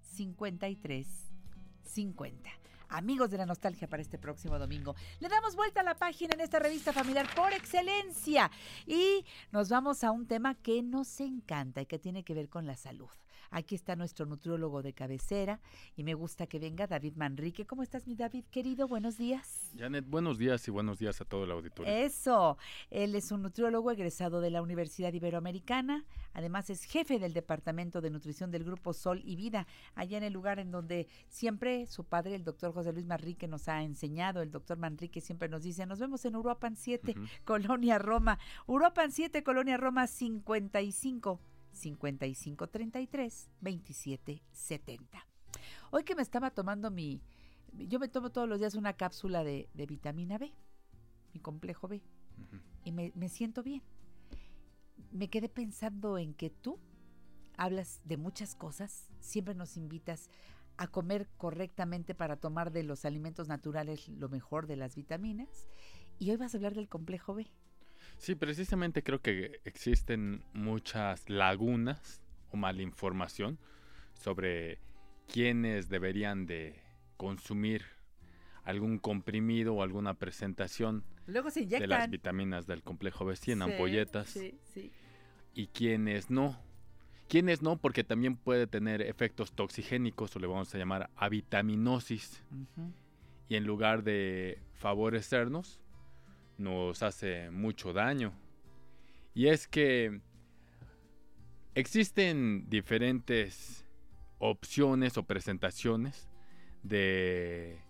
5350. 0.00 2.50
Amigos 2.90 3.30
de 3.30 3.36
la 3.36 3.44
nostalgia 3.44 3.86
para 3.86 4.00
este 4.00 4.18
próximo 4.18 4.58
domingo. 4.58 4.94
Le 5.20 5.28
damos 5.28 5.56
vuelta 5.56 5.80
a 5.80 5.84
la 5.84 5.94
página 5.94 6.34
en 6.34 6.40
esta 6.40 6.58
revista 6.58 6.92
familiar 6.92 7.28
por 7.34 7.52
excelencia 7.52 8.50
y 8.86 9.24
nos 9.52 9.68
vamos 9.68 10.04
a 10.04 10.10
un 10.10 10.26
tema 10.26 10.54
que 10.54 10.82
nos 10.82 11.20
encanta 11.20 11.82
y 11.82 11.86
que 11.86 11.98
tiene 11.98 12.24
que 12.24 12.34
ver 12.34 12.48
con 12.48 12.66
la 12.66 12.76
salud. 12.76 13.10
Aquí 13.50 13.74
está 13.74 13.96
nuestro 13.96 14.26
nutriólogo 14.26 14.82
de 14.82 14.92
cabecera 14.92 15.60
y 15.96 16.04
me 16.04 16.14
gusta 16.14 16.46
que 16.46 16.58
venga 16.58 16.86
David 16.86 17.14
Manrique. 17.16 17.66
¿Cómo 17.66 17.82
estás, 17.82 18.06
mi 18.06 18.14
David, 18.14 18.44
querido? 18.50 18.86
Buenos 18.88 19.16
días. 19.16 19.72
Janet, 19.76 20.04
buenos 20.06 20.38
días 20.38 20.66
y 20.68 20.70
buenos 20.70 20.98
días 20.98 21.20
a 21.20 21.24
todo 21.24 21.44
el 21.44 21.50
auditorio. 21.50 21.92
Eso, 21.92 22.58
él 22.90 23.14
es 23.14 23.32
un 23.32 23.42
nutriólogo 23.42 23.90
egresado 23.90 24.40
de 24.40 24.50
la 24.50 24.62
Universidad 24.62 25.12
Iberoamericana, 25.12 26.04
además 26.34 26.70
es 26.70 26.84
jefe 26.84 27.18
del 27.18 27.32
Departamento 27.32 28.00
de 28.00 28.10
Nutrición 28.10 28.50
del 28.50 28.64
Grupo 28.64 28.92
Sol 28.92 29.22
y 29.24 29.36
Vida, 29.36 29.66
allá 29.94 30.18
en 30.18 30.24
el 30.24 30.32
lugar 30.32 30.58
en 30.58 30.70
donde 30.70 31.08
siempre 31.28 31.86
su 31.86 32.04
padre, 32.04 32.34
el 32.34 32.44
doctor 32.44 32.72
José 32.72 32.92
Luis 32.92 33.06
Manrique, 33.06 33.48
nos 33.48 33.68
ha 33.68 33.82
enseñado, 33.82 34.42
el 34.42 34.50
doctor 34.50 34.78
Manrique 34.78 35.20
siempre 35.20 35.48
nos 35.48 35.62
dice, 35.62 35.86
nos 35.86 35.98
vemos 35.98 36.24
en 36.24 36.36
Uruapan 36.36 36.76
7, 36.76 37.14
Colonia 37.44 37.98
Roma, 37.98 38.38
Uruapan 38.66 39.10
7, 39.12 39.42
Colonia 39.42 39.76
Roma 39.76 40.06
55. 40.06 41.40
5533 41.72 43.50
2770. 43.60 45.26
Hoy 45.90 46.04
que 46.04 46.14
me 46.14 46.22
estaba 46.22 46.50
tomando 46.50 46.90
mi, 46.90 47.22
yo 47.72 47.98
me 47.98 48.08
tomo 48.08 48.30
todos 48.30 48.48
los 48.48 48.58
días 48.58 48.74
una 48.74 48.92
cápsula 48.92 49.44
de, 49.44 49.68
de 49.74 49.86
vitamina 49.86 50.38
B, 50.38 50.52
mi 51.32 51.40
complejo 51.40 51.88
B, 51.88 52.02
y 52.84 52.92
me, 52.92 53.12
me 53.14 53.28
siento 53.28 53.62
bien. 53.62 53.82
Me 55.10 55.28
quedé 55.28 55.48
pensando 55.48 56.18
en 56.18 56.34
que 56.34 56.50
tú 56.50 56.78
hablas 57.56 58.00
de 58.04 58.16
muchas 58.16 58.54
cosas, 58.54 59.08
siempre 59.20 59.54
nos 59.54 59.76
invitas 59.76 60.30
a 60.76 60.86
comer 60.86 61.28
correctamente 61.36 62.14
para 62.14 62.36
tomar 62.36 62.70
de 62.70 62.84
los 62.84 63.04
alimentos 63.04 63.48
naturales 63.48 64.08
lo 64.08 64.28
mejor 64.28 64.66
de 64.66 64.76
las 64.76 64.94
vitaminas, 64.94 65.68
y 66.18 66.30
hoy 66.30 66.36
vas 66.36 66.54
a 66.54 66.56
hablar 66.56 66.74
del 66.74 66.88
complejo 66.88 67.34
B. 67.34 67.50
Sí, 68.18 68.34
precisamente 68.34 69.02
creo 69.02 69.20
que 69.20 69.60
existen 69.64 70.42
muchas 70.52 71.28
lagunas 71.30 72.20
o 72.50 72.56
malinformación 72.56 73.58
sobre 74.14 74.80
quiénes 75.32 75.88
deberían 75.88 76.46
de 76.46 76.80
consumir 77.16 77.84
algún 78.64 78.98
comprimido 78.98 79.74
o 79.74 79.82
alguna 79.82 80.14
presentación 80.14 81.04
Luego 81.26 81.50
se 81.50 81.64
de 81.66 81.86
las 81.86 82.10
vitaminas 82.10 82.66
del 82.66 82.82
complejo 82.82 83.24
B100 83.24 83.52
en 83.52 83.58
Sí, 83.58 83.72
ampolletas 83.72 84.28
Sí, 84.28 84.58
sí. 84.74 84.92
y 85.54 85.68
quiénes 85.68 86.30
no. 86.30 86.58
Quiénes 87.28 87.60
no, 87.60 87.76
porque 87.76 88.04
también 88.04 88.36
puede 88.36 88.66
tener 88.66 89.02
efectos 89.02 89.52
toxigénicos 89.52 90.34
o 90.34 90.38
le 90.38 90.46
vamos 90.46 90.74
a 90.74 90.78
llamar 90.78 91.10
avitaminosis. 91.16 92.42
Y 93.50 93.56
en 93.56 93.64
lugar 93.64 94.02
de 94.02 94.62
favorecernos, 94.72 95.78
nos 96.58 97.02
hace 97.02 97.50
mucho 97.50 97.92
daño. 97.92 98.32
Y 99.34 99.46
es 99.46 99.66
que 99.66 100.20
existen 101.74 102.68
diferentes 102.68 103.86
opciones 104.38 105.16
o 105.16 105.22
presentaciones 105.22 106.28
de 106.82 107.80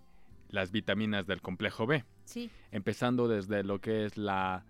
las 0.48 0.70
vitaminas 0.72 1.26
del 1.26 1.40
complejo 1.40 1.86
B. 1.86 2.04
Sí. 2.24 2.50
Empezando 2.70 3.28
desde 3.28 3.64
lo 3.64 3.80
que 3.80 4.04
es 4.04 4.16
la 4.16 4.64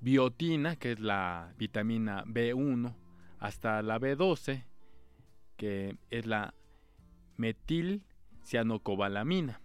biotina, 0.00 0.76
que 0.76 0.92
es 0.92 1.00
la 1.00 1.52
vitamina 1.58 2.24
B1, 2.24 2.94
hasta 3.38 3.82
la 3.82 3.98
B12, 3.98 4.64
que 5.56 5.98
es 6.10 6.26
la 6.26 6.54
metilcianocobalamina. 7.36 9.60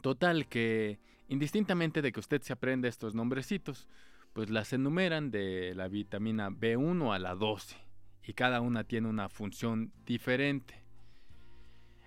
Total 0.00 0.48
que 0.48 0.98
indistintamente 1.30 2.02
de 2.02 2.10
que 2.10 2.20
usted 2.20 2.42
se 2.42 2.52
aprenda 2.52 2.88
estos 2.88 3.14
nombrecitos, 3.14 3.88
pues 4.32 4.50
las 4.50 4.72
enumeran 4.72 5.30
de 5.30 5.72
la 5.76 5.86
vitamina 5.86 6.50
B1 6.50 7.14
a 7.14 7.20
la 7.20 7.36
12 7.36 7.76
y 8.24 8.32
cada 8.32 8.60
una 8.60 8.82
tiene 8.82 9.08
una 9.08 9.28
función 9.28 9.92
diferente. 10.04 10.74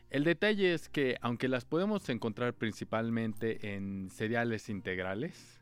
El 0.10 0.26
detalle 0.26 0.74
es 0.74 0.90
que 0.90 1.18
aunque 1.22 1.48
las 1.48 1.64
podemos 1.64 2.08
encontrar 2.10 2.54
principalmente 2.54 3.76
en 3.76 4.10
cereales 4.12 4.68
integrales, 4.68 5.62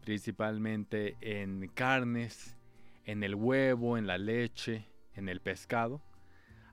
principalmente 0.00 1.18
en 1.20 1.68
carnes, 1.74 2.56
en 3.04 3.22
el 3.22 3.34
huevo, 3.34 3.98
en 3.98 4.06
la 4.06 4.16
leche, 4.16 4.86
en 5.14 5.28
el 5.28 5.40
pescado, 5.40 6.00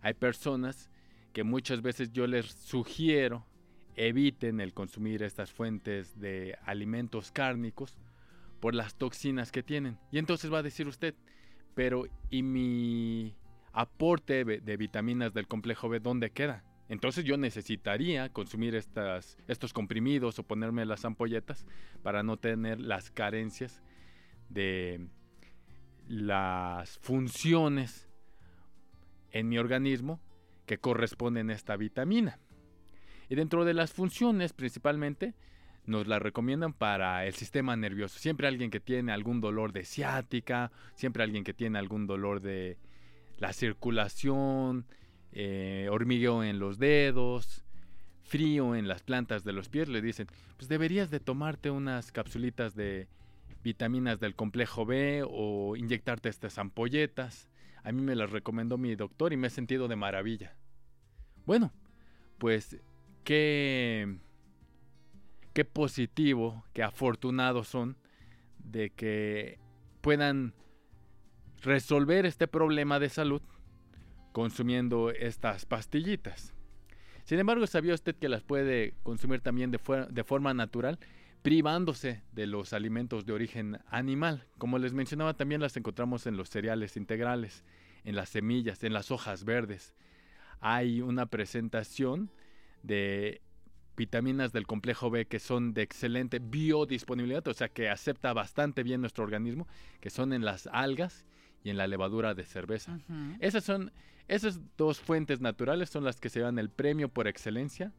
hay 0.01 0.13
personas 0.13 0.89
que 1.33 1.43
muchas 1.43 1.81
veces 1.81 2.13
yo 2.13 2.25
les 2.25 2.45
sugiero 2.45 3.45
eviten 3.95 4.59
el 4.59 4.73
consumir 4.73 5.23
estas 5.23 5.51
fuentes 5.51 6.19
de 6.19 6.57
alimentos 6.65 7.31
cárnicos 7.31 7.97
por 8.59 8.73
las 8.73 8.95
toxinas 8.95 9.51
que 9.51 9.63
tienen. 9.63 9.97
Y 10.11 10.17
entonces 10.17 10.51
va 10.51 10.59
a 10.59 10.63
decir 10.63 10.87
usted, 10.87 11.15
pero 11.75 12.05
¿y 12.29 12.43
mi 12.43 13.35
aporte 13.73 14.45
de 14.45 14.77
vitaminas 14.77 15.33
del 15.33 15.47
complejo 15.47 15.89
B 15.89 15.99
dónde 15.99 16.31
queda? 16.31 16.63
Entonces 16.87 17.23
yo 17.23 17.37
necesitaría 17.37 18.29
consumir 18.29 18.75
estas, 18.75 19.37
estos 19.47 19.73
comprimidos 19.73 20.37
o 20.37 20.43
ponerme 20.43 20.85
las 20.85 21.03
ampolletas 21.03 21.65
para 22.03 22.21
no 22.21 22.37
tener 22.37 22.79
las 22.79 23.09
carencias 23.09 23.81
de 24.49 25.07
las 26.07 26.99
funciones 26.99 28.07
en 29.31 29.49
mi 29.49 29.57
organismo 29.57 30.21
que 30.67 30.77
corresponden 30.77 31.49
a 31.49 31.53
esta 31.53 31.75
vitamina. 31.75 32.39
Y 33.29 33.35
dentro 33.35 33.65
de 33.65 33.73
las 33.73 33.93
funciones 33.93 34.53
principalmente 34.53 35.33
nos 35.85 36.07
la 36.07 36.19
recomiendan 36.19 36.73
para 36.73 37.25
el 37.25 37.33
sistema 37.33 37.75
nervioso. 37.75 38.19
Siempre 38.19 38.47
alguien 38.47 38.71
que 38.71 38.79
tiene 38.79 39.11
algún 39.11 39.41
dolor 39.41 39.71
de 39.71 39.85
ciática, 39.85 40.71
siempre 40.95 41.23
alguien 41.23 41.43
que 41.43 41.53
tiene 41.53 41.79
algún 41.79 42.07
dolor 42.07 42.41
de 42.41 42.77
la 43.37 43.53
circulación, 43.53 44.85
eh, 45.31 45.87
hormigueo 45.91 46.43
en 46.43 46.59
los 46.59 46.79
dedos, 46.79 47.63
frío 48.23 48.75
en 48.75 48.87
las 48.87 49.03
plantas 49.03 49.43
de 49.43 49.53
los 49.53 49.69
pies, 49.69 49.87
le 49.89 50.01
dicen, 50.01 50.27
pues 50.57 50.67
deberías 50.67 51.11
de 51.11 51.19
tomarte 51.19 51.69
unas 51.69 52.11
capsulitas 52.11 52.75
de 52.75 53.07
vitaminas 53.63 54.19
del 54.19 54.35
complejo 54.35 54.85
B 54.85 55.23
o 55.27 55.75
inyectarte 55.75 56.29
estas 56.29 56.57
ampolletas. 56.57 57.49
A 57.83 57.91
mí 57.91 58.01
me 58.01 58.15
las 58.15 58.31
recomendó 58.31 58.77
mi 58.77 58.95
doctor 58.95 59.33
y 59.33 59.37
me 59.37 59.47
he 59.47 59.51
sentido 59.51 59.87
de 59.87 59.95
maravilla. 59.95 60.55
Bueno, 61.45 61.71
pues 62.39 62.77
qué, 63.25 64.17
qué 65.53 65.65
positivo, 65.65 66.63
qué 66.71 66.83
afortunados 66.83 67.67
son 67.67 67.97
de 68.59 68.91
que 68.91 69.59
puedan 69.99 70.53
resolver 71.61 72.25
este 72.25 72.47
problema 72.47 72.99
de 72.99 73.09
salud 73.09 73.41
consumiendo 74.31 75.09
estas 75.09 75.65
pastillitas. 75.65 76.53
Sin 77.23 77.39
embargo, 77.39 77.65
¿sabía 77.65 77.95
usted 77.95 78.15
que 78.15 78.29
las 78.29 78.43
puede 78.43 78.93
consumir 79.01 79.41
también 79.41 79.71
de, 79.71 79.79
de 80.09 80.23
forma 80.23 80.53
natural, 80.53 80.99
privándose 81.41 82.21
de 82.33 82.45
los 82.45 82.73
alimentos 82.73 83.25
de 83.25 83.33
origen 83.33 83.79
animal? 83.87 84.47
Como 84.59 84.77
les 84.77 84.93
mencionaba, 84.93 85.33
también 85.33 85.61
las 85.61 85.75
encontramos 85.75 86.27
en 86.27 86.37
los 86.37 86.49
cereales 86.49 86.97
integrales, 86.97 87.63
en 88.03 88.15
las 88.15 88.29
semillas, 88.29 88.83
en 88.83 88.93
las 88.93 89.09
hojas 89.09 89.43
verdes. 89.43 89.95
Hay 90.59 91.01
una 91.01 91.25
presentación 91.25 92.29
de 92.85 93.41
vitaminas 93.95 94.51
del 94.51 94.67
complejo 94.67 95.09
B 95.09 95.25
que 95.25 95.39
son 95.39 95.73
de 95.73 95.81
excelente 95.81 96.39
biodisponibilidad, 96.39 97.47
o 97.47 97.53
sea 97.53 97.69
que 97.69 97.89
acepta 97.89 98.33
bastante 98.33 98.83
bien 98.83 99.01
nuestro 99.01 99.23
organismo, 99.23 99.67
que 100.01 100.09
son 100.09 100.33
en 100.33 100.43
las 100.43 100.67
algas 100.67 101.25
y 101.63 101.69
en 101.69 101.77
la 101.77 101.87
levadura 101.87 102.35
de 102.35 102.45
cerveza. 102.45 102.99
Esas 103.39 103.63
son, 103.63 103.91
esas 104.27 104.59
dos 104.77 104.99
fuentes 104.99 105.41
naturales 105.41 105.89
son 105.89 106.03
las 106.03 106.19
que 106.19 106.29
se 106.29 106.41
dan 106.41 106.59
el 106.59 106.69
premio 106.69 107.09
por 107.09 107.27
excelencia 107.27 107.93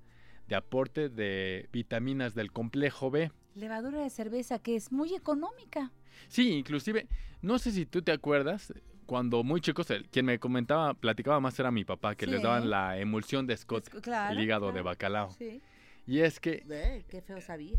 de 0.49 0.55
aporte 0.55 1.09
de 1.09 1.69
vitaminas 1.73 2.35
del 2.35 2.53
complejo 2.53 3.11
B. 3.11 3.33
Levadura 3.55 4.03
de 4.03 4.11
cerveza 4.11 4.59
que 4.59 4.77
es 4.77 4.93
muy 4.93 5.15
económica. 5.15 5.93
Sí, 6.29 6.51
inclusive, 6.53 7.09
no 7.43 7.59
sé 7.59 7.73
si 7.73 7.87
tú 7.87 8.03
te 8.03 8.13
acuerdas, 8.13 8.73
cuando 9.07 9.43
muy 9.45 9.61
chicos, 9.61 9.91
el- 9.91 10.09
quien 10.09 10.27
me 10.27 10.39
comentaba, 10.39 10.95
platicaba 10.95 11.41
más 11.41 11.59
era 11.59 11.71
mi 11.71 11.85
papá, 11.85 12.15
que 12.15 12.27
les 12.27 12.39
Sí. 12.41 12.43
daban 12.43 12.69
la 12.69 12.99
emulsión 12.99 13.47
de 13.47 13.57
Scott, 13.57 13.89
claro, 14.03 14.35
el 14.35 14.41
hígado 14.45 14.73
de 14.73 14.83
bacalao. 14.83 15.31
Sí. 15.31 15.63
Y 16.07 16.21
es 16.21 16.39
que, 16.41 16.63
qué 17.09 17.23
feo 17.23 17.41
sabía. 17.41 17.79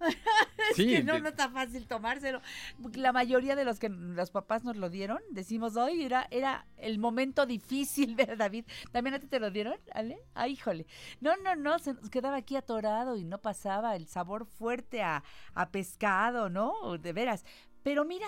es 0.70 0.76
Sí, 0.76 0.86
que 0.86 1.02
no, 1.04 1.12
de- 1.14 1.20
no 1.20 1.28
está 1.28 1.50
fácil 1.50 1.86
tomárselo. 1.86 2.40
La 2.94 3.12
mayoría 3.12 3.54
de 3.54 3.64
los 3.64 3.78
que 3.78 3.88
los 3.90 4.30
papás 4.30 4.64
nos 4.64 4.76
lo 4.76 4.88
dieron, 4.88 5.18
decimos, 5.30 5.76
hoy 5.76 6.02
era, 6.02 6.26
era 6.30 6.66
el 6.78 6.98
momento 6.98 7.44
difícil, 7.44 8.14
¿verdad, 8.16 8.36
David? 8.38 8.64
¿También 8.92 9.14
a 9.14 9.18
ti 9.20 9.26
te 9.26 9.38
lo 9.40 9.50
dieron, 9.50 9.76
Ale? 9.92 10.18
Ay, 10.34 10.52
híjole. 10.52 10.86
No, 11.20 11.36
no, 11.36 11.54
no, 11.54 11.78
se 11.78 11.92
nos 11.94 12.08
quedaba 12.08 12.36
aquí 12.36 12.56
atorado 12.56 13.16
y 13.16 13.24
no 13.24 13.38
pasaba 13.42 13.94
el 13.94 14.06
sabor 14.06 14.46
fuerte 14.46 15.02
a, 15.02 15.22
a 15.54 15.68
pescado, 15.70 16.48
¿no? 16.48 16.96
De 16.98 17.12
veras. 17.12 17.44
Pero 17.82 18.04
mira, 18.04 18.26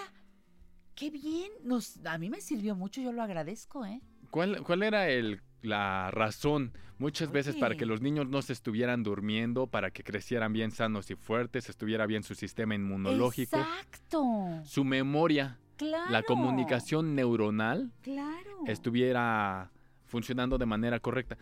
qué 0.94 1.10
bien. 1.10 1.50
Nos, 1.64 1.98
a 2.06 2.18
mí 2.18 2.30
me 2.30 2.40
sirvió 2.40 2.74
mucho, 2.76 3.00
yo 3.00 3.12
lo 3.12 3.22
agradezco, 3.22 3.84
¿eh? 3.86 4.00
¿cuál, 4.30 4.62
cuál 4.62 4.82
era 4.82 5.08
el, 5.08 5.40
la 5.62 6.10
razón 6.10 6.72
muchas 6.98 7.30
veces 7.32 7.56
para 7.56 7.74
que 7.76 7.84
los 7.84 8.00
niños 8.00 8.28
no 8.28 8.40
se 8.42 8.52
estuvieran 8.52 9.02
durmiendo, 9.02 9.66
para 9.66 9.90
que 9.90 10.04
crecieran 10.04 10.52
bien 10.52 10.70
sanos 10.70 11.10
y 11.10 11.16
fuertes, 11.16 11.68
estuviera 11.68 12.06
bien 12.06 12.22
su 12.22 12.34
sistema 12.34 12.74
inmunológico, 12.76 13.56
Exacto. 13.58 14.24
su 14.64 14.84
memoria, 14.84 15.58
Claro. 15.76 16.12
la 16.12 16.22
comunicación 16.22 17.14
neuronal? 17.16 17.90
Claro. 18.02 18.50
estuviera 18.66 19.70
funcionando 20.06 20.56
de 20.58 20.66
manera 20.66 21.00
correcta. 21.00 21.36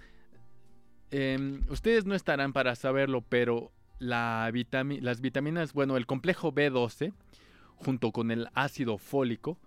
Em, 1.10 1.62
ustedes 1.68 2.06
no 2.06 2.14
estarán 2.14 2.52
para 2.52 2.74
saberlo, 2.76 3.20
pero 3.28 3.72
la 3.98 4.48
vitami- 4.52 5.00
las 5.00 5.20
vitaminas, 5.20 5.72
bueno, 5.72 5.96
el 5.96 6.06
complejo 6.06 6.52
B12, 6.52 7.12
junto 7.84 8.12
con 8.12 8.30
el 8.30 8.48
ácido 8.54 8.98
fólico, 8.98 9.58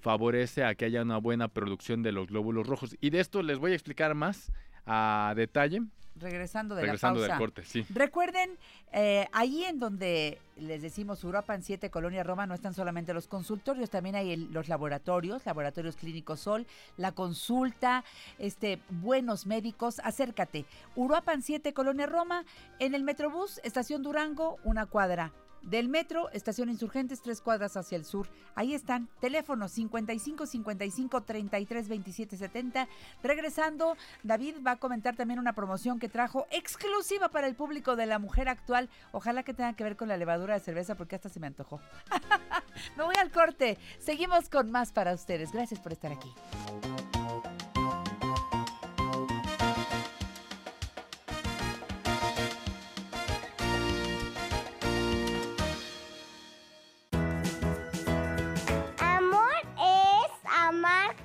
favorece 0.00 0.64
a 0.64 0.74
que 0.74 0.84
haya 0.84 1.02
una 1.02 1.18
buena 1.18 1.48
producción 1.48 2.02
de 2.02 2.12
los 2.12 2.26
glóbulos 2.28 2.66
rojos. 2.66 2.96
Y 3.00 3.10
de 3.10 3.20
esto 3.20 3.42
les 3.42 3.58
voy 3.58 3.72
a 3.72 3.74
explicar 3.74 4.14
más 4.14 4.50
a 4.86 5.32
detalle, 5.36 5.82
Regresando 6.14 6.74
de 6.74 6.82
regresando 6.82 7.20
la 7.20 7.28
pausa. 7.28 7.32
del 7.38 7.40
corte, 7.40 7.64
sí. 7.64 7.86
Recuerden, 7.88 8.50
eh, 8.92 9.26
ahí 9.32 9.64
en 9.64 9.78
donde 9.78 10.38
les 10.58 10.82
decimos 10.82 11.24
Uruapan 11.24 11.62
7, 11.62 11.88
Colonia 11.90 12.22
Roma, 12.22 12.46
no 12.46 12.52
están 12.52 12.74
solamente 12.74 13.14
los 13.14 13.28
consultorios, 13.28 13.88
también 13.88 14.16
hay 14.16 14.32
el- 14.32 14.52
los 14.52 14.68
laboratorios, 14.68 15.46
laboratorios 15.46 15.96
clínicos 15.96 16.40
Sol, 16.40 16.66
la 16.98 17.12
consulta, 17.12 18.04
este, 18.38 18.78
buenos 18.90 19.46
médicos, 19.46 20.00
acércate. 20.04 20.66
Uruapan 20.96 21.40
7, 21.42 21.72
Colonia 21.72 22.04
Roma, 22.06 22.44
en 22.78 22.94
el 22.94 23.04
Metrobús, 23.04 23.58
Estación 23.64 24.02
Durango, 24.02 24.58
una 24.64 24.84
cuadra. 24.84 25.32
Del 25.62 25.88
metro, 25.88 26.28
estación 26.30 26.68
Insurgentes, 26.68 27.22
tres 27.22 27.40
cuadras 27.40 27.76
hacia 27.76 27.96
el 27.96 28.04
sur. 28.04 28.28
Ahí 28.54 28.74
están, 28.74 29.08
teléfonos 29.20 29.72
55 29.72 30.46
55 30.46 31.22
33 31.22 31.88
27 31.88 32.36
70. 32.36 32.88
Regresando, 33.22 33.96
David 34.22 34.56
va 34.66 34.72
a 34.72 34.76
comentar 34.76 35.16
también 35.16 35.38
una 35.38 35.52
promoción 35.52 35.98
que 35.98 36.08
trajo 36.08 36.46
exclusiva 36.50 37.28
para 37.28 37.46
el 37.46 37.54
público 37.54 37.96
de 37.96 38.06
la 38.06 38.18
mujer 38.18 38.48
actual. 38.48 38.90
Ojalá 39.12 39.42
que 39.42 39.54
tenga 39.54 39.74
que 39.74 39.84
ver 39.84 39.96
con 39.96 40.08
la 40.08 40.16
levadura 40.16 40.54
de 40.54 40.60
cerveza 40.60 40.96
porque 40.96 41.16
hasta 41.16 41.28
se 41.28 41.40
me 41.40 41.46
antojó. 41.46 41.80
me 42.96 43.04
voy 43.04 43.14
al 43.20 43.30
corte. 43.30 43.78
Seguimos 43.98 44.48
con 44.48 44.70
más 44.70 44.92
para 44.92 45.14
ustedes. 45.14 45.52
Gracias 45.52 45.80
por 45.80 45.92
estar 45.92 46.12
aquí. 46.12 46.32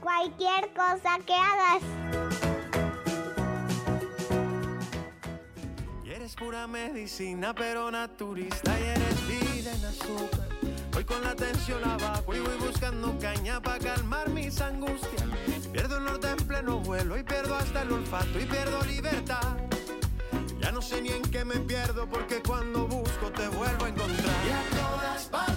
Cualquier 0.07 0.73
cosa 0.73 1.19
que 1.25 1.33
hagas. 1.33 1.83
Y 6.05 6.11
eres 6.11 6.33
pura 6.33 6.65
medicina, 6.65 7.53
pero 7.53 7.91
naturista 7.91 8.79
y 8.79 8.83
eres 8.83 9.27
vida 9.27 9.73
en 9.73 9.83
azúcar. 9.83 10.47
Voy 10.93 11.03
con 11.03 11.21
la 11.21 11.35
tensión 11.35 11.83
abajo 11.83 12.33
y 12.33 12.39
voy 12.39 12.55
buscando 12.55 13.19
caña 13.19 13.61
para 13.61 13.79
calmar 13.79 14.29
mis 14.29 14.61
angustias. 14.61 15.25
Pierdo 15.73 15.97
el 15.97 16.05
norte 16.05 16.29
en 16.29 16.47
pleno 16.47 16.79
vuelo 16.79 17.17
y 17.17 17.23
pierdo 17.23 17.55
hasta 17.55 17.81
el 17.81 17.91
olfato 17.91 18.39
y 18.39 18.45
pierdo 18.45 18.81
libertad. 18.85 19.57
Ya 20.61 20.71
no 20.71 20.81
sé 20.81 21.01
ni 21.01 21.09
en 21.09 21.23
qué 21.23 21.43
me 21.43 21.59
pierdo 21.59 22.07
porque 22.07 22.41
cuando 22.41 22.87
busco 22.87 23.29
te 23.31 23.49
vuelvo 23.49 23.83
a 23.83 23.89
encontrar. 23.89 24.35
Y 24.47 24.51
a 24.51 24.79
todas 24.79 25.25
partes 25.25 25.56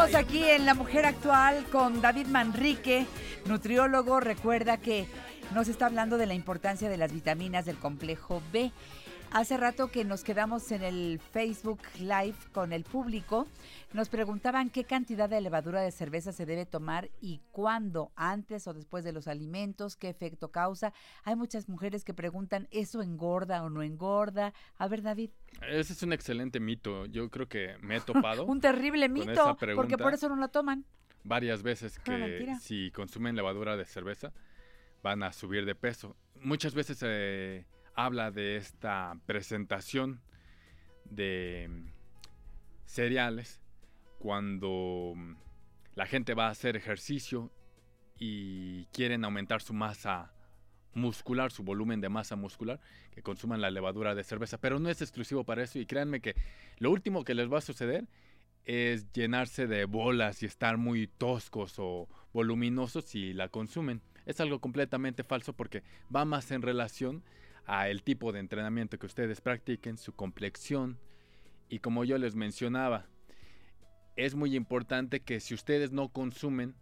Seguimos 0.00 0.26
aquí 0.26 0.44
en 0.44 0.64
La 0.64 0.72
Mujer 0.72 1.04
Actual 1.04 1.62
con 1.70 2.00
David 2.00 2.26
Manrique, 2.26 3.06
nutriólogo. 3.44 4.18
Recuerda 4.18 4.78
que 4.78 5.06
nos 5.54 5.68
está 5.68 5.84
hablando 5.86 6.16
de 6.16 6.24
la 6.24 6.32
importancia 6.32 6.88
de 6.88 6.96
las 6.96 7.12
vitaminas 7.12 7.66
del 7.66 7.76
complejo 7.76 8.40
B. 8.50 8.72
Hace 9.32 9.56
rato 9.56 9.92
que 9.92 10.04
nos 10.04 10.24
quedamos 10.24 10.72
en 10.72 10.82
el 10.82 11.20
Facebook 11.20 11.78
Live 12.00 12.34
con 12.50 12.72
el 12.72 12.82
público, 12.82 13.46
nos 13.92 14.08
preguntaban 14.08 14.70
qué 14.70 14.82
cantidad 14.82 15.28
de 15.28 15.40
levadura 15.40 15.80
de 15.80 15.92
cerveza 15.92 16.32
se 16.32 16.46
debe 16.46 16.66
tomar 16.66 17.10
y 17.20 17.40
cuándo, 17.52 18.10
antes 18.16 18.66
o 18.66 18.74
después 18.74 19.04
de 19.04 19.12
los 19.12 19.28
alimentos, 19.28 19.94
qué 19.94 20.08
efecto 20.08 20.50
causa. 20.50 20.92
Hay 21.22 21.36
muchas 21.36 21.68
mujeres 21.68 22.02
que 22.04 22.12
preguntan, 22.12 22.66
¿eso 22.72 23.02
engorda 23.02 23.62
o 23.62 23.70
no 23.70 23.84
engorda? 23.84 24.52
A 24.78 24.88
ver, 24.88 25.00
David. 25.00 25.30
Ese 25.62 25.92
es 25.92 26.02
un 26.02 26.12
excelente 26.12 26.58
mito. 26.58 27.06
Yo 27.06 27.30
creo 27.30 27.48
que 27.48 27.76
me 27.82 27.96
he 27.96 28.00
topado 28.00 28.44
Un 28.46 28.60
terrible 28.60 29.08
mito, 29.08 29.56
porque 29.76 29.96
por 29.96 30.12
eso 30.12 30.28
no 30.28 30.36
la 30.36 30.48
toman. 30.48 30.84
varias 31.22 31.62
veces 31.62 32.00
que 32.00 32.52
si 32.60 32.90
consumen 32.90 33.36
levadura 33.36 33.76
de 33.76 33.84
cerveza 33.84 34.32
van 35.04 35.22
a 35.22 35.32
subir 35.32 35.66
de 35.66 35.76
peso. 35.76 36.16
Muchas 36.34 36.74
veces 36.74 36.98
se 36.98 37.66
habla 38.04 38.30
de 38.30 38.56
esta 38.56 39.18
presentación 39.26 40.20
de 41.04 41.68
mm, 41.68 41.88
cereales 42.86 43.60
cuando 44.18 45.12
mm, 45.16 45.34
la 45.94 46.06
gente 46.06 46.34
va 46.34 46.46
a 46.46 46.50
hacer 46.50 46.76
ejercicio 46.76 47.50
y 48.18 48.86
quieren 48.86 49.24
aumentar 49.24 49.62
su 49.62 49.72
masa 49.72 50.32
muscular, 50.94 51.52
su 51.52 51.62
volumen 51.62 52.00
de 52.00 52.08
masa 52.08 52.36
muscular, 52.36 52.80
que 53.12 53.22
consuman 53.22 53.60
la 53.60 53.70
levadura 53.70 54.14
de 54.14 54.24
cerveza. 54.24 54.58
Pero 54.58 54.78
no 54.78 54.88
es 54.88 55.00
exclusivo 55.02 55.44
para 55.44 55.62
eso 55.62 55.78
y 55.78 55.86
créanme 55.86 56.20
que 56.20 56.34
lo 56.78 56.90
último 56.90 57.24
que 57.24 57.34
les 57.34 57.50
va 57.50 57.58
a 57.58 57.62
suceder 57.62 58.06
es 58.64 59.10
llenarse 59.12 59.66
de 59.66 59.84
bolas 59.84 60.42
y 60.42 60.46
estar 60.46 60.76
muy 60.76 61.06
toscos 61.06 61.74
o 61.78 62.08
voluminosos 62.32 63.04
si 63.04 63.32
la 63.32 63.48
consumen. 63.48 64.02
Es 64.26 64.40
algo 64.40 64.60
completamente 64.60 65.24
falso 65.24 65.54
porque 65.54 65.82
va 66.14 66.24
más 66.24 66.50
en 66.50 66.62
relación 66.62 67.22
a 67.70 67.88
el 67.88 68.02
tipo 68.02 68.32
de 68.32 68.40
entrenamiento 68.40 68.98
que 68.98 69.06
ustedes 69.06 69.40
practiquen, 69.40 69.96
su 69.96 70.12
complexión 70.12 70.98
y 71.68 71.78
como 71.78 72.02
yo 72.02 72.18
les 72.18 72.34
mencionaba, 72.34 73.06
es 74.16 74.34
muy 74.34 74.56
importante 74.56 75.20
que 75.20 75.38
si 75.38 75.54
ustedes 75.54 75.92
no 75.92 76.08
consumen 76.08 76.74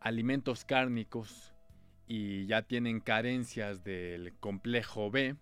alimentos 0.00 0.64
cárnicos 0.64 1.52
y 2.06 2.46
ya 2.46 2.62
tienen 2.62 3.00
carencias 3.00 3.82
del 3.82 4.34
complejo 4.38 5.10
B, 5.10 5.34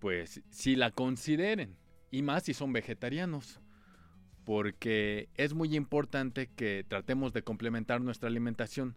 pues 0.00 0.42
sí 0.50 0.74
la 0.74 0.90
consideren. 0.90 1.76
Y 2.10 2.22
más 2.22 2.42
si 2.42 2.52
son 2.52 2.72
vegetarianos. 2.72 3.60
Porque 4.44 5.28
es 5.36 5.54
muy 5.54 5.76
importante 5.76 6.48
que 6.48 6.84
tratemos 6.88 7.32
de 7.32 7.44
complementar 7.44 8.00
nuestra 8.00 8.28
alimentación 8.28 8.96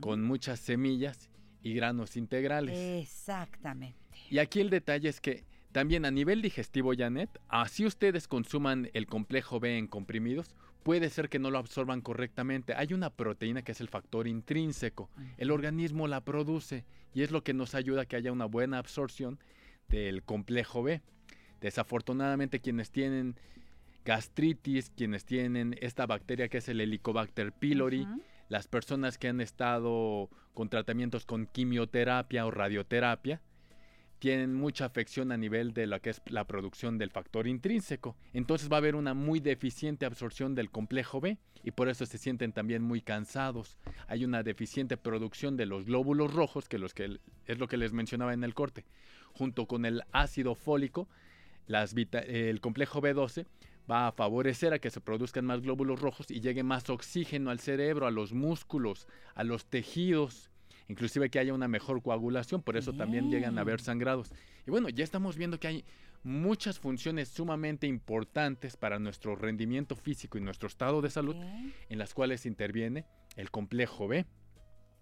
con 0.00 0.22
muchas 0.22 0.60
semillas 0.60 1.28
y 1.62 1.74
granos 1.74 2.16
integrales. 2.16 2.76
Exactamente. 2.76 3.96
Y 4.30 4.38
aquí 4.38 4.60
el 4.60 4.70
detalle 4.70 5.08
es 5.08 5.20
que 5.20 5.44
también 5.72 6.04
a 6.04 6.10
nivel 6.10 6.42
digestivo, 6.42 6.92
Janet, 6.96 7.30
así 7.48 7.86
ustedes 7.86 8.28
consuman 8.28 8.90
el 8.92 9.06
complejo 9.06 9.58
B 9.58 9.78
en 9.78 9.86
comprimidos, 9.86 10.54
puede 10.82 11.08
ser 11.08 11.28
que 11.28 11.38
no 11.38 11.50
lo 11.50 11.58
absorban 11.58 12.02
correctamente. 12.02 12.74
Hay 12.74 12.92
una 12.92 13.10
proteína 13.10 13.62
que 13.62 13.72
es 13.72 13.80
el 13.80 13.88
factor 13.88 14.28
intrínseco. 14.28 15.08
El 15.38 15.50
organismo 15.50 16.08
la 16.08 16.20
produce 16.20 16.84
y 17.14 17.22
es 17.22 17.30
lo 17.30 17.42
que 17.42 17.54
nos 17.54 17.74
ayuda 17.74 18.02
a 18.02 18.06
que 18.06 18.16
haya 18.16 18.32
una 18.32 18.44
buena 18.44 18.78
absorción 18.78 19.38
del 19.88 20.22
complejo 20.22 20.82
B. 20.82 21.00
Desafortunadamente 21.60 22.60
quienes 22.60 22.90
tienen 22.90 23.36
gastritis, 24.04 24.90
quienes 24.90 25.24
tienen 25.24 25.76
esta 25.80 26.06
bacteria 26.06 26.48
que 26.48 26.58
es 26.58 26.68
el 26.68 26.80
Helicobacter 26.80 27.52
pylori. 27.52 28.06
Las 28.48 28.68
personas 28.68 29.18
que 29.18 29.28
han 29.28 29.40
estado 29.40 30.28
con 30.54 30.68
tratamientos 30.68 31.24
con 31.24 31.46
quimioterapia 31.46 32.46
o 32.46 32.50
radioterapia, 32.50 33.40
tienen 34.22 34.54
mucha 34.54 34.84
afección 34.84 35.32
a 35.32 35.36
nivel 35.36 35.74
de 35.74 35.88
lo 35.88 36.00
que 36.00 36.10
es 36.10 36.22
la 36.26 36.46
producción 36.46 36.96
del 36.96 37.10
factor 37.10 37.48
intrínseco. 37.48 38.16
Entonces 38.32 38.70
va 38.70 38.76
a 38.76 38.78
haber 38.78 38.94
una 38.94 39.14
muy 39.14 39.40
deficiente 39.40 40.06
absorción 40.06 40.54
del 40.54 40.70
complejo 40.70 41.20
B 41.20 41.38
y 41.64 41.72
por 41.72 41.88
eso 41.88 42.06
se 42.06 42.18
sienten 42.18 42.52
también 42.52 42.82
muy 42.82 43.00
cansados. 43.00 43.78
Hay 44.06 44.24
una 44.24 44.44
deficiente 44.44 44.96
producción 44.96 45.56
de 45.56 45.66
los 45.66 45.86
glóbulos 45.86 46.32
rojos, 46.32 46.68
que, 46.68 46.78
los 46.78 46.94
que 46.94 47.18
es 47.46 47.58
lo 47.58 47.66
que 47.66 47.76
les 47.76 47.92
mencionaba 47.92 48.32
en 48.32 48.44
el 48.44 48.54
corte, 48.54 48.84
junto 49.32 49.66
con 49.66 49.84
el 49.84 50.02
ácido 50.12 50.54
fólico, 50.54 51.08
las 51.66 51.92
el 51.94 52.60
complejo 52.60 53.02
B12 53.02 53.46
va 53.90 54.08
a 54.08 54.12
favorecer 54.12 54.72
a 54.72 54.78
que 54.78 54.90
se 54.90 55.00
produzcan 55.00 55.44
más 55.44 55.60
glóbulos 55.60 56.00
rojos 56.00 56.30
y 56.30 56.40
llegue 56.40 56.62
más 56.62 56.88
oxígeno 56.90 57.50
al 57.50 57.60
cerebro, 57.60 58.06
a 58.06 58.10
los 58.10 58.32
músculos, 58.32 59.06
a 59.34 59.44
los 59.44 59.66
tejidos, 59.66 60.50
inclusive 60.88 61.30
que 61.30 61.38
haya 61.38 61.54
una 61.54 61.68
mejor 61.68 62.02
coagulación, 62.02 62.62
por 62.62 62.76
eso 62.76 62.92
también 62.92 63.30
llegan 63.30 63.58
a 63.58 63.62
haber 63.62 63.80
sangrados. 63.80 64.30
Y 64.66 64.70
bueno, 64.70 64.88
ya 64.88 65.04
estamos 65.04 65.36
viendo 65.36 65.58
que 65.58 65.68
hay 65.68 65.84
muchas 66.24 66.78
funciones 66.78 67.28
sumamente 67.28 67.86
importantes 67.86 68.76
para 68.76 68.98
nuestro 68.98 69.34
rendimiento 69.34 69.96
físico 69.96 70.38
y 70.38 70.40
nuestro 70.40 70.68
estado 70.68 71.02
de 71.02 71.10
salud 71.10 71.36
en 71.88 71.98
las 71.98 72.14
cuales 72.14 72.46
interviene 72.46 73.06
el 73.36 73.50
complejo 73.50 74.06
B. 74.06 74.26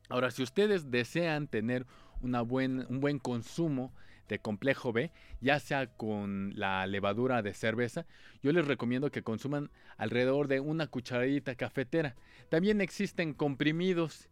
Ahora, 0.09 0.31
si 0.31 0.43
ustedes 0.43 0.91
desean 0.91 1.47
tener 1.47 1.87
una 2.21 2.43
buen, 2.43 2.87
un 2.89 3.01
buen 3.01 3.19
consumo 3.19 3.93
de 4.31 4.39
complejo 4.39 4.93
B, 4.93 5.13
ya 5.41 5.59
sea 5.59 5.89
con 5.89 6.53
la 6.57 6.87
levadura 6.87 7.43
de 7.43 7.53
cerveza, 7.53 8.07
yo 8.43 8.53
les 8.53 8.67
recomiendo 8.67 9.11
que 9.11 9.23
consuman 9.23 9.71
alrededor 9.99 10.49
de 10.49 10.61
una 10.61 10.87
cucharadita 10.87 11.55
cafetera. 11.57 12.17
También 12.49 12.81
existen 12.81 13.35
comprimidos 13.35 14.31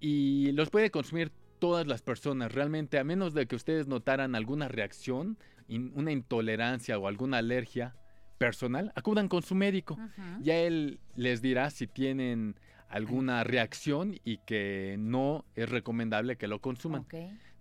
y 0.00 0.52
los 0.52 0.70
puede 0.70 0.90
consumir 0.90 1.30
todas 1.58 1.86
las 1.86 2.00
personas. 2.00 2.52
Realmente, 2.52 2.98
a 2.98 3.04
menos 3.04 3.34
de 3.34 3.46
que 3.46 3.56
ustedes 3.56 3.86
notaran 3.86 4.34
alguna 4.34 4.68
reacción, 4.68 5.36
una 5.68 6.12
intolerancia 6.12 6.98
o 6.98 7.06
alguna 7.06 7.38
alergia 7.38 7.94
personal, 8.38 8.92
acudan 8.94 9.28
con 9.28 9.42
su 9.42 9.54
médico. 9.54 9.98
Ya 10.40 10.56
él 10.56 11.00
les 11.16 11.42
dirá 11.42 11.70
si 11.70 11.86
tienen 11.86 12.56
alguna 12.88 13.42
reacción 13.42 14.18
y 14.22 14.38
que 14.38 14.96
no 14.98 15.44
es 15.54 15.68
recomendable 15.68 16.36
que 16.36 16.46
lo 16.46 16.60
consuman. 16.60 17.04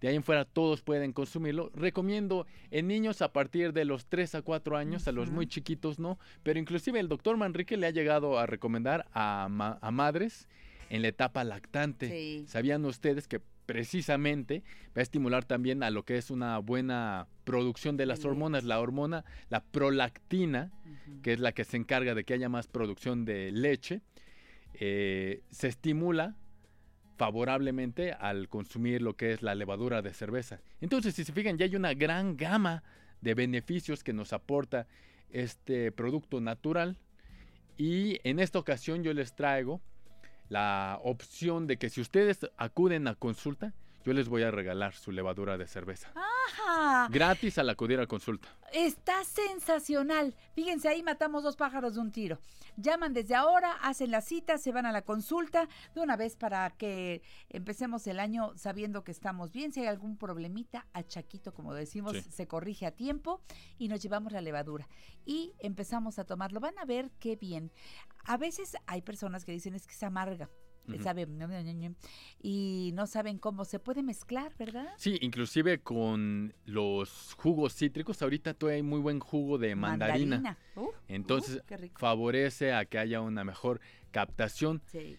De 0.01 0.07
ahí 0.09 0.15
en 0.15 0.23
fuera 0.23 0.45
todos 0.45 0.81
pueden 0.81 1.13
consumirlo. 1.13 1.71
Recomiendo 1.75 2.47
en 2.71 2.87
niños 2.87 3.21
a 3.21 3.31
partir 3.31 3.71
de 3.71 3.85
los 3.85 4.07
3 4.07 4.35
a 4.35 4.41
4 4.41 4.75
años, 4.75 5.07
a 5.07 5.11
los 5.11 5.29
muy 5.29 5.45
chiquitos 5.47 5.99
no, 5.99 6.17
pero 6.43 6.59
inclusive 6.59 6.99
el 6.99 7.07
doctor 7.07 7.37
Manrique 7.37 7.77
le 7.77 7.85
ha 7.87 7.91
llegado 7.91 8.39
a 8.39 8.45
recomendar 8.47 9.05
a, 9.13 9.47
ma- 9.49 9.77
a 9.81 9.91
madres 9.91 10.47
en 10.89 11.03
la 11.03 11.07
etapa 11.09 11.43
lactante. 11.43 12.07
¿Sabían 12.47 12.83
ustedes 12.85 13.27
que 13.27 13.39
precisamente 13.67 14.63
va 14.89 14.99
a 14.99 15.01
estimular 15.01 15.45
también 15.45 15.83
a 15.83 15.91
lo 15.91 16.03
que 16.03 16.17
es 16.17 16.29
una 16.31 16.57
buena 16.57 17.27
producción 17.45 17.95
de 17.95 18.05
las 18.05 18.25
hormonas, 18.25 18.63
la 18.65 18.79
hormona, 18.81 19.23
la 19.49 19.63
prolactina, 19.63 20.71
que 21.21 21.33
es 21.33 21.39
la 21.39 21.51
que 21.51 21.63
se 21.63 21.77
encarga 21.77 22.13
de 22.15 22.23
que 22.23 22.33
haya 22.33 22.49
más 22.49 22.67
producción 22.67 23.23
de 23.23 23.51
leche, 23.51 24.01
eh, 24.73 25.41
se 25.51 25.67
estimula 25.67 26.35
favorablemente 27.21 28.13
al 28.13 28.49
consumir 28.49 29.03
lo 29.03 29.15
que 29.15 29.31
es 29.31 29.43
la 29.43 29.53
levadura 29.53 30.01
de 30.01 30.11
cerveza. 30.11 30.59
Entonces, 30.79 31.13
si 31.13 31.23
se 31.23 31.31
fijan, 31.31 31.55
ya 31.55 31.65
hay 31.65 31.75
una 31.75 31.93
gran 31.93 32.35
gama 32.35 32.81
de 33.21 33.35
beneficios 33.35 34.03
que 34.03 34.11
nos 34.11 34.33
aporta 34.33 34.87
este 35.29 35.91
producto 35.91 36.41
natural. 36.41 36.97
Y 37.77 38.17
en 38.27 38.39
esta 38.39 38.57
ocasión 38.57 39.03
yo 39.03 39.13
les 39.13 39.35
traigo 39.35 39.81
la 40.49 40.99
opción 41.03 41.67
de 41.67 41.77
que 41.77 41.91
si 41.91 42.01
ustedes 42.01 42.39
acuden 42.57 43.07
a 43.07 43.13
consulta, 43.13 43.71
yo 44.03 44.13
les 44.13 44.27
voy 44.29 44.43
a 44.43 44.51
regalar 44.51 44.93
su 44.93 45.11
levadura 45.11 45.57
de 45.57 45.67
cerveza. 45.67 46.11
¡Ajá! 46.15 47.07
Gratis 47.11 47.57
al 47.57 47.69
acudir 47.69 47.99
a 47.99 48.07
consulta. 48.07 48.47
Está 48.73 49.23
sensacional. 49.23 50.35
Fíjense, 50.53 50.87
ahí 50.87 51.03
matamos 51.03 51.43
dos 51.43 51.55
pájaros 51.55 51.95
de 51.95 51.99
un 52.01 52.11
tiro. 52.11 52.39
Llaman 52.77 53.13
desde 53.13 53.35
ahora, 53.35 53.73
hacen 53.81 54.11
la 54.11 54.21
cita, 54.21 54.57
se 54.57 54.71
van 54.71 54.85
a 54.85 54.91
la 54.91 55.01
consulta 55.03 55.67
de 55.93 56.01
una 56.01 56.15
vez 56.15 56.35
para 56.35 56.69
que 56.71 57.21
empecemos 57.49 58.07
el 58.07 58.19
año 58.19 58.53
sabiendo 58.55 59.03
que 59.03 59.11
estamos 59.11 59.51
bien. 59.51 59.71
Si 59.73 59.81
hay 59.81 59.87
algún 59.87 60.17
problemita, 60.17 60.87
a 60.93 61.03
Chaquito, 61.03 61.53
como 61.53 61.73
decimos, 61.73 62.13
Sí. 62.13 62.21
se 62.31 62.47
corrige 62.47 62.85
a 62.85 62.91
tiempo 62.91 63.41
y 63.77 63.87
nos 63.87 64.01
llevamos 64.01 64.31
la 64.31 64.41
levadura. 64.41 64.87
Y 65.25 65.53
empezamos 65.59 66.17
a 66.19 66.25
tomarlo. 66.25 66.59
Van 66.59 66.77
a 66.79 66.85
ver 66.85 67.11
qué 67.19 67.35
bien. 67.35 67.71
A 68.25 68.37
veces 68.37 68.75
hay 68.87 69.01
personas 69.01 69.45
que 69.45 69.51
dicen 69.51 69.75
es 69.75 69.85
que 69.85 69.93
es 69.93 70.03
amarga. 70.03 70.49
Sabe, 71.01 71.27
y 72.41 72.91
no 72.93 73.07
saben 73.07 73.37
cómo 73.37 73.65
se 73.65 73.79
puede 73.79 74.03
mezclar, 74.03 74.51
¿verdad? 74.57 74.87
Sí, 74.97 75.17
inclusive 75.21 75.79
con 75.79 76.53
los 76.65 77.33
jugos 77.37 77.75
cítricos, 77.75 78.21
ahorita 78.21 78.53
todavía 78.53 78.77
hay 78.77 78.83
muy 78.83 78.99
buen 78.99 79.19
jugo 79.19 79.57
de 79.57 79.75
mandarina. 79.75 80.37
Mandarina. 80.37 80.57
Uh, 80.75 80.89
Entonces 81.07 81.61
uh, 81.69 81.75
rico. 81.77 81.99
favorece 81.99 82.73
a 82.73 82.85
que 82.85 82.97
haya 82.97 83.21
una 83.21 83.43
mejor 83.43 83.79
captación. 84.11 84.81
Sí. 84.87 85.17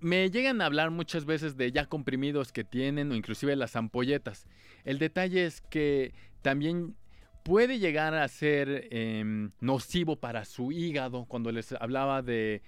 Me 0.00 0.30
llegan 0.30 0.60
a 0.60 0.66
hablar 0.66 0.90
muchas 0.90 1.24
veces 1.24 1.56
de 1.56 1.70
ya 1.72 1.86
comprimidos 1.86 2.52
que 2.52 2.64
tienen 2.64 3.12
o 3.12 3.14
inclusive 3.14 3.54
las 3.56 3.76
ampolletas. 3.76 4.46
El 4.84 4.98
detalle 4.98 5.46
es 5.46 5.60
que 5.60 6.14
también 6.42 6.96
puede 7.42 7.78
llegar 7.78 8.14
a 8.14 8.26
ser 8.28 8.88
em, 8.90 9.52
nocivo 9.60 10.16
para 10.16 10.44
su 10.44 10.72
hígado 10.72 11.26
cuando 11.26 11.52
les 11.52 11.72
hablaba 11.72 12.22
de 12.22 12.62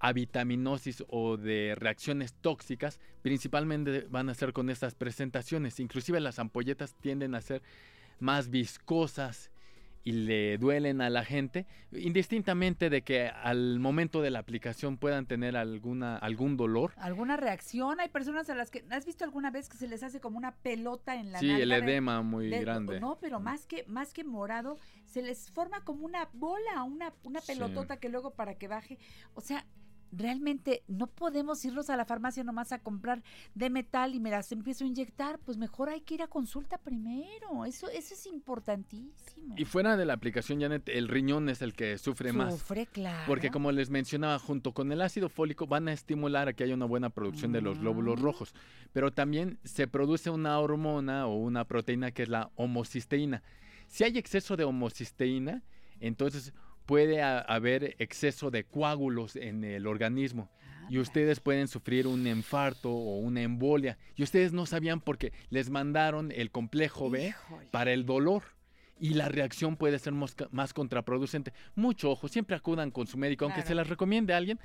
avitaminosis 0.00 1.04
o 1.08 1.36
de 1.36 1.74
reacciones 1.76 2.34
tóxicas, 2.34 3.00
principalmente 3.22 4.06
van 4.08 4.28
a 4.28 4.34
ser 4.34 4.52
con 4.52 4.70
estas 4.70 4.94
presentaciones. 4.94 5.80
Inclusive 5.80 6.20
las 6.20 6.38
ampolletas 6.38 6.94
tienden 6.94 7.34
a 7.34 7.40
ser 7.40 7.62
más 8.20 8.50
viscosas 8.50 9.50
y 10.04 10.12
le 10.12 10.56
duelen 10.56 11.02
a 11.02 11.10
la 11.10 11.22
gente, 11.22 11.66
indistintamente 11.92 12.88
de 12.88 13.02
que 13.02 13.28
al 13.28 13.78
momento 13.78 14.22
de 14.22 14.30
la 14.30 14.38
aplicación 14.38 14.96
puedan 14.96 15.26
tener 15.26 15.54
alguna 15.54 16.16
algún 16.16 16.56
dolor. 16.56 16.92
¿Alguna 16.96 17.36
reacción? 17.36 18.00
Hay 18.00 18.08
personas 18.08 18.48
a 18.48 18.54
las 18.54 18.70
que... 18.70 18.84
¿Has 18.90 19.04
visto 19.04 19.24
alguna 19.24 19.50
vez 19.50 19.68
que 19.68 19.76
se 19.76 19.86
les 19.86 20.02
hace 20.02 20.18
como 20.20 20.38
una 20.38 20.54
pelota 20.54 21.16
en 21.16 21.32
la 21.32 21.40
Sí, 21.40 21.50
el 21.50 21.68
de- 21.68 21.76
edema 21.76 22.22
muy 22.22 22.48
de- 22.48 22.60
grande. 22.60 23.00
No, 23.00 23.18
pero 23.20 23.38
más 23.38 23.66
que, 23.66 23.84
más 23.86 24.14
que 24.14 24.24
morado, 24.24 24.78
se 25.04 25.20
les 25.20 25.50
forma 25.50 25.84
como 25.84 26.06
una 26.06 26.28
bola, 26.32 26.84
una, 26.84 27.12
una 27.24 27.40
Sí. 27.40 27.52
pelotota 27.52 27.98
que 27.98 28.08
luego 28.08 28.30
para 28.30 28.54
que 28.54 28.66
baje... 28.68 28.98
O 29.34 29.42
sea, 29.42 29.66
realmente 30.12 30.82
no 30.88 31.06
podemos 31.06 31.64
irnos 31.64 31.90
a 31.90 31.96
la 31.96 32.04
farmacia 32.04 32.44
nomás 32.44 32.72
a 32.72 32.78
comprar 32.78 33.22
de 33.54 33.70
metal 33.70 34.14
y 34.14 34.20
me 34.20 34.30
las 34.30 34.50
empiezo 34.52 34.84
a 34.84 34.86
inyectar. 34.86 35.38
Pues 35.40 35.56
mejor 35.56 35.88
hay 35.88 36.00
que 36.00 36.14
ir 36.14 36.22
a 36.22 36.28
consulta 36.28 36.78
primero. 36.78 37.64
Eso, 37.64 37.88
eso 37.88 38.14
es 38.14 38.26
importantísimo. 38.26 39.54
Y 39.56 39.64
fuera 39.64 39.96
de 39.96 40.06
la 40.06 40.14
aplicación, 40.14 40.60
Janet, 40.60 40.88
el 40.88 41.08
riñón 41.08 41.48
es 41.48 41.62
el 41.62 41.74
que 41.74 41.98
sufre 41.98 42.32
más. 42.32 42.54
Sufre, 42.54 42.86
claro. 42.86 43.24
Porque 43.26 43.50
como 43.50 43.72
les 43.72 43.90
mencionaba, 43.90 44.38
junto 44.38 44.72
con 44.72 44.92
el 44.92 45.02
ácido 45.02 45.28
fólico 45.28 45.66
van 45.66 45.88
a 45.88 45.92
estimular 45.92 46.48
a 46.48 46.52
que 46.52 46.64
haya 46.64 46.74
una 46.74 46.86
buena 46.86 47.10
producción 47.10 47.52
de 47.52 47.60
los 47.60 47.78
glóbulos 47.78 48.20
rojos. 48.20 48.54
Pero 48.92 49.12
también 49.12 49.58
se 49.64 49.86
produce 49.86 50.30
una 50.30 50.58
hormona 50.58 51.26
o 51.26 51.36
una 51.36 51.64
proteína 51.64 52.10
que 52.10 52.22
es 52.22 52.28
la 52.28 52.50
homocisteína. 52.56 53.42
Si 53.86 54.04
hay 54.04 54.18
exceso 54.18 54.56
de 54.56 54.64
homocisteína, 54.64 55.62
entonces 56.00 56.52
puede 56.88 57.20
haber 57.20 57.94
exceso 57.98 58.50
de 58.50 58.64
coágulos 58.64 59.36
en 59.36 59.62
el 59.62 59.86
organismo. 59.86 60.48
Y 60.88 60.96
ustedes 60.98 61.38
pueden 61.38 61.68
sufrir 61.68 62.06
un 62.06 62.26
infarto 62.26 62.90
o 62.90 63.18
una 63.18 63.42
embolia. 63.42 63.98
Y 64.16 64.22
ustedes 64.22 64.54
no 64.54 64.64
sabían 64.64 65.02
porque 65.02 65.34
les 65.50 65.68
mandaron 65.68 66.32
el 66.32 66.50
complejo 66.50 67.10
B 67.10 67.34
para 67.70 67.92
el 67.92 68.06
dolor. 68.06 68.42
Y 68.98 69.10
la 69.10 69.28
reacción 69.28 69.76
puede 69.76 69.98
ser 69.98 70.14
más 70.14 70.72
contraproducente. 70.72 71.52
Mucho 71.76 72.10
ojo, 72.10 72.26
siempre 72.26 72.56
acudan 72.56 72.90
con 72.90 73.06
su 73.06 73.18
médico, 73.18 73.44
aunque 73.44 73.60
Claro. 73.60 73.68
se 73.68 73.74
las 73.74 73.88
recomiende 73.90 74.32
a 74.32 74.38
alguien. 74.38 74.58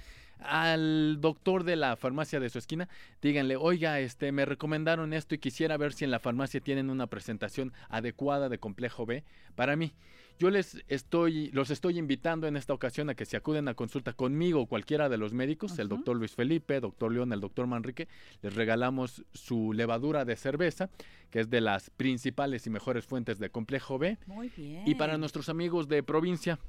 al 0.46 1.22
doctor 1.22 1.64
de 1.64 1.76
la 1.78 1.96
farmacia 1.96 2.40
de 2.40 2.50
su 2.50 2.58
esquina, 2.58 2.90
díganle, 3.22 3.56
oiga, 3.56 4.00
este, 4.02 4.32
me 4.34 4.44
recomendaron 4.46 5.14
esto 5.14 5.36
y 5.36 5.38
quisiera 5.38 5.78
ver 5.78 5.94
si 5.94 6.04
en 6.04 6.12
la 6.12 6.20
farmacia 6.20 6.60
tienen 6.60 6.90
una 6.90 7.08
presentación 7.08 7.72
adecuada 7.88 8.50
de 8.50 8.58
complejo 8.58 9.06
B 9.06 9.24
para 9.56 9.76
mí. 9.78 9.94
Yo 10.40 10.50
les 10.50 10.84
estoy, 10.88 11.52
los 11.52 11.70
estoy 11.70 11.98
invitando 11.98 12.48
en 12.48 12.58
esta 12.58 12.74
ocasión 12.74 13.10
a 13.10 13.16
que 13.16 13.26
se 13.26 13.38
acuden 13.38 13.68
a 13.68 13.76
consulta 13.76 14.14
conmigo 14.14 14.62
o 14.62 14.66
cualquiera 14.66 15.08
de 15.08 15.18
los 15.18 15.34
médicos, 15.34 15.78
el 15.80 15.90
doctor 15.90 16.18
Luis 16.18 16.34
Felipe, 16.34 16.80
doctor 16.80 17.12
León, 17.12 17.32
el 17.34 17.40
doctor 17.40 17.68
Manrique. 17.68 18.08
Les 18.42 18.54
regalamos 18.54 19.24
su 19.34 19.74
levadura 19.74 20.26
de 20.26 20.36
cerveza, 20.36 20.90
que 21.30 21.40
es 21.40 21.50
de 21.50 21.62
las 21.62 21.90
principales 21.92 22.66
y 22.68 22.70
mejores 22.70 23.06
fuentes 23.06 23.40
de 23.40 23.50
complejo 23.50 23.98
B. 24.00 24.18
Muy 24.26 24.50
bien. 24.50 24.84
Y 24.88 24.96
para 24.96 25.18
nuestros 25.18 25.50
amigos 25.50 25.88
de 25.88 26.04
provincia, 26.04 26.60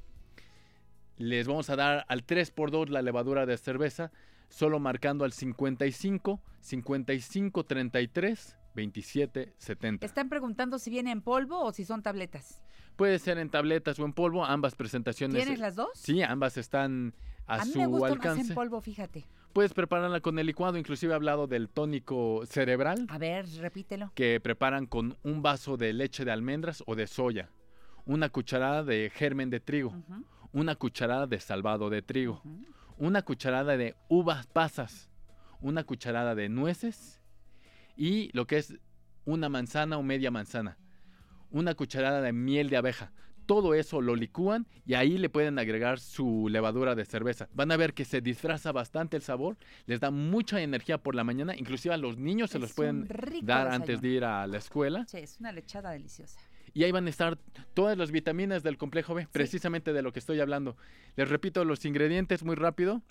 les 1.17 1.47
vamos 1.47 1.69
a 1.69 1.75
dar 1.75 2.05
al 2.07 2.25
3x2 2.25 2.89
la 2.89 3.01
levadura 3.01 3.45
de 3.45 3.57
cerveza, 3.57 4.11
solo 4.49 4.79
marcando 4.79 5.25
al 5.25 5.33
55 5.33 6.41
55 6.59 7.63
33 7.63 8.57
27 8.75 9.53
70. 9.57 10.05
Están 10.05 10.29
preguntando 10.29 10.77
si 10.77 10.89
viene 10.89 11.11
en 11.11 11.21
polvo 11.21 11.61
o 11.61 11.71
si 11.71 11.85
son 11.85 12.03
tabletas. 12.03 12.61
Puede 12.95 13.19
ser 13.19 13.37
en 13.37 13.49
tabletas 13.49 13.99
o 13.99 14.05
en 14.05 14.13
polvo, 14.13 14.45
ambas 14.45 14.75
presentaciones. 14.75 15.41
¿Tienes 15.43 15.59
las 15.59 15.75
dos? 15.75 15.89
Sí, 15.95 16.21
ambas 16.21 16.57
están 16.57 17.13
a, 17.47 17.61
A 17.61 17.65
mí 17.65 17.71
su 17.71 17.79
me 17.79 17.87
gusta 17.87 18.07
más 18.09 18.11
alcance. 18.17 18.47
en 18.49 18.55
polvo, 18.55 18.81
fíjate. 18.81 19.25
Puedes 19.53 19.73
prepararla 19.73 20.19
con 20.19 20.37
el 20.39 20.45
licuado, 20.47 20.77
inclusive 20.77 21.13
he 21.13 21.15
hablado 21.15 21.47
del 21.47 21.69
tónico 21.69 22.43
cerebral 22.45 23.05
A 23.09 23.17
ver, 23.17 23.47
repítelo. 23.59 24.11
que 24.13 24.39
preparan 24.41 24.85
con 24.85 25.17
un 25.23 25.41
vaso 25.41 25.77
de 25.77 25.93
leche 25.93 26.25
de 26.25 26.31
almendras 26.31 26.83
o 26.87 26.95
de 26.95 27.07
soya, 27.07 27.49
una 28.05 28.29
cucharada 28.29 28.83
de 28.83 29.09
germen 29.13 29.49
de 29.49 29.59
trigo, 29.61 29.93
una 30.51 30.75
cucharada 30.75 31.25
de 31.27 31.39
salvado 31.39 31.89
de 31.89 32.01
trigo, 32.01 32.41
una 32.97 33.21
cucharada 33.21 33.77
de 33.77 33.95
uvas 34.09 34.45
pasas, 34.47 35.09
una 35.61 35.83
cucharada 35.85 36.35
de 36.35 36.49
nueces 36.49 37.21
y 37.95 38.29
lo 38.33 38.45
que 38.47 38.57
es 38.57 38.73
una 39.23 39.47
manzana 39.47 39.97
o 39.97 40.03
media 40.03 40.31
manzana, 40.31 40.77
una 41.55 41.73
cucharada 41.73 42.21
de 42.21 42.33
miel 42.33 42.69
de 42.69 42.75
abeja. 42.75 43.13
Todo 43.45 43.75
eso 43.75 44.01
lo 44.01 44.15
licúan 44.15 44.67
y 44.85 44.95
ahí 44.95 45.17
le 45.17 45.29
pueden 45.29 45.57
agregar 45.57 45.99
su 45.99 46.49
levadura 46.49 46.95
de 46.95 47.05
cerveza. 47.05 47.47
Van 47.53 47.71
a 47.71 47.77
ver 47.77 47.93
que 47.93 48.03
se 48.03 48.19
disfraza 48.19 48.73
bastante 48.73 49.15
el 49.15 49.23
sabor, 49.23 49.55
les 49.85 50.01
da 50.01 50.11
mucha 50.11 50.61
energía 50.61 50.97
por 50.97 51.15
la 51.15 51.23
mañana, 51.23 51.55
inclusive 51.55 51.93
a 51.93 51.97
los 51.97 52.17
niños 52.17 52.49
se 52.49 52.59
los 52.59 52.73
pueden 52.73 53.07
dar 53.43 53.69
antes 53.69 54.01
de 54.01 54.07
ir 54.09 54.25
a 54.25 54.45
la 54.47 54.57
escuela. 54.57 55.05
Sí, 55.07 55.19
es 55.19 55.39
una 55.39 55.53
lechada 55.53 55.91
deliciosa. 55.91 56.37
Y 56.73 56.83
ahí 56.83 56.91
van 56.91 57.07
a 57.07 57.09
estar 57.09 57.37
todas 57.73 57.97
las 57.97 58.11
vitaminas 58.11 58.61
del 58.61 58.77
complejo 58.77 59.13
B, 59.13 59.25
precisamente 59.31 59.93
de 59.93 60.01
lo 60.01 60.11
que 60.11 60.19
estoy 60.19 60.41
hablando. 60.41 60.75
Les 61.15 61.29
repito 61.29 61.63
los 61.63 61.85
ingredientes 61.85 62.43
muy 62.43 62.55
rápido. 62.55 63.01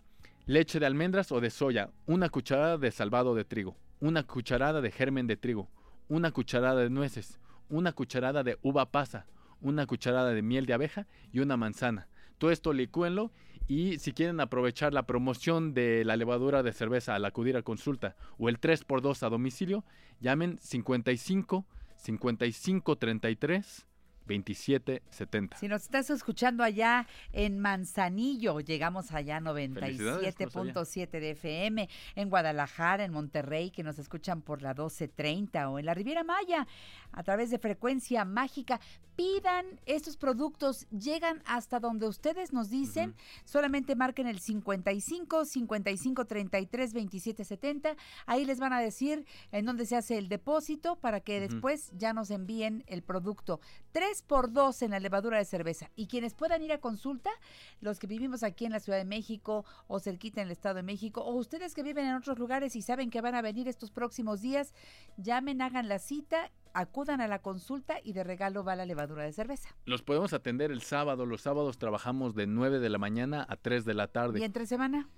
Leche 0.45 0.81
de 0.81 0.85
almendras 0.85 1.33
o 1.33 1.41
de 1.41 1.49
soya, 1.49 1.89
una 2.05 2.29
cucharada 2.29 2.77
de 2.77 2.91
salvado 2.91 3.35
de 3.35 3.47
trigo, 3.47 3.79
una 4.01 4.25
cucharada 4.25 4.83
de 4.83 4.91
germen 4.91 5.27
de 5.27 5.39
trigo, 5.39 5.71
una 6.09 6.31
cucharada 6.33 6.83
de 6.83 6.91
nueces, 6.91 7.39
una 7.69 7.93
cucharada 7.93 8.43
de 8.43 8.59
uva 8.63 8.91
pasa, 8.91 9.27
una 9.61 9.87
cucharada 9.87 10.33
de 10.33 10.43
miel 10.43 10.67
de 10.67 10.75
abeja 10.75 11.07
y 11.33 11.41
una 11.41 11.57
manzana. 11.57 12.09
Todo 12.39 12.51
esto 12.51 12.73
licúenlo 12.73 13.31
y 13.67 13.99
si 13.99 14.13
quieren 14.13 14.41
aprovechar 14.41 14.93
la 14.93 15.07
promoción 15.07 15.73
de 15.73 16.05
la 16.05 16.17
levadura 16.17 16.63
de 16.63 16.73
cerveza 16.73 17.15
al 17.15 17.25
acudir 17.25 17.57
a 17.57 17.63
consulta 17.63 18.17
o 18.39 18.49
el 18.49 18.61
3x2 18.61 19.23
a 19.23 19.31
domicilio, 19.31 19.85
llamen 20.21 20.59
55 20.61 21.65
55 21.97 22.97
33 22.97 23.87
27 24.27 25.03
70. 25.11 25.57
Si 25.59 25.69
nos 25.69 25.83
estás 25.83 26.11
escuchando 26.11 26.63
allá 26.63 27.07
en 27.33 27.59
Manzanillo, 27.59 28.61
llegamos 28.61 29.13
allá 29.13 29.41
Felicidades, 29.41 30.39
no 30.55 30.65
97.7 30.65 31.11
de 31.11 31.31
FM, 31.31 31.89
en 32.15 32.31
Guadalajara, 32.31 33.05
en 33.05 33.13
Monterrey, 33.13 33.71
que 33.71 33.83
nos 33.83 33.99
escuchan 33.99 34.43
por 34.43 34.63
la 34.63 34.71
1230 34.71 35.71
o 35.71 35.79
en 35.79 35.87
la 35.87 35.95
Riviera 35.95 36.25
Maya 36.25 36.67
a 37.13 37.23
través 37.23 37.51
de 37.51 37.59
frecuencia 37.59 38.25
mágica. 38.25 38.81
Pidan 39.17 39.65
estos 39.87 40.17
productos, 40.17 40.89
llegan 40.91 41.41
hasta 41.47 41.79
donde 41.79 42.09
ustedes 42.09 42.53
nos 42.53 42.69
dicen, 42.69 43.15
solamente 43.45 43.95
marquen 43.95 44.27
el 44.27 44.41
55 44.41 45.45
55 45.45 46.25
33 46.25 46.93
27 46.93 47.45
70, 47.45 47.97
ahí 48.27 48.45
les 48.45 48.59
van 48.59 48.73
a 48.73 48.81
decir 48.81 49.25
en 49.53 49.67
dónde 49.67 49.87
se 49.87 49.95
hace 49.95 50.19
el 50.19 50.29
depósito 50.29 50.97
para 50.97 51.21
que 51.21 51.39
después 51.39 51.93
ya 51.97 52.13
nos 52.13 52.33
envíen 52.33 52.83
el 52.89 53.03
producto. 53.03 53.61
3 54.15 54.23
por 54.23 54.53
2 54.53 54.83
en 54.83 54.93
la 54.93 55.01
levadura 55.01 55.39
de 55.39 55.45
cerveza. 55.45 55.91
Y 55.97 56.07
quienes 56.07 56.35
puedan 56.35 56.63
ir 56.63 56.73
a 56.73 56.79
consulta, 56.79 57.31
los 57.81 57.99
que 57.99 58.07
vivimos 58.07 58.45
aquí 58.45 58.65
en 58.65 58.71
la 58.71 58.79
Ciudad 58.79 58.99
de 58.99 59.05
México 59.05 59.65
o 59.89 59.99
cerquita 59.99 60.41
en 60.41 60.47
el 60.47 60.53
Estado 60.53 60.77
de 60.77 60.83
México, 60.85 61.21
o 61.23 61.35
ustedes 61.35 61.75
que 61.75 61.83
viven 61.83 62.07
en 62.07 62.15
otros 62.15 62.39
lugares 62.39 62.77
y 62.77 62.83
saben 62.83 63.11
que 63.11 63.21
van 63.21 63.35
a 63.35 63.43
venir 63.43 63.67
estos 63.67 63.91
próximos 63.91 64.41
días, 64.41 64.73
llamen, 65.17 65.61
hagan 65.63 65.89
la 65.89 65.99
cita, 65.99 66.53
acudan 66.75 67.21
a 67.21 67.27
la 67.27 67.43
consulta 67.43 67.97
y 68.05 68.13
de 68.13 68.23
regalo 68.23 68.63
va 68.63 68.77
la 68.77 68.87
levadura 68.87 69.25
de 69.25 69.33
cerveza. 69.33 69.75
Los 69.85 70.03
podemos 70.03 70.33
atender 70.33 70.71
el 70.71 70.83
sábado. 70.83 71.27
Los 71.27 71.41
sábados 71.41 71.79
trabajamos 71.79 72.37
de 72.37 72.47
9 72.47 72.79
de 72.79 72.91
la 72.91 72.99
mañana 72.99 73.45
a 73.49 73.57
3 73.57 73.85
de 73.85 73.95
la 73.95 74.07
tarde. 74.07 74.39
Y 74.39 74.45
entre 74.45 74.67
semana, 74.67 75.09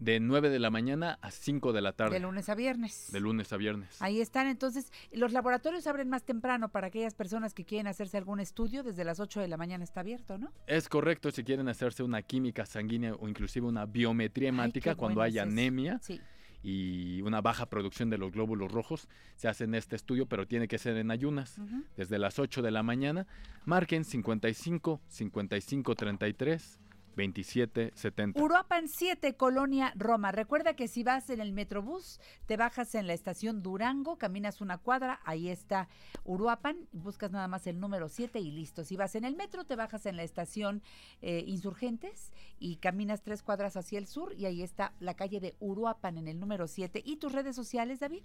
De 0.00 0.18
9 0.18 0.48
de 0.48 0.58
la 0.58 0.70
mañana 0.70 1.18
a 1.20 1.30
5 1.30 1.72
de 1.72 1.80
la 1.82 1.92
tarde. 1.92 2.14
de 2.14 2.20
lunes 2.20 2.48
a 2.48 2.54
viernes. 2.54 3.10
De 3.12 3.20
lunes 3.20 3.52
a 3.52 3.56
viernes. 3.58 4.00
Ahí 4.00 4.20
están, 4.20 4.46
entonces, 4.46 4.90
los 5.12 5.32
laboratorios 5.32 5.86
abren 5.86 6.08
más 6.08 6.24
temprano 6.24 6.70
para 6.70 6.86
aquellas 6.86 7.14
personas 7.14 7.52
que 7.54 7.64
quieren 7.64 7.86
hacerse 7.86 8.16
algún 8.16 8.40
estudio, 8.40 8.82
desde 8.82 9.04
las 9.04 9.20
8 9.20 9.40
de 9.40 9.48
la 9.48 9.58
mañana 9.58 9.84
está 9.84 10.00
abierto, 10.00 10.38
¿no? 10.38 10.52
Es 10.66 10.88
correcto 10.88 11.30
si 11.30 11.44
quieren 11.44 11.68
hacerse 11.68 12.02
una 12.02 12.22
química 12.22 12.64
sanguínea 12.64 13.14
o 13.14 13.28
inclusive 13.28 13.66
una 13.66 13.84
biometría 13.84 14.48
hemática 14.48 14.94
cuando 14.94 15.20
hay 15.20 15.36
es 15.36 15.42
anemia 15.42 15.98
Sí. 16.02 16.18
y 16.62 17.20
una 17.22 17.40
baja 17.42 17.66
producción 17.66 18.08
de 18.08 18.16
los 18.18 18.32
glóbulos 18.32 18.72
rojos. 18.72 19.06
Se 19.36 19.48
hacen 19.48 19.74
este 19.74 19.96
estudio, 19.96 20.24
pero 20.26 20.46
tiene 20.46 20.66
que 20.66 20.78
ser 20.78 20.96
en 20.96 21.10
ayunas. 21.10 21.56
Desde 21.96 22.18
las 22.18 22.38
8 22.38 22.62
de 22.62 22.70
la 22.70 22.82
mañana, 22.82 23.26
marquen 23.66 24.04
55 24.04 25.00
55 25.08 25.94
33 25.94 26.78
27 27.16 27.92
70. 27.94 28.40
Uruapan 28.40 28.88
7, 28.88 29.36
Colonia 29.36 29.92
Roma. 29.96 30.32
Recuerda 30.32 30.74
que 30.74 30.88
si 30.88 31.02
vas 31.02 31.30
en 31.30 31.40
el 31.40 31.52
Metrobús, 31.52 32.20
te 32.46 32.56
bajas 32.56 32.94
en 32.94 33.06
la 33.06 33.12
estación 33.12 33.62
Durango, 33.62 34.18
caminas 34.18 34.60
una 34.60 34.78
cuadra, 34.78 35.20
ahí 35.24 35.48
está 35.48 35.88
Uruapan, 36.24 36.88
buscas 36.92 37.30
nada 37.30 37.48
más 37.48 37.66
el 37.66 37.80
número 37.80 38.08
7 38.08 38.38
y 38.40 38.50
listo. 38.50 38.84
Si 38.84 38.96
vas 38.96 39.14
en 39.14 39.24
el 39.24 39.36
metro, 39.36 39.64
te 39.64 39.76
bajas 39.76 40.06
en 40.06 40.16
la 40.16 40.22
estación 40.22 40.82
eh, 41.22 41.44
Insurgentes 41.46 42.32
y 42.58 42.76
caminas 42.76 43.22
tres 43.22 43.42
cuadras 43.42 43.76
hacia 43.76 43.98
el 43.98 44.06
sur 44.06 44.34
y 44.36 44.46
ahí 44.46 44.62
está 44.62 44.92
la 45.00 45.14
calle 45.14 45.40
de 45.40 45.56
Uruapan 45.60 46.18
en 46.18 46.28
el 46.28 46.38
número 46.38 46.66
7. 46.66 47.02
¿Y 47.04 47.16
tus 47.16 47.32
redes 47.32 47.56
sociales, 47.56 48.00
David? 48.00 48.22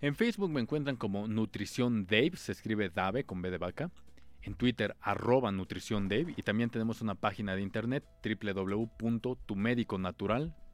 En 0.00 0.14
Facebook 0.14 0.50
me 0.50 0.60
encuentran 0.60 0.96
como 0.96 1.28
Nutrición 1.28 2.06
Dave, 2.06 2.32
se 2.36 2.52
escribe 2.52 2.88
Dave 2.88 3.24
con 3.24 3.42
B 3.42 3.50
de 3.50 3.58
vaca. 3.58 3.90
En 4.42 4.54
Twitter, 4.54 4.96
arroba 5.00 5.52
Nutrición 5.52 6.08
Dave. 6.08 6.34
Y 6.36 6.42
también 6.42 6.70
tenemos 6.70 7.02
una 7.02 7.14
página 7.14 7.54
de 7.54 7.62
internet, 7.62 8.02
www.tumediconatural.com. 8.24 10.69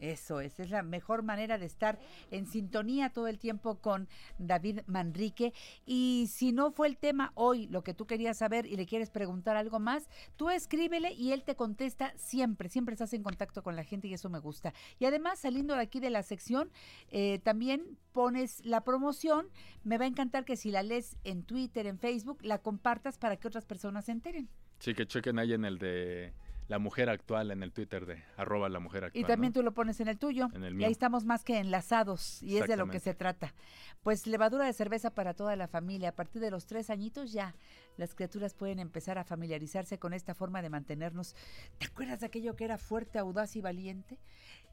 Eso 0.00 0.40
es, 0.40 0.60
es 0.60 0.70
la 0.70 0.82
mejor 0.82 1.22
manera 1.22 1.58
de 1.58 1.66
estar 1.66 1.98
en 2.30 2.46
sintonía 2.46 3.10
todo 3.10 3.26
el 3.26 3.38
tiempo 3.38 3.80
con 3.80 4.08
David 4.38 4.80
Manrique. 4.86 5.52
Y 5.86 6.28
si 6.30 6.52
no 6.52 6.70
fue 6.70 6.86
el 6.86 6.96
tema 6.96 7.32
hoy 7.34 7.66
lo 7.66 7.82
que 7.82 7.94
tú 7.94 8.06
querías 8.06 8.38
saber 8.38 8.66
y 8.66 8.76
le 8.76 8.86
quieres 8.86 9.10
preguntar 9.10 9.56
algo 9.56 9.80
más, 9.80 10.08
tú 10.36 10.50
escríbele 10.50 11.12
y 11.12 11.32
él 11.32 11.42
te 11.42 11.56
contesta 11.56 12.12
siempre, 12.16 12.68
siempre 12.68 12.92
estás 12.92 13.12
en 13.12 13.22
contacto 13.22 13.62
con 13.62 13.74
la 13.74 13.84
gente 13.84 14.06
y 14.06 14.14
eso 14.14 14.30
me 14.30 14.38
gusta. 14.38 14.72
Y 15.00 15.04
además, 15.04 15.40
saliendo 15.40 15.74
de 15.74 15.82
aquí 15.82 15.98
de 15.98 16.10
la 16.10 16.22
sección, 16.22 16.70
eh, 17.10 17.40
también 17.42 17.98
pones 18.12 18.64
la 18.64 18.84
promoción. 18.84 19.48
Me 19.82 19.98
va 19.98 20.04
a 20.04 20.08
encantar 20.08 20.44
que 20.44 20.56
si 20.56 20.70
la 20.70 20.82
lees 20.82 21.16
en 21.24 21.42
Twitter, 21.42 21.86
en 21.86 21.98
Facebook, 21.98 22.38
la 22.42 22.58
compartas 22.58 23.18
para 23.18 23.36
que 23.36 23.48
otras 23.48 23.64
personas 23.64 24.04
se 24.04 24.12
enteren. 24.12 24.48
Sí, 24.78 24.94
que 24.94 25.06
chequen 25.06 25.38
ahí 25.40 25.54
en 25.54 25.64
el 25.64 25.78
de 25.78 26.32
La 26.68 26.78
Mujer 26.78 27.08
Actual, 27.08 27.50
en 27.50 27.62
el 27.62 27.72
Twitter 27.72 28.04
de 28.04 28.22
arroba 28.36 28.68
La 28.68 28.78
Mujer 28.78 29.04
Actual. 29.04 29.24
Y 29.24 29.26
también 29.26 29.52
¿no? 29.52 29.60
tú 29.60 29.62
lo 29.62 29.72
pones 29.72 30.00
en 30.00 30.08
el 30.08 30.18
tuyo. 30.18 30.48
En 30.54 30.64
el 30.64 30.74
y 30.74 30.76
mío. 30.76 30.86
ahí 30.86 30.92
estamos 30.92 31.24
más 31.24 31.42
que 31.42 31.58
enlazados. 31.58 32.42
Y 32.42 32.58
es 32.58 32.68
de 32.68 32.76
lo 32.76 32.88
que 32.88 33.00
se 33.00 33.14
trata. 33.14 33.54
Pues 34.02 34.26
levadura 34.26 34.66
de 34.66 34.72
cerveza 34.74 35.10
para 35.10 35.32
toda 35.34 35.56
la 35.56 35.66
familia. 35.66 36.10
A 36.10 36.14
partir 36.14 36.42
de 36.42 36.50
los 36.50 36.66
tres 36.66 36.90
añitos 36.90 37.32
ya 37.32 37.54
las 37.96 38.14
criaturas 38.14 38.54
pueden 38.54 38.78
empezar 38.78 39.18
a 39.18 39.24
familiarizarse 39.24 39.98
con 39.98 40.12
esta 40.12 40.34
forma 40.34 40.60
de 40.60 40.68
mantenernos. 40.68 41.34
¿Te 41.78 41.86
acuerdas 41.86 42.20
de 42.20 42.26
aquello 42.26 42.54
que 42.54 42.64
era 42.64 42.76
fuerte, 42.76 43.18
audaz 43.18 43.56
y 43.56 43.62
valiente? 43.62 44.18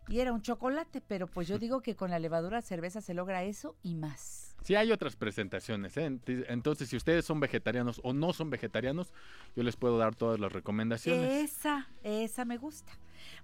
Y 0.08 0.20
era 0.20 0.34
un 0.34 0.42
chocolate, 0.42 1.02
pero 1.02 1.28
pues 1.28 1.48
yo 1.48 1.58
digo 1.60 1.82
que 1.82 1.96
con 1.96 2.12
la 2.12 2.20
levadura 2.20 2.58
de 2.58 2.68
cerveza 2.68 3.00
se 3.02 3.14
logra 3.14 3.44
eso 3.44 3.76
y 3.84 3.96
más. 3.96 4.55
Sí, 4.66 4.74
hay 4.76 4.92
otras 4.92 5.16
presentaciones. 5.16 5.96
¿eh? 5.98 6.08
Ent- 6.10 6.46
Entonces, 6.50 6.90
si 6.90 6.98
ustedes 6.98 7.24
son 7.24 7.40
vegetarianos 7.40 8.02
o 8.04 8.14
no 8.14 8.34
son 8.34 8.50
vegetarianos, 8.50 9.14
yo 9.56 9.62
les 9.64 9.76
puedo 9.78 9.98
dar 9.98 10.16
todas 10.16 10.40
las 10.40 10.52
recomendaciones. 10.52 11.52
Esa, 11.52 11.88
esa 12.04 12.46
me 12.46 12.58
gusta. 12.58 12.92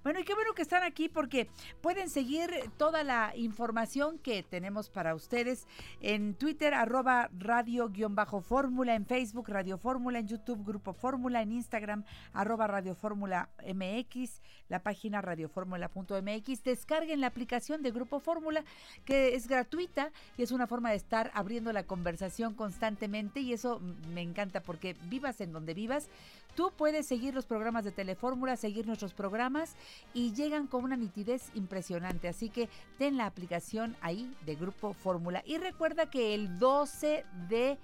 Bueno, 0.03 0.19
y 0.19 0.23
qué 0.23 0.35
bueno 0.35 0.53
que 0.53 0.61
están 0.61 0.84
aquí 0.84 1.10
porque 1.10 1.48
pueden 1.81 2.10
seguir 2.10 2.52
toda 2.77 3.03
la 3.03 3.34
información 3.35 4.19
que 4.19 4.43
tenemos 4.43 4.89
para 4.89 5.15
ustedes 5.15 5.65
en 6.02 6.35
Twitter, 6.35 6.73
arroba 6.76 7.30
radio-fórmula, 7.35 8.93
en 8.95 9.06
Facebook, 9.06 9.48
Radio 9.49 9.77
Fórmula, 9.80 10.19
en 10.19 10.27
YouTube, 10.27 10.64
Grupo 10.65 10.93
Fórmula, 10.93 11.41
en 11.41 11.52
Instagram, 11.53 12.03
arroba 12.34 12.68
Radio 12.68 12.93
Fórmula 12.95 13.49
MX, 13.65 14.41
la 14.69 14.84
página 14.84 15.22
radioformula.mx. 15.22 16.64
Descarguen 16.64 17.22
la 17.22 17.27
aplicación 17.27 17.81
de 17.81 17.91
Grupo 17.91 18.19
Fórmula, 18.19 18.64
que 19.06 19.35
es 19.35 19.48
gratuita 19.48 20.11
y 20.38 20.43
es 20.43 20.52
una 20.52 20.68
forma 20.68 20.89
de 20.91 20.98
estar 21.12 21.30
abriendo 21.34 21.74
la 21.74 21.84
conversación 21.84 22.54
constantemente 22.54 23.42
y 23.42 23.52
eso 23.52 23.82
me 24.14 24.22
encanta 24.22 24.62
porque 24.62 24.96
vivas 25.10 25.42
en 25.42 25.52
donde 25.52 25.74
vivas, 25.74 26.08
tú 26.56 26.72
puedes 26.78 27.06
seguir 27.06 27.36
los 27.36 27.46
programas 27.46 27.84
de 27.84 27.92
Telefórmula, 27.92 28.56
seguir 28.56 28.88
nuestros 28.88 29.14
programas 29.14 29.76
y 30.14 30.32
llegan 30.32 30.68
con 30.68 30.86
una 30.86 30.96
nitidez 30.96 31.52
impresionante. 31.54 32.30
Así 32.30 32.48
que 32.48 32.70
ten 32.98 33.18
la 33.18 33.26
aplicación 33.26 33.98
ahí 34.00 34.34
de 34.46 34.56
Grupo 34.56 34.94
Fórmula. 34.94 35.44
Y 35.46 35.58
recuerda 35.58 36.10
que 36.10 36.34
el 36.34 36.58
12 36.60 37.26
de 37.50 37.78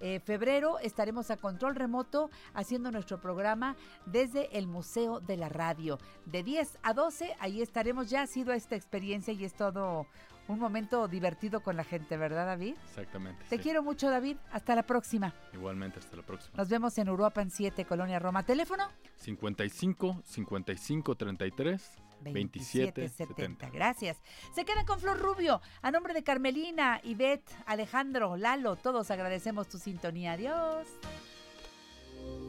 eh, 0.00 0.20
febrero 0.20 0.78
estaremos 0.80 1.30
a 1.30 1.36
control 1.36 1.74
remoto 1.74 2.30
haciendo 2.54 2.90
nuestro 2.90 3.20
programa 3.20 3.76
desde 4.06 4.56
el 4.56 4.66
Museo 4.66 5.20
de 5.20 5.36
la 5.36 5.48
Radio. 5.48 5.98
De 6.26 6.42
10 6.42 6.78
a 6.82 6.94
12, 6.94 7.36
ahí 7.38 7.62
estaremos. 7.62 8.10
Ya 8.10 8.22
ha 8.22 8.26
sido 8.26 8.52
esta 8.52 8.76
experiencia 8.76 9.32
y 9.32 9.44
es 9.44 9.54
todo 9.54 10.06
un 10.48 10.58
momento 10.58 11.06
divertido 11.06 11.60
con 11.60 11.76
la 11.76 11.84
gente, 11.84 12.16
¿verdad, 12.16 12.46
David? 12.46 12.74
Exactamente. 12.88 13.44
Te 13.48 13.56
sí. 13.56 13.62
quiero 13.62 13.82
mucho, 13.82 14.10
David. 14.10 14.36
Hasta 14.52 14.74
la 14.74 14.82
próxima. 14.82 15.34
Igualmente, 15.52 15.98
hasta 15.98 16.16
la 16.16 16.22
próxima. 16.22 16.56
Nos 16.56 16.68
vemos 16.68 16.96
en 16.98 17.08
Uruapan 17.08 17.50
7, 17.50 17.84
Colonia 17.84 18.18
Roma. 18.18 18.42
Teléfono 18.42 18.88
55 19.18 20.22
55 20.24 21.14
33 21.14 22.09
27 22.22 23.08
70. 23.08 23.70
Gracias. 23.70 24.18
Se 24.54 24.64
quedan 24.64 24.86
con 24.86 25.00
Flor 25.00 25.18
Rubio. 25.18 25.60
A 25.82 25.90
nombre 25.90 26.14
de 26.14 26.22
Carmelina, 26.22 27.00
Ivette, 27.04 27.50
Alejandro, 27.66 28.36
Lalo, 28.36 28.76
todos 28.76 29.10
agradecemos 29.10 29.68
tu 29.68 29.78
sintonía. 29.78 30.32
Adiós. 30.32 30.86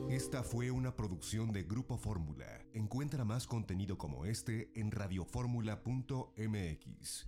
Esta 0.09 0.43
fue 0.43 0.71
una 0.71 0.93
producción 0.95 1.53
de 1.53 1.63
Grupo 1.63 1.97
Fórmula. 1.97 2.45
Encuentra 2.73 3.23
más 3.23 3.47
contenido 3.47 3.97
como 3.97 4.25
este 4.25 4.69
en 4.75 4.91
radioformula.mx. 4.91 7.27